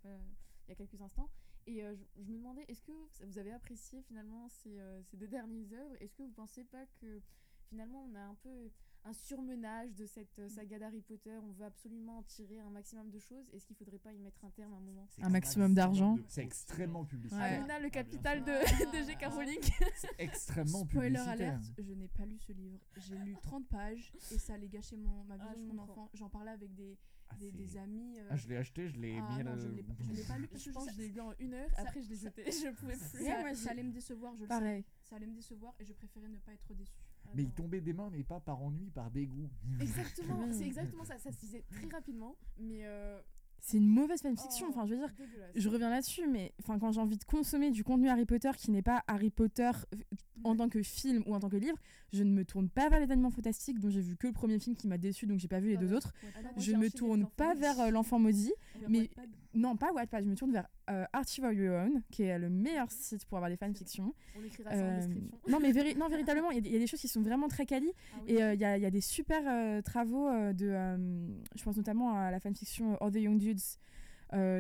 y 0.69 0.73
a 0.73 0.75
quelques 0.75 1.01
instants. 1.01 1.29
Et 1.67 1.81
je, 1.81 2.23
je 2.23 2.31
me 2.31 2.39
demandais, 2.39 2.65
est-ce 2.69 2.83
que 2.83 2.93
vous 3.25 3.39
avez 3.39 3.53
apprécié 3.53 4.03
finalement 4.03 4.49
ces, 4.49 4.79
ces 5.05 5.17
deux 5.17 5.29
dernières 5.29 5.73
œuvres? 5.73 5.95
Est-ce 6.01 6.15
que 6.15 6.23
vous 6.23 6.33
pensez 6.33 6.65
pas 6.65 6.87
que 7.01 7.21
finalement 7.69 8.05
on 8.05 8.15
a 8.15 8.23
un 8.23 8.35
peu 8.37 8.71
un 9.07 9.13
surmenage 9.13 9.95
de 9.95 10.07
cette 10.07 10.39
euh, 10.39 10.49
saga 10.49 10.79
d'Harry 10.79 11.03
Potter 11.03 11.37
On 11.43 11.51
veut 11.53 11.65
absolument 11.67 12.19
en 12.19 12.23
tirer 12.23 12.59
un 12.61 12.71
maximum 12.71 13.11
de 13.11 13.19
choses. 13.19 13.49
Est-ce 13.53 13.67
qu'il 13.67 13.77
faudrait 13.77 13.99
pas 13.99 14.13
y 14.13 14.19
mettre 14.19 14.43
un 14.45 14.51
terme 14.51 14.73
à 14.73 14.77
un 14.77 14.81
moment? 14.81 15.07
C'est 15.11 15.23
Un 15.23 15.29
maximum 15.29 15.75
d'argent. 15.75 16.17
C'est 16.29 16.43
extrêmement 16.43 17.05
publicitaire. 17.05 17.43
Ouais. 17.45 17.57
Amina, 17.59 17.79
le 17.81 17.87
Ah, 17.87 17.91
capital 17.91 18.45
de, 18.45 18.53
Ah. 18.53 18.93
de 18.93 19.03
J.K. 19.07 19.27
Rowling. 19.27 19.61
C'est 19.97 20.09
extrêmement 20.19 20.85
Spoiler 20.87 21.19
publicitaire. 21.19 21.55
alerte, 21.55 21.73
je 21.79 21.93
n'ai 21.93 22.09
pas 22.09 22.25
lu 22.25 22.39
ce 22.39 22.53
livre. 22.53 22.79
J'ai 22.97 23.17
lu 23.19 23.37
30 23.43 23.69
pages 23.69 24.13
et 24.33 24.39
ça 24.39 24.55
allait 24.55 24.69
gâcher 24.69 24.97
mon, 24.97 25.25
ma 25.25 25.35
Ah, 25.35 25.49
vision 25.49 25.65
je 25.65 25.71
de 25.71 25.77
mon 25.77 25.83
enfant. 25.83 26.11
J'en 26.15 26.31
parlais 26.31 26.53
avec 26.53 26.75
des, 26.75 26.97
Ah, 27.29 27.35
des, 27.39 27.77
amis. 27.77 28.19
euh, 28.19 28.29
Ah, 28.31 28.37
je 28.37 28.49
l'ai 28.49 28.57
acheté, 28.57 28.89
je 28.89 28.99
l'ai 28.99 29.19
ah 29.19 29.29
mis 29.35 29.41
à 29.41 29.45
non, 29.45 29.51
la- 29.57 29.59
je 29.59 29.69
l'ai 29.69 29.83
pas- 29.83 29.95
je 30.01 30.13
l'ai 30.13 30.23
pas 30.25 30.39
lu 30.39 30.47
parce 30.49 30.63
Je 30.65 30.71
pense 30.71 30.87
que 30.87 30.93
je 30.93 30.99
l'ai 30.99 31.09
lu 31.09 31.21
en 31.21 31.33
une 31.41 31.55
heure, 31.55 31.71
ça- 31.75 31.83
après 31.83 32.03
je 32.03 32.09
l'ai 32.11 32.17
jeté, 32.17 32.45
je 32.51 32.71
pouvais 32.75 32.97
plus. 32.97 33.55
Ça, 33.57 33.71
allait 33.71 33.83
me 33.83 33.93
décevoir, 33.93 34.35
je 34.37 34.41
le 34.43 34.45
sais. 34.47 34.49
Pareil. 34.49 34.85
Ça 35.03 35.17
allait 35.17 35.27
me 35.27 35.35
décevoir 35.35 35.75
et 35.79 35.85
je 35.85 35.93
préférais 35.93 36.29
ne 36.29 36.39
pas 36.39 36.53
être 36.53 36.73
déçue. 36.75 37.04
Ah 37.27 37.31
Mais 37.35 37.43
il 37.45 37.51
tombait 37.53 37.81
des 37.81 37.93
mains, 37.93 38.11
mais 38.13 38.23
pas 38.23 38.41
par 38.41 38.63
ennui, 38.63 38.91
par 38.91 39.11
dégoût. 39.11 39.49
Exactement, 39.81 40.47
c'est 40.53 40.65
exactement 40.67 41.05
ça, 41.05 41.19
ça 41.19 41.33
se 41.33 41.39
disait 41.39 41.65
très 41.71 41.87
rapidement, 41.89 42.37
mais 42.59 42.85
euh, 42.85 43.21
C'est 43.61 43.79
une 43.79 43.89
mauvaise 43.89 44.21
fanfiction. 44.23 44.67
oh, 44.69 44.71
Enfin, 44.71 44.87
je 44.87 44.93
veux 44.95 44.99
dire, 44.99 45.15
je 45.55 45.69
reviens 45.69 45.91
là-dessus, 45.91 46.27
mais 46.29 46.53
enfin, 46.61 46.79
quand 46.79 46.93
j'ai 46.93 47.01
envie 47.01 47.17
de 47.19 47.25
consommer 47.25 47.71
du 47.71 47.83
contenu 47.85 48.09
Harry 48.09 48.27
Potter 48.27 48.51
qui 48.57 48.71
n'est 48.71 48.83
pas 48.83 49.03
Harry 49.07 49.31
Potter 49.31 49.71
euh, 49.95 49.99
en 50.45 50.55
tant 50.57 50.69
que 50.69 50.83
film 50.83 51.23
ou 51.27 51.35
en 51.35 51.41
tant 51.41 51.49
que 51.49 51.57
livre, 51.57 51.79
je 52.13 52.23
ne 52.23 52.31
me 52.31 52.45
tourne 52.45 52.69
pas 52.69 52.89
vers 52.91 53.01
les 53.01 53.11
animaux 53.11 53.31
fantastiques, 53.31 53.81
dont 53.81 53.89
j'ai 53.91 54.01
vu 54.03 54.17
que 54.17 54.27
le 54.27 54.33
premier 54.33 54.59
film 54.59 54.77
qui 54.77 54.87
m'a 54.87 54.99
déçu, 54.99 55.27
donc 55.27 55.39
j'ai 55.41 55.49
pas 55.49 55.61
vu 55.61 55.69
les 55.69 55.77
deux 55.77 55.87
Pareil. 55.87 55.97
autres. 55.97 56.13
Ah 56.23 56.27
non, 56.37 56.43
moi, 56.43 56.53
Je 56.59 56.63
j'ai 56.73 56.77
me 56.77 56.91
tourne 56.91 57.27
pas 57.37 57.55
vers 57.55 57.81
euh, 57.81 57.91
l'enfant 57.91 58.19
maudit. 58.19 58.53
Mais-. 58.89 59.11
Non, 59.55 59.77
pas 59.77 59.93
Wattpad, 59.93 60.25
je 60.25 60.29
me 60.29 60.35
tourne 60.35 60.51
vers 60.53 60.67
euh, 60.91 61.05
Archive 61.13 61.45
of 61.45 61.55
Your 61.55 61.75
Own, 61.77 62.03
qui 62.11 62.25
est 62.25 62.39
le 62.39 62.51
meilleur 62.51 62.91
site 62.91 63.25
pour 63.27 63.39
avoir 63.39 63.51
des 63.51 63.57
fanfictions. 63.57 64.15
On 64.39 64.45
écrira 64.45 64.71
ça 64.71 64.77
en 64.77 64.81
Euh, 64.81 64.97
description. 64.99 65.39
non, 65.49 65.59
mais 65.61 65.73
véri- 65.73 65.97
non, 65.97 66.09
véritablement, 66.11 66.51
il 66.51 66.57
y, 66.57 66.59
a 66.59 66.61
des- 66.61 66.69
il 66.69 66.73
y 66.75 66.77
a 66.77 66.81
des 66.81 66.87
choses 66.87 67.01
qui 67.01 67.09
sont 67.09 67.23
vraiment 67.23 67.49
très 67.49 67.65
quali. 67.67 67.91
Ah 68.15 68.19
oui. 68.27 68.33
Et 68.35 68.43
euh, 68.43 68.55
il 68.55 68.61
y, 68.61 68.65
a, 68.65 68.77
il 68.77 68.83
y 68.83 68.87
a 68.87 68.91
des 68.91 69.01
super 69.01 69.43
euh, 69.47 69.81
travaux 69.83 70.29
euh, 70.29 70.53
de. 70.53 70.67
je 71.57 71.63
pense 71.65 71.77
notamment 71.77 72.17
à 72.19 72.31
la 72.31 72.41
fanfiction 72.41 72.97
All 73.03 73.11
the 73.13 73.17
Young 73.17 73.39
Dudes, 73.39 73.61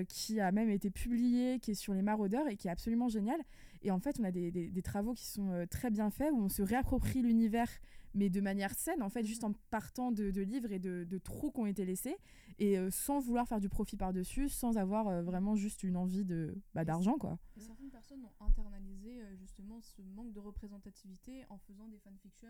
qui 0.09 0.41
a 0.41 0.53
même 0.53 0.71
été 0.71 0.89
publiée, 0.91 1.59
qui 1.59 1.73
est 1.73 1.75
sur 1.75 1.95
les 1.95 2.03
maraudeurs 2.03 2.47
et 2.49 2.57
qui 2.57 2.69
est 2.69 2.71
absolument 2.71 3.09
géniale. 3.09 3.41
Et 3.83 3.91
en 3.91 3.99
fait, 3.99 4.19
on 4.21 4.25
a 4.25 4.31
des, 4.31 4.51
des- 4.51 4.69
des 4.69 4.83
travaux 4.83 5.15
qui 5.15 5.27
sont 5.27 5.67
très 5.71 5.91
bien 5.91 6.11
faits, 6.11 6.31
où 6.33 6.39
on 6.43 6.49
se 6.49 6.63
réapproprie 6.63 7.23
l'univers, 7.23 7.69
mais 8.15 8.31
de 8.31 8.41
manière 8.41 8.75
saine, 8.75 9.03
en 9.03 9.11
fait, 9.11 9.25
juste 9.25 9.45
en 9.45 9.53
partant 9.71 10.13
de, 10.13 10.31
de 10.31 10.43
livres 10.43 10.73
et 10.73 10.79
de, 10.79 11.05
de 11.05 11.19
trous 11.19 11.51
qui 11.51 11.61
ont 11.61 11.67
été 11.67 11.85
laissés, 11.85 12.17
et 12.59 12.79
euh, 12.79 12.91
sans 12.91 13.19
vouloir 13.19 13.49
faire 13.49 13.61
du 13.61 13.69
profit 13.69 13.97
par-dessus, 13.97 14.49
sans 14.49 14.77
avoir 14.77 15.09
euh, 15.09 15.23
vraiment 15.23 15.57
juste 15.57 15.83
une 15.83 15.97
envie 15.97 16.25
de 16.25 16.57
bah, 16.75 16.85
d'argent, 16.85 17.19
quoi. 17.19 17.39
Et 17.57 17.61
Certaines 17.61 17.91
personnes 17.91 18.25
ont 18.25 18.45
internalisé 18.45 19.21
euh, 19.21 19.37
justement 19.37 19.81
ce 19.81 20.03
manque 20.03 20.33
de 20.33 20.41
représentativité 20.41 21.45
en 21.49 21.59
faisant 21.59 21.89
des 21.89 21.99
fanfictions 21.99 22.49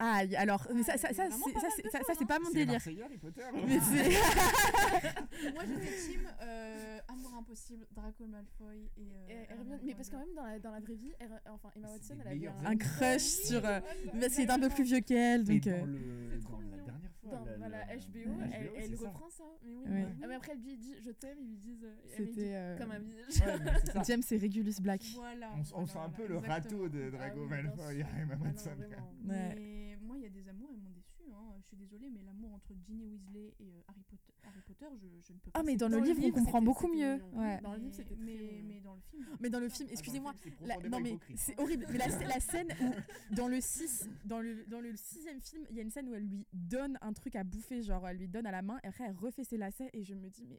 Ah, 0.04 0.24
y- 0.24 0.34
alors, 0.34 0.66
mais 0.74 0.82
ça, 0.82 0.94
Ah, 0.94 0.98
ça, 0.98 1.08
ça, 1.14 1.28
c'est- 1.30 2.24
pas 2.24 2.24
hein. 2.24 2.26
pas 2.26 2.38
mon 2.40 2.50
délire. 2.50 2.72
Marseillais, 2.72 3.02
Harry 3.04 3.18
Potter 3.18 3.42
Mais 3.54 3.78
c'est... 3.80 4.10
Moi 5.54 5.62
j'étais 5.66 5.96
team 5.96 6.20
euh, 6.42 6.98
Amour 7.08 7.34
impossible, 7.38 7.86
Draco 7.94 8.26
Malfoy 8.26 8.90
et. 8.96 9.00
euh, 9.00 9.28
Et 9.28 9.32
Hermione 9.52 9.72
Hermione- 9.74 9.80
mais 9.84 9.94
parce 9.94 10.08
que 10.10 10.16
même 10.16 10.34
dans 10.34 10.44
la, 10.44 10.58
dans 10.58 10.70
la 10.72 10.80
vraie 10.80 10.94
vie, 10.94 11.12
enfin 11.50 11.70
Emma 11.76 11.88
Watson, 11.90 12.16
elle 12.20 12.28
a 12.28 12.34
eu 12.34 12.38
meilleurs 12.38 12.58
un, 12.64 12.72
un 12.72 12.76
crush 12.76 13.22
sur... 13.22 13.64
euh, 13.64 13.80
parce 14.20 14.34
qu'il 14.34 14.44
est 14.44 14.50
un 14.50 14.58
peu 14.58 14.68
plus 14.70 14.84
vieux 14.84 15.00
qu'elle, 15.00 15.44
donc... 15.44 15.66
euh, 15.66 15.80
dans, 15.80 15.86
le, 15.86 15.98
C'est 16.32 16.38
dans 16.40 16.48
trop 16.48 16.60
la 16.60 16.66
mignon. 16.66 16.84
dernière 16.84 17.10
fois, 17.22 17.30
Dans 17.32 17.44
la- 17.44 17.56
la 17.56 17.68
la- 17.86 17.96
HBO, 17.96 18.40
elle, 18.76 18.94
reprend 18.96 19.30
ça. 19.30 19.44
Mais 19.62 19.70
oui, 19.70 19.90
Ouais. 19.92 20.06
Ah, 20.22 20.26
mais 20.28 20.34
après 20.34 20.52
elle 20.52 20.62
lui 20.62 20.76
dit 20.76 20.94
je 21.04 21.10
t'aime, 21.10 21.38
ils 21.40 21.48
lui 21.48 21.56
disent 21.56 21.84
euh, 21.84 21.94
elle 22.18 22.24
lui 22.24 22.32
dit, 22.32 22.34
C'était... 22.40 22.54
euh, 22.54 22.78
comme 22.78 22.90
un 22.90 22.98
visage. 22.98 24.22
C'est 24.22 24.36
Regulus 24.36 24.80
Black. 24.80 25.02
Voilà. 25.14 25.50
On, 25.74 25.86
sent 25.86 25.98
un 25.98 26.10
peu 26.10 26.26
le 26.26 26.38
râteau 26.38 26.88
de 26.88 27.12
Ah 27.20 27.30
bien 27.30 27.46
Malfoy 27.46 27.98
et 27.98 28.00
Emma 28.20 28.34
Ah 28.40 28.44
Watson. 28.44 28.70
Ouais. 28.80 28.96
Mais 29.24 29.98
moi, 30.02 30.16
il 30.18 30.22
y 30.24 30.26
a 30.26 30.30
des 30.30 30.48
amours, 30.48 30.70
elles 30.72 30.80
m'ont 30.80 30.90
déçu. 30.90 31.22
Hein. 31.30 31.54
Je 31.60 31.61
suis 31.76 31.86
désolée, 31.86 32.10
mais 32.10 32.22
l'amour 32.22 32.54
entre 32.54 32.72
Ginny 32.86 33.06
Weasley 33.06 33.54
et 33.60 33.72
euh, 33.74 33.80
Harry, 33.88 34.02
Potter, 34.08 34.32
Harry 34.44 34.60
Potter, 34.66 34.86
je, 34.96 35.06
je 35.26 35.32
ne 35.32 35.38
peux 35.38 35.50
pas. 35.50 35.60
Ah, 35.60 35.62
mais 35.62 35.76
dans 35.76 35.88
le 35.88 35.98
livre, 36.00 36.20
on 36.24 36.30
comprend 36.32 36.60
beaucoup 36.62 36.88
mieux. 36.88 37.22
Ouais. 37.32 37.60
Dans 37.62 37.72
le 37.72 37.78
livre, 37.78 37.94
Mais- 37.96 38.04
c'était 38.04 38.16
mais, 38.16 38.80
dans 38.80 38.94
le 38.94 39.00
film. 39.00 39.26
Mais 39.40 39.50
dans 39.50 39.60
le 39.60 39.68
film, 39.68 39.88
Ah, 39.90 39.92
excusez-moi, 39.92 40.34
La- 40.62 40.76
non 40.88 41.00
mais 41.00 41.18
c'est 41.36 41.58
horrible. 41.58 41.86
Mais 41.90 41.98
la, 41.98 42.06
la 42.34 42.40
scène 42.40 42.68
où 42.80 43.34
dans 43.34 43.48
le 43.48 43.60
6, 43.60 44.08
dans 44.24 44.40
le 44.40 44.64
dans 44.66 44.80
le 44.80 44.94
sixième 44.96 45.40
film, 45.40 45.66
il 45.70 45.76
y 45.76 45.80
a 45.80 45.82
une 45.82 45.90
scène 45.90 46.08
où 46.08 46.14
elle 46.14 46.26
lui 46.26 46.46
donne 46.52 46.98
un 47.00 47.12
truc 47.12 47.36
à 47.36 47.44
bouffer, 47.44 47.82
genre 47.82 48.06
elle 48.08 48.18
lui 48.18 48.28
donne 48.28 48.46
à 48.46 48.50
la 48.52 48.62
main, 48.62 48.78
et 48.84 48.88
après 48.88 49.04
elle 49.04 49.16
refait 49.16 49.44
ses 49.44 49.56
lacets 49.56 49.90
et 49.92 50.02
je 50.02 50.14
me 50.14 50.28
dis 50.28 50.44
mais 50.46 50.58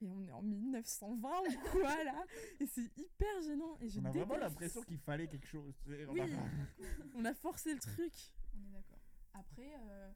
mais 0.00 0.08
on 0.10 0.20
est 0.26 0.32
en 0.32 0.42
1920 0.42 1.28
ou 1.28 1.68
quoi 1.70 2.04
là? 2.04 2.24
Et 2.60 2.66
c'est 2.66 2.90
hyper 2.98 3.40
gênant 3.46 3.78
et 3.80 3.88
je 3.88 4.00
On 4.00 4.04
a 4.04 4.10
vraiment 4.10 4.26
déteste. 4.34 4.42
l'impression 4.42 4.82
qu'il 4.82 4.98
fallait 4.98 5.28
quelque 5.28 5.46
chose. 5.46 5.72
on 5.86 6.12
Oui. 6.12 6.20
a- 6.20 6.26
On 7.14 7.24
a 7.24 7.32
forcé 7.34 7.72
le 7.72 7.78
truc. 7.78 8.12
On 8.56 8.58
est 8.68 8.72
d'accord. 8.72 8.98
Après, 9.34 9.72
euh, 9.88 10.10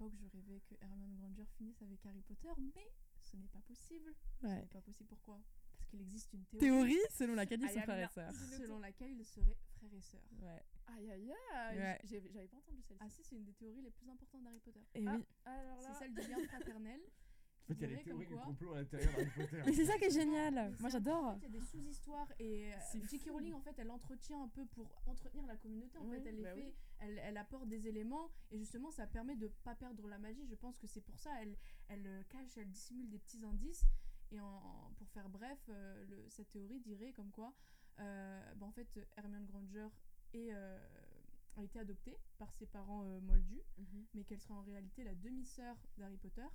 y 0.00 0.04
a 0.04 0.06
une 0.08 0.14
époque, 0.14 0.14
je 0.16 0.26
rêvais 0.28 0.60
que 0.60 0.74
Hermione 0.82 1.14
Granger 1.16 1.44
finisse 1.56 1.80
avec 1.82 2.04
Harry 2.06 2.22
Potter, 2.22 2.48
mais 2.74 2.90
ce 3.20 3.36
n'est 3.36 3.48
pas 3.48 3.60
possible. 3.62 4.14
Ce 4.40 4.46
Ouais. 4.46 4.60
n'est 4.60 4.66
pas 4.66 4.80
possible. 4.80 5.08
Pourquoi? 5.08 5.40
Parce 5.76 5.86
qu'il 5.90 6.00
existe 6.00 6.32
une 6.32 6.44
théorie, 6.46 6.60
Théorie 6.60 6.98
selon 7.10 7.34
laquelle 7.34 7.60
ils 7.60 7.64
Allez, 7.66 7.74
sont 7.74 7.80
frères 7.82 8.10
et 8.10 8.12
sœurs. 8.12 8.34
selon 8.34 8.78
laquelle 8.78 9.10
ils 9.12 9.24
seraient 9.24 9.56
frères 9.76 9.92
et 9.94 10.00
sœurs. 10.00 10.28
Ouais. 10.42 10.62
Aïe 10.88 11.10
aïe 11.10 11.32
aïe, 11.54 11.78
Ouais. 11.78 11.98
j'avais 12.04 12.30
j'avais 12.30 12.48
pas 12.48 12.56
entendu 12.58 12.82
celle-ci. 12.82 13.02
Ah 13.04 13.08
si, 13.10 13.22
c'est 13.24 13.36
une 13.36 13.44
des 13.44 13.52
théories 13.54 13.82
les 13.82 13.90
plus 13.90 14.08
importantes 14.08 14.42
d'Harry 14.42 14.60
Potter. 14.60 14.80
Et 14.94 15.04
Ah, 15.06 15.16
oui. 15.16 15.24
alors 15.44 15.80
là, 15.80 15.88
C'est 15.92 15.98
celle 16.04 16.14
du 16.14 16.20
lien 16.22 16.38
fraternel. 16.48 17.00
En 17.64 17.74
fait, 17.74 17.74
il 17.74 17.80
y 17.82 17.84
a 17.84 17.96
les 17.96 18.02
théories 18.02 18.26
du 18.26 18.34
complot 18.36 18.72
à 18.72 18.78
l'intérieur 18.78 19.12
d'Harry 19.12 19.30
Potter. 19.36 19.62
Mais 19.66 19.72
c'est 19.72 19.84
ça 19.84 19.96
qui 19.98 20.04
est 20.04 20.10
génial. 20.10 20.74
Moi 20.80 20.88
j'adore. 20.90 21.24
En 21.24 21.32
fait, 21.38 21.46
il 21.46 21.52
y 21.54 21.56
a 21.56 21.60
des 21.60 21.66
sous-histoires 21.66 22.28
et 22.38 22.72
euh, 22.72 22.76
C'est 22.90 23.08
J.K. 23.08 23.30
Rowling 23.30 23.52
en 23.54 23.60
fait 23.60 23.74
elle 23.78 23.90
entretient 23.90 24.42
un 24.42 24.48
peu 24.48 24.64
pour 24.66 24.90
entretenir 25.06 25.46
la 25.46 25.56
communauté 25.56 25.98
en 25.98 26.04
Oui, 26.04 26.16
fait 26.20 26.28
elle, 26.28 26.36
les 26.36 26.42
bah 26.42 26.54
fait, 26.54 26.62
oui. 26.62 26.74
elle, 26.98 27.18
elle 27.22 27.36
apporte 27.36 27.68
des 27.68 27.86
éléments 27.86 28.30
et 28.50 28.58
justement 28.58 28.90
ça 28.90 29.06
permet 29.06 29.36
de 29.36 29.48
pas 29.62 29.74
perdre 29.76 30.08
la 30.08 30.18
magie 30.18 30.44
je 30.46 30.54
pense 30.56 30.76
que 30.78 30.86
c'est 30.88 31.00
pour 31.00 31.18
ça 31.18 31.30
elle, 31.42 31.56
elle 31.88 32.06
euh, 32.06 32.22
cache 32.28 32.56
elle 32.56 32.68
dissimule 32.70 33.08
des 33.08 33.18
petits 33.18 33.44
indices 33.44 33.84
et 34.32 34.40
en, 34.40 34.92
pour 34.96 35.08
faire 35.10 35.28
bref 35.28 35.58
euh, 35.68 36.04
le- 36.06 36.28
cette 36.28 36.50
théorie 36.50 36.80
dirait 36.80 37.12
comme 37.12 37.30
quoi 37.30 37.54
euh, 38.00 38.54
bah, 38.56 38.66
en 38.66 38.72
fait 38.72 38.88
Hermione 39.16 39.46
Granger 39.46 39.86
est, 40.34 40.52
euh, 40.52 40.78
a 41.56 41.62
été 41.62 41.78
adoptée 41.78 42.16
par 42.38 42.52
ses 42.54 42.66
parents 42.66 43.04
euh, 43.04 43.20
moldus 43.20 43.62
Mhm. 43.78 44.06
mais 44.14 44.24
qu'elle 44.24 44.40
sera 44.40 44.54
en 44.54 44.62
réalité 44.62 45.04
la 45.04 45.14
demi-sœur 45.14 45.76
d'Harry 45.98 46.16
Potter 46.16 46.46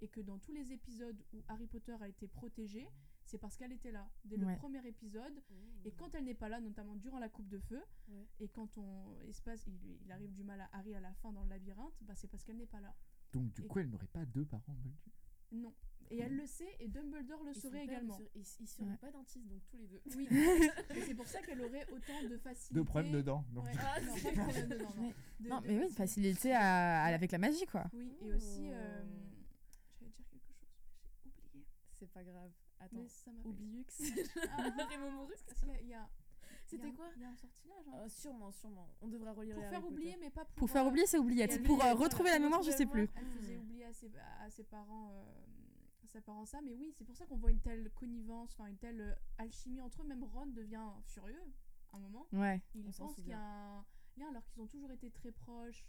et 0.00 0.08
que 0.08 0.20
dans 0.20 0.38
tous 0.38 0.52
les 0.52 0.72
épisodes 0.72 1.20
où 1.32 1.42
Harry 1.48 1.66
Potter 1.66 1.96
a 2.00 2.08
été 2.08 2.28
protégé, 2.28 2.86
c'est 3.24 3.38
parce 3.38 3.56
qu'elle 3.56 3.72
était 3.72 3.90
là 3.92 4.08
dès 4.24 4.36
Ouais. 4.38 4.52
le 4.52 4.58
premier 4.58 4.86
épisode 4.86 5.42
et 5.84 5.92
quand 5.92 6.14
elle 6.14 6.24
n'est 6.24 6.34
pas 6.34 6.48
là, 6.48 6.60
notamment 6.60 6.96
durant 6.96 7.18
la 7.18 7.28
coupe 7.28 7.48
de 7.48 7.58
feu, 7.58 7.80
Ouais. 8.08 8.26
et 8.40 8.48
quand 8.48 8.78
on 8.78 9.16
il, 9.26 9.34
se 9.34 9.42
passe, 9.42 9.66
il, 9.66 9.78
il 10.04 10.10
arrive 10.12 10.32
du 10.32 10.44
mal 10.44 10.60
à 10.60 10.68
Harry 10.72 10.94
à 10.94 11.00
la 11.00 11.12
fin 11.14 11.32
dans 11.32 11.42
le 11.42 11.50
labyrinthe, 11.50 11.94
bah 12.02 12.14
c'est 12.14 12.28
parce 12.28 12.42
qu'elle 12.44 12.56
n'est 12.56 12.66
pas 12.66 12.80
là. 12.80 12.94
Donc, 13.32 13.52
du 13.52 13.62
Et- 13.62 13.66
coup, 13.66 13.78
elle 13.80 13.90
n'aurait 13.90 14.06
pas 14.06 14.24
deux 14.24 14.46
parents 14.46 14.72
moldus. 14.72 15.10
Non. 15.52 15.74
Et 16.10 16.20
elle 16.20 16.36
le 16.36 16.46
sait 16.46 16.74
et 16.80 16.88
Dumbledore 16.88 17.42
le 17.44 17.52
saurait 17.52 17.84
également. 17.84 18.18
Ils, 18.34 18.40
ils 18.60 18.66
seraient 18.66 18.86
Ouais. 18.88 18.96
pas 18.96 19.10
dentistes, 19.10 19.46
donc 19.46 19.60
tous 19.66 19.76
les 19.76 19.86
deux. 19.88 20.00
Oui. 20.16 20.26
c'est 21.06 21.14
pour 21.14 21.26
ça 21.26 21.42
qu'elle 21.42 21.60
aurait 21.60 21.86
autant 21.92 22.22
de 22.30 22.36
facilité. 22.38 22.74
Deux 22.74 22.84
problèmes 22.84 23.12
dedans. 23.12 23.44
Ouais. 23.54 23.72
Ah, 23.78 24.00
non, 24.00 24.14
pas 24.14 24.30
de 24.30 24.36
problème 24.40 24.68
dedans, 24.68 24.94
non. 24.96 25.12
De- 25.40 25.48
Non 25.48 25.60
de 25.60 25.66
mais 25.66 25.78
oui, 25.80 25.84
une 25.84 25.90
facilité. 25.94 26.54
à- 26.54 27.04
avec 27.04 27.30
la 27.32 27.38
magie 27.38 27.66
quoi. 27.66 27.84
Oui, 27.92 28.10
et 28.22 28.32
aussi, 28.32 28.68
Oh. 28.68 28.72
euh, 28.72 29.04
j'allais 30.00 30.10
dire 30.12 30.26
quelque 30.30 30.46
chose, 30.46 30.56
mais 31.26 31.30
j'ai 31.32 31.40
oublié. 31.44 31.66
C'est 31.98 32.10
pas 32.12 32.22
grave. 32.24 32.50
Attends, 32.80 32.96
m'a 32.96 33.08
fait- 33.08 33.30
Oubliux. 33.44 33.84
Ah, 34.56 34.62
Raymond 34.88 35.28
C'était 36.66 36.92
quoi 36.92 37.06
Il 37.16 37.22
y 37.22 37.24
a 37.24 37.28
un 37.30 37.36
sortilège. 37.36 37.88
hein. 37.88 37.92
Euh, 37.96 38.08
Sûrement, 38.08 38.52
sûrement. 38.52 38.88
On 39.00 39.08
devra 39.08 39.32
relire 39.32 39.54
pour 39.56 39.64
faire 39.68 39.84
oublier, 39.86 40.12
Potter. 40.12 40.24
mais 40.24 40.30
pas 40.30 40.44
pour. 40.44 40.54
Pour 40.56 40.70
faire 40.70 40.84
euh, 40.84 40.88
oublier, 40.88 41.06
c'est 41.06 41.18
oubliette. 41.18 41.52
et 41.54 41.58
Pour 41.62 41.82
euh, 41.82 41.94
retrouver 41.94 42.30
la 42.30 42.38
mémoire, 42.38 42.62
je 42.62 42.70
sais 42.70 42.86
plus. 42.86 43.08
Elle 43.16 43.26
faisait 43.30 43.56
Hmm. 43.56 43.62
oublier 43.62 43.84
à 43.84 43.92
ses, 43.92 44.10
à 44.40 44.50
ses 44.50 44.64
parents, 44.64 45.10
euh, 45.12 45.24
à 46.04 46.06
ses 46.06 46.20
parents 46.20 46.44
ça, 46.44 46.60
mais 46.60 46.74
oui, 46.74 46.92
c'est 46.96 47.04
pour 47.04 47.16
ça 47.16 47.26
qu'on 47.26 47.36
voit 47.36 47.50
une 47.50 47.60
telle 47.60 47.90
connivence, 47.94 48.50
enfin 48.52 48.66
une 48.66 48.76
telle 48.78 49.00
euh, 49.00 49.14
alchimie 49.38 49.80
entre 49.80 50.02
eux. 50.02 50.06
Même 50.06 50.22
Ron 50.24 50.46
devient 50.46 50.88
furieux 51.06 51.42
à 51.92 51.96
un 51.96 52.00
moment. 52.00 52.26
Ouais. 52.32 52.62
Il 52.74 52.84
pense 52.92 53.14
qu'il 53.14 53.28
y 53.28 53.32
a 53.32 53.40
un 53.78 53.84
lien 54.16 54.28
alors 54.28 54.44
qu'ils 54.46 54.60
ont 54.62 54.66
toujours 54.66 54.90
été 54.92 55.10
très 55.10 55.32
proches, 55.32 55.84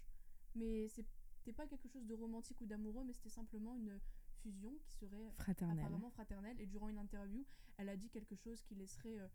mais 0.55 0.87
c'était 0.87 1.53
pas 1.53 1.67
quelque 1.67 1.87
chose 1.89 2.05
de 2.05 2.13
romantique 2.13 2.59
ou 2.61 2.65
d'amoureux, 2.65 3.03
mais 3.03 3.13
c'était 3.13 3.29
simplement 3.29 3.75
une 3.75 3.99
fusion 4.43 4.73
qui 4.83 4.91
serait 4.91 5.31
Fraternelle. 5.37 5.79
apparemment 5.79 6.09
fraternelle. 6.09 6.59
Et 6.59 6.65
durant 6.65 6.89
une 6.89 6.97
interview, 6.97 7.45
elle 7.77 7.89
a 7.89 7.95
dit 7.97 8.09
quelque 8.09 8.35
chose 8.35 8.61
qui 8.63 8.75
laisserait 8.75 9.19
euh, 9.19 9.27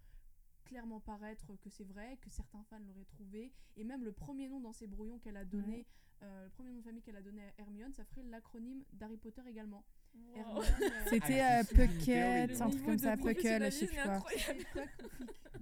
clairement 0.64 1.00
paraître 1.00 1.54
que 1.60 1.68
c'est 1.70 1.84
vrai, 1.84 2.18
que 2.20 2.30
certains 2.30 2.62
fans 2.64 2.78
l'auraient 2.80 3.04
trouvé. 3.04 3.52
Et 3.76 3.84
même 3.84 4.02
le 4.04 4.12
premier 4.12 4.48
nom 4.48 4.60
dans 4.60 4.72
ses 4.72 4.86
brouillons 4.86 5.18
qu'elle 5.18 5.36
a 5.36 5.44
donné, 5.44 5.86
euh, 6.22 6.44
le 6.44 6.50
premier 6.50 6.70
nom 6.70 6.78
de 6.78 6.84
famille 6.84 7.02
qu'elle 7.02 7.16
a 7.16 7.22
donné 7.22 7.42
à 7.42 7.52
Hermione, 7.62 7.92
ça 7.92 8.04
ferait 8.04 8.22
l'acronyme 8.22 8.82
d'Harry 8.92 9.16
Potter 9.18 9.42
également. 9.48 9.84
Wow. 10.14 10.62
Euh, 10.84 11.06
C'était 11.10 11.42
euh, 11.42 11.64
Puckett, 11.64 12.60
un 12.60 12.70
truc 12.70 12.84
comme 12.84 12.98
ça, 12.98 13.16
Puckle, 13.16 13.64
je 13.64 13.70
sais 13.70 13.86
plus 13.86 13.96
quoi. 13.96 14.22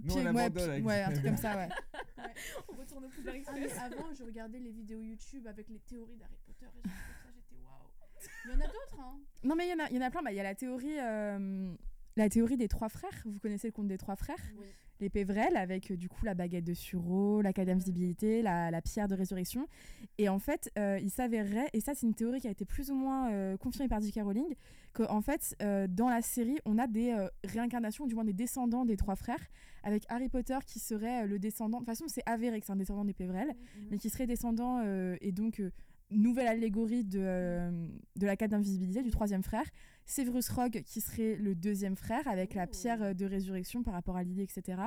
Nous, 0.05 0.15
on 0.15 0.17
ouais, 0.17 0.27
abandonne 0.27 0.51
puis- 0.53 0.63
avec 0.65 0.85
ouais, 0.85 1.03
un 1.03 1.13
truc 1.13 1.25
comme 1.25 1.37
ça, 1.37 1.57
ouais. 1.57 1.69
On 2.69 2.77
retourne 2.77 3.05
au 3.05 3.09
Poudlard 3.09 3.35
Ah, 3.47 3.83
avant, 3.85 4.13
je 4.13 4.23
regardais 4.25 4.59
les 4.59 4.71
vidéos 4.73 5.01
YouTube 5.01 5.47
avec 5.47 5.69
les 5.69 5.79
théories 5.81 6.17
d'Harry 6.17 6.37
Potter 6.47 6.67
et 6.67 6.81
j'ai 6.85 6.91
trouvé 6.91 7.23
ça. 7.23 7.32
Il 8.45 8.51
y 8.51 8.55
en 8.55 8.61
a 8.61 8.67
d'autres, 8.67 9.01
hein. 9.01 9.19
Non, 9.45 9.55
mais 9.57 9.67
il 9.69 9.71
y, 9.71 9.75
en 9.81 9.85
a- 9.85 9.91
il 9.91 9.97
y 9.97 9.99
en 9.99 10.03
a 10.03 10.11
plein. 10.11 10.23
Bah, 10.23 10.33
Il 10.33 10.37
y 10.37 10.41
a 10.41 10.45
la 10.45 10.55
théorie, 10.55 10.99
euh, 10.99 11.73
la 12.17 12.29
théorie 12.29 12.57
des 12.57 12.69
trois 12.69 12.89
frères. 12.89 13.23
Vous 13.25 13.39
connaissez 13.39 13.69
le 13.69 13.73
conte 13.73 13.89
des 13.89 13.99
trois 13.99 14.17
frères? 14.17 14.37
Oui. 14.59 14.67
Les 15.01 15.11
Pévrel, 15.11 15.57
avec 15.57 15.91
euh, 15.91 15.97
du 15.97 16.09
coup 16.09 16.25
la 16.25 16.35
baguette 16.35 16.63
de 16.63 16.75
Suro, 16.75 17.43
la 17.43 17.53
cadame 17.53 17.79
visibilité, 17.79 18.41
la, 18.41 18.71
la 18.71 18.81
pierre 18.81 19.09
de 19.09 19.17
résurrection. 19.17 19.67
Et 20.19 20.29
en 20.29 20.39
fait, 20.39 20.71
euh, 20.79 20.97
il 21.03 21.11
s'avérerait, 21.11 21.69
et 21.73 21.81
ça 21.81 21.93
c'est 21.97 22.07
une 22.07 22.15
théorie 22.15 22.41
qui 22.41 22.47
a 22.47 22.53
été 22.53 22.65
plus 22.65 22.93
ou 22.93 22.95
moins 22.95 23.33
euh, 23.33 23.57
confirmée 23.57 23.89
par 23.89 24.01
J.K. 24.01 24.21
Rowling, 24.23 24.55
qu'en 24.93 25.21
fait, 25.21 25.57
euh, 25.61 25.89
dans 25.89 26.09
la 26.09 26.23
série, 26.23 26.59
on 26.67 26.79
a 26.79 26.87
des 26.87 27.11
euh, 27.11 27.27
réincarnations, 27.43 28.05
ou 28.05 28.07
du 28.07 28.15
moins 28.15 28.25
des 28.25 28.33
descendants 28.33 28.85
des 28.85 28.97
trois 28.97 29.17
frères, 29.17 29.45
avec 29.83 30.05
Harry 30.09 30.29
Potter 30.29 30.59
qui 30.67 30.79
serait 30.79 31.25
euh, 31.25 31.27
le 31.27 31.41
descendant. 31.41 31.79
De 31.81 31.85
toute 31.85 31.89
façon, 31.97 32.05
c'est 32.07 32.23
avéré 32.27 32.61
que 32.61 32.67
c'est 32.67 32.73
un 32.73 32.77
descendant 32.77 33.05
des 33.05 33.15
Pévrel, 33.15 33.49
Mhm. 33.49 33.87
mais 33.91 33.99
qui 33.99 34.09
serait 34.09 34.29
descendant 34.29 34.83
euh, 34.85 35.17
et 35.21 35.33
donc 35.33 35.59
euh, 35.59 35.73
nouvelle 36.15 36.47
allégorie 36.47 37.05
de, 37.05 37.21
euh, 37.21 37.71
de 38.17 38.27
la 38.27 38.37
quête 38.37 38.51
d'invisibilité 38.51 39.03
du 39.03 39.11
troisième 39.11 39.43
frère. 39.43 39.65
Severus 40.05 40.49
Rogue 40.51 40.83
qui 40.85 41.01
serait 41.01 41.37
le 41.37 41.55
deuxième 41.55 41.97
frère 41.97 42.27
avec 42.27 42.55
la 42.55 42.67
pierre 42.67 43.03
euh, 43.03 43.15
de 43.15 43.25
résurrection 43.25 43.83
par 43.83 43.95
rapport 43.95 44.17
à 44.17 44.23
l'idée, 44.23 44.43
etc. 44.43 44.83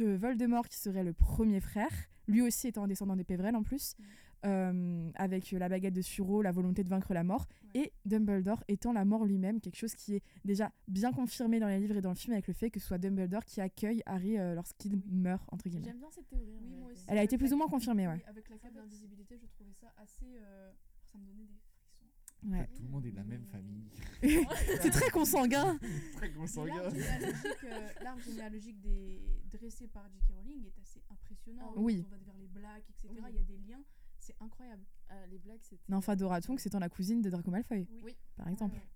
Euh, 0.00 0.16
Voldemort 0.16 0.68
qui 0.68 0.78
serait 0.78 1.04
le 1.04 1.12
premier 1.12 1.60
frère, 1.60 1.90
lui 2.26 2.42
aussi 2.42 2.68
étant 2.68 2.84
un 2.84 2.88
descendant 2.88 3.16
des 3.16 3.24
Pévrel 3.24 3.56
en 3.56 3.62
plus, 3.62 3.96
euh, 4.44 5.10
avec 5.14 5.50
la 5.52 5.68
baguette 5.68 5.94
de 5.94 6.02
Suro, 6.02 6.42
la 6.42 6.52
volonté 6.52 6.84
de 6.84 6.88
vaincre 6.88 7.14
la 7.14 7.24
mort, 7.24 7.46
Ouais. 7.74 7.80
et 7.86 7.92
Dumbledore 8.04 8.62
étant 8.68 8.92
la 8.92 9.04
mort 9.04 9.24
lui-même, 9.24 9.60
quelque 9.60 9.76
chose 9.76 9.94
qui 9.94 10.14
est 10.16 10.22
déjà 10.44 10.70
bien 10.88 11.12
confirmé 11.12 11.58
dans 11.60 11.68
les 11.68 11.78
livres 11.80 11.96
et 11.96 12.00
dans 12.00 12.10
le 12.10 12.14
film 12.16 12.32
avec 12.34 12.46
le 12.46 12.54
fait 12.54 12.70
que 12.70 12.78
ce 12.80 12.86
soit 12.86 12.98
Dumbledore 12.98 13.44
qui 13.44 13.60
accueille 13.60 14.02
Harry 14.06 14.38
euh, 14.38 14.54
lorsqu'il 14.54 14.94
Oui. 14.94 15.02
meurt, 15.10 15.42
entre 15.52 15.68
guillemets. 15.68 15.86
J'aime 15.86 15.98
bien 15.98 16.10
cette 16.10 16.28
théorie. 16.28 16.56
Oui, 16.62 16.74
moi 16.78 16.90
aussi. 16.92 17.04
Elle 17.08 17.18
a 17.18 17.22
été 17.24 17.36
plus 17.38 17.48
la 17.50 17.54
ou 17.54 17.58
moins 17.58 17.68
confirmée, 17.68 18.06
ouais. 18.06 18.22
avec 18.26 18.48
la 18.48 18.58
cape 18.58 18.74
d'invisibilité, 18.74 19.36
je 19.38 19.46
trouvais 19.46 19.72
ça 19.72 19.92
assez. 19.96 20.36
euh, 20.38 20.72
Ça 21.04 21.18
me 21.18 21.24
donnait 21.26 21.44
des 21.46 21.58
frissons. 21.58 22.50
Ouais. 22.50 22.68
Tout 22.76 22.82
le 22.82 22.88
monde 22.90 23.06
est 23.06 23.10
de 23.12 23.16
la 23.16 23.24
même 23.24 23.44
famille. 23.46 23.88
c'est 24.82 24.90
très 24.90 25.10
consanguin. 25.10 25.78
Très 26.16 26.30
consanguin. 26.32 26.74
L'arbre 26.74 26.90
généalogique, 26.94 27.64
euh, 27.64 27.88
l'arbre 28.02 28.22
généalogique 28.22 28.80
des... 28.80 29.20
dressé 29.50 29.88
par 29.88 30.08
J.K. 30.10 30.32
Rowling 30.36 30.66
est 30.66 30.78
assez 30.80 31.00
impressionnant. 31.10 31.72
Ah 31.74 31.80
oui. 31.80 32.04
Quand 32.10 32.16
on 32.16 32.18
va 32.18 32.24
vers 32.24 32.36
les 32.38 32.48
Blacks, 32.48 32.84
etc., 32.90 33.08
Oui. 33.10 33.20
il 33.30 33.36
y 33.36 33.38
a 33.38 33.42
des 33.42 33.56
liens. 33.66 33.82
C'est 34.24 34.34
incroyable. 34.40 34.82
Ah, 35.10 35.26
les 35.26 35.38
blagues, 35.38 35.60
c'était. 35.60 35.84
Nymphadora 35.88 36.40
Tonks 36.40 36.64
étant 36.66 36.78
la 36.78 36.88
cousine 36.88 37.20
de 37.20 37.28
Draco 37.28 37.50
Malfoy, 37.50 37.86
Oui. 38.02 38.16
par 38.36 38.48
exemple. 38.48 38.74
Ouais. 38.74 38.88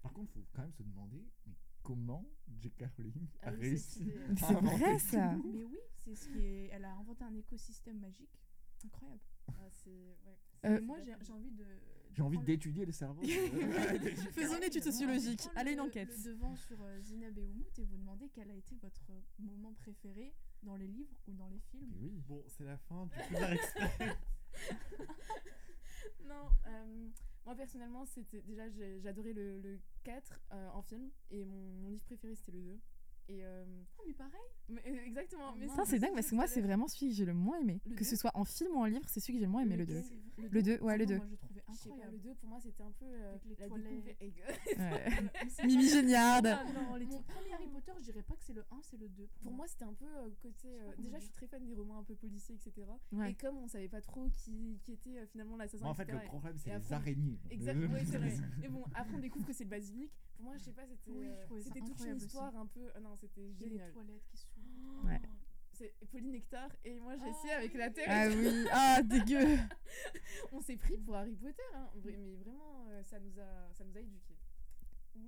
Par 0.00 0.12
contre, 0.12 0.30
faut 0.32 0.46
quand 0.52 0.62
même 0.62 0.72
se 0.72 0.84
demander 0.84 1.26
mais 1.46 1.54
comment 1.82 2.24
J.K. 2.60 2.84
Rowling 2.96 3.26
Ah 3.42 3.48
a 3.48 3.52
oui, 3.52 3.60
réussi. 3.62 4.04
c'est- 4.04 4.18
Ah, 4.28 4.34
C'est 4.46 4.54
vrai 4.54 4.98
ça. 5.00 5.34
Mais 5.52 5.64
oui, 5.64 5.78
c'est 6.04 6.14
ce 6.14 6.28
qui 6.28 6.38
est. 6.38 6.68
Elle 6.72 6.84
a 6.84 6.94
inventé 6.94 7.24
un 7.24 7.34
écosystème 7.34 7.98
magique 7.98 8.38
incroyable. 8.84 9.20
Ah, 9.48 9.68
c'est. 9.72 9.90
Ouais. 10.24 10.38
Euh, 10.66 10.80
moi, 10.82 10.98
j'ai 11.00 11.32
envie 11.32 11.50
de. 11.50 11.66
J'ai 12.12 12.22
envie 12.22 12.38
d'étudier 12.44 12.84
le 12.86 12.92
cerveau. 12.92 13.20
Faisons 13.24 14.56
une 14.58 14.62
étude 14.62 14.84
sociologique. 14.84 15.48
Allez, 15.56 15.72
une 15.72 15.80
enquête. 15.80 16.08
Le 16.16 16.32
devant 16.34 16.54
sur 16.54 16.80
euh, 16.80 17.00
Zineb 17.00 17.36
et 17.36 17.44
Oumout 17.44 17.76
et 17.80 17.84
vous 17.84 17.96
demander 17.96 18.28
quel 18.32 18.48
a 18.50 18.54
été 18.54 18.76
votre 18.76 19.10
moment 19.40 19.72
préféré 19.74 20.32
dans 20.62 20.76
les 20.76 20.86
livres 20.86 21.16
ou 21.26 21.32
dans 21.32 21.48
les 21.48 21.58
films. 21.58 21.92
Oui. 22.00 22.22
Bon, 22.28 22.44
c'est 22.46 22.64
la 22.64 22.76
fin 22.78 23.06
du 23.06 23.12
Express. 23.34 24.16
Non, 26.24 26.48
euh, 26.66 27.08
moi 27.44 27.54
personnellement, 27.56 28.04
c'était 28.06 28.42
déjà 28.42 28.62
j'adorais 29.02 29.32
le, 29.32 29.58
le 29.58 29.80
4 30.04 30.38
euh, 30.52 30.68
en 30.72 30.82
film 30.82 31.10
et 31.30 31.44
mon, 31.44 31.56
mon 31.82 31.88
livre 31.90 32.04
préféré 32.04 32.34
c'était 32.36 32.52
le 32.52 32.60
2. 32.62 32.80
Et 33.28 33.44
euh, 33.44 33.64
Oh, 33.98 34.02
mais 34.06 34.14
pareil. 34.14 34.40
mais, 34.68 34.82
euh, 34.86 35.04
exactement. 35.06 35.50
Oh, 35.52 35.56
mais 35.58 35.66
mince. 35.66 35.76
Ça, 35.76 35.84
c'est 35.84 35.98
dingue 36.00 36.14
parce 36.14 36.28
que 36.30 36.34
moi, 36.34 36.48
c'est 36.48 36.60
vraiment 36.60 36.88
celui 36.88 37.10
que 37.10 37.16
j'ai 37.16 37.24
le 37.24 37.34
moins 37.34 37.60
aimé. 37.60 37.80
Le 37.86 37.94
Que 37.94 38.04
ce 38.04 38.16
soit 38.16 38.32
en 38.34 38.44
film 38.44 38.72
ou 38.72 38.80
en 38.80 38.86
livre, 38.86 39.04
c'est 39.08 39.20
celui 39.20 39.34
que 39.34 39.38
j'ai 39.40 39.44
le 39.46 39.52
moins 39.52 39.62
aimé, 39.62 39.76
le 39.76 39.86
2. 39.86 39.94
Lequel 39.94 40.08
C'est 40.36 40.40
vrai. 40.40 40.48
Le 40.50 40.62
2, 40.62 40.78
ouais, 40.80 40.98
le 40.98 41.06
2. 41.06 41.16
Moi, 41.16 41.26
je 41.30 41.59
sais 41.76 41.88
pas, 41.88 41.94
incroyable. 41.94 42.16
le 42.16 42.18
2 42.30 42.34
pour 42.34 42.48
moi 42.48 42.60
c'était 42.60 42.82
un 42.82 42.90
peu 42.92 43.04
euh, 43.06 43.30
Avec 43.30 43.44
les 43.44 43.54
la 43.56 43.68
toilettes. 43.68 44.16
Et- 44.20 44.32
Ouais. 44.78 45.10
Mimi. 45.66 45.88
Géniarde. 45.88 46.46
Non, 46.74 46.94
les 46.96 47.06
Mon 47.06 47.12
trucs- 47.22 47.26
premier 47.26 47.52
Harry 47.54 47.68
Potter, 47.68 47.92
je 47.98 48.04
dirais 48.04 48.22
pas 48.22 48.34
que 48.34 48.42
c'est 48.44 48.52
le 48.52 48.64
1, 48.70 48.80
c'est 48.82 48.96
le 48.98 49.08
2. 49.08 49.28
Pour 49.42 49.52
moi, 49.52 49.66
c'était 49.66 49.84
un 49.84 49.94
peu 49.94 50.04
euh, 50.06 50.30
côté. 50.42 50.68
Euh, 50.80 50.92
déjà, 50.98 51.18
je 51.18 51.24
suis 51.24 51.32
très 51.32 51.46
fan 51.46 51.64
des 51.64 51.74
romans 51.74 51.98
un 51.98 52.04
peu 52.04 52.14
policiers, 52.14 52.54
etc. 52.56 52.86
Ouais. 53.12 53.30
Et 53.32 53.34
comme 53.34 53.56
on 53.58 53.66
savait 53.68 53.88
pas 53.88 54.00
trop 54.00 54.28
qui, 54.30 54.78
qui 54.82 54.92
était 54.92 55.18
euh, 55.18 55.26
finalement 55.26 55.56
l'assassin, 55.56 55.84
en 55.86 55.94
fait, 55.94 56.02
etc., 56.04 56.18
le 56.22 56.26
problème, 56.28 56.56
c'est 56.58 56.70
Et 56.70 56.72
les 56.72 56.76
après- 56.78 56.94
araignées. 56.94 57.38
Exactement, 57.50 57.94
oui, 57.94 58.06
c'est 58.06 58.18
vrai. 58.18 58.34
Mais 58.60 58.68
bon, 58.68 58.84
après, 58.94 59.14
on 59.14 59.20
découvre 59.20 59.46
que 59.46 59.52
c'est 59.52 59.64
le 59.64 59.70
basilic. 59.70 60.10
Pour 60.36 60.44
moi, 60.46 60.56
je 60.56 60.64
sais 60.64 60.72
pas, 60.72 60.86
c'était 60.86 61.10
Oui, 61.50 61.62
c'était 61.62 61.80
toute 61.80 61.88
une 61.88 61.92
incroyable 61.92 62.16
aussi. 62.16 62.26
histoire 62.26 62.56
un 62.56 62.66
peu. 62.66 62.90
non, 63.02 63.16
c'était 63.16 63.40
Il 63.42 63.60
y 63.60 63.64
a 63.64 63.66
les 63.66 63.70
génial. 63.72 63.92
toilettes 63.92 64.24
qui 64.30 64.36
s'ouvrent. 64.38 65.04
Ouais. 65.06 65.20
C'est 65.80 65.94
Pauline 66.10 66.32
Nectar 66.32 66.68
et 66.84 67.00
moi 67.00 67.16
j'ai 67.16 67.24
Oh, 67.26 67.30
essayé 67.38 67.54
avec 67.54 67.72
oui. 67.72 67.78
la 67.78 67.88
terre. 67.90 68.06
Ah 68.06 68.28
oui, 68.28 68.66
ah 68.72 69.02
dégueu. 69.02 69.56
On 70.52 70.60
s'est 70.60 70.76
pris 70.76 70.98
pour 70.98 71.16
Harry 71.16 71.34
Potter, 71.36 71.62
hein. 71.74 71.88
Vra- 71.96 72.02
mais 72.18 72.36
vraiment 72.36 72.86
euh, 72.90 73.02
ça 73.02 73.18
nous 73.18 73.38
a 73.40 73.72
ça 73.72 73.82
nous 73.84 73.96
a 73.96 74.00
éduqués. 74.00 74.36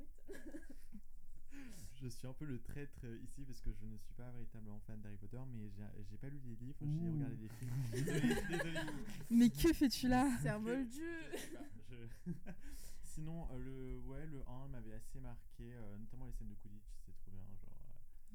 Je 2.02 2.08
suis 2.08 2.26
un 2.26 2.32
peu 2.32 2.44
le 2.44 2.58
traître 2.60 2.98
euh, 3.04 3.16
ici 3.22 3.44
parce 3.44 3.60
que 3.60 3.70
je 3.72 3.84
ne 3.86 3.96
suis 3.96 4.12
pas 4.14 4.28
véritablement 4.32 4.80
fan 4.80 5.00
d'Harry 5.00 5.16
Potter, 5.16 5.38
mais 5.52 5.68
j'ai 5.70 5.84
j'ai 6.10 6.16
pas 6.18 6.28
lu 6.28 6.40
les 6.44 6.56
livres, 6.56 6.78
j'ai 6.80 7.08
regardé 7.08 7.36
les 7.36 7.48
films. 7.48 7.70
Désolé, 7.92 8.34
désolé. 8.48 8.80
Mais 9.30 9.48
que 9.50 9.72
fais-tu 9.72 10.08
là? 10.08 10.28
C'est 10.42 10.48
un 10.48 10.58
moldu. 10.58 11.00
Je 11.32 11.36
sais 11.38 11.50
pas, 11.50 11.64
je- 11.88 12.32
Sinon, 13.04 13.46
euh, 13.52 13.58
le, 13.58 13.98
ouais, 14.08 14.26
le 14.26 14.42
1 14.48 14.68
m'avait 14.68 14.94
assez 14.94 15.20
marqué, 15.20 15.74
euh, 15.74 15.96
notamment 15.98 16.26
les 16.26 16.32
scènes 16.32 16.48
de 16.48 16.54
Quidditch, 16.54 16.82
c'était 16.98 17.12
trop 17.20 17.30
bien. 17.30 17.42
Genre, 17.62 17.70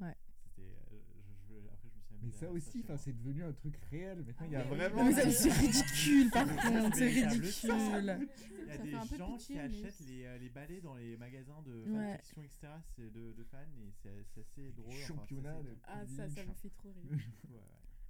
euh, 0.01 0.05
Ouais. 0.05 0.15
C'était, 0.45 0.69
euh, 0.93 1.01
je- 1.19 1.53
je- 1.55 1.67
après, 1.73 1.89
je 1.89 1.95
me 1.97 2.01
suis 2.03 2.06
Mais 2.21 2.31
ça 2.31 2.49
aussi, 2.51 2.79
enfin, 2.79 2.93
moi. 2.93 2.97
c'est 2.97 3.13
devenu 3.13 3.43
un 3.43 3.53
truc 3.53 3.75
réel. 3.91 4.23
Maintenant, 4.25 4.45
il 4.47 4.51
y 4.51 4.55
a 4.55 4.61
oui. 4.63 4.67
vraiment. 4.75 4.95
Non, 5.03 5.05
mais 5.05 5.13
ça, 5.13 5.31
c'est 5.31 5.51
ridicule 5.51 6.29
par 6.31 6.45
contre, 6.47 6.95
c'est 6.95 7.07
ridicule. 7.07 7.51
Il 7.61 8.67
y 8.67 8.71
a 8.71 8.77
des 8.77 9.17
gens 9.17 9.37
qui 9.37 9.53
mais 9.53 9.59
achètent 9.61 9.99
les, 10.07 10.25
euh, 10.25 10.37
les 10.39 10.49
balais 10.49 10.81
dans 10.81 10.95
les 10.95 11.15
magasins 11.17 11.61
de 11.63 11.83
Ouais. 11.91 12.11
fanfiction, 12.17 12.41
etc. 12.43 12.67
C'est 12.95 13.11
de, 13.11 13.33
de 13.33 13.43
fans 13.45 13.57
et 13.79 13.91
c'est 14.01 14.41
assez 14.41 14.71
drôle. 14.71 14.93
Championnat 14.93 15.57
Ah 15.85 16.05
ça 16.05 16.27
ça 16.29 16.43
me 16.45 16.53
fait 16.53 16.69
trop 16.69 16.91
rire. 16.91 17.03
Ouais, 17.49 17.55
ouais. 17.55 17.61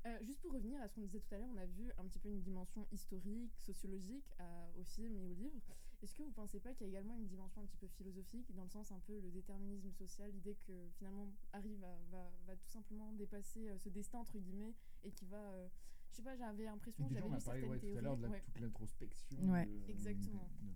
Euh, 0.05 0.17
juste 0.25 0.39
pour 0.41 0.53
revenir 0.53 0.81
à 0.81 0.87
ce 0.87 0.95
qu'on 0.95 1.01
disait 1.01 1.19
tout 1.19 1.35
à 1.35 1.37
l'heure, 1.37 1.49
on 1.53 1.57
a 1.57 1.65
vu 1.65 1.91
un 1.97 2.05
petit 2.05 2.19
peu 2.19 2.29
une 2.29 2.39
dimension 2.41 2.87
historique, 2.93 3.51
sociologique 3.59 4.31
à- 4.39 4.69
au 4.79 4.83
film 4.83 5.15
et 5.17 5.25
au 5.25 5.33
livre. 5.33 5.75
Est-ce 6.03 6.13
que 6.13 6.21
vous 6.21 6.31
pensez 6.31 6.59
pas 6.59 6.73
qu'il 6.75 6.85
y 6.85 6.89
a 6.89 6.93
également 6.93 7.15
une 7.15 7.25
dimension 7.25 7.61
un 7.61 7.65
petit 7.65 7.77
peu 7.77 7.87
philosophique, 7.87 8.53
dans 8.53 8.63
le 8.63 8.69
sens 8.69 8.91
un 8.91 8.99
peu 8.99 9.19
le 9.19 9.31
déterminisme 9.31 9.91
social, 9.93 10.29
l'idée 10.31 10.55
que 10.67 10.89
finalement 10.91 11.33
Harry 11.53 11.75
va, 11.77 11.97
va, 12.11 12.31
va 12.45 12.55
tout 12.55 12.67
simplement 12.69 13.11
dépasser 13.13 13.67
euh, 13.69 13.77
ce 13.79 13.89
destin 13.89 14.19
entre 14.19 14.37
guillemets 14.37 14.75
et 15.03 15.11
qui 15.11 15.25
va, 15.25 15.37
euh, 15.53 15.67
je 16.11 16.17
sais 16.17 16.21
pas, 16.21 16.35
j'avais 16.35 16.65
l'impression, 16.65 17.07
Déjà, 17.07 17.21
j'avais 17.21 17.31
on 17.31 17.33
a 17.33 17.37
lu 17.39 17.43
parlé 17.43 17.61
certaines 17.61 17.69
ouais, 17.71 17.79
tout 17.79 17.85
à 17.85 17.89
théories, 17.89 18.03
l'heure 18.03 18.17
de 18.17 18.21
la- 18.23 18.29
ouais. 18.29 18.41
toute 18.41 18.59
l'introspection. 18.59 19.51
Ouais. 19.51 19.65
de- 19.65 19.89
Exactement. 19.91 20.49
de- 20.61 20.67
de- 20.67 20.73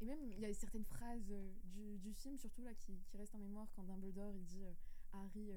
et 0.00 0.04
même 0.04 0.20
il 0.22 0.38
y 0.38 0.44
a 0.44 0.52
certaines 0.54 0.84
phrases 0.84 1.30
euh, 1.32 1.50
du, 1.64 1.98
du 1.98 2.12
film 2.12 2.36
surtout 2.38 2.62
là 2.62 2.74
qui, 2.74 3.00
qui 3.08 3.16
restent 3.16 3.34
en 3.34 3.38
mémoire 3.38 3.68
quand 3.74 3.82
Dumbledore 3.84 4.34
il 4.36 4.44
dit 4.44 4.64
euh, 4.64 4.72
Harry. 5.14 5.50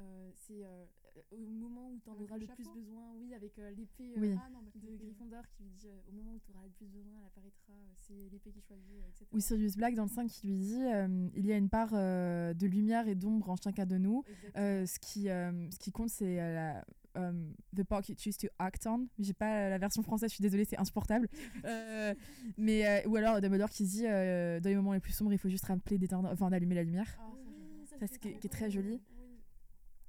Euh, 0.00 0.02
euh, 0.02 0.30
c'est 0.34 0.64
euh, 0.64 0.84
au 1.32 1.38
moment 1.46 1.90
où 1.90 1.98
tu 1.98 2.08
en 2.08 2.12
Avec 2.14 2.28
auras 2.28 2.38
le 2.38 2.46
le 2.46 2.54
plus 2.54 2.70
besoin, 2.72 3.12
oui, 3.16 3.34
avec 3.34 3.58
euh, 3.58 3.70
l'épée 3.72 4.14
euh, 4.16 4.20
Oui. 4.20 4.34
Ah 4.36 4.48
bah, 4.52 4.60
de 4.74 4.96
Gryffondor 4.96 5.42
qui 5.50 5.62
lui 5.64 5.70
dit 5.70 5.88
euh, 5.88 6.00
au 6.08 6.12
moment 6.12 6.32
où 6.34 6.38
tu 6.38 6.50
auras 6.52 6.64
le 6.64 6.70
plus 6.70 6.86
besoin, 6.86 7.18
elle 7.20 7.26
apparaîtra, 7.26 7.72
euh, 7.72 7.92
c'est 7.96 8.28
l'épée 8.30 8.50
qui 8.52 8.60
choisit, 8.60 8.92
euh, 9.02 9.08
etc. 9.08 9.26
Ou 9.32 9.40
Sirius 9.40 9.76
Black 9.76 9.94
dans 9.94 10.04
le 10.04 10.08
5 10.10 10.28
qui 10.28 10.46
lui 10.46 10.58
dit 10.58 10.82
euh, 10.84 11.28
il 11.34 11.46
y 11.46 11.52
a 11.52 11.56
une 11.56 11.68
part 11.68 11.90
euh, 11.92 12.54
de 12.54 12.66
lumière 12.66 13.08
et 13.08 13.14
d'ombre 13.16 13.50
en 13.50 13.56
chacun 13.56 13.86
de 13.86 13.98
nous. 13.98 14.22
Euh, 14.56 14.86
ce, 14.86 14.98
qui, 15.00 15.28
euh, 15.28 15.68
ce 15.70 15.78
qui 15.78 15.90
compte, 15.90 16.10
c'est 16.10 16.40
euh, 16.40 16.54
la- 16.54 16.84
um, 17.28 17.52
The 17.74 18.08
You 18.08 18.14
Choose 18.16 18.36
to 18.38 18.46
Act 18.58 18.86
On. 18.86 19.08
J'ai 19.18 19.34
pas 19.34 19.68
la 19.70 19.78
version 19.78 20.02
française, 20.02 20.30
je 20.30 20.34
suis 20.36 20.42
désolée, 20.42 20.64
c'est 20.64 20.78
insupportable. 20.78 21.28
Euh, 21.64 22.14
mais, 22.56 22.86
euh, 22.86 23.08
ou 23.08 23.16
alors 23.16 23.40
Dumbledore 23.40 23.68
qui 23.70 23.84
dit 23.84 24.06
euh, 24.06 24.60
Dans 24.60 24.68
les 24.70 24.76
moments 24.76 24.92
les 24.92 25.00
plus 25.00 25.12
sombres, 25.12 25.32
il 25.32 25.38
faut 25.38 25.48
juste 25.48 25.64
rappeler 25.66 25.98
d'éteindre, 25.98 26.28
enfin 26.32 26.48
d'allumer 26.50 26.76
la 26.76 26.84
lumière. 26.84 27.18
Ah, 27.20 27.32
ça, 27.86 28.06
ça, 28.06 28.18
qui 28.18 28.28
est- 28.28 28.44
est 28.44 28.48
très 28.48 28.70
joli. 28.70 28.92
Oui. 28.92 29.00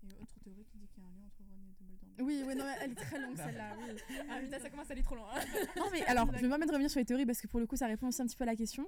Et 0.03 0.21
autre 0.21 0.39
théorie 0.43 0.63
qui 0.65 0.77
dit 0.77 0.87
qu'il 0.87 1.03
y 1.03 1.05
a 1.05 1.08
un 1.08 1.08
lien 1.19 1.25
entre 1.27 1.43
Ron 1.43 1.59
et 1.67 1.75
Dumbledore. 1.83 2.25
Oui, 2.25 2.43
oui, 2.47 2.55
non, 2.55 2.65
elle 2.81 2.91
est 2.91 2.95
très 2.95 3.19
longue 3.19 3.35
celle-là. 3.35 3.75
Oui. 3.77 3.95
Ah 4.29 4.39
putain, 4.41 4.59
ça 4.59 4.69
commence 4.69 4.89
à 4.89 4.93
aller 4.93 5.03
trop 5.03 5.15
loin. 5.15 5.27
Non, 5.77 5.85
mais 5.91 6.03
alors, 6.05 6.27
je 6.27 6.37
vais 6.39 6.43
me 6.43 6.49
permettre 6.49 6.71
de 6.71 6.75
revenir 6.75 6.89
sur 6.89 6.99
les 6.99 7.05
théories 7.05 7.25
parce 7.25 7.41
que 7.41 7.47
pour 7.47 7.59
le 7.59 7.67
coup, 7.67 7.75
ça 7.75 7.87
répond 7.87 8.07
aussi 8.07 8.21
un 8.21 8.25
petit 8.25 8.35
peu 8.35 8.43
à 8.43 8.47
la 8.47 8.55
question. 8.55 8.87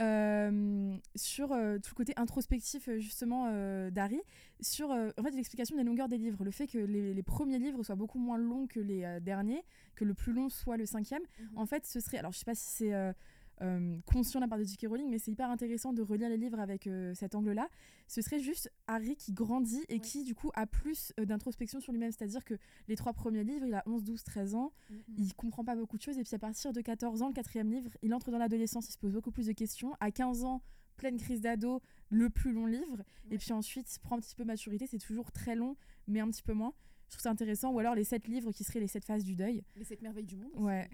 Euh, 0.00 0.96
sur 1.14 1.52
euh, 1.52 1.78
tout 1.78 1.90
le 1.90 1.96
côté 1.96 2.12
introspectif, 2.16 2.88
euh, 2.88 2.98
justement, 2.98 3.48
euh, 3.50 3.90
d'Harry, 3.90 4.20
sur 4.60 4.90
euh, 4.90 5.10
en 5.18 5.22
fait, 5.22 5.30
l'explication 5.30 5.76
des 5.76 5.84
longueurs 5.84 6.08
des 6.08 6.18
livres. 6.18 6.44
Le 6.44 6.50
fait 6.50 6.66
que 6.66 6.78
les, 6.78 7.14
les 7.14 7.22
premiers 7.22 7.58
livres 7.58 7.82
soient 7.82 7.94
beaucoup 7.94 8.18
moins 8.18 8.38
longs 8.38 8.66
que 8.66 8.80
les 8.80 9.04
euh, 9.04 9.20
derniers, 9.20 9.64
que 9.94 10.04
le 10.04 10.14
plus 10.14 10.32
long 10.32 10.48
soit 10.48 10.76
le 10.76 10.86
cinquième. 10.86 11.22
En 11.56 11.66
fait, 11.66 11.86
ce 11.86 12.00
serait. 12.00 12.18
Alors, 12.18 12.32
je 12.32 12.38
sais 12.38 12.44
pas 12.44 12.54
si 12.54 12.68
c'est. 12.68 13.14
Euh, 13.62 13.98
conscient 14.06 14.40
de 14.40 14.44
la 14.44 14.48
part 14.48 14.58
de 14.58 14.64
J.K. 14.64 14.86
Rowling, 14.88 15.08
mais 15.08 15.18
c'est 15.18 15.30
hyper 15.30 15.48
intéressant 15.50 15.92
de 15.92 16.02
relire 16.02 16.28
les 16.28 16.36
livres 16.36 16.58
avec 16.60 16.86
euh, 16.86 17.14
cet 17.14 17.34
angle-là. 17.34 17.68
Ce 18.08 18.20
serait 18.20 18.40
juste 18.40 18.70
Harry 18.86 19.14
qui 19.16 19.32
grandit 19.32 19.84
et 19.88 19.94
Ouais. 19.94 20.00
qui, 20.00 20.24
du 20.24 20.34
coup, 20.34 20.50
a 20.54 20.66
plus 20.66 21.12
euh, 21.20 21.24
d'introspection 21.24 21.80
sur 21.80 21.92
lui-même. 21.92 22.10
C'est-à-dire 22.12 22.44
que 22.44 22.54
les 22.88 22.96
trois 22.96 23.12
premiers 23.12 23.44
livres, 23.44 23.64
il 23.66 23.74
a 23.74 23.82
11, 23.86 24.02
12, 24.04 24.22
13 24.24 24.54
ans, 24.54 24.72
Mhm. 24.90 24.98
il 25.18 25.34
comprend 25.34 25.64
pas 25.64 25.76
beaucoup 25.76 25.96
de 25.96 26.02
choses 26.02 26.18
et 26.18 26.22
puis 26.24 26.34
à 26.34 26.38
partir 26.38 26.72
de 26.72 26.80
14 26.80 27.22
ans, 27.22 27.28
le 27.28 27.34
quatrième 27.34 27.70
livre, 27.70 27.90
il 28.02 28.12
entre 28.14 28.30
dans 28.30 28.38
l'adolescence, 28.38 28.88
il 28.88 28.92
se 28.92 28.98
pose 28.98 29.12
beaucoup 29.12 29.30
plus 29.30 29.46
de 29.46 29.52
questions. 29.52 29.94
À 30.00 30.10
15 30.10 30.44
ans, 30.44 30.62
pleine 30.96 31.16
crise 31.16 31.40
d'ado, 31.40 31.80
le 32.10 32.28
plus 32.30 32.52
long 32.52 32.66
livre. 32.66 32.98
Ouais. 32.98 33.34
Et 33.36 33.38
puis 33.38 33.52
ensuite, 33.52 33.94
il 33.94 33.98
prend 34.00 34.16
un 34.16 34.20
petit 34.20 34.34
peu 34.34 34.44
maturité, 34.44 34.86
c'est 34.86 34.98
toujours 34.98 35.32
très 35.32 35.54
long, 35.56 35.76
mais 36.06 36.20
un 36.20 36.28
petit 36.30 36.42
peu 36.42 36.52
moins. 36.52 36.74
Je 37.12 37.16
trouve 37.18 37.22
ça 37.24 37.30
intéressant. 37.30 37.70
Ou 37.72 37.78
alors 37.78 37.94
les 37.94 38.04
sept 38.04 38.26
livres 38.26 38.52
qui 38.52 38.64
seraient 38.64 38.80
les 38.80 38.86
sept 38.88 39.04
phases 39.04 39.22
du 39.22 39.36
deuil. 39.36 39.62
Les 39.76 39.84
sept 39.84 40.00
merveilles 40.00 40.24
du 40.24 40.36
monde. 40.36 40.50
aussi. 40.54 40.62
Ouais. 40.64 40.88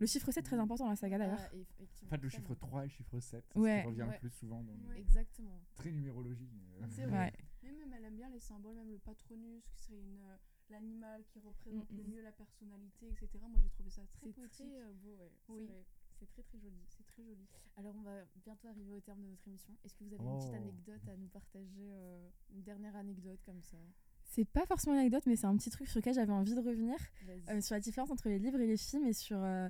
Le 0.00 0.06
chiffre 0.06 0.30
7 0.30 0.44
très 0.44 0.58
important 0.58 0.84
dans 0.84 0.90
la 0.90 0.96
saga 0.96 1.18
d'ailleurs. 1.18 1.38
Ah, 1.40 1.56
effectivement, 1.56 2.06
En 2.06 2.10
fait, 2.10 2.22
le 2.22 2.28
chiffre 2.28 2.54
totalement. 2.54 2.68
3 2.68 2.80
et 2.82 2.86
le 2.86 2.90
chiffre 2.90 3.18
7, 3.20 3.44
c'est 3.52 3.58
Ouais. 3.58 3.76
ce 3.78 3.80
qui 3.82 3.86
revient 3.88 4.02
Ouais. 4.02 4.12
le 4.12 4.18
plus 4.18 4.30
souvent 4.30 4.62
dans 4.62 4.74
le... 4.74 4.96
Exactement. 4.96 5.60
Très 5.74 5.90
numérologie. 5.90 6.48
euh. 6.80 6.86
C'est 6.90 7.06
vrai. 7.06 7.32
Mais 7.64 7.72
même 7.72 7.92
elle 7.92 8.04
aime 8.04 8.14
bien 8.16 8.30
les 8.30 8.38
symboles, 8.38 8.76
même 8.76 8.90
le 8.90 8.98
patronus, 8.98 9.64
qui 9.64 9.76
serait 9.82 9.98
une, 9.98 10.18
euh, 10.20 10.36
l'animal 10.70 11.24
qui 11.26 11.40
représente 11.40 11.90
Mm, 11.90 11.96
le 11.96 12.02
mm. 12.04 12.10
mieux 12.10 12.22
la 12.22 12.30
personnalité, 12.32 13.08
etc. 13.08 13.28
Moi 13.48 13.58
j'ai 13.60 13.70
trouvé 13.70 13.90
ça 13.90 14.02
très 14.12 14.30
poétique. 14.30 14.50
très 14.50 14.80
euh, 14.82 14.92
beau, 15.02 15.16
ouais. 15.16 15.32
Oui. 15.48 15.68
C'est 16.14 16.26
très 16.28 16.42
très 16.44 16.58
joli. 16.60 16.80
C'est 16.88 17.04
très 17.06 17.24
joli. 17.24 17.46
Alors 17.76 17.94
on 17.96 18.02
va 18.02 18.24
bientôt 18.36 18.68
arriver 18.68 18.92
au 18.92 19.00
terme 19.00 19.20
de 19.22 19.26
notre 19.30 19.48
émission. 19.48 19.74
Est-ce 19.84 19.94
que 19.96 20.04
vous 20.04 20.12
avez 20.14 20.22
une 20.22 20.36
petite 20.38 20.50
Oh. 20.52 20.56
anecdote 20.56 21.08
à 21.08 21.16
nous 21.16 21.28
partager 21.28 21.88
euh, 21.90 22.28
Une 22.54 22.62
dernière 22.62 22.94
anecdote 22.94 23.40
comme 23.44 23.62
ça? 23.62 23.78
C'est 24.28 24.44
pas 24.44 24.66
forcément 24.66 24.94
une 24.94 25.00
anecdote, 25.00 25.24
mais 25.26 25.36
c'est 25.36 25.46
un 25.46 25.56
petit 25.56 25.70
truc 25.70 25.88
sur 25.88 25.98
lequel 25.98 26.14
j'avais 26.14 26.32
envie 26.32 26.54
de 26.54 26.60
revenir. 26.60 26.96
Euh, 27.50 27.60
sur 27.60 27.74
la 27.74 27.80
différence 27.80 28.10
entre 28.10 28.28
les 28.28 28.38
livres 28.38 28.60
et 28.60 28.66
les 28.66 28.76
films 28.76 29.06
et 29.06 29.12
sur 29.12 29.38
euh, 29.42 29.68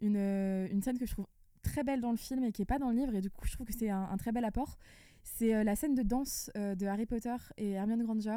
une, 0.00 0.16
euh, 0.16 0.68
une 0.70 0.82
scène 0.82 0.98
que 0.98 1.06
je 1.06 1.12
trouve 1.12 1.26
très 1.62 1.82
belle 1.82 2.00
dans 2.00 2.10
le 2.10 2.16
film 2.16 2.44
et 2.44 2.52
qui 2.52 2.62
est 2.62 2.66
pas 2.66 2.78
dans 2.78 2.90
le 2.90 2.96
livre 2.96 3.14
et 3.14 3.22
du 3.22 3.30
coup 3.30 3.46
je 3.46 3.52
trouve 3.54 3.66
que 3.66 3.72
c'est 3.72 3.90
un, 3.90 4.02
un 4.02 4.16
très 4.16 4.30
bel 4.30 4.44
apport. 4.44 4.78
C'est 5.22 5.54
euh, 5.54 5.64
la 5.64 5.74
scène 5.74 5.94
de 5.94 6.02
danse 6.02 6.50
de 6.54 6.86
Harry 6.86 7.06
Potter 7.06 7.36
et 7.56 7.70
Hermione 7.70 8.02
Granger 8.04 8.36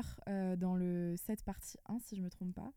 dans 0.58 0.76
le 0.76 1.16
7 1.18 1.44
partie 1.44 1.78
1 1.88 2.00
si 2.00 2.16
je 2.16 2.22
me 2.22 2.30
trompe 2.30 2.56
pas. 2.56 2.72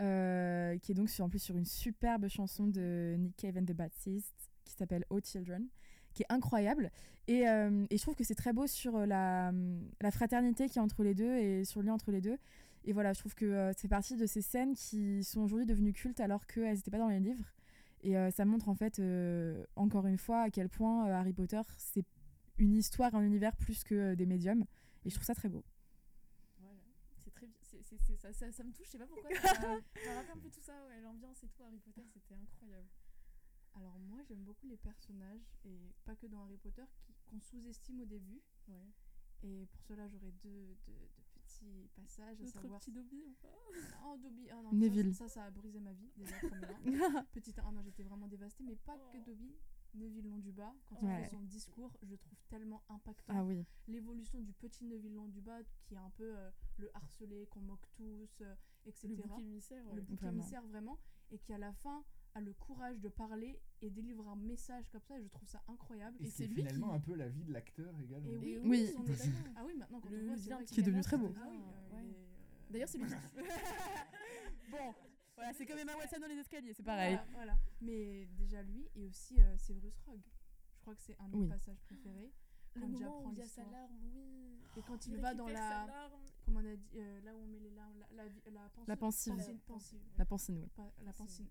Euh, 0.00 0.78
qui 0.78 0.92
est 0.92 0.94
donc 0.94 1.10
sur, 1.10 1.24
en 1.24 1.28
plus 1.28 1.38
sur 1.38 1.56
une 1.56 1.66
superbe 1.66 2.26
chanson 2.28 2.66
de 2.66 3.14
Nick 3.18 3.36
Cave 3.36 3.58
and 3.58 3.64
the 3.64 3.72
Baptist 3.72 4.50
qui 4.64 4.72
s'appelle 4.72 5.04
Oh 5.10 5.20
Children, 5.22 5.68
qui 6.14 6.22
est 6.22 6.32
incroyable. 6.32 6.90
Et, 7.28 7.48
euh, 7.48 7.86
et 7.90 7.96
je 7.96 8.02
trouve 8.02 8.16
que 8.16 8.24
c'est 8.24 8.34
très 8.34 8.52
beau 8.52 8.66
sur 8.66 8.96
euh, 8.96 9.06
la, 9.06 9.52
la 10.00 10.10
fraternité 10.10 10.68
qui 10.68 10.78
est 10.78 10.82
entre 10.82 11.02
les 11.04 11.14
deux 11.14 11.36
et 11.36 11.64
sur 11.64 11.80
le 11.80 11.86
lien 11.86 11.94
entre 11.94 12.10
les 12.10 12.20
deux. 12.20 12.38
Et 12.84 12.92
voilà, 12.92 13.12
je 13.12 13.20
trouve 13.20 13.34
que 13.34 13.44
euh, 13.44 13.72
c'est 13.76 13.88
partie 13.88 14.16
de 14.16 14.26
ces 14.26 14.42
scènes 14.42 14.74
qui 14.74 15.22
sont 15.22 15.40
aujourd'hui 15.42 15.66
devenues 15.66 15.92
cultes 15.92 16.20
alors 16.20 16.46
qu'elles 16.46 16.74
n'étaient 16.74 16.90
pas 16.90 16.98
dans 16.98 17.08
les 17.08 17.20
livres. 17.20 17.44
Et 18.04 18.16
ça 18.32 18.44
montre 18.44 18.68
en 18.68 18.74
fait, 18.74 19.00
encore 19.76 20.08
une 20.08 20.18
fois, 20.18 20.40
à 20.40 20.50
quel 20.50 20.68
point 20.68 21.06
Harry 21.06 21.32
Potter, 21.32 21.60
c'est 21.76 22.04
une 22.58 22.74
histoire, 22.74 23.14
un 23.14 23.22
univers 23.22 23.54
plus 23.54 23.84
que 23.84 24.16
des 24.16 24.26
médiums. 24.26 24.64
Et 25.04 25.10
je 25.10 25.14
trouve 25.14 25.24
ça 25.24 25.36
très 25.36 25.48
beau. 25.48 25.62
Voilà. 26.58 26.80
C'est 27.16 27.32
très 27.32 27.46
bien. 27.46 27.54
Ça, 28.16 28.32
ça, 28.32 28.50
ça 28.50 28.64
me 28.64 28.72
touche, 28.72 28.86
je 28.86 28.90
sais 28.90 28.98
pas 28.98 29.06
pourquoi. 29.06 29.30
Ça 29.40 29.54
ça 29.54 29.60
m'a 29.60 30.14
rappelé 30.16 30.32
un 30.34 30.40
peu 30.40 30.48
tout 30.50 30.60
ça, 30.60 30.72
l'ambiance 31.00 31.44
et 31.44 31.46
tout. 31.46 31.62
Harry 31.62 31.78
Potter, 31.78 32.02
c'était 32.12 32.34
incroyable. 32.34 32.88
J'aime 34.32 34.44
beaucoup 34.44 34.66
les 34.66 34.78
personnages, 34.78 35.42
et 35.66 35.92
pas 36.06 36.16
que 36.16 36.26
dans 36.26 36.42
Harry 36.44 36.56
Potter, 36.56 36.84
qui- 37.04 37.12
qu'on 37.26 37.38
sous-estime 37.38 38.00
au 38.00 38.06
début. 38.06 38.40
Ouais. 38.68 38.88
Et 39.42 39.66
pour 39.66 39.82
cela 39.82 40.08
j'aurais 40.08 40.30
deux, 40.42 40.74
deux, 40.86 40.92
deux 40.94 41.24
petits 41.42 41.90
passages 41.94 42.40
à 42.40 42.44
Notre 42.44 42.60
savoir... 42.62 42.80
petit 42.80 42.92
Dobby 42.92 43.22
ou 43.26 43.34
pas 43.42 43.52
Oh 44.06 44.16
Dobby, 44.16 44.48
ah 44.50 44.62
non, 44.62 44.72
Neville. 44.72 45.14
Ça, 45.14 45.28
ça, 45.28 45.34
ça 45.34 45.44
a 45.44 45.50
brisé 45.50 45.80
ma 45.80 45.92
vie 45.92 46.10
déjà 46.16 46.34
premièrement. 46.48 47.24
Petite 47.32 47.58
ah 47.58 47.70
non 47.70 47.82
j'étais 47.82 48.04
vraiment 48.04 48.26
dévastée, 48.26 48.64
mais 48.64 48.76
pas 48.76 48.96
que 48.96 49.18
Oh. 49.18 49.22
Dobby. 49.26 49.54
Neville 49.94 50.26
Londubat, 50.30 50.74
quand 50.86 51.02
Ouais. 51.02 51.18
il 51.20 51.24
fait 51.24 51.28
son 51.28 51.42
discours, 51.42 51.94
je 52.02 52.06
le 52.08 52.16
trouve 52.16 52.38
tellement 52.48 52.82
impactant. 52.88 53.34
Ah 53.36 53.44
oui. 53.44 53.66
L'évolution 53.88 54.40
du 54.40 54.54
petit 54.54 54.86
Neville 54.86 55.12
Londubat, 55.12 55.62
qui 55.84 55.92
est 55.92 55.98
un 55.98 56.08
peu 56.08 56.34
euh, 56.38 56.50
le 56.78 56.90
harcelé, 56.96 57.46
qu'on 57.50 57.60
moque 57.60 57.86
tous, 57.92 58.40
euh, 58.40 58.54
etc. 58.86 59.08
Le 59.08 59.16
bouc 59.16 59.38
émissaire, 59.40 59.86
ouais. 59.88 59.96
le 59.96 60.00
bouc 60.00 60.22
émissaire 60.22 60.62
vraiment, 60.68 60.98
et 61.30 61.38
qui 61.38 61.52
à 61.52 61.58
la 61.58 61.74
fin 61.74 62.02
a 62.34 62.40
le 62.40 62.52
courage 62.54 62.98
de 63.00 63.08
parler 63.08 63.60
et 63.82 63.90
délivre 63.90 64.26
un 64.28 64.36
message 64.36 64.88
comme 64.90 65.02
ça, 65.02 65.18
et 65.18 65.22
je 65.22 65.28
trouve 65.28 65.48
ça 65.48 65.62
incroyable. 65.68 66.16
Et 66.20 66.26
Et 66.26 66.30
c'est 66.30 66.48
finalement 66.48 66.88
qui- 66.90 66.94
un 66.96 67.00
peu 67.00 67.14
la 67.14 67.28
vie 67.28 67.44
de 67.44 67.52
l'acteur 67.52 67.94
également. 68.00 68.30
Et 68.30 68.36
oui, 68.38 68.58
Oui. 68.64 68.86
d'accord. 68.86 69.04
Ah 69.56 69.64
oui, 69.66 69.74
maintenant 69.76 70.00
quand 70.00 70.10
Le 70.10 70.20
on 70.22 70.26
voit, 70.34 70.36
c'est 70.36 70.64
Qui 70.74 70.80
est 70.80 70.82
devenu 70.82 71.02
très 71.02 71.18
beau. 71.18 71.32
Ah 71.36 71.46
oui, 71.50 71.56
euh, 71.58 71.94
ouais. 71.96 72.02
euh, 72.04 72.70
D'ailleurs, 72.70 72.88
c'est 72.88 72.98
lui. 72.98 73.06
Bon, 74.70 74.94
voilà, 75.36 75.52
c'est 75.52 75.66
comme 75.66 75.78
Emma 75.78 75.96
Watson 75.96 76.20
dans 76.20 76.26
les 76.28 76.36
escaliers, 76.38 76.72
c'est 76.72 76.82
Voilà, 76.82 77.24
voilà. 77.32 77.58
Mais 77.80 78.26
déjà 78.38 78.62
lui 78.62 78.88
et 78.94 79.04
aussi 79.06 79.34
euh, 79.40 79.56
Severus 79.58 79.98
Rogue. 80.06 80.22
Je 80.76 80.80
crois 80.80 80.94
que 80.94 81.02
c'est 81.02 81.16
un 81.20 81.28
de 81.28 81.36
mes 81.36 81.42
Oui. 81.42 81.48
passages 81.48 81.80
préférés. 81.82 82.32
Le 82.74 82.80
Quand 82.80 82.88
moment 82.88 83.24
où 83.26 83.32
il 83.32 83.38
y 83.38 83.42
a 83.42 83.46
sa 83.46 83.64
larme, 83.64 83.92
oui. 84.14 84.58
Et 84.78 84.82
quand 84.82 85.06
il 85.06 85.12
Il 85.14 85.20
va 85.20 85.34
dans 85.34 85.48
la, 85.48 85.86
comment 86.46 86.60
on 86.60 86.64
a 86.72 86.74
dit, 86.76 86.88
euh, 86.96 87.20
là 87.20 87.34
où 87.36 87.40
on 87.42 87.46
met 87.46 87.58
les 87.58 87.70
larmes, 87.70 87.98
la, 88.14 88.24
la, 88.24 88.30
la 88.86 88.96
pensive, 88.96 89.34
La 89.36 89.44
pensive. 89.44 89.60
pensine, 89.66 90.00
La 90.16 90.24
pensée, 90.24 90.52
oui. 90.54 90.68
la 91.04 91.12
Pensine. 91.12 91.46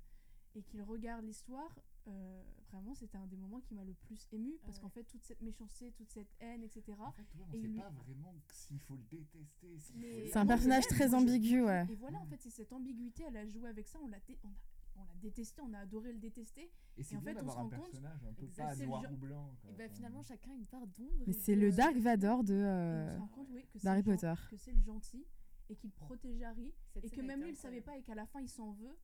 Et 0.55 0.61
qu'il 0.63 0.81
regarde 0.81 1.23
l'histoire, 1.23 1.73
euh, 2.07 2.43
vraiment 2.71 2.93
c'était 2.93 3.17
un 3.17 3.25
des 3.27 3.37
moments 3.37 3.61
qui 3.61 3.73
m'a 3.73 3.83
le 3.85 3.93
plus 3.93 4.27
ému 4.33 4.53
parce 4.65 4.77
Ouais. 4.77 4.81
qu'en 4.83 4.89
fait 4.89 5.03
toute 5.05 5.23
cette 5.23 5.41
méchanceté, 5.41 5.91
toute 5.93 6.09
cette 6.11 6.27
haine, 6.41 6.61
etc. 6.63 6.83
En 6.99 7.11
fait, 7.13 7.21
ouais, 7.21 7.45
on 7.49 7.53
Et 7.53 7.61
sait 7.61 7.67
lui- 7.67 7.77
pas 7.79 7.89
vraiment 7.89 8.35
s'il 8.51 8.79
faut 8.81 8.95
le 8.95 9.03
détester. 9.03 9.77
Mais- 9.95 10.27
C'est 10.27 10.37
un 10.39 10.45
personnage 10.45 10.83
même, 10.89 10.97
très 10.97 11.13
ambigu, 11.13 11.61
ouais. 11.63 11.85
Et 11.89 11.95
voilà 11.95 12.19
en 12.19 12.25
fait 12.25 12.41
c'est 12.41 12.49
cette 12.49 12.73
ambiguïté, 12.73 13.23
elle 13.27 13.37
a 13.37 13.47
joué 13.47 13.69
avec 13.69 13.87
ça, 13.87 13.99
on 14.03 14.07
l'a 14.07 14.19
dé- 14.19 14.37
on 14.43 14.49
a, 14.49 14.51
on 14.97 15.03
l'a 15.05 15.15
détesté, 15.21 15.61
on 15.61 15.73
a 15.73 15.79
adoré 15.79 16.11
le 16.11 16.19
détester. 16.19 16.69
Et 16.97 17.03
c'est 17.03 17.15
en 17.15 17.21
fait, 17.21 17.37
on 17.37 17.45
se 17.45 17.45
un 17.45 17.51
rend 17.53 17.69
compte- 17.69 17.71
personnage 17.91 18.25
un 18.25 18.33
peu 18.33 18.47
pas 18.47 18.75
noir 18.75 19.03
genre- 19.03 19.11
ou 19.13 19.15
blanc. 19.15 19.55
quoi. 19.61 19.71
Et 19.71 19.73
bah 19.75 19.87
finalement, 19.89 20.21
chacun 20.21 20.53
une 20.53 20.65
part 20.65 20.85
d'ombre. 20.87 21.13
Mais 21.25 21.29
et 21.29 21.33
c'est 21.33 21.55
le 21.55 21.71
Dark 21.71 21.95
Vador 21.95 22.43
de. 22.43 22.53
Et 22.53 22.57
euh, 22.57 23.19
oui, 23.51 23.63
que 23.71 23.79
c'est 23.79 23.85
d'Harry 23.85 24.01
le 24.01 24.11
gen- 24.11 24.15
Potter. 24.19 24.33
que 24.49 24.57
c'est 24.57 24.73
le 24.73 24.81
gentil 24.81 25.25
et 25.69 25.75
qu'il 25.77 25.91
protège 25.91 26.41
Harry 26.41 26.73
Cette 26.93 27.05
et 27.05 27.09
que 27.09 27.21
même 27.21 27.41
lui 27.41 27.51
il 27.51 27.55
savait 27.55 27.79
pas 27.79 27.97
et 27.97 28.01
qu'à 28.01 28.15
la 28.15 28.25
fin 28.25 28.41
il 28.41 28.49
s'en 28.49 28.71
veut. 28.73 28.97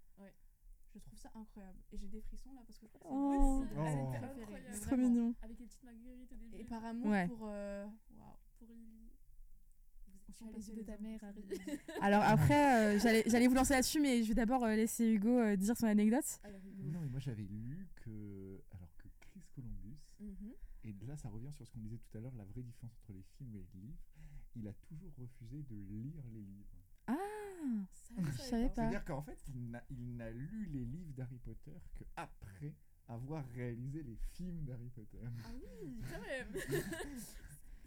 Je 0.95 0.99
trouve 0.99 1.19
ça 1.19 1.29
incroyable 1.35 1.77
et 1.91 1.97
j'ai 1.97 2.07
des 2.07 2.21
frissons 2.21 2.53
là 2.53 2.61
parce 2.65 2.79
que 2.79 2.87
je 2.87 2.91
crois 2.97 3.11
que 3.11 3.67
c'est 3.67 3.75
Oh. 3.77 3.77
Oh. 3.77 3.83
scènes 3.85 4.63
C'est 4.73 4.81
trop 4.81 4.97
mignon. 4.97 5.33
Avec 5.41 5.59
les 5.59 5.65
petites 5.65 5.83
marguerites 5.83 6.31
au 6.31 6.35
début. 6.35 6.55
Et 6.57 6.63
par 6.63 6.83
amour 6.85 7.07
Ouais. 7.07 7.27
pour 7.27 7.39
euh, 7.49 7.85
waouh. 8.17 8.33
Pour 8.59 8.67
Lily. 8.67 8.93
Les 10.55 10.69
yeux 10.69 10.75
de 10.75 10.81
ta 10.83 10.97
mère. 10.99 11.19
Harry. 11.23 11.43
Alors 12.01 12.21
après, 12.23 12.95
euh, 12.95 12.99
j'allais 12.99 13.23
j'allais 13.25 13.47
vous 13.47 13.55
lancer 13.55 13.73
là-dessus, 13.73 13.99
mais 13.99 14.21
je 14.23 14.27
vais 14.29 14.35
d'abord 14.35 14.63
euh, 14.63 14.75
laisser 14.75 15.05
Hugo 15.13 15.29
euh, 15.39 15.55
dire 15.55 15.75
son 15.75 15.87
anecdote. 15.87 16.25
Alors, 16.43 16.61
Hugo. 16.63 16.83
Non, 16.91 16.99
mais 17.01 17.09
moi 17.09 17.19
j'avais 17.19 17.43
lu 17.43 17.87
que. 17.95 18.61
Alors 18.71 18.93
que 18.97 19.07
Chris 19.19 19.41
Columbus, 19.55 19.97
Mhm. 20.19 20.53
et 20.83 20.93
là 21.07 21.17
ça 21.17 21.29
revient 21.29 21.51
sur 21.53 21.65
ce 21.65 21.71
qu'on 21.71 21.79
disait 21.79 21.97
tout 21.97 22.17
à 22.17 22.21
l'heure, 22.21 22.35
la 22.35 22.45
vraie 22.45 22.61
différence 22.61 22.93
entre 23.01 23.13
les 23.13 23.23
films 23.23 23.55
et 23.55 23.65
les 23.73 23.79
livres, 23.81 23.97
il 24.55 24.67
a 24.67 24.73
toujours 24.73 25.11
refusé 25.17 25.63
de 25.63 25.75
lire 25.75 26.23
les 26.31 26.41
livres. 26.41 26.76
Ah, 27.07 27.13
Ça, 27.91 28.13
Je 28.21 28.37
savais 28.37 28.69
pas. 28.69 28.75
C'est-à-dire 28.75 29.05
qu'en 29.05 29.21
fait, 29.21 29.37
il 29.47 29.69
n'a- 29.69 30.31
lu 30.31 30.65
les 30.71 30.85
livres 30.85 31.13
d'Harry 31.13 31.37
Potter 31.39 31.73
que 31.95 32.03
après 32.15 32.73
avoir 33.07 33.45
réalisé 33.55 34.03
les 34.03 34.17
films 34.33 34.63
d'Harry 34.65 34.89
Potter. 34.89 35.19
Ah 35.23 35.49
oui, 35.81 36.01
quand 36.11 36.21
même. 36.21 36.47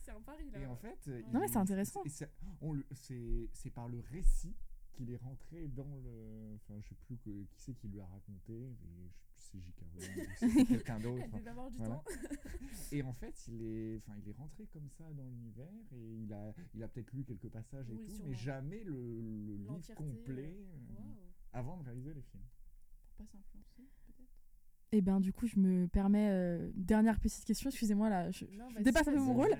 c'est 0.02 0.10
un 0.12 0.20
pari 0.22 0.50
là. 0.50 0.58
Et 0.60 0.66
en 0.66 0.76
fait, 0.76 1.06
Non, 1.32 1.40
mais 1.40 1.48
c'est 1.48 1.58
intéressant. 1.58 2.02
et 2.04 2.08
c'est- 2.08 2.30
on 2.60 2.72
le- 2.72 2.86
C'est 2.92 3.48
c'est 3.52 3.70
par 3.70 3.88
le 3.88 4.00
récit 4.00 4.54
qu'il 5.00 5.10
est 5.12 5.16
rentré 5.16 5.66
dans 5.68 5.96
le. 6.04 6.56
Enfin, 6.56 6.78
je 6.82 6.88
sais 6.88 6.94
plus 7.06 7.16
que- 7.18 7.44
qui 7.44 7.60
c'est 7.62 7.74
qui 7.74 7.88
lui 7.88 8.00
a 8.00 8.06
raconté, 8.06 8.52
mais 8.82 9.08
je 9.08 9.14
sais 9.14 9.24
plus 9.32 9.40
si 9.40 9.50
c'est 9.52 9.60
J.K. 9.60 9.84
Rowling 9.94 10.66
quelqu'un 10.66 11.00
d'autre. 11.00 11.26
Du 11.70 11.78
Voilà. 11.78 11.94
temps. 11.94 12.04
Et 12.92 13.02
en 13.02 13.12
fait, 13.14 13.34
il 13.48 13.62
est, 13.62 13.96
enfin, 13.98 14.12
il 14.22 14.28
est 14.28 14.32
rentré 14.36 14.66
comme 14.66 14.88
ça 14.90 15.04
dans 15.14 15.24
l'univers 15.26 15.68
et 15.92 16.16
il 16.22 16.32
a, 16.32 16.52
il 16.74 16.82
a 16.82 16.88
peut-être 16.88 17.12
lu 17.12 17.24
quelques 17.24 17.48
passages 17.48 17.88
et 17.90 17.94
Oui, 17.94 18.04
tout, 18.06 18.10
sûrement. 18.16 18.30
mais 18.30 18.36
jamais 18.36 18.84
le, 18.84 19.20
le 19.46 19.56
livre 19.56 19.94
complet 19.94 20.54
euh, 20.58 20.92
euh, 20.98 21.14
avant 21.52 21.76
de 21.78 21.84
réaliser 21.84 22.12
les 22.12 22.22
films. 22.22 22.42
Pour 23.16 23.26
pas 23.26 23.38
s'influencer 23.38 23.90
peut-être. 24.06 24.28
Et 24.92 25.00
ben 25.02 25.20
du 25.20 25.32
coup, 25.32 25.46
je 25.46 25.58
me 25.58 25.86
permets 25.86 26.28
euh, 26.30 26.70
dernière 26.74 27.20
petite 27.20 27.44
question. 27.44 27.70
Excusez-moi 27.70 28.10
là, 28.10 28.30
je, 28.32 28.44
Non, 28.46 28.68
je 28.76 28.82
dépasse 28.82 29.06
un 29.08 29.12
peu 29.12 29.18
mon 29.20 29.34
rôle. 29.34 29.52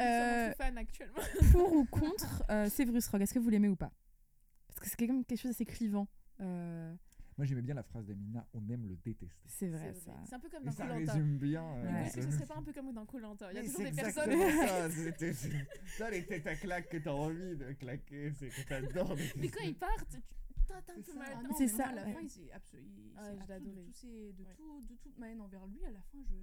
Euh, 0.00 0.52
fans 0.54 0.76
actuellement. 0.76 1.20
pour 1.52 1.72
ou 1.72 1.84
contre 1.90 2.42
euh, 2.50 2.68
Severus 2.68 3.06
Rogue 3.08 3.22
Est-ce 3.22 3.32
que 3.34 3.38
vous 3.38 3.48
l'aimez 3.50 3.68
ou 3.68 3.76
pas? 3.76 3.92
Que 4.82 4.88
c'est 4.90 4.96
quand 5.06 5.12
même 5.14 5.24
quelque 5.24 5.40
chose 5.40 5.50
d'assez 5.52 5.64
clivant. 5.64 6.08
Euh, 6.40 6.94
Moi, 7.38 7.46
j'aimais 7.46 7.62
bien 7.62 7.74
la 7.74 7.82
phrase 7.82 8.06
d'Amina 8.06 8.46
on 8.54 8.68
aime 8.68 8.86
le 8.88 8.96
détester. 8.96 9.28
c'est 9.46 9.68
vrai, 9.68 9.92
C'est 9.94 10.00
ça. 10.06 10.12
vrai. 10.12 10.20
C'est 10.28 10.34
un 10.34 10.40
peu 10.40 10.48
comme 10.50 10.64
dans 10.64 10.72
ça 10.72 10.86
Colanta. 10.86 11.12
résume 11.12 11.38
bien. 11.38 11.64
euh, 11.64 11.92
Ouais. 11.92 12.02
Est-ce 12.06 12.16
que 12.16 12.22
ce 12.22 12.30
serait 12.32 12.46
pas 12.46 12.56
un 12.56 12.62
peu 12.62 12.72
comme 12.72 12.92
dans 12.92 13.06
Colanta 13.06 13.52
Il 13.52 13.56
y 13.56 13.58
a 13.58 13.62
toujours 13.64 13.80
des 13.84 13.92
personnes. 13.92 14.30
ça. 14.66 14.90
c'était- 14.90 15.32
Ça, 15.96 16.10
les 16.10 16.26
têtes 16.26 16.46
à 16.46 16.54
claque 16.56 16.88
que 16.88 16.98
t'as 16.98 17.10
envie 17.12 17.56
de 17.56 17.72
claquer, 17.72 18.32
c'est 18.38 18.48
que 18.48 18.68
t'adores. 18.68 19.16
Mais 19.36 19.48
quand 19.48 19.64
ils 19.64 19.74
partent, 19.76 20.16
C'est 20.66 20.94
peu 20.94 21.02
ça. 21.12 21.18
mal. 21.18 21.28
Ah 21.50 21.68
ça, 21.68 21.86
à 21.88 21.92
la 21.94 22.04
ouais. 22.04 22.12
fin, 22.12 22.20
il 22.22 22.30
s'est 22.30 22.50
abso- 22.54 22.76
il 22.78 23.12
Ah, 23.16 23.24
s'est 23.24 23.30
je 23.30 23.34
l'ai 23.36 23.40
absous 23.40 23.46
de, 23.48 23.52
adoré. 23.70 23.84
tous 23.86 23.92
ses- 23.94 24.32
de, 24.32 24.42
Ouais. 24.44 24.54
tout, 24.56 24.80
de 24.88 24.94
toute 25.02 25.18
ma 25.18 25.28
haine 25.30 25.40
envers 25.40 25.66
lui. 25.66 25.84
À 25.84 25.90
la 25.90 26.00
fin, 26.00 26.18
je. 26.28 26.34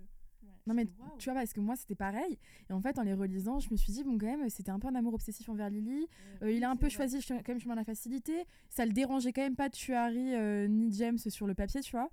Ouais. 0.42 0.50
Non 0.68 0.74
mais 0.74 0.86
tu 1.18 1.26
vois 1.26 1.34
parce 1.34 1.52
que 1.54 1.60
moi 1.60 1.76
c'était 1.76 1.96
pareil 1.96 2.38
et 2.70 2.74
en 2.74 2.80
fait 2.82 2.98
en 3.00 3.04
les 3.04 3.14
relisant 3.14 3.60
je 3.60 3.70
me 3.72 3.76
suis 3.78 3.92
dit 3.92 4.04
bon 4.04 4.18
quand 4.18 4.26
même 4.28 4.50
c'était 4.50 4.70
un 4.72 4.80
peu 4.80 4.88
un 4.88 4.96
amour 4.96 5.14
obsessif 5.16 5.50
envers 5.50 5.70
Lily 5.70 6.08
Euh, 6.44 6.52
il 6.52 6.64
a 6.64 6.70
un 6.70 6.76
peu 6.76 6.86
vrai. 6.88 6.90
choisi 6.96 7.22
ch- 7.22 7.42
quand 7.46 7.52
même 7.54 7.60
chemin 7.60 7.74
de 7.74 7.80
la 7.80 7.84
facilité 7.86 8.46
ça 8.70 8.86
le 8.86 8.94
dérangeait 8.94 9.34
quand 9.34 9.42
même 9.42 9.56
pas 9.56 9.68
de 9.70 9.74
tuer 9.76 9.96
Harry 9.96 10.34
euh, 10.36 10.68
ni 10.68 10.94
James 10.94 11.18
sur 11.18 11.48
le 11.48 11.56
papier 11.56 11.82
tu 11.82 11.92
vois 11.92 12.10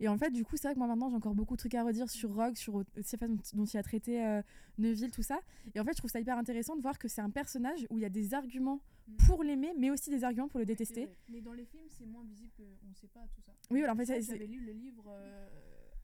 et 0.00 0.08
en 0.08 0.16
fait 0.16 0.30
du 0.30 0.44
coup 0.44 0.56
c'est 0.56 0.68
vrai 0.68 0.74
que 0.74 0.78
moi 0.78 0.88
maintenant 0.88 1.08
j'ai 1.10 1.16
encore 1.16 1.34
beaucoup 1.34 1.54
de 1.54 1.58
trucs 1.58 1.74
à 1.74 1.84
redire 1.84 2.08
sur 2.08 2.34
Rogue 2.34 2.56
sur 2.56 2.74
aussi 2.76 2.86
la 2.96 3.18
façon 3.18 3.38
dont- 3.54 3.64
il 3.64 3.76
a 3.76 3.82
traité 3.82 4.24
euh, 4.24 4.42
Neville 4.78 5.10
tout 5.10 5.22
ça 5.22 5.38
et 5.74 5.80
en 5.80 5.84
fait 5.84 5.92
je 5.92 5.98
trouve 5.98 6.10
ça 6.10 6.18
hyper 6.20 6.38
intéressant 6.38 6.76
de 6.76 6.80
voir 6.82 6.98
que 6.98 7.08
c'est 7.08 7.20
un 7.20 7.30
personnage 7.30 7.86
où 7.90 7.98
il 7.98 8.02
y 8.02 8.06
a 8.06 8.10
des 8.10 8.32
arguments 8.34 8.80
Mm. 9.08 9.16
pour 9.26 9.42
l'aimer 9.42 9.72
mais 9.78 9.88
aussi 9.90 10.10
des 10.10 10.22
arguments 10.22 10.48
pour 10.48 10.58
le 10.60 10.66
détester. 10.66 11.08
Mais 11.30 11.40
dans 11.40 11.54
les 11.54 11.64
films, 11.64 11.86
c'est 11.88 12.04
moins 12.04 12.22
visible 12.24 12.50
qu'on 12.54 12.88
ne 12.90 12.94
sait 12.94 13.06
pas 13.06 13.24
tout 13.34 13.40
ça. 13.40 13.52
oui 13.70 13.78
voilà 13.78 13.94
en 13.94 13.96
fait 13.96 14.04
j'avais 14.04 14.46
lu 14.46 14.60
le 14.60 14.72
livre 14.72 15.04
euh, 15.08 15.48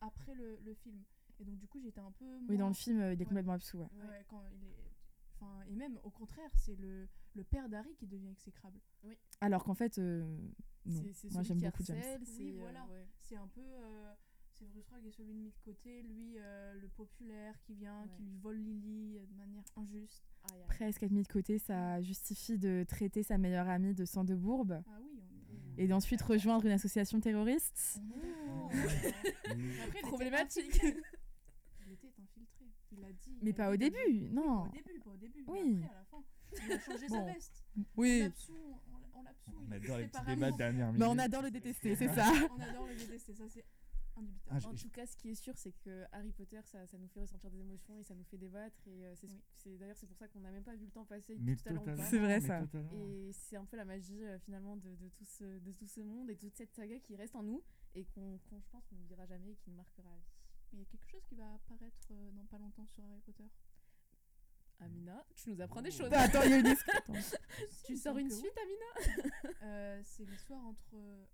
après 0.00 0.32
le, 0.34 0.58
le 0.64 0.72
film. 0.72 0.96
Et 1.40 1.44
donc, 1.44 1.58
du 1.58 1.66
coup, 1.66 1.80
j'étais 1.80 2.00
un 2.00 2.12
peu. 2.12 2.24
oui 2.48 2.56
dans 2.56 2.64
moins- 2.64 2.68
le 2.68 2.74
film 2.74 3.00
euh, 3.00 3.12
il 3.12 3.20
est 3.20 3.24
Ouais. 3.24 3.28
complètement 3.28 3.52
absous 3.54 3.78
ouais. 3.78 3.88
Ouais. 4.08 4.24
Quand 4.28 4.42
il 4.52 4.64
est. 4.64 4.76
Enfin, 5.40 5.62
et 5.68 5.74
même 5.74 5.98
au 6.04 6.10
contraire, 6.10 6.50
c'est 6.56 6.76
le, 6.76 7.08
le 7.34 7.44
père 7.44 7.68
d'Harry 7.68 7.94
qui 7.96 8.06
devient 8.06 8.28
exécrable. 8.28 8.78
alors 9.40 9.64
qu'en 9.64 9.74
fait 9.74 9.98
euh, 9.98 10.22
non 10.86 11.02
C'est- 11.02 11.12
c'est 11.12 11.32
moi 11.32 11.42
celui 11.42 11.48
j'aime 11.48 11.58
qui 11.58 11.64
beaucoup 11.66 11.82
James 11.84 12.18
Oui, 12.20 12.26
c'est, 12.26 12.50
euh, 12.52 12.56
voilà. 12.60 12.86
ouais. 12.86 13.06
C'est 13.20 13.36
un 13.36 13.48
peu. 13.48 13.60
euh, 13.60 14.14
c'est 14.52 14.66
Rusrog 14.72 15.04
est 15.04 15.10
celui 15.10 15.34
de 15.34 15.38
mis 15.40 15.50
de 15.50 15.58
côté, 15.64 16.02
lui, 16.02 16.34
euh, 16.38 16.74
le 16.74 16.88
populaire 16.88 17.58
qui 17.62 17.74
vient, 17.74 18.06
qui 18.16 18.22
lui 18.22 18.36
vole 18.38 18.56
Lily 18.58 19.18
euh, 19.18 19.26
de 19.26 19.34
manière 19.34 19.64
injuste. 19.74 20.22
Aïe, 20.52 20.60
aïe. 20.60 20.66
presque 20.68 21.02
être 21.02 21.10
mis 21.10 21.24
de 21.24 21.28
côté 21.28 21.58
ça 21.58 22.00
justifie 22.00 22.56
de 22.56 22.84
traiter 22.86 23.24
sa 23.24 23.36
meilleure 23.36 23.68
amie 23.68 23.94
de 23.94 24.04
sang 24.04 24.22
de 24.22 24.36
bourbe 24.36 24.80
Ah 24.86 24.98
oui, 25.02 25.18
on 25.18 25.78
est. 25.80 25.82
et 25.82 25.88
d'ensuite 25.88 26.22
rejoindre 26.22 26.64
une 26.66 26.72
association 26.72 27.18
terroriste. 27.18 27.98
Est. 27.98 28.02
Mais- 28.72 28.74
Après, 29.84 30.00
Problématique. 30.02 30.64
infiltré. 30.84 30.96
Il 31.86 31.92
était 31.92 32.12
infiltré. 32.22 32.64
Il 32.96 33.00
l'a 33.00 33.12
dit. 33.12 33.38
Mais 33.42 33.52
pas 33.52 33.70
au 33.70 33.76
début, 33.76 34.28
non. 34.30 34.64
au 34.64 34.68
début, 34.72 35.00
pas 35.00 35.10
au 35.10 35.16
début. 35.16 35.44
Oui. 35.46 35.74
Mais 35.80 35.84
après, 35.86 35.96
à 35.96 35.98
la 35.98 36.04
fin, 36.04 36.24
il 36.66 36.72
a 36.72 36.78
changé 36.80 37.08
sa 37.08 37.22
veste. 37.24 37.64
On 37.76 37.82
Oui. 37.96 38.20
l'absout, 38.20 38.52
on 38.54 38.98
l'a- 38.98 39.08
on 39.14 39.22
l'absout. 39.22 39.52
On 39.56 39.66
il 39.66 39.72
est 39.72 39.76
adore 39.76 39.98
les 39.98 40.06
petits 40.08 40.24
débats 40.26 40.50
de 40.52 40.56
dernière 40.56 40.86
minute. 40.92 41.00
Mais 41.00 41.06
on 41.06 41.18
adore 41.18 41.42
le 41.42 41.50
détester, 41.50 41.96
c'est 41.96 42.08
ça. 42.14 42.30
On 42.56 42.60
adore 42.60 42.86
le 42.86 42.94
détester, 42.94 43.34
ça 43.34 43.48
c'est 43.48 43.64
indubitable. 44.16 44.60
Ah, 44.64 44.68
En 44.68 44.74
tout 44.74 44.90
cas, 44.90 45.06
ce 45.06 45.16
qui 45.16 45.30
est 45.30 45.34
sûr, 45.34 45.54
c'est 45.56 45.72
que 45.84 46.04
Harry 46.12 46.30
Potter, 46.30 46.60
ça, 46.66 46.86
ça 46.86 46.96
nous 46.98 47.08
fait 47.08 47.20
ressentir 47.20 47.50
des 47.50 47.58
émotions 47.58 47.98
et 47.98 48.04
ça 48.04 48.14
nous 48.14 48.22
fait 48.24 48.38
débattre. 48.38 48.76
Et 48.86 49.04
euh, 49.06 49.14
c'est 49.16 49.26
ce- 49.26 49.32
Oui. 49.34 49.42
c'est 49.56 49.76
d'ailleurs 49.76 49.96
c'est 49.96 50.06
pour 50.06 50.16
ça 50.16 50.28
qu'on 50.28 50.38
n'a 50.40 50.52
même 50.52 50.62
pas 50.62 50.76
vu 50.76 50.84
le 50.84 50.90
temps 50.92 51.04
passer. 51.04 51.36
Mais 51.40 51.56
tout 51.56 51.68
à 51.68 51.72
l'heure, 51.72 51.82
on. 51.84 51.96
C'est 51.96 52.18
vrai, 52.20 52.40
ça. 52.40 52.62
Et 52.92 53.32
c'est 53.32 53.56
un 53.56 53.64
peu 53.64 53.76
la 53.76 53.84
magie 53.84 54.24
euh, 54.24 54.38
finalement 54.38 54.76
de, 54.76 54.94
de, 54.94 55.08
tout 55.08 55.24
ce, 55.24 55.58
de 55.58 55.72
tout 55.72 55.88
ce 55.88 56.00
monde 56.00 56.30
et 56.30 56.34
de 56.36 56.40
toute 56.40 56.54
cette 56.56 56.72
saga 56.72 56.98
qui 57.00 57.16
reste 57.16 57.34
en 57.34 57.42
nous 57.42 57.62
et 57.96 58.04
qu'on, 58.04 58.38
qu'on- 58.48 58.60
je 58.60 58.68
pense 58.70 58.84
qu'on 58.86 58.94
n'oubliera 58.94 59.26
jamais 59.26 59.50
et 59.50 59.56
qui 59.56 59.70
nous 59.70 59.76
marquera 59.76 60.08
à 60.10 60.16
vie. 60.16 60.33
Mais 60.74 60.80
il 60.80 60.80
y 60.80 60.82
a 60.82 60.86
quelque 60.90 61.06
chose 61.08 61.22
qui 61.28 61.36
va 61.36 61.44
apparaître 61.54 62.08
euh, 62.10 62.30
dans 62.32 62.44
pas 62.46 62.58
longtemps 62.58 62.86
sur 62.86 63.04
Harry 63.04 63.20
Potter. 63.20 63.44
Amina, 64.80 65.24
tu 65.36 65.50
nous 65.50 65.60
apprends 65.60 65.80
des 65.82 65.90
choses. 65.92 66.10
Bah, 66.10 66.22
Attends, 66.22 66.42
il 66.42 66.50
y 66.50 66.54
a 66.54 66.58
une 66.58 66.66
attends. 66.94 67.12
tu 67.86 67.96
sors 67.96 68.18
une 68.18 68.26
oui. 68.26 68.32
suite, 68.36 68.52
Amina 68.60 69.54
Euh, 69.62 70.00
c'est 70.04 70.24
l'histoire 70.24 70.64
entre. 70.66 70.94
euh, 70.94 71.24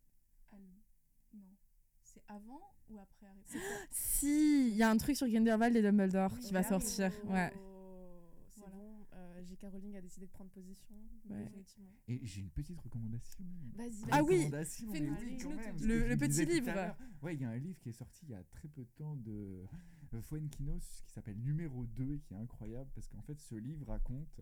Al- 0.52 0.60
Non. 1.34 1.40
C'est 2.02 2.22
avant 2.28 2.60
ou 2.90 2.98
après 2.98 3.26
Harry 3.26 3.42
Potter? 3.44 3.58
Si, 3.90 4.68
il 4.68 4.76
y 4.76 4.82
a 4.82 4.90
un 4.90 4.96
truc 4.98 5.16
sur 5.16 5.26
Grindelwald 5.28 5.74
et 5.74 5.80
Dumbledore 5.82 6.32
Oui, 6.34 6.40
qui 6.40 6.52
va 6.52 6.58
ah 6.60 6.62
oui, 6.62 6.68
sortir. 6.68 7.12
Oh, 7.24 7.32
Ouais. 7.32 7.52
C'est 8.50 8.60
Voilà. 8.60 8.74
bon, 8.76 8.99
euh, 9.40 9.44
J.K. 9.44 9.66
Rowling 9.70 9.96
a 9.96 10.00
décidé 10.00 10.26
de 10.26 10.30
prendre 10.30 10.50
position. 10.50 10.94
Ouais. 11.28 11.44
Définitivement. 11.44 11.90
Et 12.08 12.20
j'ai 12.22 12.40
une 12.40 12.50
petite 12.50 12.78
recommandation. 12.80 13.44
Vas-y, 13.74 14.04
Ah 14.10 14.22
oui 14.22 14.50
Fais-nous- 14.92 15.14
Le- 15.82 16.16
petit 16.16 16.44
livre. 16.44 16.70
Ouais, 17.22 17.34
il 17.34 17.40
y 17.40 17.44
a 17.44 17.50
un 17.50 17.58
livre 17.58 17.78
qui 17.80 17.88
est 17.90 17.92
sorti 17.92 18.24
il 18.26 18.30
y 18.30 18.34
a 18.34 18.42
très 18.44 18.68
peu 18.68 18.82
de 18.82 18.90
temps 18.96 19.16
de 19.16 19.64
Fuenquinos 20.20 21.02
qui 21.06 21.12
s'appelle 21.12 21.38
Numéro 21.38 21.86
2 21.86 22.14
et 22.14 22.18
qui 22.20 22.34
est 22.34 22.36
incroyable 22.36 22.90
parce 22.94 23.06
qu'en 23.08 23.22
fait 23.22 23.38
ce 23.38 23.54
livre 23.54 23.86
raconte 23.86 24.40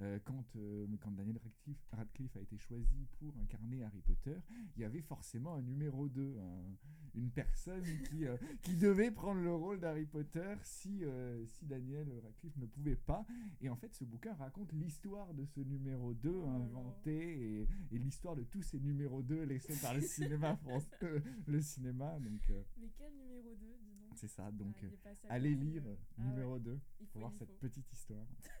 euh, 0.00 0.18
quand, 0.24 0.44
euh, 0.56 0.86
quand 1.00 1.10
Daniel 1.10 1.36
Radcliffe, 1.38 1.84
Radcliffe 1.92 2.36
a 2.36 2.40
été 2.40 2.56
choisi 2.56 3.06
pour 3.18 3.36
incarner 3.38 3.82
Harry 3.82 4.00
Potter, 4.00 4.36
il 4.76 4.82
y 4.82 4.84
avait 4.84 5.02
forcément 5.02 5.54
un 5.56 5.62
numéro 5.62 6.08
2, 6.08 6.38
un- 6.38 6.76
une 7.14 7.30
personne 7.30 7.82
qui, 8.10 8.24
euh, 8.26 8.36
qui 8.62 8.76
devait 8.76 9.10
prendre 9.10 9.40
le 9.40 9.54
rôle 9.54 9.80
d'Harry 9.80 10.06
Potter 10.06 10.54
si, 10.62 11.02
si 11.46 11.66
Daniel 11.66 12.08
Radcliffe 12.22 12.56
ne 12.56 12.66
pouvait 12.66 12.96
pas. 12.96 13.26
Et 13.60 13.68
en 13.68 13.76
fait 13.76 13.94
ce 13.94 14.04
bouquin 14.04 14.34
raconte 14.34 14.72
l'histoire 14.72 15.34
de 15.34 15.44
ce 15.44 15.60
numéro 15.60 16.14
2 16.14 16.30
Oh 16.30 16.40
là 16.46 16.46
là. 16.46 16.54
inventé 16.54 17.60
et, 17.60 17.68
et 17.90 17.98
l'histoire 17.98 18.36
de 18.36 18.44
tous 18.44 18.62
ces 18.62 18.78
numéros 18.80 19.22
2 19.22 19.42
laissés 19.44 19.76
par 19.82 19.94
le 19.94 20.00
cinéma 20.00 20.56
français, 20.62 21.22
le 21.46 21.60
cinéma. 21.60 22.18
Donc 22.20 22.50
Mais 22.78 22.90
quel 22.96 23.12
numéro 23.12 23.54
2, 23.54 23.56
dis 23.56 23.66
donc 23.66 23.79
c'est 24.20 24.28
ça. 24.28 24.50
Donc 24.50 24.76
Ah, 24.82 24.86
euh, 25.08 25.14
à 25.28 25.34
allez 25.34 25.54
lire 25.54 25.82
euh, 25.86 25.90
euh, 25.90 25.96
ah 26.18 26.22
numéro 26.22 26.54
ouais, 26.54 26.60
2 26.60 26.78
il 27.00 27.06
faut, 27.06 27.12
pour 27.12 27.20
voir 27.20 27.32
cette 27.38 27.48
faut. 27.50 27.58
petite 27.58 27.92
histoire. 27.92 28.26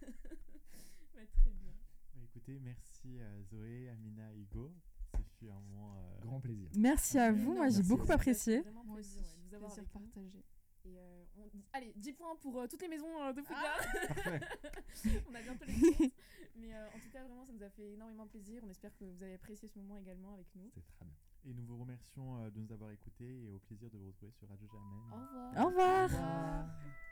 Très 1.12 1.50
bien. 1.50 1.72
Bah, 2.14 2.20
écoutez, 2.24 2.58
merci 2.58 3.18
euh, 3.20 3.42
Zoé, 3.44 3.88
Amina, 3.90 4.32
Hugo. 4.34 4.72
Ce 5.16 5.22
fut 5.38 5.50
un 5.50 5.60
moment. 5.60 5.94
euh, 5.96 6.18
Grand 6.20 6.40
plaisir. 6.40 6.70
Merci 6.76 7.18
à 7.18 7.32
vous, 7.32 7.50
Non, 7.50 7.56
moi 7.56 7.68
j'ai 7.68 7.82
beaucoup 7.82 8.10
apprécié. 8.10 8.62
Moi 8.84 8.98
aussi, 8.98 9.18
ouais, 9.18 9.22
de 9.36 9.48
vous 9.48 9.54
avoir 9.54 9.72
plaisir 9.74 9.90
partagé. 9.92 10.44
Et 10.86 10.98
euh, 10.98 11.24
on- 11.36 11.50
Allez, 11.74 11.92
10 11.96 12.12
points 12.14 12.36
pour 12.36 12.58
euh, 12.58 12.66
toutes 12.66 12.80
les 12.80 12.88
maisons 12.88 13.22
euh, 13.22 13.32
de 13.34 13.42
football. 13.42 13.64
Parfait. 14.08 14.40
on 15.28 15.34
a 15.34 15.42
bientôt 15.42 15.64
les 15.66 15.74
comptes. 15.74 16.12
Mais 16.56 16.74
euh, 16.74 16.88
en 16.88 16.98
tout 16.98 17.10
cas, 17.12 17.22
vraiment, 17.24 17.44
ça 17.44 17.52
nous 17.52 17.62
a 17.62 17.68
fait 17.70 17.92
énormément 17.92 18.26
plaisir. 18.26 18.62
On 18.64 18.70
espère 18.70 18.94
que 18.96 19.04
vous 19.04 19.22
avez 19.22 19.34
apprécié 19.34 19.68
ce 19.68 19.78
moment 19.78 19.98
également 19.98 20.32
avec 20.34 20.46
nous. 20.54 20.70
C'est 20.74 20.86
très 20.96 21.04
bien. 21.04 21.14
Et 21.46 21.54
nous 21.54 21.64
vous 21.64 21.78
remercions 21.78 22.38
euh, 22.38 22.50
de 22.50 22.60
nous 22.60 22.72
avoir 22.72 22.90
écoutés 22.90 23.44
et 23.44 23.50
au 23.50 23.58
plaisir 23.60 23.88
de 23.90 23.96
vous 23.96 24.08
retrouver 24.08 24.32
sur 24.32 24.48
Radio 24.48 24.68
Germaine. 24.70 25.00
Au 25.10 25.16
revoir. 25.16 25.64
Au 25.64 25.68
revoir. 25.68 26.00
Au 26.00 26.06
revoir. 26.06 27.09